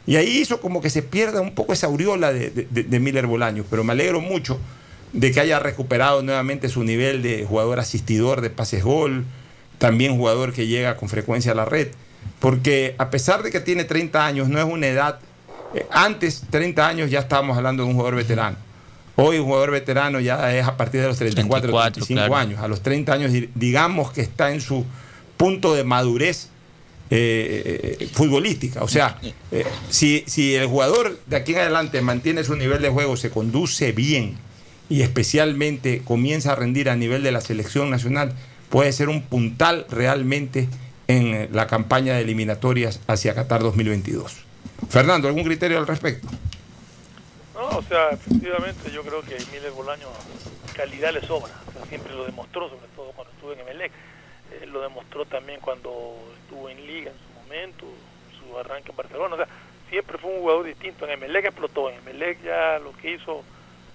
Y 0.06 0.16
ahí 0.16 0.38
hizo 0.38 0.62
como 0.62 0.80
que 0.80 0.88
se 0.88 1.02
pierda 1.02 1.42
un 1.42 1.54
poco 1.54 1.74
esa 1.74 1.86
aureola 1.88 2.32
de, 2.32 2.48
de- 2.48 2.66
de- 2.70 2.82
de 2.84 2.98
Miller 3.00 3.26
Bolaños, 3.26 3.66
pero 3.68 3.84
me 3.84 3.92
alegro 3.92 4.22
mucho 4.22 4.58
de 5.12 5.32
que 5.32 5.40
haya 5.40 5.58
recuperado 5.58 6.22
nuevamente 6.22 6.70
su 6.70 6.82
nivel 6.82 7.22
de 7.22 7.44
jugador 7.46 7.78
asistidor 7.78 8.40
de 8.40 8.48
pases 8.48 8.82
gol, 8.84 9.26
también 9.76 10.16
jugador 10.16 10.54
que 10.54 10.66
llega 10.66 10.96
con 10.96 11.08
frecuencia 11.10 11.52
a 11.52 11.54
la 11.54 11.64
red, 11.66 11.88
porque 12.40 12.94
a 12.98 13.10
pesar 13.10 13.42
de 13.42 13.50
que 13.50 13.60
tiene 13.60 13.84
30 13.84 14.24
años, 14.26 14.48
no 14.48 14.58
es 14.58 14.64
una 14.64 14.86
edad, 14.86 15.18
eh, 15.74 15.86
antes 15.90 16.42
30 16.50 16.86
años 16.86 17.10
ya 17.10 17.20
estábamos 17.20 17.56
hablando 17.56 17.82
de 17.82 17.88
un 17.88 17.94
jugador 17.94 18.16
veterano. 18.16 18.56
Hoy 19.16 19.38
un 19.38 19.46
jugador 19.46 19.72
veterano 19.72 20.20
ya 20.20 20.54
es 20.56 20.64
a 20.66 20.76
partir 20.76 21.00
de 21.00 21.08
los 21.08 21.16
34, 21.18 21.70
34, 21.72 21.92
35 22.04 22.18
claro. 22.18 22.36
años. 22.36 22.60
A 22.60 22.68
los 22.68 22.82
30 22.82 23.12
años 23.12 23.32
di- 23.32 23.50
digamos 23.54 24.12
que 24.12 24.20
está 24.20 24.52
en 24.52 24.60
su 24.60 24.84
punto 25.36 25.74
de 25.74 25.82
madurez 25.82 26.50
eh, 27.10 27.96
eh, 28.00 28.08
futbolística. 28.12 28.82
O 28.84 28.88
sea, 28.88 29.18
eh, 29.50 29.64
si, 29.90 30.22
si 30.28 30.54
el 30.54 30.66
jugador 30.66 31.18
de 31.26 31.36
aquí 31.36 31.52
en 31.52 31.58
adelante 31.58 32.00
mantiene 32.02 32.44
su 32.44 32.54
nivel 32.54 32.80
de 32.80 32.90
juego, 32.90 33.16
se 33.16 33.30
conduce 33.30 33.90
bien 33.92 34.36
y 34.88 35.02
especialmente 35.02 36.02
comienza 36.04 36.52
a 36.52 36.54
rendir 36.54 36.88
a 36.88 36.94
nivel 36.96 37.22
de 37.24 37.32
la 37.32 37.40
selección 37.40 37.90
nacional, 37.90 38.34
puede 38.68 38.92
ser 38.92 39.08
un 39.08 39.22
puntal 39.22 39.86
realmente 39.90 40.68
en 41.08 41.48
la 41.52 41.66
campaña 41.66 42.14
de 42.14 42.20
eliminatorias 42.20 43.00
hacia 43.08 43.34
Qatar 43.34 43.62
2022. 43.62 44.44
Fernando, 44.90 45.26
¿algún 45.26 45.42
criterio 45.42 45.78
al 45.78 45.86
respecto? 45.86 46.28
No, 47.54 47.78
o 47.78 47.82
sea, 47.82 48.10
efectivamente 48.10 48.90
yo 48.92 49.02
creo 49.02 49.22
que 49.22 49.36
Miller 49.50 49.72
Bolaño 49.72 50.06
calidad 50.76 51.12
le 51.12 51.22
sobra, 51.22 51.52
o 51.66 51.72
sea, 51.72 51.84
siempre 51.86 52.14
lo 52.14 52.24
demostró, 52.24 52.68
sobre 52.68 52.86
todo 52.94 53.10
cuando 53.12 53.32
estuvo 53.32 53.52
en 53.52 53.60
Emelec, 53.60 53.90
Eh, 54.50 54.66
lo 54.66 54.80
demostró 54.80 55.26
también 55.26 55.60
cuando 55.60 56.16
estuvo 56.40 56.70
en 56.70 56.86
Liga 56.86 57.10
en 57.10 57.18
su 57.18 57.40
momento, 57.42 57.84
su 58.38 58.58
arranque 58.58 58.92
en 58.92 58.96
Barcelona, 58.96 59.34
o 59.34 59.36
sea, 59.36 59.48
siempre 59.90 60.16
fue 60.16 60.30
un 60.30 60.40
jugador 60.40 60.64
distinto, 60.64 61.04
en 61.04 61.12
Emelec 61.12 61.46
explotó, 61.46 61.90
en 61.90 61.98
Emelec 61.98 62.42
ya 62.42 62.78
lo 62.78 62.92
que 62.96 63.14
hizo, 63.14 63.42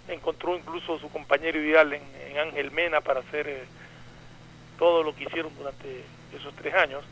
encontró 0.07 0.55
incluso 0.55 0.99
su 0.99 1.09
compañero 1.09 1.59
ideal 1.59 1.93
en, 1.93 2.03
en 2.29 2.37
Ángel 2.37 2.69
Mena 2.69 3.01
para 3.01 3.21
hacer 3.21 3.47
eh, 3.47 3.63
todo 4.77 5.01
lo 5.01 5.15
que 5.15 5.23
hicieron 5.23 5.51
durante 5.57 6.03
esos 6.37 6.53
tres 6.55 6.73
años, 6.73 7.03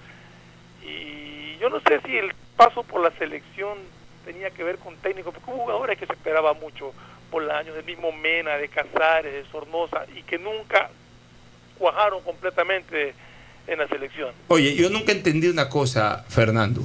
y 0.83 1.57
yo 1.59 1.69
no 1.69 1.79
sé 1.81 2.01
si 2.05 2.17
el 2.17 2.33
paso 2.55 2.83
por 2.83 3.01
la 3.01 3.11
selección 3.17 3.77
tenía 4.25 4.51
que 4.51 4.63
ver 4.63 4.77
con 4.77 4.95
técnico, 4.97 5.31
porque 5.31 5.49
hubo 5.51 5.63
jugadores 5.63 5.97
que 5.97 6.05
se 6.05 6.13
esperaba 6.13 6.53
mucho 6.53 6.93
por 7.29 7.43
los 7.43 7.53
años 7.53 7.75
del 7.75 7.85
mismo 7.85 8.11
Mena, 8.11 8.57
de 8.57 8.67
Casares, 8.67 9.33
de 9.33 9.45
Sornosa, 9.51 10.05
y 10.15 10.23
que 10.23 10.37
nunca 10.37 10.89
cuajaron 11.77 12.21
completamente 12.23 13.13
en 13.67 13.79
la 13.79 13.87
selección. 13.87 14.31
Oye, 14.47 14.75
yo 14.75 14.89
nunca 14.89 15.11
entendí 15.11 15.47
una 15.47 15.69
cosa, 15.69 16.25
Fernando. 16.29 16.81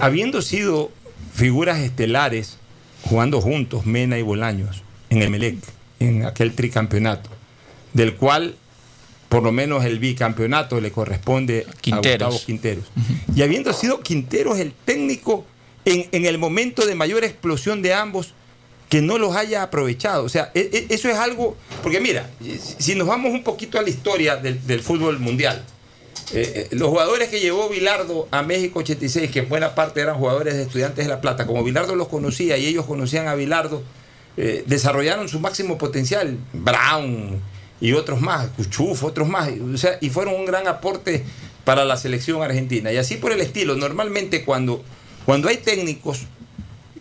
Habiendo 0.00 0.42
sido 0.42 0.90
figuras 1.34 1.78
estelares 1.78 2.58
jugando 3.02 3.40
juntos, 3.40 3.84
Mena 3.86 4.18
y 4.18 4.22
Bolaños, 4.22 4.82
en 5.10 5.22
el 5.22 5.30
Melec, 5.30 5.56
en 6.00 6.24
aquel 6.24 6.54
tricampeonato, 6.54 7.30
del 7.92 8.16
cual 8.16 8.56
por 9.32 9.42
lo 9.42 9.50
menos 9.50 9.82
el 9.86 9.98
bicampeonato 9.98 10.78
le 10.78 10.92
corresponde 10.92 11.66
Quinteros. 11.80 12.26
a 12.26 12.30
Gustavo 12.30 12.44
Quinteros. 12.46 12.84
Y 13.34 13.40
habiendo 13.40 13.72
sido 13.72 14.00
Quinteros 14.00 14.58
el 14.58 14.74
técnico 14.84 15.46
en, 15.86 16.06
en 16.12 16.26
el 16.26 16.36
momento 16.36 16.84
de 16.84 16.94
mayor 16.94 17.24
explosión 17.24 17.80
de 17.80 17.94
ambos, 17.94 18.34
que 18.90 19.00
no 19.00 19.16
los 19.16 19.34
haya 19.34 19.62
aprovechado. 19.62 20.24
O 20.24 20.28
sea, 20.28 20.50
e- 20.54 20.68
e- 20.70 20.94
eso 20.94 21.08
es 21.08 21.16
algo, 21.16 21.56
porque 21.82 21.98
mira, 21.98 22.28
si 22.78 22.94
nos 22.94 23.08
vamos 23.08 23.32
un 23.32 23.42
poquito 23.42 23.78
a 23.78 23.82
la 23.82 23.88
historia 23.88 24.36
del, 24.36 24.66
del 24.66 24.80
fútbol 24.82 25.18
mundial, 25.18 25.64
eh, 26.34 26.68
eh, 26.70 26.76
los 26.76 26.90
jugadores 26.90 27.30
que 27.30 27.40
llevó 27.40 27.70
Bilardo 27.70 28.28
a 28.32 28.42
México 28.42 28.80
86, 28.80 29.30
que 29.30 29.38
en 29.38 29.48
buena 29.48 29.74
parte 29.74 30.02
eran 30.02 30.16
jugadores 30.18 30.54
de 30.56 30.64
estudiantes 30.64 31.06
de 31.06 31.08
La 31.08 31.22
Plata, 31.22 31.46
como 31.46 31.64
Bilardo 31.64 31.94
los 31.96 32.08
conocía 32.08 32.58
y 32.58 32.66
ellos 32.66 32.84
conocían 32.84 33.28
a 33.28 33.34
Bilardo, 33.34 33.82
eh, 34.36 34.62
desarrollaron 34.66 35.26
su 35.30 35.40
máximo 35.40 35.78
potencial. 35.78 36.36
Brown 36.52 37.40
y 37.82 37.94
otros 37.94 38.20
más, 38.20 38.46
Cuchuf, 38.50 39.02
otros 39.02 39.28
más, 39.28 39.50
o 39.50 39.76
sea, 39.76 39.98
y 40.00 40.08
fueron 40.08 40.36
un 40.36 40.46
gran 40.46 40.68
aporte 40.68 41.24
para 41.64 41.84
la 41.84 41.96
selección 41.96 42.40
argentina. 42.40 42.92
Y 42.92 42.96
así 42.96 43.16
por 43.16 43.32
el 43.32 43.40
estilo, 43.40 43.74
normalmente 43.74 44.44
cuando, 44.44 44.84
cuando 45.26 45.48
hay 45.48 45.56
técnicos 45.56 46.20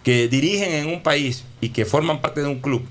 que 0.04 0.28
dirigen 0.28 0.74
en 0.74 0.88
un 0.88 1.04
país 1.04 1.44
y 1.62 1.70
que 1.70 1.86
forman 1.86 2.20
parte 2.20 2.42
de 2.42 2.48
un 2.48 2.62
club, 2.62 2.82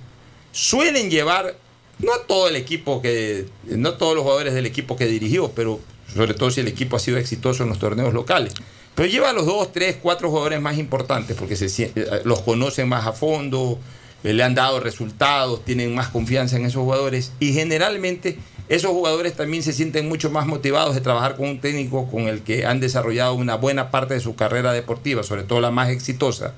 suelen 0.53 1.11
llevar, 1.11 1.57
no 1.99 2.13
todo 2.29 2.49
el 2.49 2.55
equipo 2.55 3.03
que, 3.03 3.47
no 3.65 3.95
todos 3.95 4.15
los 4.15 4.23
jugadores 4.23 4.55
del 4.55 4.67
equipo 4.67 4.95
que 4.95 5.07
dirigió, 5.07 5.51
pero 5.51 5.81
sobre 6.15 6.35
todo 6.35 6.53
si 6.53 6.61
el 6.61 6.69
equipo 6.69 6.95
ha 6.95 7.01
sido 7.01 7.19
exitoso 7.19 7.65
en 7.65 7.71
los 7.71 7.81
torneos 7.81 8.15
locales. 8.15 8.55
Pero 8.95 9.09
lleva 9.09 9.31
a 9.31 9.33
los 9.33 9.47
dos, 9.47 9.73
tres, 9.73 9.97
cuatro 10.01 10.31
jugadores 10.31 10.61
más 10.61 10.79
importantes 10.79 11.37
porque 11.37 11.57
se, 11.57 11.67
eh, 11.83 12.23
los 12.23 12.43
conocen 12.43 12.89
más 12.89 13.05
a 13.05 13.13
fondo, 13.13 13.81
le 14.23 14.43
han 14.43 14.55
dado 14.55 14.81
resultados, 14.81 15.65
tienen 15.65 15.95
más 15.95 16.09
confianza 16.09 16.57
en 16.57 16.67
esos 16.67 16.83
jugadores 16.83 17.33
y 17.41 17.53
generalmente 17.53 18.37
esos 18.69 18.91
jugadores 18.93 19.35
también 19.35 19.63
se 19.63 19.73
sienten 19.73 20.09
mucho 20.09 20.31
más 20.31 20.47
motivados 20.47 20.95
de 20.95 21.01
trabajar 21.01 21.37
con 21.37 21.49
un 21.49 21.61
técnico 21.61 22.09
con 22.11 22.29
el 22.29 22.43
que 22.43 22.67
han 22.67 22.79
desarrollado 22.81 23.35
una 23.35 23.57
buena 23.57 23.91
parte 23.91 24.15
de 24.15 24.21
su 24.21 24.37
carrera 24.37 24.73
deportiva, 24.73 25.23
sobre 25.23 25.43
todo 25.43 25.61
la 25.61 25.71
más 25.71 25.89
exitosa. 25.89 26.55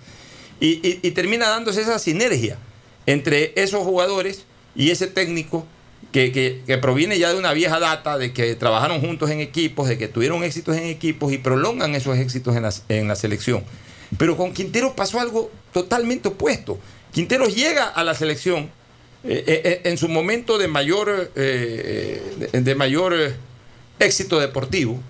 Y 0.61 1.11
termina 1.13 1.49
dándose 1.49 1.81
esa 1.81 1.99
sinergia 1.99 2.57
entre 3.07 3.53
esos 3.57 3.83
jugadores 3.83 4.45
y 4.77 4.91
ese 4.91 5.07
técnico 5.09 5.67
que, 6.13 6.31
que- 6.31 6.63
que 6.67 6.79
proviene 6.79 7.19
ya 7.19 7.33
de 7.33 7.39
una 7.39 7.53
vieja 7.53 7.81
data, 7.81 8.19
de 8.19 8.33
que 8.33 8.55
trabajaron 8.55 9.01
juntos 9.01 9.31
en 9.31 9.41
equipos, 9.41 9.89
de 9.89 9.99
que 9.99 10.07
tuvieron 10.09 10.45
éxitos 10.45 10.77
en 10.77 10.85
equipos 10.85 11.33
y 11.33 11.39
prolongan 11.39 11.95
esos 11.95 12.17
éxitos 12.19 12.55
en 12.55 12.63
la, 12.63 12.73
en 12.91 13.09
la 13.09 13.17
selección. 13.17 13.65
Pero 14.19 14.37
con 14.37 14.53
Quintero 14.53 14.95
pasó 14.95 15.19
algo 15.21 15.51
totalmente 15.73 16.29
opuesto. 16.29 16.79
Quintero 17.13 17.47
llega 17.47 17.85
a 17.89 18.03
la 18.05 18.15
selección 18.15 18.71
eh, 19.25 19.45
eh, 19.47 19.81
en 19.85 19.99
su 19.99 20.09
momento 20.09 20.59
de 20.59 20.67
mayor, 20.69 21.31
eh, 21.37 22.23
de, 22.53 22.61
de 22.61 22.75
mayor 22.75 23.15
eh, 23.15 23.35
éxito 23.99 24.41
deportivo, 24.41 25.01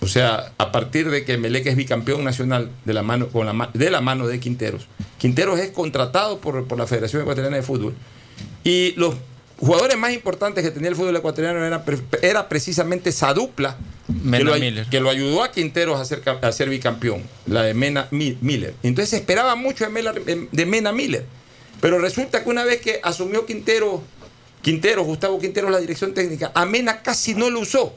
o 0.00 0.06
sea, 0.08 0.52
a 0.58 0.72
partir 0.72 1.10
de 1.10 1.24
que 1.24 1.36
Melec 1.36 1.66
es 1.66 1.76
bicampeón 1.76 2.24
nacional 2.24 2.70
de 2.84 2.94
la 2.94 3.02
mano, 3.02 3.28
con 3.28 3.46
la, 3.46 3.70
de, 3.74 3.90
la 3.90 4.00
mano 4.00 4.26
de 4.26 4.40
Quinteros. 4.40 4.86
Quinteros 5.18 5.60
es 5.60 5.70
contratado 5.70 6.38
por, 6.40 6.66
por 6.66 6.78
la 6.78 6.86
Federación 6.86 7.22
Ecuatoriana 7.22 7.56
de 7.56 7.62
Fútbol. 7.62 7.94
Y 8.64 8.94
los 8.96 9.14
jugadores 9.58 9.98
más 9.98 10.14
importantes 10.14 10.64
que 10.64 10.70
tenía 10.70 10.88
el 10.88 10.96
fútbol 10.96 11.14
ecuatoriano 11.14 11.62
era, 11.64 11.84
era 12.22 12.48
precisamente 12.48 13.10
esa 13.10 13.34
dupla 13.34 13.76
que 14.06 14.12
Mena 14.14 14.44
lo, 14.44 14.54
que 14.90 15.00
lo 15.00 15.10
ayudó 15.10 15.44
a 15.44 15.52
Quinteros 15.52 16.00
a 16.00 16.04
ser, 16.06 16.22
a 16.40 16.50
ser 16.52 16.70
bicampeón, 16.70 17.22
la 17.46 17.62
de 17.62 17.74
Mena 17.74 18.08
Mi- 18.10 18.38
Miller. 18.40 18.72
Entonces 18.82 19.10
se 19.10 19.16
esperaba 19.18 19.54
mucho 19.54 19.84
de 19.84 19.90
Mela- 19.90 20.14
de 20.50 20.66
Mena 20.66 20.92
Miller. 20.92 21.26
Pero 21.80 21.98
resulta 21.98 22.42
que 22.44 22.50
una 22.50 22.64
vez 22.64 22.80
que 22.80 23.00
asumió 23.02 23.46
Quintero, 23.46 24.02
Quintero, 24.62 25.02
Gustavo 25.04 25.38
Quintero, 25.38 25.70
la 25.70 25.78
dirección 25.78 26.12
técnica, 26.14 26.52
a 26.54 26.66
Mena 26.66 27.02
casi 27.02 27.34
no 27.34 27.48
lo 27.50 27.60
usó. 27.60 27.94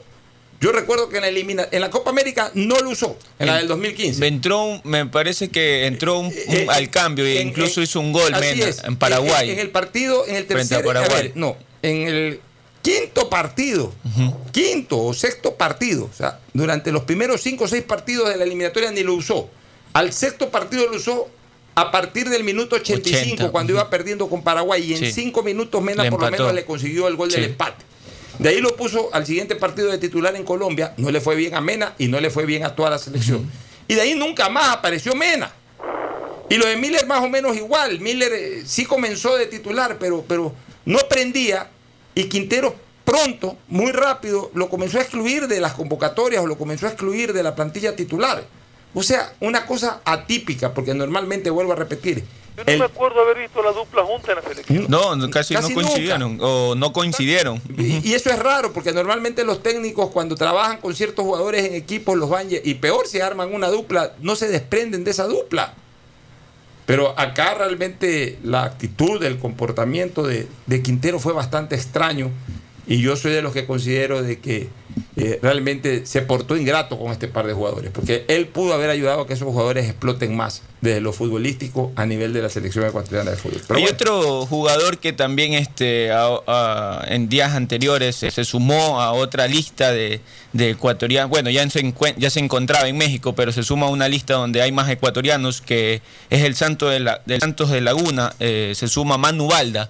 Yo 0.60 0.72
recuerdo 0.72 1.08
que 1.10 1.16
en 1.16 1.22
la, 1.22 1.28
elimina- 1.28 1.68
en 1.70 1.80
la 1.82 1.90
Copa 1.90 2.10
América 2.10 2.50
no 2.54 2.78
lo 2.80 2.90
usó, 2.90 3.18
en 3.38 3.48
la 3.48 3.56
del 3.58 3.68
2015. 3.68 4.26
Entró, 4.26 4.80
me 4.84 5.04
parece 5.04 5.50
que 5.50 5.84
entró 5.86 6.20
un- 6.20 6.26
un- 6.26 6.32
Eh, 6.56 6.66
al 6.70 6.88
cambio 6.88 7.26
e 7.26 7.42
incluso 7.42 7.80
en- 7.80 7.84
hizo 7.84 8.00
un 8.00 8.12
gol 8.12 8.32
Mena, 8.32 8.66
es. 8.68 8.82
en 8.84 8.96
Paraguay. 8.96 9.50
En, 9.50 9.58
el 9.58 9.70
partido, 9.70 10.26
en 10.26 10.36
el 10.36 10.46
tercer, 10.46 10.82
Paraguay. 10.84 11.22
ver, 11.24 11.32
no, 11.34 11.56
en 11.82 12.02
el 12.08 12.40
quinto 12.80 13.28
partido, 13.28 13.92
quinto 14.52 14.98
o 15.02 15.12
sexto 15.12 15.54
partido, 15.56 16.08
o 16.10 16.16
sea, 16.16 16.38
durante 16.54 16.92
los 16.92 17.02
primeros 17.02 17.42
cinco 17.42 17.64
o 17.64 17.68
seis 17.68 17.82
partidos 17.82 18.28
de 18.30 18.36
la 18.36 18.44
eliminatoria 18.44 18.90
ni 18.90 19.02
lo 19.02 19.14
usó. 19.14 19.50
Al 19.92 20.12
sexto 20.14 20.50
partido 20.50 20.86
lo 20.88 20.96
usó 20.96 21.28
a 21.74 21.90
partir 21.90 22.28
del 22.28 22.44
minuto 22.44 22.76
85, 22.76 23.24
80, 23.34 23.50
cuando 23.50 23.72
iba 23.72 23.90
perdiendo 23.90 24.28
con 24.28 24.42
Paraguay, 24.42 24.82
y 24.82 24.92
en 24.94 24.98
Sí. 25.00 25.12
cinco 25.12 25.42
minutos 25.42 25.82
Mena 25.82 26.08
por 26.10 26.20
lo 26.22 26.30
menos 26.30 26.54
le 26.54 26.64
consiguió 26.64 27.08
el 27.08 27.16
gol 27.16 27.30
del 27.30 27.44
empate. 27.44 27.84
De 28.38 28.48
ahí 28.48 28.60
lo 28.60 28.74
puso 28.76 29.10
al 29.12 29.26
siguiente 29.26 29.54
partido 29.56 29.90
de 29.90 29.98
titular 29.98 30.34
en 30.34 30.44
Colombia, 30.44 30.94
no 30.96 31.10
le 31.10 31.20
fue 31.20 31.36
bien 31.36 31.54
a 31.54 31.60
Mena 31.60 31.94
y 31.98 32.08
no 32.08 32.20
le 32.20 32.30
fue 32.30 32.46
bien 32.46 32.64
a 32.64 32.74
toda 32.74 32.90
la 32.90 32.98
selección. 32.98 33.50
Y 33.86 33.94
de 33.94 34.00
ahí 34.00 34.14
nunca 34.14 34.48
más 34.48 34.70
apareció 34.70 35.14
Mena. 35.14 35.52
Y 36.48 36.56
lo 36.56 36.66
de 36.66 36.76
Miller 36.76 37.06
más 37.06 37.22
o 37.22 37.28
menos 37.28 37.56
igual. 37.56 38.00
Miller 38.00 38.32
eh, 38.32 38.62
sí 38.66 38.84
comenzó 38.84 39.36
de 39.36 39.46
titular, 39.46 39.96
pero, 39.98 40.24
pero 40.26 40.54
no 40.84 40.98
prendía. 41.08 41.70
Y 42.14 42.24
Quintero 42.24 42.74
pronto, 43.04 43.56
muy 43.68 43.92
rápido, 43.92 44.50
lo 44.54 44.68
comenzó 44.68 44.98
a 44.98 45.02
excluir 45.02 45.46
de 45.46 45.60
las 45.60 45.72
convocatorias 45.74 46.42
o 46.42 46.46
lo 46.46 46.56
comenzó 46.56 46.86
a 46.86 46.90
excluir 46.90 47.32
de 47.32 47.42
la 47.42 47.54
plantilla 47.54 47.94
titular. 47.96 48.44
O 48.94 49.02
sea, 49.02 49.32
una 49.40 49.66
cosa 49.66 50.00
atípica, 50.04 50.72
porque 50.72 50.94
normalmente 50.94 51.50
vuelvo 51.50 51.72
a 51.72 51.76
repetir. 51.76 52.24
Yo 52.56 52.62
no 52.64 52.72
el- 52.72 52.78
me 52.78 52.84
acuerdo 52.84 53.20
haber 53.20 53.38
visto 53.38 53.60
la 53.62 53.72
dupla 53.72 54.04
junta 54.04 54.30
en 54.30 54.36
la 54.36 54.42
selección. 54.42 54.86
No, 54.88 55.30
casi, 55.30 55.54
Casi 55.54 55.68
no 55.70 55.74
coincidieron 55.74 56.38
o 56.40 56.74
no 56.76 56.92
coincidieron. 56.92 57.60
Y, 57.76 58.08
y 58.08 58.14
eso 58.14 58.30
es 58.30 58.38
raro, 58.38 58.72
porque 58.72 58.92
normalmente 58.92 59.44
los 59.44 59.60
técnicos 59.62 60.10
cuando 60.10 60.36
trabajan 60.36 60.76
con 60.78 60.94
ciertos 60.94 61.24
jugadores 61.24 61.64
en 61.64 61.74
equipos 61.74 62.16
los 62.16 62.30
van 62.30 62.46
y 62.50 62.74
peor 62.74 63.08
si 63.08 63.20
arman 63.20 63.52
una 63.52 63.68
dupla, 63.68 64.12
no 64.20 64.36
se 64.36 64.46
desprenden 64.46 65.02
de 65.02 65.10
esa 65.10 65.26
dupla. 65.26 65.74
Pero 66.86 67.18
acá 67.18 67.54
realmente 67.54 68.38
la 68.44 68.62
actitud, 68.64 69.22
el 69.24 69.38
comportamiento 69.38 70.22
de, 70.22 70.46
de 70.66 70.82
Quintero 70.82 71.18
fue 71.18 71.32
bastante 71.32 71.74
extraño 71.74 72.30
y 72.86 73.00
yo 73.00 73.16
soy 73.16 73.32
de 73.32 73.42
los 73.42 73.52
que 73.52 73.66
considero 73.66 74.22
de 74.22 74.38
que 74.38 74.68
eh, 75.16 75.38
realmente 75.42 76.06
se 76.06 76.22
portó 76.22 76.56
ingrato 76.56 76.98
con 76.98 77.10
este 77.10 77.26
par 77.28 77.46
de 77.46 77.52
jugadores, 77.52 77.90
porque 77.92 78.24
él 78.28 78.46
pudo 78.46 78.74
haber 78.74 78.90
ayudado 78.90 79.22
a 79.22 79.26
que 79.26 79.32
esos 79.32 79.48
jugadores 79.48 79.86
exploten 79.88 80.36
más 80.36 80.62
desde 80.80 81.00
lo 81.00 81.12
futbolístico 81.12 81.92
a 81.96 82.04
nivel 82.06 82.32
de 82.32 82.42
la 82.42 82.48
selección 82.50 82.84
ecuatoriana 82.86 83.30
de 83.32 83.36
fútbol. 83.38 83.60
Pero 83.66 83.76
Hay 83.78 83.82
bueno, 83.84 83.96
otro 83.96 84.46
jugador 84.46 84.98
que 84.98 85.12
también 85.12 85.54
este, 85.54 86.12
a- 86.12 86.28
a- 86.46 87.04
en 87.08 87.28
días 87.28 87.54
anteriores 87.54 88.16
se, 88.16 88.30
se 88.30 88.44
sumó 88.44 89.00
a 89.00 89.12
otra 89.12 89.46
lista 89.48 89.90
de, 89.90 90.20
de 90.52 90.70
ecuatorianos. 90.70 91.30
Bueno, 91.30 91.48
ya 91.50 91.68
se, 91.70 91.92
ya 92.18 92.28
se 92.30 92.40
encontraba 92.40 92.86
en 92.86 92.98
México, 92.98 93.34
pero 93.34 93.50
se 93.50 93.62
suma 93.62 93.86
a 93.86 93.90
una 93.90 94.08
lista 94.08 94.34
donde 94.34 94.60
hay 94.62 94.72
más 94.72 94.88
ecuatorianos, 94.90 95.60
que 95.62 96.02
es 96.30 96.42
el 96.42 96.54
Santo 96.54 96.88
de 96.90 97.00
la, 97.00 97.22
del 97.24 97.40
Santos 97.40 97.70
de 97.70 97.80
Laguna. 97.80 98.34
eh, 98.40 98.72
se 98.76 98.86
suma 98.88 99.16
Manu 99.16 99.48
Balda, 99.48 99.88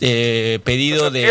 eh, 0.00 0.58
pedido 0.64 1.10
de. 1.10 1.28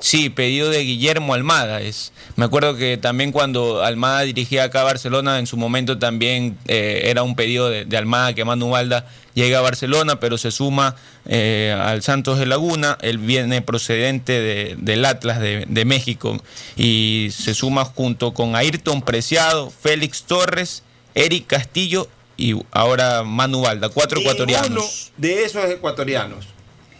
Sí, 0.00 0.30
pedido 0.30 0.70
de 0.70 0.84
Guillermo 0.84 1.34
Almada. 1.34 1.80
Es, 1.80 2.12
me 2.36 2.44
acuerdo 2.44 2.76
que 2.76 2.96
también 2.98 3.32
cuando 3.32 3.82
Almada 3.82 4.20
dirigía 4.22 4.64
acá 4.64 4.82
a 4.82 4.84
Barcelona, 4.84 5.40
en 5.40 5.46
su 5.48 5.56
momento 5.56 5.98
también 5.98 6.56
eh, 6.68 7.02
era 7.06 7.24
un 7.24 7.34
pedido 7.34 7.68
de, 7.68 7.84
de 7.84 7.96
Almada 7.96 8.32
que 8.32 8.44
Manu 8.44 8.70
Balda 8.70 9.06
llegue 9.34 9.56
a 9.56 9.60
Barcelona, 9.60 10.20
pero 10.20 10.38
se 10.38 10.52
suma 10.52 10.94
eh, 11.26 11.76
al 11.80 12.02
Santos 12.02 12.38
de 12.38 12.46
Laguna. 12.46 12.96
Él 13.02 13.18
viene 13.18 13.60
procedente 13.62 14.40
de- 14.40 14.76
del 14.78 15.04
Atlas 15.04 15.40
de, 15.40 15.64
de 15.68 15.84
México 15.84 16.40
y 16.76 17.28
se 17.32 17.52
suma 17.54 17.84
junto 17.84 18.32
con 18.34 18.54
Ayrton 18.54 19.02
Preciado, 19.02 19.70
Félix 19.70 20.22
Torres, 20.22 20.84
Eric 21.16 21.48
Castillo 21.48 22.08
y 22.36 22.54
ahora 22.70 23.24
Manu 23.24 23.62
Balda. 23.62 23.88
Cuatro 23.88 24.20
ecuatorianos. 24.20 25.10
de 25.16 25.42
esos 25.42 25.64
ecuatorianos 25.68 26.46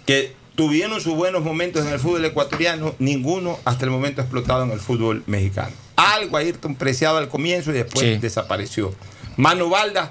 que 0.05 0.35
tuvieron 0.59 1.01
sus 1.01 1.15
buenos 1.15 1.45
momentos 1.45 1.87
en 1.87 1.93
el 1.93 2.01
fútbol 2.01 2.25
ecuatoriano, 2.25 2.93
ninguno 2.99 3.61
hasta 3.65 3.85
el 3.85 3.93
momento 3.93 4.21
ha 4.21 4.25
explotado 4.25 4.65
en 4.65 4.73
el 4.73 4.81
fútbol 4.81 5.23
mexicano. 5.29 5.71
Algo 5.95 6.37
Ayrton 6.37 6.75
preciado 6.75 7.17
al 7.19 7.29
comienzo 7.29 7.71
y 7.71 7.75
después 7.75 8.05
Sí. 8.05 8.19
desapareció. 8.19 8.93
Manu 9.37 9.71
Balda, 9.71 10.11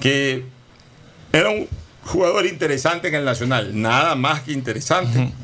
que 0.00 0.44
era 1.34 1.50
un 1.50 1.68
jugador 2.06 2.46
interesante 2.46 3.08
en 3.08 3.16
el 3.16 3.26
Nacional, 3.26 3.78
nada 3.78 4.14
más 4.14 4.40
que 4.40 4.52
interesante. 4.52 5.34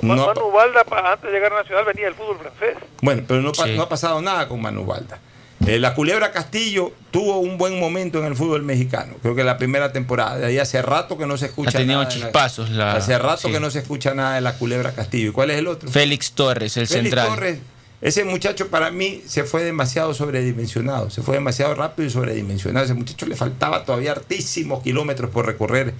No 0.00 0.16
Manu 0.16 0.50
Valda, 0.50 0.82
antes 1.12 1.30
de 1.30 1.36
llegar 1.36 1.52
a 1.52 1.56
Nacional, 1.56 1.84
venía 1.84 2.06
del 2.06 2.14
fútbol 2.14 2.38
francés. 2.38 2.76
bueno, 3.02 3.24
pero 3.28 3.42
no, 3.42 3.52
pa- 3.52 3.64
Sí. 3.66 3.76
no 3.76 3.82
ha 3.82 3.88
pasado 3.90 4.22
nada 4.22 4.48
con 4.48 4.58
Manu 4.62 4.86
Balda. 4.86 5.18
Eh, 5.66 5.78
la 5.78 5.94
Culebra 5.94 6.30
Castillo 6.32 6.92
tuvo 7.10 7.38
un 7.38 7.58
buen 7.58 7.78
momento 7.80 8.18
en 8.20 8.26
el 8.26 8.36
fútbol 8.36 8.62
mexicano. 8.62 9.14
Creo 9.22 9.34
que 9.34 9.42
la 9.44 9.58
primera 9.58 9.92
temporada. 9.92 10.36
De 10.38 10.46
ahí 10.46 10.58
hace 10.58 10.80
rato 10.82 11.18
que 11.18 11.26
no 11.26 11.36
se 11.36 11.46
escucha 11.46 11.70
Ha 11.70 11.80
tenido 11.80 12.00
nada. 12.02 12.04
la- 12.04 12.20
chispazos 12.22 12.70
la- 12.70 12.92
hace 12.94 13.18
rato 13.18 13.48
sí. 13.48 13.52
que 13.52 13.60
no 13.60 13.70
se 13.70 13.80
escucha 13.80 14.14
nada 14.14 14.36
de 14.36 14.40
la 14.40 14.54
Culebra 14.58 14.92
Castillo. 14.92 15.30
¿Y 15.30 15.32
cuál 15.32 15.50
es 15.50 15.58
el 15.58 15.66
otro? 15.66 15.90
Félix 15.90 16.32
Torres, 16.32 16.76
el 16.76 16.86
Félix 16.86 17.04
central. 17.10 17.28
Torres. 17.28 17.58
Ese 18.02 18.24
muchacho 18.24 18.68
para 18.68 18.90
mí 18.90 19.22
se 19.26 19.44
fue 19.44 19.64
demasiado 19.64 20.12
sobredimensionado. 20.14 21.10
Se 21.10 21.22
fue 21.22 21.34
demasiado 21.36 21.74
rápido 21.74 22.06
y 22.06 22.10
sobredimensionado. 22.10 22.84
Ese 22.84 22.94
muchacho 22.94 23.26
le 23.26 23.34
faltaba 23.36 23.84
todavía 23.84 24.12
hartísimos 24.12 24.82
kilómetros 24.82 25.30
por 25.30 25.46
recorrer 25.46 25.94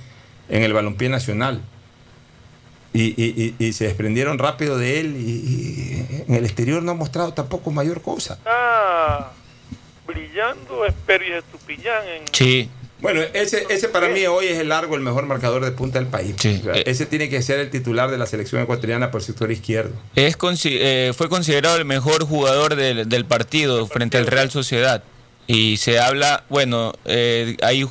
en 0.48 0.62
el 0.62 0.72
balompié 0.74 1.08
nacional. 1.08 1.62
Y, 2.92 3.14
y- 3.22 3.54
y- 3.58 3.64
y 3.66 3.72
se 3.72 3.84
desprendieron 3.84 4.38
rápido 4.38 4.78
de 4.78 5.00
él. 5.00 5.16
Y, 5.16 5.30
y 5.30 6.24
en 6.28 6.34
el 6.34 6.44
exterior 6.44 6.82
no 6.82 6.92
ha 6.92 6.94
mostrado 6.94 7.32
tampoco 7.32 7.70
mayor 7.70 8.00
cosa. 8.02 8.34
Está 8.34 9.32
brillando 10.06 10.84
Esperi 10.86 11.32
Estupillán 11.32 12.06
en 12.08 12.22
Sí, 12.32 12.68
Bueno, 12.98 13.20
ese, 13.34 13.66
ese 13.68 13.88
para 13.88 14.08
mí 14.08 14.24
hoy 14.26 14.46
es 14.46 14.58
el 14.58 14.70
largo, 14.70 14.94
el 14.94 15.02
mejor 15.02 15.26
marcador 15.26 15.62
de 15.64 15.70
punta 15.70 15.98
del 15.98 16.08
país. 16.08 16.34
Sí. 16.38 16.58
O 16.60 16.64
sea, 16.64 16.74
Eh. 16.76 16.84
ese 16.86 17.04
tiene 17.04 17.28
que 17.28 17.42
ser 17.42 17.58
el 17.60 17.68
titular 17.70 18.10
de 18.10 18.16
la 18.16 18.24
selección 18.26 18.62
ecuatoriana 18.62 19.10
por 19.10 19.20
el 19.20 19.26
sector 19.26 19.50
izquierdo. 19.52 19.92
Es 20.14 20.38
consi- 20.38 20.78
eh, 20.80 21.12
fue 21.14 21.28
considerado 21.28 21.76
el 21.76 21.84
mejor 21.84 22.24
jugador 22.26 22.74
del, 22.74 23.06
del 23.08 23.24
partido 23.26 23.86
frente 23.86 24.16
al 24.16 24.26
Real 24.26 24.50
Sociedad. 24.50 25.04
Y 25.46 25.76
se 25.76 25.98
habla, 25.98 26.44
bueno, 26.48 26.94
eh, 27.04 27.56
hay 27.62 27.86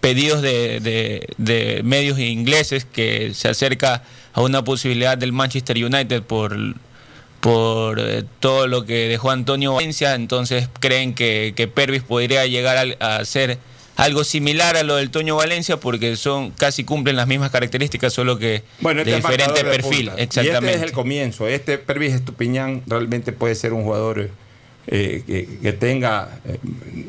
pedidos 0.00 0.40
de, 0.40 0.80
de- 0.80 1.28
de 1.36 1.82
medios 1.84 2.18
ingleses 2.18 2.86
que 2.86 3.34
se 3.34 3.48
acerca 3.48 4.04
a 4.32 4.40
una 4.40 4.64
posibilidad 4.64 5.18
del 5.18 5.32
Manchester 5.32 5.76
United 5.84 6.22
por, 6.22 6.56
por 7.46 8.00
eh, 8.00 8.24
todo 8.40 8.66
lo 8.66 8.84
que 8.84 9.06
dejó 9.08 9.30
Antonio 9.30 9.74
Valencia. 9.74 10.14
Entonces 10.16 10.68
creen 10.80 11.14
que, 11.14 11.52
que 11.54 11.68
Pervis 11.68 12.02
podría 12.02 12.44
llegar 12.46 12.76
al- 12.76 12.96
a, 12.98 13.24
ser 13.24 13.58
algo 13.94 14.24
similar 14.24 14.76
a 14.76 14.82
lo 14.82 14.96
del 14.96 15.10
Toño 15.10 15.36
Valencia 15.36 15.76
porque 15.78 16.16
son 16.16 16.50
casi 16.50 16.82
cumplen 16.82 17.14
las 17.14 17.28
mismas 17.28 17.50
características, 17.52 18.12
solo 18.12 18.36
que 18.38 18.62
Bueno, 18.80 19.00
este 19.02 19.12
de 19.12 19.16
es 19.18 19.22
diferente 19.24 19.62
de 19.62 19.70
perfil. 19.70 20.10
Exactamente. 20.16 20.66
Y 20.66 20.68
este 20.70 20.74
es 20.76 20.82
el 20.82 20.92
comienzo. 20.92 21.46
Este 21.46 21.78
Pervis 21.78 22.14
Estupiñán 22.14 22.82
realmente 22.88 23.30
puede 23.32 23.54
ser 23.54 23.72
un 23.72 23.84
jugador 23.84 24.28
eh, 24.88 25.22
que, 25.26 25.48
que 25.62 25.72
tenga 25.72 26.40
eh, 26.46 26.58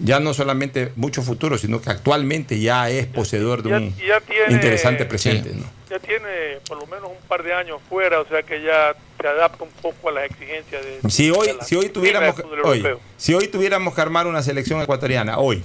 ya 0.04 0.20
no 0.20 0.34
solamente 0.36 0.92
mucho 0.96 1.24
futuro, 1.24 1.58
sino 1.58 1.82
que 1.82 1.90
actualmente 1.90 2.60
ya 2.60 2.90
es 2.92 3.08
poseedor 3.08 3.64
de 3.64 3.70
Ya- 3.72 3.78
un 3.78 3.96
ya 3.98 4.20
tiene- 4.22 4.54
interesante 4.54 5.06
presente. 5.06 5.52
¿no? 5.56 5.77
Ya 5.90 6.00
tiene 6.00 6.60
por 6.68 6.80
lo 6.80 6.86
menos 6.88 7.10
un 7.10 7.28
par 7.28 7.44
de 7.44 7.54
años 7.54 7.80
fuera, 7.90 8.20
o 8.20 8.28
sea 8.28 8.44
que 8.44 8.62
ya 8.62 8.96
se 9.20 9.28
adapta 9.28 9.64
un 9.64 9.70
poco 9.82 10.10
a 10.10 10.12
las 10.12 10.26
exigencias 10.26 10.84
de, 10.84 11.10
Si 11.10 11.32
hoy, 11.32 11.48
de 11.48 11.54
la 11.54 11.64
si 11.64 11.76
hoy 11.76 11.90
tuviéramos 11.90 12.36
hoy, 12.64 12.84
si 13.18 13.34
hoy 13.34 13.48
tuviéramos 13.48 13.94
que 13.94 14.02
armar 14.02 14.28
una 14.28 14.42
selección 14.44 14.82
ecuatoriana, 14.82 15.38
hoy, 15.38 15.64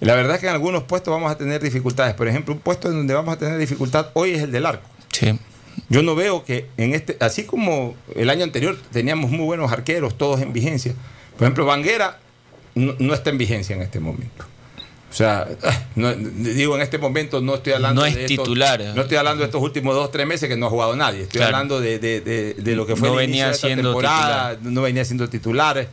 la 0.00 0.14
verdad 0.14 0.34
es 0.34 0.40
que 0.40 0.46
en 0.46 0.52
algunos 0.52 0.84
puestos 0.84 1.12
vamos 1.12 1.30
a 1.30 1.38
tener 1.38 1.62
dificultades. 1.62 2.14
Por 2.14 2.28
ejemplo, 2.28 2.52
un 2.54 2.60
puesto 2.60 2.88
en 2.88 2.94
donde 2.94 3.14
vamos 3.14 3.34
a 3.34 3.38
tener 3.38 3.58
dificultad 3.58 4.10
hoy 4.12 4.32
es 4.32 4.42
el 4.42 4.52
del 4.52 4.66
arco. 4.66 4.88
Sí. 5.10 5.38
Yo 5.88 6.02
no 6.02 6.14
veo 6.14 6.44
que 6.44 6.66
en 6.76 6.94
este, 6.94 7.16
así 7.20 7.44
como 7.44 7.94
el 8.14 8.30
año 8.30 8.44
anterior 8.44 8.76
teníamos 8.92 9.30
muy 9.30 9.44
buenos 9.44 9.72
arqueros, 9.72 10.16
todos 10.16 10.40
en 10.40 10.52
vigencia. 10.52 10.94
Por 11.36 11.44
ejemplo, 11.44 11.66
Vanguera 11.66 12.18
no, 12.74 12.94
no 12.98 13.14
está 13.14 13.30
en 13.30 13.38
vigencia 13.38 13.74
en 13.74 13.82
este 13.82 13.98
momento. 13.98 14.44
O 15.14 15.16
sea, 15.16 15.46
no- 15.94 16.12
digo 16.12 16.74
en 16.74 16.82
este 16.82 16.98
momento 16.98 17.40
no 17.40 17.54
estoy 17.54 17.74
hablando 17.74 18.00
No 18.00 18.06
es 18.06 18.16
de 18.16 18.24
estos- 18.24 18.44
titular. 18.44 18.82
no 18.96 19.02
estoy 19.02 19.16
hablando 19.16 19.42
de 19.42 19.46
estos 19.46 19.62
últimos 19.62 19.94
dos 19.94 20.10
tres 20.10 20.26
meses 20.26 20.48
que 20.48 20.56
no 20.56 20.66
ha 20.66 20.70
jugado 20.70 20.96
nadie. 20.96 21.22
Estoy 21.22 21.38
Claro. 21.38 21.54
hablando 21.56 21.80
de, 21.80 22.00
de- 22.00 22.20
de- 22.20 22.54
de 22.54 22.74
lo 22.76 22.84
que 22.84 22.96
fue 22.96 23.08
No 23.08 23.20
el 23.20 23.26
venía 23.28 23.46
de 23.46 23.52
esta 23.54 23.68
temporada. 23.68 24.58
No 24.60 24.82
venía 24.82 25.04
siendo 25.04 25.28
titular. 25.28 25.86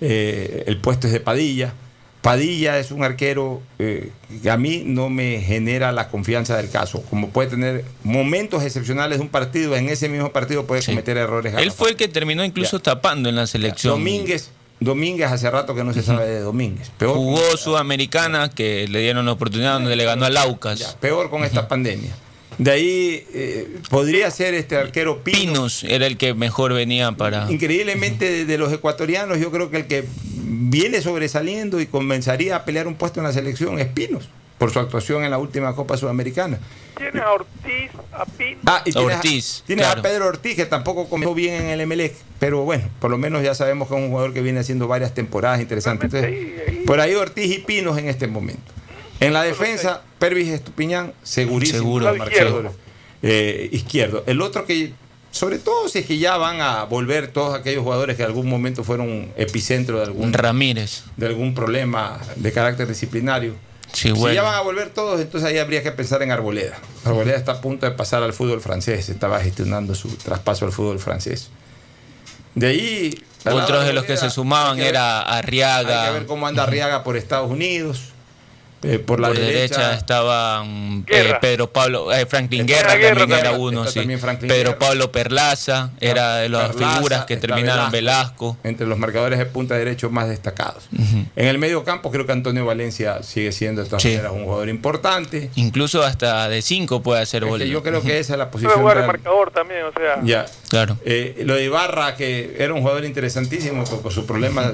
Eh, 0.00 0.64
el 0.66 0.78
puesto 0.78 1.06
es 1.06 1.12
de 1.12 1.20
Padilla. 1.20 1.74
Padilla 2.22 2.78
es 2.78 2.92
un 2.92 3.04
arquero 3.04 3.60
eh, 3.78 4.10
que 4.42 4.48
a 4.50 4.56
mí 4.56 4.84
no 4.86 5.10
me 5.10 5.40
genera 5.42 5.92
la 5.92 6.08
confianza 6.08 6.56
del 6.56 6.70
caso. 6.70 7.02
Como 7.10 7.28
puede 7.28 7.50
tener 7.50 7.84
momentos 8.04 8.62
excepcionales 8.62 9.18
de 9.18 9.22
un 9.24 9.28
partido, 9.28 9.76
en 9.76 9.88
ese 9.90 10.08
mismo 10.08 10.32
partido 10.32 10.64
puede 10.66 10.82
cometer 10.82 11.16
errores. 11.18 11.52
Él 11.58 11.72
fue 11.72 11.90
el 11.90 11.96
que 11.96 12.08
terminó 12.08 12.42
incluso 12.44 12.78
tapando 12.80 13.28
en 13.28 13.34
la 13.36 13.46
selección. 13.46 13.94
Domínguez, 13.94 14.50
Domínguez 14.84 15.30
hace 15.30 15.50
rato 15.50 15.74
que 15.74 15.84
no 15.84 15.92
se 15.92 16.02
sabe 16.02 16.26
de 16.26 16.40
Domínguez. 16.40 16.90
Peor, 16.98 17.14
Jugó 17.16 17.56
Sudamericana, 17.56 18.50
que 18.50 18.86
le 18.88 19.00
dieron 19.00 19.26
la 19.26 19.32
oportunidad 19.32 19.74
donde 19.74 19.96
le 19.96 20.04
ganó 20.04 20.24
al 20.24 20.36
Aucas. 20.36 20.96
peor 21.00 21.30
con 21.30 21.44
esta 21.44 21.68
pandemia. 21.68 22.14
De 22.58 22.70
ahí 22.70 23.26
eh, 23.32 23.78
podría 23.88 24.30
ser 24.30 24.54
este 24.54 24.76
arquero 24.76 25.24
Pinos. 25.24 25.80
Pinos 25.80 25.84
era 25.84 26.06
el 26.06 26.16
que 26.18 26.34
mejor 26.34 26.74
venía 26.74 27.10
para. 27.12 27.50
Increíblemente 27.50 28.30
de, 28.30 28.44
de 28.44 28.58
los 28.58 28.72
ecuatorianos, 28.72 29.38
yo 29.38 29.50
creo 29.50 29.70
que 29.70 29.78
el 29.78 29.86
que 29.86 30.04
viene 30.34 31.00
sobresaliendo 31.00 31.80
y 31.80 31.86
comenzaría 31.86 32.56
a 32.56 32.64
pelear 32.64 32.86
un 32.86 32.94
puesto 32.94 33.20
en 33.20 33.24
la 33.24 33.32
selección 33.32 33.78
es 33.78 33.86
Pinos, 33.86 34.28
por 34.62 34.72
su 34.72 34.78
actuación 34.78 35.24
en 35.24 35.32
la 35.32 35.38
última 35.38 35.74
Copa 35.74 35.96
Sudamericana. 35.96 36.56
Tienes 36.96 37.20
a 37.20 37.32
Ortiz, 37.32 37.90
a 38.12 38.24
Pinto. 38.24 38.62
Ah, 38.64 38.80
y 38.84 38.92
tienes, 38.92 39.16
Ortiz, 39.16 39.60
a, 39.60 39.66
tienes 39.66 39.86
a 39.86 39.94
claro. 39.94 40.02
Pedro 40.02 40.26
Ortiz, 40.28 40.54
que 40.54 40.66
tampoco 40.66 41.08
comenzó 41.08 41.34
bien 41.34 41.62
en 41.62 41.66
el 41.70 41.80
Emelec, 41.80 42.14
pero 42.38 42.62
bueno, 42.62 42.88
por 43.00 43.10
lo 43.10 43.18
menos 43.18 43.42
ya 43.42 43.56
sabemos 43.56 43.88
que 43.88 43.96
es 43.96 44.00
un 44.00 44.10
jugador 44.10 44.32
que 44.32 44.40
viene 44.40 44.60
haciendo 44.60 44.86
varias 44.86 45.14
temporadas 45.14 45.60
interesantes. 45.60 46.14
Entonces, 46.14 46.86
por 46.86 47.00
ahí 47.00 47.12
Ortiz 47.16 47.52
y 47.52 47.58
Pinos 47.58 47.98
en 47.98 48.08
este 48.08 48.28
momento. 48.28 48.62
En 49.18 49.32
la 49.32 49.42
defensa, 49.42 50.02
Pervis 50.20 50.50
Estupiñán, 50.50 51.12
segurísimo. 51.24 51.78
Seguro, 51.78 52.14
izquierdo. 52.14 52.72
Eh, 53.20 53.68
izquierdo. 53.72 54.22
El 54.28 54.40
otro 54.42 54.64
que, 54.64 54.92
sobre 55.32 55.58
todo 55.58 55.88
si 55.88 55.98
es 55.98 56.06
que 56.06 56.18
ya 56.18 56.36
van 56.36 56.60
a 56.60 56.84
volver 56.84 57.26
todos 57.26 57.58
aquellos 57.58 57.82
jugadores 57.82 58.14
que 58.14 58.22
en 58.22 58.28
algún 58.28 58.48
momento 58.48 58.84
fueron 58.84 59.32
epicentro 59.36 59.96
de 59.96 60.04
algún, 60.04 60.32
Ramírez. 60.32 61.02
de 61.16 61.26
algún 61.26 61.52
problema 61.52 62.20
de 62.36 62.52
carácter 62.52 62.86
disciplinario. 62.86 63.56
Sí, 63.92 64.10
Si 64.14 64.34
ya 64.34 64.42
van 64.42 64.54
a 64.54 64.60
volver 64.62 64.90
todos, 64.90 65.20
entonces 65.20 65.48
ahí 65.50 65.58
habría 65.58 65.82
que 65.82 65.92
pensar 65.92 66.22
en 66.22 66.30
Arboleda. 66.32 66.78
Arboleda 67.04 67.36
está 67.36 67.52
a 67.52 67.60
punto 67.60 67.84
de 67.86 67.92
pasar 67.92 68.22
al 68.22 68.32
fútbol 68.32 68.60
francés, 68.60 69.08
estaba 69.08 69.38
gestionando 69.40 69.94
su 69.94 70.08
traspaso 70.16 70.64
al 70.64 70.72
fútbol 70.72 70.98
francés. 70.98 71.50
De 72.54 72.66
ahí. 72.68 73.24
Otros 73.44 73.84
de 73.86 73.92
los 73.92 74.04
que 74.04 74.16
se 74.16 74.30
sumaban 74.30 74.76
ver- 74.78 74.88
era 74.88 75.20
Hay 75.20 75.26
que 75.42 75.46
Arriaga. 75.48 76.10
ver 76.12 76.26
cómo 76.26 76.46
anda 76.46 76.62
Arriaga 76.62 77.02
por 77.02 77.16
Estados 77.16 77.50
Unidos. 77.50 78.11
Eh, 78.82 78.98
por 78.98 79.20
la 79.20 79.28
Por 79.28 79.36
derecha, 79.38 79.76
derecha, 79.78 79.94
estaban 79.94 81.04
eh, 81.08 81.12
Guerra. 81.22 81.40
Pedro 81.40 81.72
Pablo, 81.72 82.12
eh, 82.12 82.26
Franklin 82.26 82.66
Guerra, 82.66 82.96
Guerra 82.96 83.20
también 83.20 83.38
era 83.40 83.50
también, 83.50 83.68
uno, 83.78 83.86
sí. 83.86 84.00
también 84.00 84.18
Franklin 84.20 84.48
Pedro 84.48 84.70
Guerra. 84.72 84.78
Pablo 84.78 85.12
Perlaza 85.12 85.90
era 86.00 86.36
de 86.36 86.48
las 86.48 86.70
Perlaza, 86.72 86.94
figuras 86.96 87.24
que 87.26 87.36
terminaron 87.36 87.90
Velasco. 87.90 88.56
Entre 88.64 88.86
los 88.86 88.98
marcadores 88.98 89.38
de 89.38 89.46
punta 89.46 89.76
derecho 89.76 90.10
más 90.10 90.28
destacados. 90.28 90.88
En 91.36 91.46
el 91.46 91.58
medio 91.58 91.84
campo 91.84 92.10
creo 92.10 92.26
que 92.26 92.32
Antonio 92.32 92.66
Valencia 92.66 93.22
sigue 93.22 93.52
siendo 93.52 93.82
de 93.82 93.88
todas 93.88 94.02
Sí. 94.02 94.08
maneras 94.10 94.32
un 94.32 94.44
jugador 94.44 94.68
importante. 94.68 95.50
Incluso 95.54 96.02
hasta 96.02 96.48
de 96.48 96.62
5 96.62 97.02
puede 97.02 97.22
hacer 97.22 97.42
Es 97.42 97.46
que 97.46 97.50
Bolívar. 97.50 97.72
yo 97.72 97.82
creo 97.82 98.02
que 98.02 98.18
esa 98.18 98.32
es 98.34 98.38
la 98.38 98.50
Puede 98.50 98.64
posición 98.64 98.80
jugar 98.82 98.98
el 98.98 99.06
marcador 99.06 99.50
también, 99.52 99.84
o 99.84 99.92
sea. 99.92 100.20
Ya. 100.24 100.46
Claro. 100.68 100.98
Eh, 101.04 101.42
lo 101.44 101.54
de 101.54 101.64
Ibarra, 101.64 102.16
que 102.16 102.56
era 102.58 102.74
un 102.74 102.80
jugador 102.80 103.04
interesantísimo 103.04 103.84
por, 103.84 104.00
por 104.02 104.12
su 104.12 104.26
problema 104.26 104.72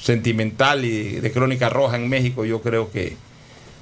sentimental 0.00 0.84
y 0.84 1.20
de 1.20 1.32
crónica 1.32 1.68
roja 1.68 1.96
en 1.96 2.08
México, 2.08 2.44
yo 2.44 2.60
creo 2.60 2.90
que 2.90 3.16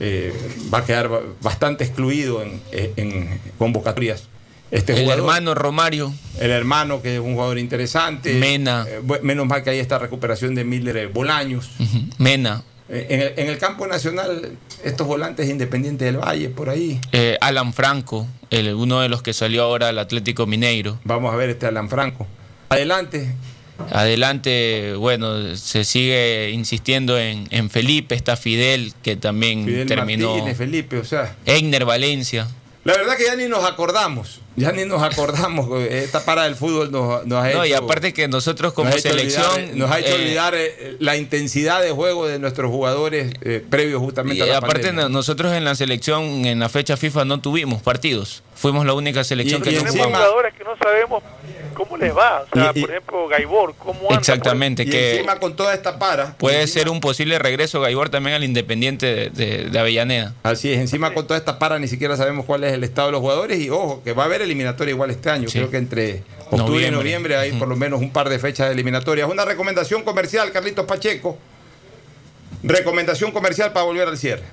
eh, 0.00 0.32
va 0.72 0.78
a 0.78 0.84
quedar 0.84 1.08
ba- 1.08 1.20
bastante 1.40 1.84
excluido 1.84 2.42
en, 2.42 2.60
en 2.72 3.40
convocatorias. 3.58 4.24
Este 4.70 4.92
el 4.94 5.02
jugador, 5.02 5.20
hermano 5.24 5.54
Romario. 5.54 6.12
el 6.40 6.50
hermano, 6.50 7.00
que 7.00 7.14
es 7.14 7.20
un 7.20 7.34
jugador 7.34 7.58
interesante. 7.58 8.34
Mena. 8.34 8.86
Eh, 8.88 9.00
menos 9.22 9.46
mal 9.46 9.62
que 9.62 9.70
hay 9.70 9.78
esta 9.78 9.98
recuperación 9.98 10.54
de 10.54 10.64
Miller 10.64 11.08
Bolaños. 11.08 11.70
Ujú. 11.78 11.98
Mena. 12.18 12.64
Eh, 12.88 13.06
en, 13.10 13.20
el, 13.20 13.32
en 13.36 13.48
el 13.48 13.58
campo 13.58 13.86
nacional, 13.86 14.56
estos 14.82 15.06
volantes 15.06 15.48
independientes 15.48 16.04
del 16.06 16.18
Valle, 16.18 16.48
por 16.48 16.70
ahí. 16.70 17.00
eh, 17.12 17.38
Alan 17.40 17.72
Franco, 17.72 18.26
el, 18.50 18.74
uno 18.74 19.00
de 19.00 19.08
los 19.08 19.22
que 19.22 19.32
salió 19.32 19.62
ahora 19.62 19.88
al 19.88 19.98
Atlético 19.98 20.46
Mineiro. 20.46 20.98
Vamos 21.04 21.32
a 21.32 21.36
ver 21.36 21.50
este 21.50 21.66
Alan 21.66 21.88
Franco. 21.88 22.26
Adelante. 22.68 23.32
Adelante, 23.90 24.94
bueno, 24.96 25.56
se 25.56 25.84
sigue 25.84 26.50
insistiendo 26.50 27.18
en, 27.18 27.46
en 27.50 27.70
Felipe, 27.70 28.14
está 28.14 28.36
Fidel, 28.36 28.92
que 29.02 29.16
también 29.16 29.64
Fidel 29.64 29.86
terminó. 29.86 30.30
Martínez, 30.30 30.56
Felipe, 30.56 30.98
o 30.98 31.04
sea. 31.04 31.36
Egner 31.44 31.84
Valencia. 31.84 32.46
La 32.84 32.94
verdad 32.96 33.16
que 33.16 33.24
ya 33.24 33.34
ni 33.34 33.48
nos 33.48 33.64
acordamos, 33.64 34.40
ya 34.56 34.72
ni 34.72 34.84
nos 34.84 35.02
acordamos. 35.02 35.68
eh, 35.82 36.02
Esta 36.04 36.24
para 36.24 36.44
del 36.44 36.54
fútbol 36.56 36.90
nos, 36.92 37.26
nos 37.26 37.42
ha 37.42 37.48
hecho. 37.50 37.58
No, 37.58 37.66
y 37.66 37.72
aparte 37.72 38.12
que 38.12 38.28
nosotros 38.28 38.72
como 38.72 38.90
nos 38.90 39.00
selección. 39.00 39.44
olvidar, 39.52 39.76
nos 39.76 39.90
ha 39.90 39.98
hecho 40.00 40.10
eh, 40.10 40.14
olvidar 40.14 40.54
eh, 40.56 40.96
la 41.00 41.16
intensidad 41.16 41.82
de 41.82 41.90
juego 41.90 42.26
de 42.26 42.38
nuestros 42.38 42.70
jugadores 42.70 43.32
eh, 43.42 43.64
previos 43.68 44.00
justamente 44.00 44.38
Y 44.38 44.42
a 44.42 44.46
la 44.46 44.56
aparte 44.58 44.84
pandemia. 44.88 45.02
no- 45.04 45.08
nosotros 45.08 45.52
en 45.54 45.64
la 45.64 45.74
selección, 45.74 46.22
en 46.46 46.58
la 46.58 46.68
fecha 46.68 46.96
FIFA 46.96 47.24
no 47.24 47.40
tuvimos 47.40 47.82
partidos. 47.82 48.42
Fuimos 48.54 48.86
la 48.86 48.94
única 48.94 49.24
selección 49.24 49.60
Y- 49.60 49.64
que 49.64 49.70
y 49.70 49.74
no 49.74 49.80
Tenemos 49.80 49.96
jugamos. 50.06 50.18
jugadores 50.18 50.54
que 50.54 50.64
no 50.64 50.76
sabemos 50.76 51.22
cómo 51.74 51.96
les 51.96 52.16
va. 52.16 52.44
O 52.50 52.54
sea, 52.54 52.70
Y- 52.72 52.78
y- 52.78 52.82
por 52.82 52.90
ejemplo, 52.90 53.28
Gaibor, 53.28 53.74
¿cómo 53.76 54.00
anda? 54.08 54.14
Exactamente, 54.20 54.84
y 54.84 54.90
que 54.90 55.14
encima 55.16 55.40
con 55.40 55.56
toda 55.56 55.74
esta 55.74 55.98
para. 55.98 56.34
puede 56.38 56.62
encima- 56.62 56.80
ser 56.82 56.88
un 56.88 57.00
posible 57.00 57.36
regreso 57.40 57.80
Gaibor 57.80 58.10
también 58.10 58.36
al 58.36 58.44
Independiente 58.44 59.06
de, 59.06 59.30
de- 59.30 59.70
de 59.70 59.78
Avellaneda. 59.78 60.34
Así 60.44 60.72
es, 60.72 60.78
encima 60.78 61.12
con 61.12 61.26
toda 61.26 61.36
esta 61.36 61.58
para 61.58 61.80
ni 61.80 61.88
siquiera 61.88 62.16
sabemos 62.16 62.44
cuál 62.46 62.62
es 62.62 62.72
el 62.72 62.84
estado 62.84 63.08
de 63.08 63.12
los 63.12 63.20
jugadores 63.20 63.58
y 63.58 63.70
ojo, 63.70 64.02
que 64.04 64.12
va 64.12 64.22
a 64.22 64.26
haber 64.26 64.42
eliminatoria 64.44 64.92
igual 64.92 65.10
este 65.10 65.30
año. 65.30 65.48
Sí. 65.48 65.58
Creo 65.58 65.70
que 65.70 65.76
entre 65.78 66.22
octubre 66.50 66.58
Noviembre. 66.62 66.86
y 66.86 66.90
noviembre 66.90 67.36
hay 67.36 67.52
por 67.52 67.68
lo 67.68 67.76
menos 67.76 68.00
un 68.00 68.12
par 68.12 68.28
de 68.28 68.38
fechas 68.38 68.68
de 68.68 68.74
eliminatorias. 68.74 69.28
Una 69.28 69.44
recomendación 69.44 70.02
comercial, 70.02 70.52
Carlitos 70.52 70.86
Pacheco. 70.86 71.38
Recomendación 72.62 73.30
comercial 73.32 73.72
para 73.72 73.84
volver 73.84 74.08
al 74.08 74.16
cierre. 74.16 74.44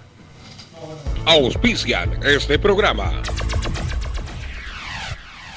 Auspician 1.26 2.20
este 2.24 2.58
programa. 2.60 3.22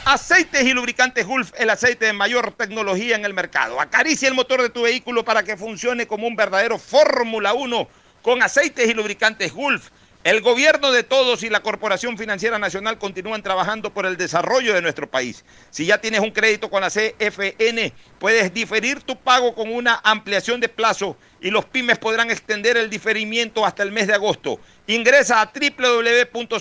Aceites 0.04 0.62
y 0.64 0.74
lubricantes 0.74 1.26
Gulf, 1.26 1.52
el 1.56 1.70
aceite 1.70 2.04
de 2.04 2.12
mayor 2.12 2.52
tecnología 2.52 3.16
en 3.16 3.24
el 3.24 3.32
mercado. 3.32 3.80
Acaricia 3.80 4.28
el 4.28 4.34
motor 4.34 4.60
de 4.60 4.68
tu 4.68 4.82
vehículo 4.82 5.24
para 5.24 5.42
que 5.42 5.56
funcione 5.56 6.06
como 6.06 6.26
un 6.26 6.36
verdadero 6.36 6.78
Fórmula 6.78 7.54
1 7.54 7.88
con 8.20 8.42
aceites 8.42 8.86
y 8.88 8.92
lubricantes 8.92 9.52
Gulf. 9.54 9.88
El 10.24 10.40
gobierno 10.40 10.90
de 10.90 11.02
todos 11.02 11.42
y 11.42 11.50
la 11.50 11.60
Corporación 11.60 12.16
Financiera 12.16 12.58
Nacional 12.58 12.96
continúan 12.96 13.42
trabajando 13.42 13.92
por 13.92 14.06
el 14.06 14.16
desarrollo 14.16 14.72
de 14.72 14.80
nuestro 14.80 15.10
país. 15.10 15.44
Si 15.68 15.84
ya 15.84 16.00
tienes 16.00 16.20
un 16.20 16.30
crédito 16.30 16.70
con 16.70 16.80
la 16.80 16.88
CFN, 16.88 17.92
puedes 18.18 18.54
diferir 18.54 19.02
tu 19.02 19.16
pago 19.18 19.54
con 19.54 19.70
una 19.70 20.00
ampliación 20.02 20.60
de 20.60 20.70
plazo 20.70 21.18
y 21.42 21.50
los 21.50 21.66
pymes 21.66 21.98
podrán 21.98 22.30
extender 22.30 22.78
el 22.78 22.88
diferimiento 22.88 23.66
hasta 23.66 23.82
el 23.82 23.92
mes 23.92 24.06
de 24.06 24.14
agosto. 24.14 24.58
Ingresa 24.86 25.42
a 25.42 25.52
www.cfn.fin.es. 25.52 26.56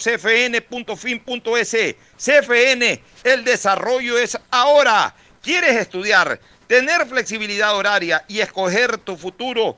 CFN, 2.17 3.01
el 3.23 3.45
desarrollo 3.45 4.17
es 4.17 4.37
ahora. 4.51 5.15
¿Quieres 5.41 5.77
estudiar, 5.77 6.37
tener 6.67 7.05
flexibilidad 7.05 7.77
horaria 7.77 8.25
y 8.27 8.41
escoger 8.41 8.97
tu 8.97 9.15
futuro? 9.15 9.77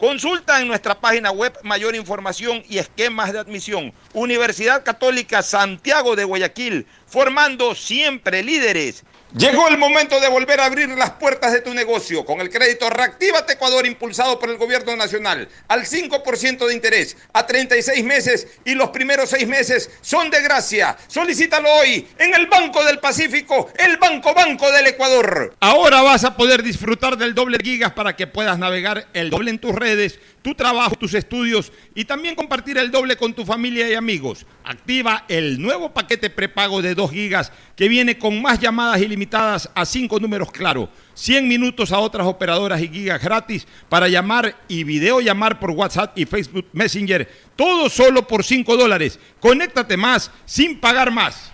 Consulta 0.00 0.62
en 0.62 0.66
nuestra 0.66 0.98
página 0.98 1.30
web 1.30 1.52
mayor 1.62 1.94
información 1.94 2.62
y 2.70 2.78
esquemas 2.78 3.34
de 3.34 3.38
admisión. 3.38 3.92
Universidad 4.14 4.82
Católica 4.82 5.42
Santiago 5.42 6.16
de 6.16 6.24
Guayaquil, 6.24 6.86
formando 7.06 7.74
siempre 7.74 8.42
líderes. 8.42 9.04
Llegó 9.36 9.68
el 9.68 9.78
momento 9.78 10.18
de 10.18 10.28
volver 10.28 10.58
a 10.58 10.64
abrir 10.64 10.88
las 10.88 11.12
puertas 11.12 11.52
de 11.52 11.60
tu 11.60 11.72
negocio 11.72 12.24
con 12.24 12.40
el 12.40 12.50
crédito 12.50 12.90
Reactívate 12.90 13.52
Ecuador 13.52 13.86
impulsado 13.86 14.40
por 14.40 14.50
el 14.50 14.56
gobierno 14.56 14.96
nacional 14.96 15.48
al 15.68 15.84
5% 15.84 16.66
de 16.66 16.74
interés 16.74 17.16
a 17.32 17.46
36 17.46 18.02
meses 18.04 18.48
y 18.64 18.74
los 18.74 18.90
primeros 18.90 19.30
6 19.30 19.46
meses 19.46 19.88
son 20.00 20.30
de 20.30 20.42
gracia. 20.42 20.96
Solicítalo 21.06 21.72
hoy 21.74 22.08
en 22.18 22.34
el 22.34 22.48
Banco 22.48 22.84
del 22.84 22.98
Pacífico, 22.98 23.70
el 23.78 23.98
Banco 23.98 24.34
Banco 24.34 24.68
del 24.72 24.88
Ecuador. 24.88 25.54
Ahora 25.60 26.02
vas 26.02 26.24
a 26.24 26.36
poder 26.36 26.64
disfrutar 26.64 27.16
del 27.16 27.32
doble 27.32 27.58
gigas 27.62 27.92
para 27.92 28.16
que 28.16 28.26
puedas 28.26 28.58
navegar 28.58 29.06
el 29.12 29.30
doble 29.30 29.52
en 29.52 29.60
tus 29.60 29.76
redes, 29.76 30.18
tu 30.42 30.54
trabajo, 30.54 30.96
tus 30.96 31.14
estudios 31.14 31.72
y 31.94 32.04
también 32.04 32.34
compartir 32.34 32.78
el 32.78 32.90
doble 32.90 33.16
con 33.16 33.34
tu 33.34 33.44
familia 33.44 33.88
y 33.88 33.94
amigos. 33.94 34.46
Activa 34.64 35.24
el 35.28 35.60
nuevo 35.60 35.92
paquete 35.92 36.30
prepago 36.30 36.82
de 36.82 36.94
2 36.94 37.10
gigas 37.10 37.52
que 37.76 37.88
viene 37.88 38.18
con 38.18 38.40
más 38.40 38.58
llamadas 38.58 39.00
ilimitadas 39.00 39.70
a 39.74 39.84
5 39.84 40.18
números 40.20 40.50
claro, 40.50 40.88
100 41.14 41.46
minutos 41.46 41.92
a 41.92 41.98
otras 41.98 42.26
operadoras 42.26 42.80
y 42.80 42.88
gigas 42.88 43.22
gratis 43.22 43.66
para 43.88 44.08
llamar 44.08 44.56
y 44.68 44.84
videollamar 44.84 45.58
por 45.60 45.70
WhatsApp 45.70 46.18
y 46.18 46.24
Facebook 46.24 46.66
Messenger, 46.72 47.28
todo 47.56 47.88
solo 47.88 48.26
por 48.26 48.44
5 48.44 48.76
dólares. 48.76 49.18
Conéctate 49.40 49.96
más 49.96 50.30
sin 50.46 50.80
pagar 50.80 51.10
más. 51.10 51.50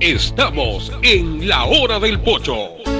Estamos 0.00 0.92
en 1.02 1.48
la 1.48 1.64
hora 1.64 1.98
del 1.98 2.20
pocho. 2.20 2.95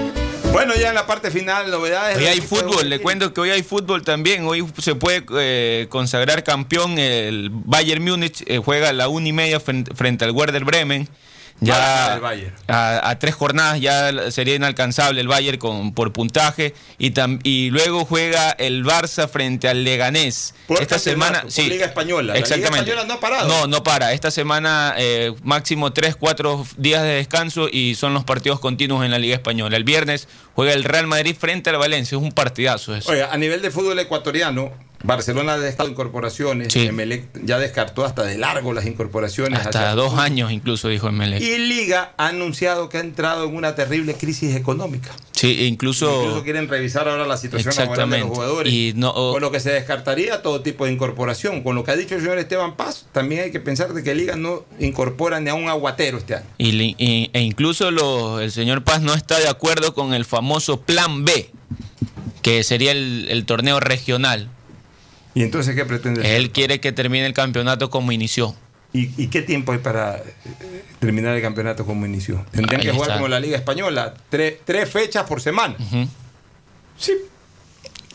Bueno, 0.56 0.74
ya 0.74 0.88
en 0.88 0.94
la 0.94 1.06
parte 1.06 1.30
final, 1.30 1.70
novedades. 1.70 2.16
Hoy 2.16 2.24
hay 2.24 2.40
fútbol, 2.40 2.88
le 2.88 2.98
cuento 2.98 3.34
que 3.34 3.42
hoy 3.42 3.50
hay 3.50 3.62
fútbol 3.62 4.02
también. 4.02 4.46
Hoy 4.46 4.66
se 4.78 4.94
puede 4.94 5.22
eh, 5.38 5.86
consagrar 5.90 6.44
campeón. 6.44 6.98
El 6.98 7.50
Bayern 7.52 8.02
Múnich 8.02 8.42
eh, 8.46 8.56
juega 8.56 8.88
a 8.88 8.94
la 8.94 9.08
una 9.08 9.28
y 9.28 9.34
media 9.34 9.60
frente, 9.60 9.94
frente 9.94 10.24
al 10.24 10.30
Werder 10.30 10.64
Bremen. 10.64 11.10
Ya 11.60 12.20
a, 12.68 13.08
a 13.10 13.18
tres 13.18 13.34
jornadas 13.34 13.80
ya 13.80 14.30
sería 14.30 14.54
inalcanzable 14.56 15.20
el 15.22 15.28
Bayern 15.28 15.58
con, 15.58 15.94
por 15.94 16.12
puntaje. 16.12 16.74
Y, 16.98 17.12
tam- 17.12 17.40
y 17.44 17.70
luego 17.70 18.04
juega 18.04 18.50
el 18.50 18.84
Barça 18.84 19.26
frente 19.28 19.68
al 19.68 19.82
Leganés. 19.84 20.54
Esta 20.80 20.98
semana. 20.98 21.44
Liga 21.56 21.86
Española. 21.86 22.34
La 22.34 22.34
Liga 22.34 22.38
Exactamente. 22.46 22.90
Española 22.90 23.06
no 23.08 23.14
ha 23.14 23.20
parado. 23.20 23.48
No, 23.48 23.66
no 23.66 23.82
para. 23.82 24.12
Esta 24.12 24.30
semana 24.30 24.94
eh, 24.98 25.32
máximo 25.42 25.92
3, 25.92 26.16
4 26.16 26.66
días 26.76 27.02
de 27.02 27.08
descanso 27.08 27.68
y 27.70 27.94
son 27.94 28.12
los 28.12 28.24
partidos 28.24 28.60
continuos 28.60 29.04
en 29.04 29.10
la 29.10 29.18
Liga 29.18 29.34
Española. 29.34 29.76
El 29.76 29.84
viernes 29.84 30.28
juega 30.54 30.72
el 30.74 30.84
Real 30.84 31.06
Madrid 31.06 31.36
frente 31.38 31.70
al 31.70 31.78
Valencia. 31.78 32.16
Es 32.16 32.22
un 32.22 32.32
partidazo 32.32 32.94
eso. 32.94 33.10
Oiga, 33.10 33.30
a 33.32 33.36
nivel 33.38 33.62
de 33.62 33.70
fútbol 33.70 33.98
ecuatoriano, 33.98 34.72
Barcelona 35.06 35.54
ha 35.54 35.58
dejado 35.58 35.88
incorporaciones. 35.88 36.74
Emelec 36.74 37.24
ya 37.44 37.58
descartó 37.58 38.04
hasta 38.04 38.24
de 38.24 38.36
largo 38.38 38.72
las 38.72 38.86
incorporaciones. 38.86 39.60
Hasta 39.60 39.78
hacia- 39.90 39.94
dos 39.94 40.18
años 40.18 40.50
incluso 40.52 40.88
dijo 40.88 41.08
Emelec. 41.08 41.40
Y 41.40 41.58
Liga 41.58 42.12
ha 42.16 42.28
anunciado 42.28 42.88
que 42.88 42.98
ha 42.98 43.00
entrado 43.00 43.44
en 43.44 43.54
una 43.56 43.74
terrible 43.74 44.14
crisis 44.14 44.54
económica. 44.56 45.10
Sí, 45.32 45.56
e 45.60 45.66
incluso... 45.66 46.22
Incluso 46.22 46.42
quieren 46.44 46.68
revisar 46.68 47.08
ahora 47.08 47.26
la 47.26 47.36
situación 47.36 47.74
laboral 47.76 48.10
de 48.10 48.18
los 48.20 48.28
jugadores. 48.28 48.72
Y 48.72 48.92
no- 48.96 49.12
Con 49.12 49.40
lo 49.42 49.50
que 49.50 49.60
se 49.60 49.70
descartaría 49.70 50.42
todo 50.42 50.62
tipo 50.62 50.86
de 50.86 50.92
incorporación. 50.92 51.62
Con 51.62 51.76
lo 51.76 51.84
que 51.84 51.90
ha 51.92 51.96
dicho 51.96 52.14
el 52.16 52.22
señor 52.22 52.38
Esteban 52.38 52.74
Paz, 52.76 53.06
también 53.12 53.42
hay 53.42 53.50
que 53.52 53.60
pensar 53.60 53.92
de 53.92 54.02
que 54.02 54.14
Liga 54.14 54.34
no 54.36 54.64
incorpora 54.80 55.38
ni 55.40 55.50
a 55.50 55.54
un 55.54 55.68
aguatero 55.68 56.18
este 56.18 56.34
año. 56.36 56.46
Y, 56.58 56.96
e 57.32 57.40
incluso 57.42 57.88
el 58.40 58.50
señor 58.50 58.82
Paz 58.82 59.02
no 59.02 59.14
está 59.14 59.38
de 59.38 59.48
acuerdo 59.48 59.94
con 59.94 60.14
el 60.14 60.24
famoso 60.24 60.80
Plan 60.80 61.24
B, 61.24 61.50
que 62.42 62.64
sería 62.64 62.92
el, 62.92 63.26
el 63.28 63.44
torneo 63.44 63.78
regional. 63.78 64.48
¿Y 65.36 65.42
entonces 65.42 65.74
qué 65.74 65.84
pretende? 65.84 66.34
Él 66.34 66.50
quiere 66.50 66.80
que 66.80 66.92
termine 66.92 67.26
el 67.26 67.34
campeonato 67.34 67.90
como 67.90 68.10
inició. 68.10 68.56
¿Y, 68.94 69.10
y 69.22 69.26
qué 69.26 69.42
tiempo 69.42 69.72
hay 69.72 69.78
para 69.78 70.16
eh, 70.16 70.22
terminar 70.98 71.36
el 71.36 71.42
campeonato 71.42 71.84
como 71.84 72.06
inició? 72.06 72.42
Tendrían 72.52 72.80
Ahí 72.80 72.86
que 72.86 72.92
jugar 72.92 73.10
está. 73.10 73.18
como 73.18 73.28
la 73.28 73.38
Liga 73.38 73.58
Española, 73.58 74.14
tre- 74.32 74.56
tres 74.64 74.88
fechas 74.88 75.24
por 75.24 75.42
semana. 75.42 75.76
Sí. 76.98 77.12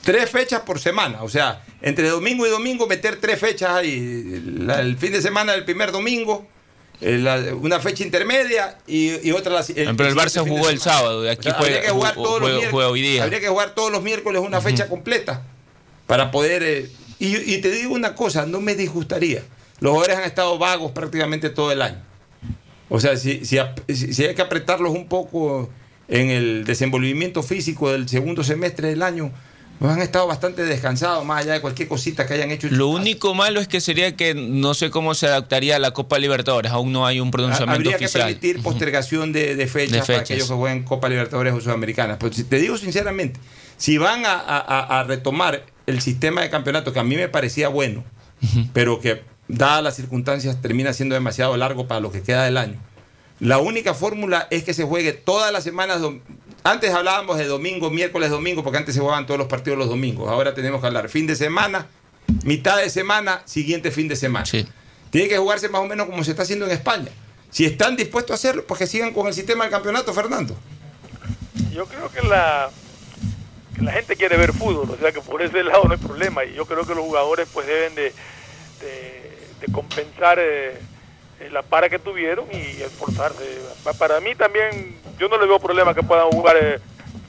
Tres 0.04 0.32
fechas 0.32 0.62
por 0.62 0.80
semana. 0.80 1.22
O 1.22 1.30
sea, 1.30 1.64
entre 1.84 2.10
domingo 2.10 2.48
y 2.48 2.50
domingo 2.50 2.88
meter 2.88 3.18
tres 3.18 3.40
fechas 3.40 3.70
ahí. 3.70 4.42
La- 4.58 4.80
el 4.80 4.98
fin 4.98 5.12
de 5.12 5.22
semana 5.22 5.52
del 5.52 5.64
primer 5.64 5.92
domingo, 5.92 6.48
eh, 7.02 7.20
la- 7.20 7.54
una 7.54 7.80
fecha 7.80 8.04
intermedia 8.04 8.80
y, 8.88 9.28
y 9.28 9.32
otra 9.32 9.54
la 9.54 9.62
si- 9.62 9.74
Pero 9.74 10.08
el 10.08 10.16
Barça 10.16 10.42
jugó 10.48 10.70
el 10.70 10.80
sábado, 10.80 11.24
y 11.24 11.28
O 11.28 11.32
aquí 11.32 11.44
sea, 11.44 11.54
juega, 11.54 11.76
habría 11.76 11.82
que 11.88 11.92
jugar 11.94 12.16
jugó- 12.16 12.26
todos 12.26 12.40
los 12.42 12.50
juega- 12.50 12.58
miércoles- 12.62 12.72
juega 12.72 12.90
hoy 12.90 13.02
día. 13.04 13.24
Habría 13.24 13.40
que 13.40 13.48
jugar 13.50 13.76
todos 13.76 13.92
los 13.92 14.02
miércoles 14.02 14.42
una 14.44 14.60
fecha 14.62 14.88
completa 14.90 15.44
para 16.08 16.32
poder... 16.32 16.64
eh, 16.64 16.90
y, 17.28 17.54
y 17.56 17.58
te 17.62 17.72
digo 17.72 17.94
una 17.94 18.16
cosa, 18.16 18.46
no 18.46 18.62
me 18.62 18.76
disgustaría. 18.76 19.44
Los 19.80 19.92
jugadores 19.94 20.18
han 20.18 20.24
estado 20.24 20.58
vagos 20.58 20.92
prácticamente 20.92 21.50
todo 21.50 21.72
el 21.72 21.82
año. 21.82 21.98
O 22.90 23.00
sea, 23.00 23.16
si, 23.18 23.46
si, 23.46 23.58
si- 24.14 24.26
hay 24.26 24.36
que 24.36 24.42
apretarlos 24.42 24.92
un 24.92 25.08
poco 25.08 25.70
en 26.08 26.30
el 26.30 26.66
desenvolvimiento 26.66 27.42
físico 27.42 27.92
del 27.92 28.08
segundo 28.10 28.44
semestre 28.44 28.90
del 28.90 29.02
año, 29.02 29.32
pues 29.80 29.92
han 29.94 30.02
estado 30.02 30.28
bastante 30.28 30.64
descansados, 30.64 31.26
más 31.26 31.42
allá 31.44 31.54
de 31.54 31.62
cualquier 31.62 31.88
cosita 31.88 32.28
que 32.28 32.36
hayan 32.36 32.52
hecho. 32.52 32.68
Lo 32.70 32.90
único 32.90 33.34
malo 33.34 33.60
es 33.60 33.68
que 33.68 33.82
sería 33.82 34.16
que 34.16 34.36
no 34.36 34.74
sé 34.76 34.92
cómo 34.92 35.16
se 35.16 35.26
adaptaría 35.26 35.78
a 35.78 35.80
la 35.80 35.92
Copa 35.92 36.20
Libertadores. 36.20 36.72
Aún 36.72 36.92
no 36.92 37.06
hay 37.08 37.20
un 37.20 37.32
pronunciamiento 37.32 37.74
Habría 37.80 37.98
que 37.98 38.06
oficial. 38.06 38.26
permitir 38.28 38.62
postergación 38.62 39.32
de, 39.34 39.56
de 39.56 39.68
fechas 39.68 40.02
De 40.06 40.14
para 40.14 40.20
aquellos 40.20 40.48
que 40.50 40.54
jueguen 40.54 40.84
Copa 40.84 41.10
Libertadores 41.10 41.54
o 41.54 41.62
Sudamericanas. 41.62 42.20
Si- 42.32 42.44
te 42.44 42.58
digo 42.60 42.78
sinceramente, 42.78 43.40
si 43.78 43.98
van 43.98 44.26
a- 44.26 44.34
a- 44.40 45.00
a 45.00 45.04
retomar 45.06 45.64
el 45.88 46.02
sistema 46.02 46.42
de 46.42 46.50
campeonato 46.50 46.94
que 46.94 47.00
a 47.00 47.04
mí 47.04 47.16
me 47.16 47.30
parecía 47.30 47.68
bueno, 47.68 48.04
pero 48.74 49.00
que 49.00 49.24
dadas 49.48 49.84
las 49.84 49.96
circunstancias 49.96 50.62
termina 50.62 50.94
siendo 50.94 51.16
demasiado 51.16 51.56
largo 51.58 51.88
para 51.88 52.00
lo 52.00 52.12
que 52.12 52.22
queda 52.22 52.44
del 52.44 52.58
año. 52.58 52.80
La 53.40 53.58
única 53.58 53.94
fórmula 53.94 54.48
es 54.52 54.64
que 54.64 54.74
se 54.74 54.84
juegue 54.84 55.14
todas 55.14 55.52
las 55.52 55.64
semanas. 55.64 56.02
Antes 56.64 56.94
hablábamos 56.94 57.38
de 57.38 57.46
domingo, 57.46 57.90
miércoles, 57.90 58.30
domingo, 58.30 58.64
porque 58.64 58.78
antes 58.78 58.94
se 58.94 59.02
jugaban 59.02 59.26
todos 59.26 59.40
los 59.40 59.48
partidos 59.48 59.80
los 59.80 59.90
domingos. 59.90 60.30
Ahora 60.30 60.54
tenemos 60.54 60.80
que 60.80 60.88
hablar 60.88 61.10
fin 61.10 61.26
de 61.26 61.36
semana, 61.36 61.88
mitad 62.44 62.78
de 62.78 62.90
semana, 62.90 63.42
siguiente 63.46 63.90
fin 63.90 64.08
de 64.08 64.16
semana. 64.16 64.46
Tiene 65.10 65.28
que 65.28 65.38
jugarse 65.38 65.70
más 65.70 65.82
o 65.82 65.88
menos 65.88 66.08
como 66.08 66.24
se 66.24 66.32
está 66.32 66.44
haciendo 66.44 66.66
en 66.66 66.72
España. 66.72 67.10
Si 67.50 67.66
están 67.66 67.96
dispuestos 67.98 68.32
a 68.32 68.36
hacerlo, 68.36 68.64
pues 68.66 68.78
que 68.78 68.88
sigan 68.88 69.12
con 69.12 69.28
el 69.28 69.34
sistema 69.34 69.64
del 69.64 69.72
campeonato, 69.72 70.14
Fernando. 70.14 70.56
Yo 71.74 71.86
creo 71.86 72.10
que 72.12 72.22
la, 72.22 72.70
la 73.82 73.92
gente 73.92 74.16
quiere 74.16 74.38
ver 74.38 74.54
fútbol, 74.54 74.90
o 74.92 74.98
sea 74.98 75.12
que 75.12 75.22
por 75.22 75.42
ese 75.42 75.64
lado 75.64 75.84
no 75.86 75.92
hay 75.94 76.00
problema. 76.00 76.44
Y 76.46 76.54
yo 76.54 76.66
creo 76.66 76.86
que 76.86 76.96
los 76.96 77.04
jugadores 77.04 77.48
pues 77.54 77.68
deben 77.68 77.96
de, 77.96 78.14
de, 78.82 79.38
de 79.66 79.72
compensar 79.72 80.38
eh, 80.40 80.74
eh, 81.40 81.50
la 81.52 81.62
para 81.64 81.90
que 81.90 82.00
tuvieron 82.00 82.46
y 82.52 82.82
esforzarse. 82.82 83.44
Pa- 83.84 83.94
Para 83.94 84.20
mí 84.20 84.36
también, 84.36 84.96
yo 85.20 85.28
no 85.28 85.38
le 85.38 85.46
veo 85.48 85.60
problema 85.60 85.94
que 85.94 86.04
puedan 86.04 86.30
jugar 86.30 86.56
eh, 86.62 86.80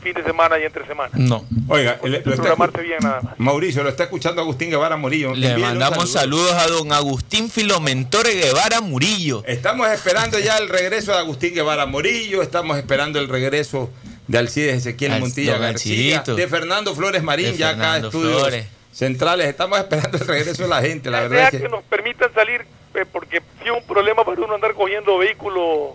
fin 0.03 0.15
de 0.15 0.25
semana 0.25 0.59
y 0.59 0.65
entre 0.65 0.85
semana. 0.87 1.11
No. 1.15 1.45
Oiga, 1.69 1.99
le- 2.03 2.09
lo 2.11 2.17
está 2.19 2.33
Programarse 2.35 2.83
bien 2.83 2.99
nada 3.03 3.21
más. 3.23 3.39
Mauricio, 3.39 3.83
lo 3.85 3.89
está 3.89 4.05
escuchando 4.05 4.43
Agustín 4.43 4.71
Guevara 4.71 4.97
Morillo. 4.97 5.35
Le 5.35 5.57
mandamos 5.59 6.11
saludo. 6.11 6.49
saludos 6.49 6.53
a 6.55 6.67
don 6.73 6.93
Agustín 6.93 7.49
Filomentore 7.51 8.35
Guevara 8.35 8.81
Murillo. 8.81 9.43
Estamos 9.47 9.89
esperando 9.91 10.39
ya 10.41 10.57
el 10.59 10.69
regreso 10.69 11.13
de 11.13 11.19
Agustín 11.19 11.55
Guevara 11.55 11.87
Morillo, 11.87 12.43
estamos 12.43 12.77
esperando 12.79 13.19
el 13.21 13.29
regreso 13.29 13.91
de 14.33 14.39
Alcides 14.39 14.77
Ezequiel 14.79 15.13
Al- 15.13 15.21
Montilla 15.21 15.59
García, 15.59 16.23
de 16.27 16.49
Fernando 16.49 16.95
Flores 16.95 17.23
Marín, 17.23 17.53
De 17.53 17.59
ya 17.59 17.69
acá 17.71 17.99
estudios 17.99 18.41
Flores. 18.41 18.67
centrales. 18.91 19.47
Estamos 19.47 19.79
esperando 19.79 20.17
el 20.17 20.27
regreso 20.27 20.63
de 20.63 20.69
la 20.71 20.81
gente, 20.81 21.11
la 21.11 21.21
La 21.21 21.29
verdad 21.29 21.45
es 21.45 21.51
que 21.51 21.61
que... 21.61 21.69
nos 21.69 21.83
permitan 21.85 22.33
salir, 22.33 22.63
eh, 22.95 23.05
porque 23.13 23.43
si 23.63 23.69
es 23.69 23.71
un 23.77 23.85
problema 23.87 24.25
para 24.25 24.41
uno 24.41 24.55
andar 24.55 24.73
cogiendo 24.73 25.19
vehículo 25.19 25.95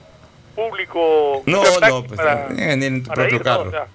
público. 0.56 1.42
No, 1.48 1.64
no, 1.80 2.04
pues 2.04 2.18
para- 2.18 2.48
en, 2.50 2.84
en 2.84 3.04
tu 3.04 3.10
propio 3.12 3.36
ir, 3.38 3.38
¿no? 3.38 3.44
carro. 3.44 3.68
O 3.70 3.72
sea, 3.72 3.88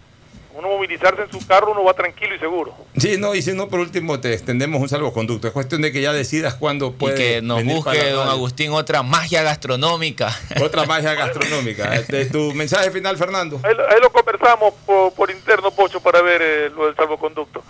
uno 0.54 0.68
movilizarse 0.68 1.22
en 1.22 1.30
su 1.32 1.46
carro, 1.46 1.72
uno 1.72 1.82
va 1.84 1.94
tranquilo 1.94 2.34
y 2.34 2.38
seguro. 2.38 2.74
Sí, 2.96 3.16
no, 3.18 3.34
y 3.34 3.42
si 3.42 3.52
no, 3.54 3.68
por 3.68 3.80
último 3.80 4.20
te 4.20 4.32
extendemos 4.34 4.80
un 4.80 4.88
salvoconducto. 4.88 5.46
Es 5.48 5.52
cuestión 5.52 5.80
de 5.82 5.90
que 5.92 6.02
ya 6.02 6.12
decidas 6.12 6.54
cuándo 6.54 6.88
Y 6.88 6.90
puede 6.90 7.14
que 7.16 7.42
nos 7.42 7.58
venir 7.58 7.74
busque 7.76 8.10
don. 8.10 8.28
Agustín 8.28 8.72
otra 8.72 9.02
magia 9.02 9.42
gastronómica. 9.42 10.30
Otra 10.62 10.84
magia 10.84 11.14
gastronómica. 11.16 11.94
Este, 11.94 12.26
tu 12.26 12.52
mensaje 12.54 12.90
final, 12.90 13.16
Fernando. 13.16 13.60
Ahí, 13.62 13.74
lo- 13.74 13.88
ahí 13.88 14.00
lo 14.00 14.10
conversamos 14.10 14.74
por, 14.86 15.12
por 15.14 15.30
interno, 15.30 15.70
Pocho, 15.70 16.00
para 16.00 16.20
ver 16.22 16.40
eh, 16.42 16.70
lo 16.70 16.86
del 16.86 16.96
salvoconducto. 16.96 17.62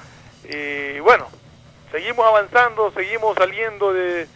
Y 0.48 0.98
bueno, 1.00 1.28
seguimos 1.92 2.26
avanzando, 2.26 2.92
seguimos 2.96 3.36
saliendo 3.36 3.92
de, 3.92 4.26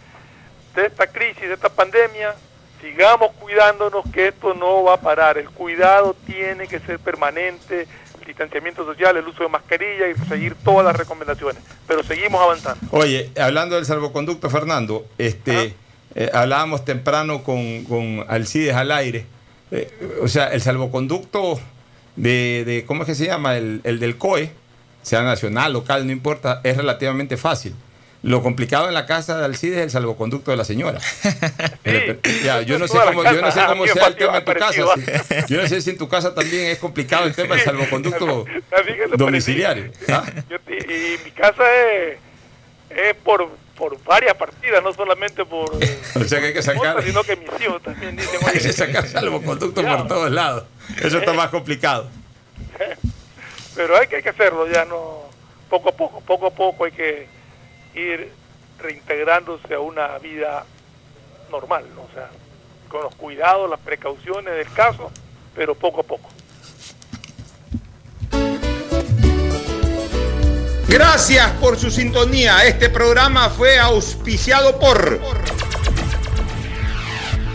de 0.75 0.87
esta 0.87 1.07
crisis, 1.09 1.43
de 1.49 1.55
esta 1.55 1.69
pandemia. 1.69 2.35
Sigamos 2.81 3.33
cuidándonos 3.41 4.05
que 4.13 4.29
esto 4.29 4.55
no 4.55 4.85
va 4.85 4.95
a 4.95 5.01
parar. 5.01 5.39
El 5.39 5.49
cuidado 5.51 6.15
tiene 6.27 6.69
que 6.69 6.79
ser 6.79 6.99
permanente, 7.01 7.89
distanciamiento 8.27 8.85
social, 8.85 9.17
el 9.17 9.27
uso 9.27 9.43
de 9.43 9.49
mascarilla 9.49 10.09
y 10.09 10.15
seguir 10.29 10.55
todas 10.65 10.85
las 10.85 10.97
recomendaciones. 10.97 11.63
Pero 11.87 12.03
seguimos 12.03 12.41
avanzando. 12.43 12.87
Oye, 12.91 13.31
hablando 13.41 13.77
del 13.77 13.85
salvoconducto, 13.87 14.51
Fernando, 14.51 15.07
este, 15.19 15.75
eh, 16.15 16.31
hablábamos 16.33 16.85
temprano 16.85 17.43
con, 17.43 17.85
con 17.85 18.25
Alcides 18.29 18.75
al 18.75 18.91
aire. 18.93 19.27
Eh, 19.71 19.91
o 20.23 20.29
sea, 20.29 20.47
el 20.49 20.61
salvoconducto 20.61 21.59
de, 22.17 22.65
de- 22.65 22.85
¿cómo 22.87 23.03
es 23.03 23.07
que 23.07 23.15
se 23.15 23.27
llama? 23.27 23.57
El, 23.57 23.81
el 23.85 23.99
del 24.01 24.17
COE, 24.17 24.51
sea 25.03 25.23
nacional, 25.23 25.73
local, 25.73 26.07
no 26.07 26.13
importa, 26.13 26.61
es 26.65 26.77
relativamente 26.77 27.37
fácil. 27.37 27.75
Lo 28.27 28.43
complicado 28.43 28.89
en 28.89 28.95
la 28.95 29.07
casa 29.07 29.39
de 29.39 29.45
Alcides 29.45 29.79
es 29.79 29.85
el 29.85 29.91
salvoconducto 29.91 30.51
de 30.51 30.57
la 30.57 30.65
señora. 30.65 30.99
Ya, 32.45 32.63
yo 32.63 32.77
no 32.79 32.89
sé 32.89 32.99
cómo, 32.99 33.23
yo 33.23 33.41
no 33.41 33.53
sé 33.53 33.61
cómo 33.67 33.87
sea 33.87 34.07
el 34.09 34.17
tema 34.17 34.39
en 34.39 34.45
tu 34.45 34.53
casa. 34.55 34.83
Yo 35.47 35.63
no 35.63 35.69
sé 35.69 35.81
si 35.81 35.91
en 35.91 35.99
tu 35.99 36.09
casa 36.09 36.35
también 36.35 36.67
es 36.67 36.79
complicado 36.79 37.27
el 37.27 37.35
tema 37.35 37.55
del 37.55 37.65
salvoconducto 37.65 38.45
domiciliario. 39.17 39.93
¿ah? 40.09 40.25
Yo- 40.51 40.57
y, 40.69 40.93
y 40.93 41.19
mi 41.25 41.31
casa 41.31 41.63
es, 41.73 42.19
es 42.91 43.15
por, 43.23 43.49
por 43.77 44.03
varias 44.03 44.35
partidas, 44.37 44.83
no 44.83 44.93
solamente 44.93 45.45
por 45.45 45.71
O 46.17 46.25
sea 46.25 46.41
que 46.41 46.47
hay 46.47 46.53
que 46.53 46.63
sacar, 46.63 47.01
sino 47.05 47.23
que 47.23 47.37
mis 47.37 47.49
hijos 47.61 47.81
también 47.83 48.17
dicen, 48.17 48.41
hay 48.45 48.59
que 48.59 48.73
sacar 48.73 49.07
salvoconducto 49.07 49.83
por 49.83 50.09
todos 50.09 50.33
lados. 50.33 50.65
Eso 51.01 51.19
está 51.19 51.33
más 51.33 51.51
complicado. 51.51 52.11
pero 53.77 53.97
hay 53.97 54.09
que, 54.09 54.17
hay 54.17 54.23
que 54.25 54.31
hacerlo 54.31 54.67
ya, 54.69 54.85
no 54.85 55.27
poco 55.71 55.91
a 55.91 55.93
poco, 55.93 56.21
poco 56.23 56.47
a 56.49 56.51
poco 56.51 56.85
hay 56.87 56.93
que 56.93 57.37
ir 57.97 58.31
reintegrándose 58.79 59.75
a 59.75 59.81
una 59.81 60.19
vida 60.19 60.65
normal, 61.51 61.85
¿no? 61.95 62.03
o 62.03 62.11
sea, 62.15 62.29
con 62.89 63.03
los 63.03 63.15
cuidados, 63.17 63.69
las 63.69 63.81
precauciones 63.81 64.55
del 64.55 64.73
caso, 64.73 65.11
pero 65.55 65.75
poco 65.75 66.01
a 66.03 66.05
poco. 66.05 66.29
Gracias 70.89 71.51
por 71.61 71.77
su 71.79 71.91
sintonía. 71.91 72.65
Este 72.65 72.89
programa 72.89 73.51
fue 73.51 73.79
auspiciado 73.79 74.79
por 74.79 75.21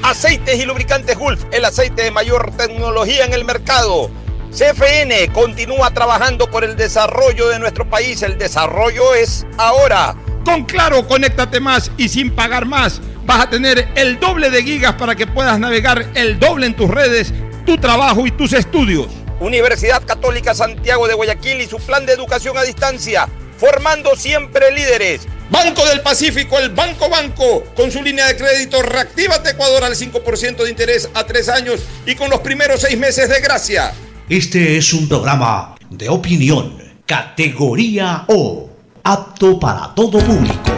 Aceites 0.03 0.59
y 0.59 0.65
Lubricantes 0.65 1.17
Gulf, 1.17 1.45
el 1.51 1.63
aceite 1.65 2.03
de 2.03 2.11
mayor 2.11 2.51
tecnología 2.57 3.25
en 3.25 3.33
el 3.33 3.45
mercado. 3.45 4.11
CFN 4.51 5.31
continúa 5.31 5.91
trabajando 5.91 6.51
por 6.51 6.65
el 6.65 6.75
desarrollo 6.75 7.47
de 7.47 7.59
nuestro 7.59 7.89
país. 7.89 8.21
El 8.21 8.37
desarrollo 8.37 9.15
es 9.15 9.45
ahora. 9.57 10.15
Con 10.45 10.65
Claro, 10.65 11.07
conéctate 11.07 11.59
más 11.59 11.91
y 11.97 12.09
sin 12.09 12.31
pagar 12.31 12.65
más. 12.65 13.01
Vas 13.25 13.45
a 13.45 13.49
tener 13.49 13.87
el 13.95 14.19
doble 14.19 14.49
de 14.49 14.63
gigas 14.63 14.95
para 14.95 15.15
que 15.15 15.27
puedas 15.27 15.59
navegar 15.59 16.07
el 16.15 16.39
doble 16.39 16.65
en 16.65 16.75
tus 16.75 16.89
redes, 16.89 17.33
tu 17.65 17.77
trabajo 17.77 18.25
y 18.25 18.31
tus 18.31 18.53
estudios. 18.53 19.07
Universidad 19.39 20.03
Católica 20.05 20.53
Santiago 20.53 21.07
de 21.07 21.13
Guayaquil 21.13 21.61
y 21.61 21.67
su 21.67 21.77
plan 21.77 22.05
de 22.05 22.13
educación 22.13 22.57
a 22.57 22.63
distancia, 22.63 23.27
formando 23.57 24.15
siempre 24.15 24.71
líderes. 24.71 25.27
Banco 25.49 25.85
del 25.85 26.01
Pacífico, 26.01 26.57
el 26.57 26.69
Banco 26.69 27.09
Banco, 27.09 27.63
con 27.75 27.91
su 27.91 28.01
línea 28.01 28.25
de 28.27 28.37
crédito 28.37 28.81
Reactívate 28.81 29.51
Ecuador 29.51 29.83
al 29.83 29.95
5% 29.95 30.63
de 30.63 30.69
interés 30.69 31.09
a 31.13 31.25
tres 31.25 31.49
años 31.49 31.81
y 32.05 32.15
con 32.15 32.29
los 32.29 32.39
primeros 32.39 32.81
seis 32.81 32.97
meses 32.97 33.29
de 33.29 33.41
gracia. 33.41 33.91
Este 34.29 34.77
es 34.77 34.93
un 34.93 35.09
programa 35.09 35.75
de 35.89 36.07
opinión, 36.07 36.77
categoría 37.05 38.23
O, 38.29 38.70
apto 39.03 39.59
para 39.59 39.93
todo 39.95 40.19
público. 40.19 40.71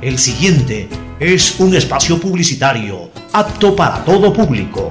El 0.00 0.18
siguiente 0.18 0.88
es 1.18 1.58
un 1.58 1.74
espacio 1.74 2.20
publicitario 2.20 3.10
apto 3.32 3.74
para 3.74 4.04
todo 4.04 4.32
público. 4.32 4.90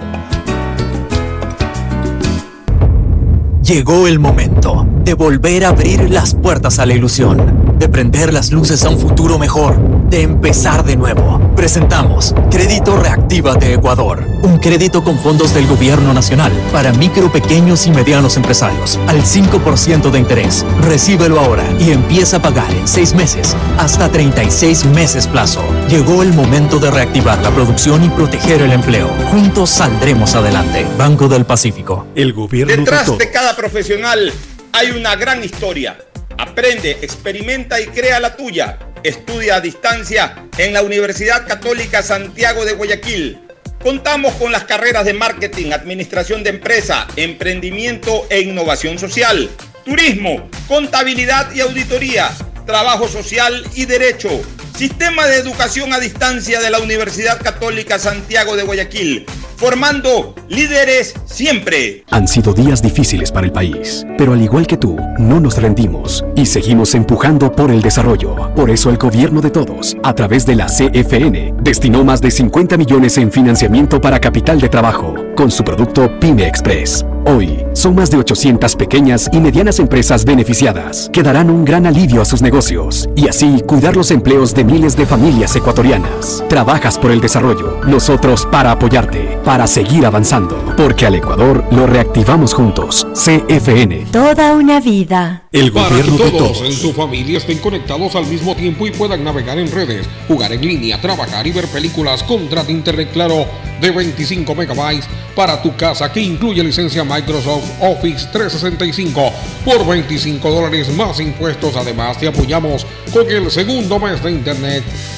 Llegó 3.61 4.07
el 4.07 4.19
momento 4.19 4.85
de 5.07 5.13
volver 5.13 5.63
a 5.63 5.69
abrir 5.69 6.09
las 6.09 6.35
puertas 6.35 6.79
a 6.79 6.85
la 6.85 6.93
ilusión, 6.93 7.77
de 7.79 7.87
prender 7.87 8.33
las 8.33 8.51
luces 8.51 8.83
a 8.83 8.89
un 8.89 8.99
futuro 8.99 9.39
mejor, 9.39 9.79
de 10.09 10.21
empezar 10.21 10.83
de 10.83 10.97
nuevo. 10.97 11.39
Presentamos 11.55 12.35
Crédito 12.51 12.97
Reactívate 12.97 13.73
Ecuador, 13.73 14.25
un 14.41 14.57
crédito 14.57 15.05
con 15.05 15.17
fondos 15.17 15.53
del 15.53 15.65
gobierno 15.65 16.13
nacional 16.13 16.51
para 16.73 16.91
micro, 16.91 17.31
pequeños 17.31 17.87
y 17.87 17.91
medianos 17.91 18.35
empresarios 18.35 18.99
al 19.07 19.23
5% 19.23 20.11
de 20.11 20.19
interés. 20.19 20.65
Recíbelo 20.81 21.39
ahora 21.39 21.63
y 21.79 21.91
empieza 21.91 22.35
a 22.35 22.41
pagar 22.41 22.69
en 22.73 22.85
6 22.85 23.13
meses 23.13 23.55
hasta 23.77 24.11
36 24.11 24.87
meses 24.87 25.25
plazo. 25.25 25.63
Llegó 25.87 26.21
el 26.21 26.33
momento 26.33 26.79
de 26.79 26.91
reactivar 26.91 27.41
la 27.41 27.51
producción 27.51 28.03
y 28.03 28.09
proteger 28.09 28.61
el 28.61 28.73
empleo. 28.73 29.07
Juntos 29.31 29.69
saldremos 29.69 30.35
adelante. 30.35 30.85
Banco 30.97 31.29
del 31.29 31.45
Pacífico. 31.45 32.07
El 32.13 32.33
gobierno 32.33 32.75
Detrás 32.75 33.17
de 33.17 33.31
cada 33.31 33.55
profesional 33.55 34.33
hay 34.77 34.91
una 34.91 35.15
gran 35.15 35.43
historia. 35.43 35.97
Aprende, 36.37 36.91
experimenta 37.01 37.81
y 37.81 37.87
crea 37.87 38.19
la 38.19 38.35
tuya. 38.35 38.77
Estudia 39.03 39.55
a 39.55 39.61
distancia 39.61 40.35
en 40.59 40.71
la 40.71 40.83
Universidad 40.83 41.47
Católica 41.47 42.03
Santiago 42.03 42.63
de 42.63 42.73
Guayaquil. 42.73 43.39
Contamos 43.81 44.35
con 44.35 44.51
las 44.51 44.65
carreras 44.65 45.05
de 45.05 45.15
marketing, 45.15 45.71
administración 45.71 46.43
de 46.43 46.51
empresa, 46.51 47.07
emprendimiento 47.15 48.27
e 48.29 48.41
innovación 48.41 48.99
social, 48.99 49.49
turismo, 49.83 50.47
contabilidad 50.67 51.51
y 51.55 51.61
auditoría, 51.61 52.29
trabajo 52.67 53.07
social 53.07 53.63
y 53.73 53.85
derecho. 53.85 54.29
Sistema 54.77 55.25
de 55.25 55.37
educación 55.37 55.91
a 55.91 55.99
distancia 55.99 56.59
de 56.61 56.69
la 56.69 56.77
Universidad 56.77 57.41
Católica 57.41 57.97
Santiago 57.97 58.55
de 58.55 58.61
Guayaquil, 58.61 59.25
formando 59.55 60.35
líderes 60.49 61.15
siempre. 61.25 62.05
Han 62.11 62.27
sido 62.27 62.53
días 62.53 62.83
difíciles 62.83 63.31
para 63.31 63.47
el 63.47 63.51
país, 63.51 64.05
pero 64.19 64.33
al 64.33 64.41
igual 64.43 64.67
que 64.67 64.77
tú, 64.77 64.95
no 65.17 65.39
nos 65.39 65.59
rendimos 65.59 66.23
y 66.35 66.45
seguimos 66.45 66.93
empujando 66.93 67.51
por 67.51 67.71
el 67.71 67.81
desarrollo. 67.81 68.53
Por 68.53 68.69
eso 68.69 68.91
el 68.91 68.97
gobierno 68.97 69.41
de 69.41 69.49
todos, 69.49 69.97
a 70.03 70.13
través 70.13 70.45
de 70.45 70.53
la 70.53 70.67
CFN, 70.67 71.55
destinó 71.59 72.03
más 72.03 72.21
de 72.21 72.29
50 72.29 72.77
millones 72.77 73.17
en 73.17 73.31
financiamiento 73.31 73.99
para 73.99 74.21
capital 74.21 74.61
de 74.61 74.69
trabajo, 74.69 75.15
con 75.35 75.49
su 75.49 75.63
producto 75.63 76.19
Pyme 76.19 76.47
Express. 76.47 77.03
Hoy, 77.25 77.65
son 77.73 77.93
más 77.95 78.09
de 78.09 78.17
800 78.17 78.75
pequeñas 78.77 79.29
y 79.33 79.41
medianas 79.41 79.79
empresas 79.79 80.23
beneficiadas 80.23 81.09
que 81.11 81.23
darán 81.23 81.49
un 81.49 81.65
gran 81.65 81.85
alivio 81.85 82.21
a 82.21 82.25
sus 82.25 82.41
negocios 82.41 83.09
y 83.17 83.27
así 83.27 83.61
cuidar 83.67 83.97
los 83.97 84.11
empleos 84.11 84.53
de 84.53 84.63
miles 84.67 84.95
de 84.97 85.05
familias 85.05 85.55
ecuatorianas. 85.55 86.43
Trabajas 86.49 86.97
por 86.99 87.11
el 87.11 87.21
desarrollo, 87.21 87.79
nosotros 87.87 88.45
para 88.51 88.71
apoyarte, 88.71 89.39
para 89.45 89.65
seguir 89.65 90.05
avanzando, 90.05 90.73
porque 90.75 91.05
al 91.05 91.15
Ecuador 91.15 91.63
lo 91.71 91.87
reactivamos 91.87 92.53
juntos. 92.53 93.07
CFN. 93.13 94.07
Toda 94.11 94.53
una 94.53 94.79
vida. 94.81 95.43
El 95.53 95.71
Para 95.71 95.89
gobierno 95.89 96.17
que 96.17 96.23
de 96.25 96.31
todos 96.31 96.59
todos. 96.59 96.69
en 96.69 96.81
tu 96.81 96.91
familia 96.93 97.37
estén 97.37 97.59
conectados 97.59 98.15
al 98.15 98.27
mismo 98.27 98.55
tiempo 98.55 98.85
y 98.85 98.91
puedan 98.91 99.23
navegar 99.23 99.57
en 99.57 99.71
redes, 99.71 100.05
jugar 100.27 100.51
en 100.51 100.61
línea, 100.61 100.99
trabajar 101.01 101.47
y 101.47 101.51
ver 101.51 101.67
películas 101.67 102.21
con 102.23 102.47
Trata 102.49 102.71
Internet 102.71 103.09
Claro 103.13 103.45
de 103.79 103.91
25 103.91 104.53
megabytes 104.53 105.07
para 105.35 105.61
tu 105.61 105.75
casa 105.75 106.11
que 106.11 106.19
incluye 106.19 106.63
licencia 106.63 107.03
Microsoft 107.03 107.63
Office 107.79 108.27
365 108.33 109.31
por 109.63 109.85
25 109.87 110.49
dólares 110.51 110.93
más 110.95 111.19
impuestos. 111.19 111.75
Además 111.75 112.17
te 112.19 112.27
apoyamos 112.27 112.85
con 113.13 113.29
el 113.29 113.49
segundo 113.49 113.99
mes 113.99 114.21
de 114.21 114.31
Internet 114.31 114.56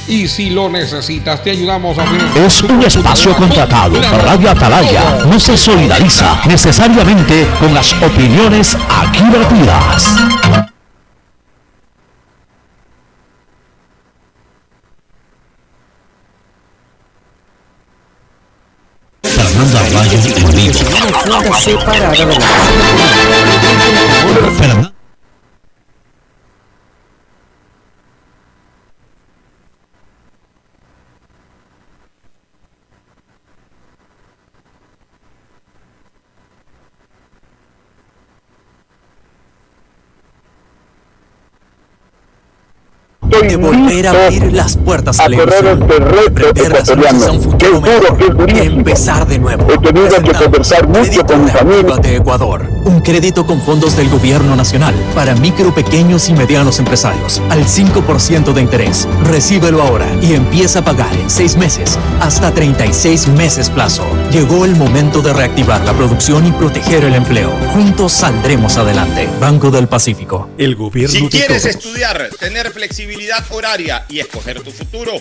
y 0.08 0.28
si 0.28 0.50
lo 0.50 0.70
necesitas 0.70 1.42
te 1.44 1.52
ayudamos 1.52 1.98
a 1.98 2.06
Es 2.36 2.62
un 2.62 2.84
espacio 2.84 3.36
contratado. 3.36 3.94
con 3.94 4.20
Radio 4.22 4.52
Atalaya 4.52 5.20
no 5.26 5.40
se 5.40 5.56
solidariza 5.58 6.42
necesariamente 6.46 7.48
con 7.60 7.74
las 7.74 7.94
opiniones 7.94 8.76
aquí 8.90 9.24
vertidas. 9.32 10.16
Fernando 19.24 19.78
Arroyo 19.78 20.20
en 20.36 20.56
vivo. 20.56 20.80
Una 24.30 24.99
de 43.42 43.50
Fernando. 43.50 43.72
de 43.72 43.78
volver 43.80 44.08
a 44.08 44.12
abrir 44.12 44.54
las 44.54 44.78
puertas 44.78 45.20
a 45.20 45.30
la 45.30 45.36
ilusión, 45.36 45.80
de 45.80 46.32
prender 46.32 46.72
las 46.72 46.96
luces 46.96 47.28
a 47.28 47.32
un 47.32 47.42
futuro 47.42 47.82
mejor, 47.82 48.46
de 48.54 48.64
empezar 48.64 49.28
de 49.28 49.40
nuevo. 49.40 49.66
Presentamos 49.68 50.70
Crédito 50.70 51.34
Reactívate 51.38 52.16
Ecuador, 52.16 52.70
un 52.90 53.02
crédito 53.02 53.46
con 53.46 53.62
fondos 53.62 53.96
del 53.96 54.10
gobierno 54.10 54.56
nacional 54.56 54.96
para 55.14 55.36
micro, 55.36 55.74
pequeños 55.74 56.28
y 56.28 56.34
medianos 56.34 56.80
empresarios 56.80 57.40
al 57.50 57.66
5% 57.66 58.52
de 58.52 58.62
interés. 58.62 59.08
Recíbelo 59.26 59.84
ahora 59.84 60.08
y 60.22 60.34
empieza 60.34 60.80
a 60.80 60.84
pagar 60.84 61.14
en 61.14 61.30
6 61.30 61.56
meses 61.58 62.00
hasta 62.20 62.52
36 62.52 63.28
meses 63.28 63.70
plazo. 63.70 64.06
Llegó 64.32 64.66
el 64.66 64.76
momento 64.76 65.22
de 65.22 65.34
reactivar 65.34 65.82
la 65.86 65.94
producción 65.94 66.48
y 66.48 66.52
proteger 66.52 67.06
el 67.06 67.14
empleo. 67.14 67.52
Juntos 67.74 68.12
saldremos 68.12 68.78
adelante. 68.78 69.30
Banco 69.40 69.70
del 69.70 69.88
Pacífico. 69.88 70.50
El 70.58 70.76
gobierno 70.76 71.16
Si 71.16 71.30
quieres 71.30 71.62
todos. 71.62 71.76
estudiar, 71.76 72.30
tener 72.40 72.72
flexibilidad 72.72 73.46
horaria 73.52 74.06
y 74.10 74.20
escoger 74.20 74.62
tu 74.62 74.72
futuro, 74.72 75.12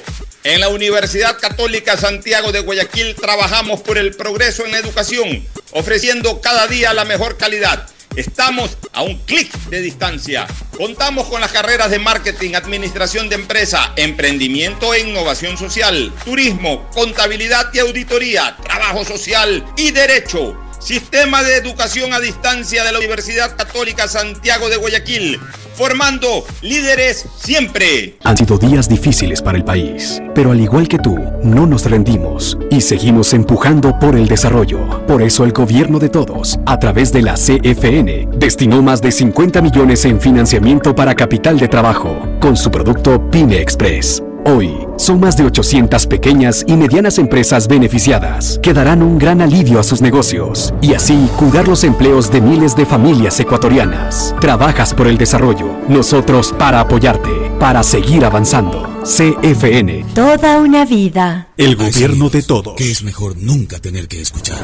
en 0.45 0.61
la 0.61 0.69
Universidad 0.69 1.37
Católica 1.39 1.99
Santiago 1.99 2.53
de 2.53 2.61
Guayaquil 2.61 3.15
trabajamos 3.15 3.81
por 3.81 3.99
el 3.99 4.15
progreso 4.15 4.65
en 4.65 4.71
la 4.71 4.79
educación, 4.79 5.45
ofreciendo 5.73 6.41
cada 6.41 6.67
día 6.67 6.95
la 6.95 7.05
mejor 7.05 7.37
calidad. 7.37 7.89
Estamos 8.17 8.77
a 8.93 9.03
un 9.03 9.17
clic 9.19 9.53
de 9.71 9.81
distancia. 9.81 10.47
Contamos 10.77 11.29
con 11.29 11.41
las 11.41 11.53
carreras 11.53 11.91
de 11.91 11.99
marketing, 11.99 12.55
administración 12.55 13.29
de 13.29 13.37
empresa, 13.37 13.93
emprendimiento 13.97 14.93
e 14.93 15.01
innovación 15.01 15.57
social, 15.57 16.13
turismo, 16.25 16.89
contabilidad 16.91 17.71
y 17.73 17.79
auditoría, 17.79 18.57
trabajo 18.63 19.05
social 19.05 19.65
y 19.77 19.93
derecho. 19.93 20.57
Sistema 20.81 21.43
de 21.43 21.57
Educación 21.57 22.13
a 22.13 22.21
Distancia 22.21 22.85
de 22.85 22.93
la 22.93 22.99
Universidad 22.99 23.57
Católica 23.57 24.09
Santiago 24.09 24.69
de 24.69 24.77
Guayaquil, 24.77 25.41
formando 25.79 26.45
líderes 26.61 27.25
siempre. 27.37 28.17
Han 28.25 28.37
sido 28.37 28.59
días 28.59 28.89
difíciles 28.89 29.41
para 29.41 29.57
el 29.57 29.65
país, 29.65 30.21
pero 30.35 30.51
al 30.51 30.61
igual 30.61 30.89
que 30.89 30.99
tú, 30.99 31.17
no 31.45 31.67
nos 31.69 31.89
rendimos 31.89 32.59
y 32.69 32.81
seguimos 32.81 33.33
empujando 33.33 33.97
por 34.01 34.17
el 34.17 34.27
desarrollo. 34.27 35.07
Por 35.07 35.23
eso 35.23 35.45
el 35.45 35.53
gobierno 35.53 36.01
de 36.01 36.09
todos, 36.09 36.59
a 36.67 36.81
través 36.81 37.13
de 37.13 37.23
la 37.23 37.35
CFN, 37.35 38.29
destinó 38.37 38.83
más 38.83 39.01
de 39.01 39.13
50 39.13 39.63
millones 39.63 40.05
en 40.05 40.21
financiamiento 40.21 40.97
para 40.97 41.15
capital 41.15 41.59
de 41.61 41.69
trabajo, 41.69 42.19
con 42.41 42.57
su 42.57 42.73
producto 42.73 43.31
Pyme 43.31 43.61
Express. 43.61 44.23
Hoy, 44.49 44.79
son 44.97 45.21
más 45.21 45.37
de 45.37 45.45
800 45.45 46.07
pequeñas 46.07 46.65
y 46.67 46.73
medianas 46.75 47.19
empresas 47.19 47.69
beneficiadas 47.69 48.59
que 48.63 48.73
darán 48.73 49.03
un 49.03 49.19
gran 49.19 49.43
alivio 49.43 49.79
a 49.79 49.83
sus 49.83 50.01
negocios 50.01 50.73
y 50.81 50.95
así 50.95 51.29
cuidar 51.37 51.69
los 51.69 51.85
empleos 51.85 52.33
de 52.33 52.41
miles 52.41 52.75
de 52.75 52.87
familias 52.87 53.39
ecuatorianas. 53.41 54.35
Trabajas 54.41 54.95
por 54.95 55.07
el 55.07 55.19
desarrollo, 55.19 55.67
nosotros 55.91 56.55
para 56.59 56.81
apoyarte, 56.81 57.29
para 57.61 57.83
seguir 57.83 58.25
avanzando. 58.25 58.89
CFN. 59.03 60.07
Toda 60.15 60.61
una 60.61 60.87
vida. 60.87 61.49
El 61.59 61.77
gobierno 61.77 62.31
de 62.31 62.43
todos. 62.43 62.75
Que 62.75 62.91
es 62.91 63.03
mejor 63.03 63.37
nunca 63.37 63.79
tener 63.81 64.09
que 64.09 64.23
escuchar. 64.23 64.57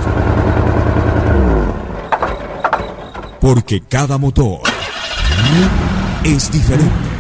Porque 3.39 3.83
cada 3.83 4.17
motor 4.17 4.61
es 6.25 6.51
diferente. 6.51 7.15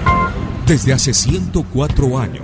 Desde 0.66 0.94
hace 0.94 1.12
104 1.12 2.18
años, 2.18 2.43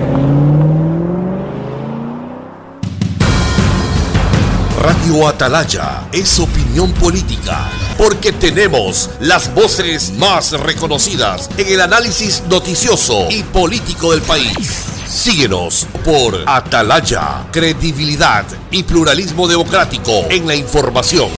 Atalaya 5.11 6.07
es 6.13 6.39
opinión 6.39 6.93
política, 6.93 7.69
porque 7.97 8.31
tenemos 8.31 9.09
las 9.19 9.53
voces 9.53 10.13
más 10.13 10.51
reconocidas 10.53 11.49
en 11.57 11.67
el 11.67 11.81
análisis 11.81 12.43
noticioso 12.49 13.27
y 13.29 13.43
político 13.43 14.11
del 14.11 14.21
país. 14.21 14.85
Síguenos 15.05 15.85
por 16.05 16.43
Atalaya, 16.47 17.45
credibilidad 17.51 18.45
y 18.71 18.83
pluralismo 18.83 19.47
democrático 19.47 20.25
en 20.29 20.47
la 20.47 20.55
información. 20.55 21.29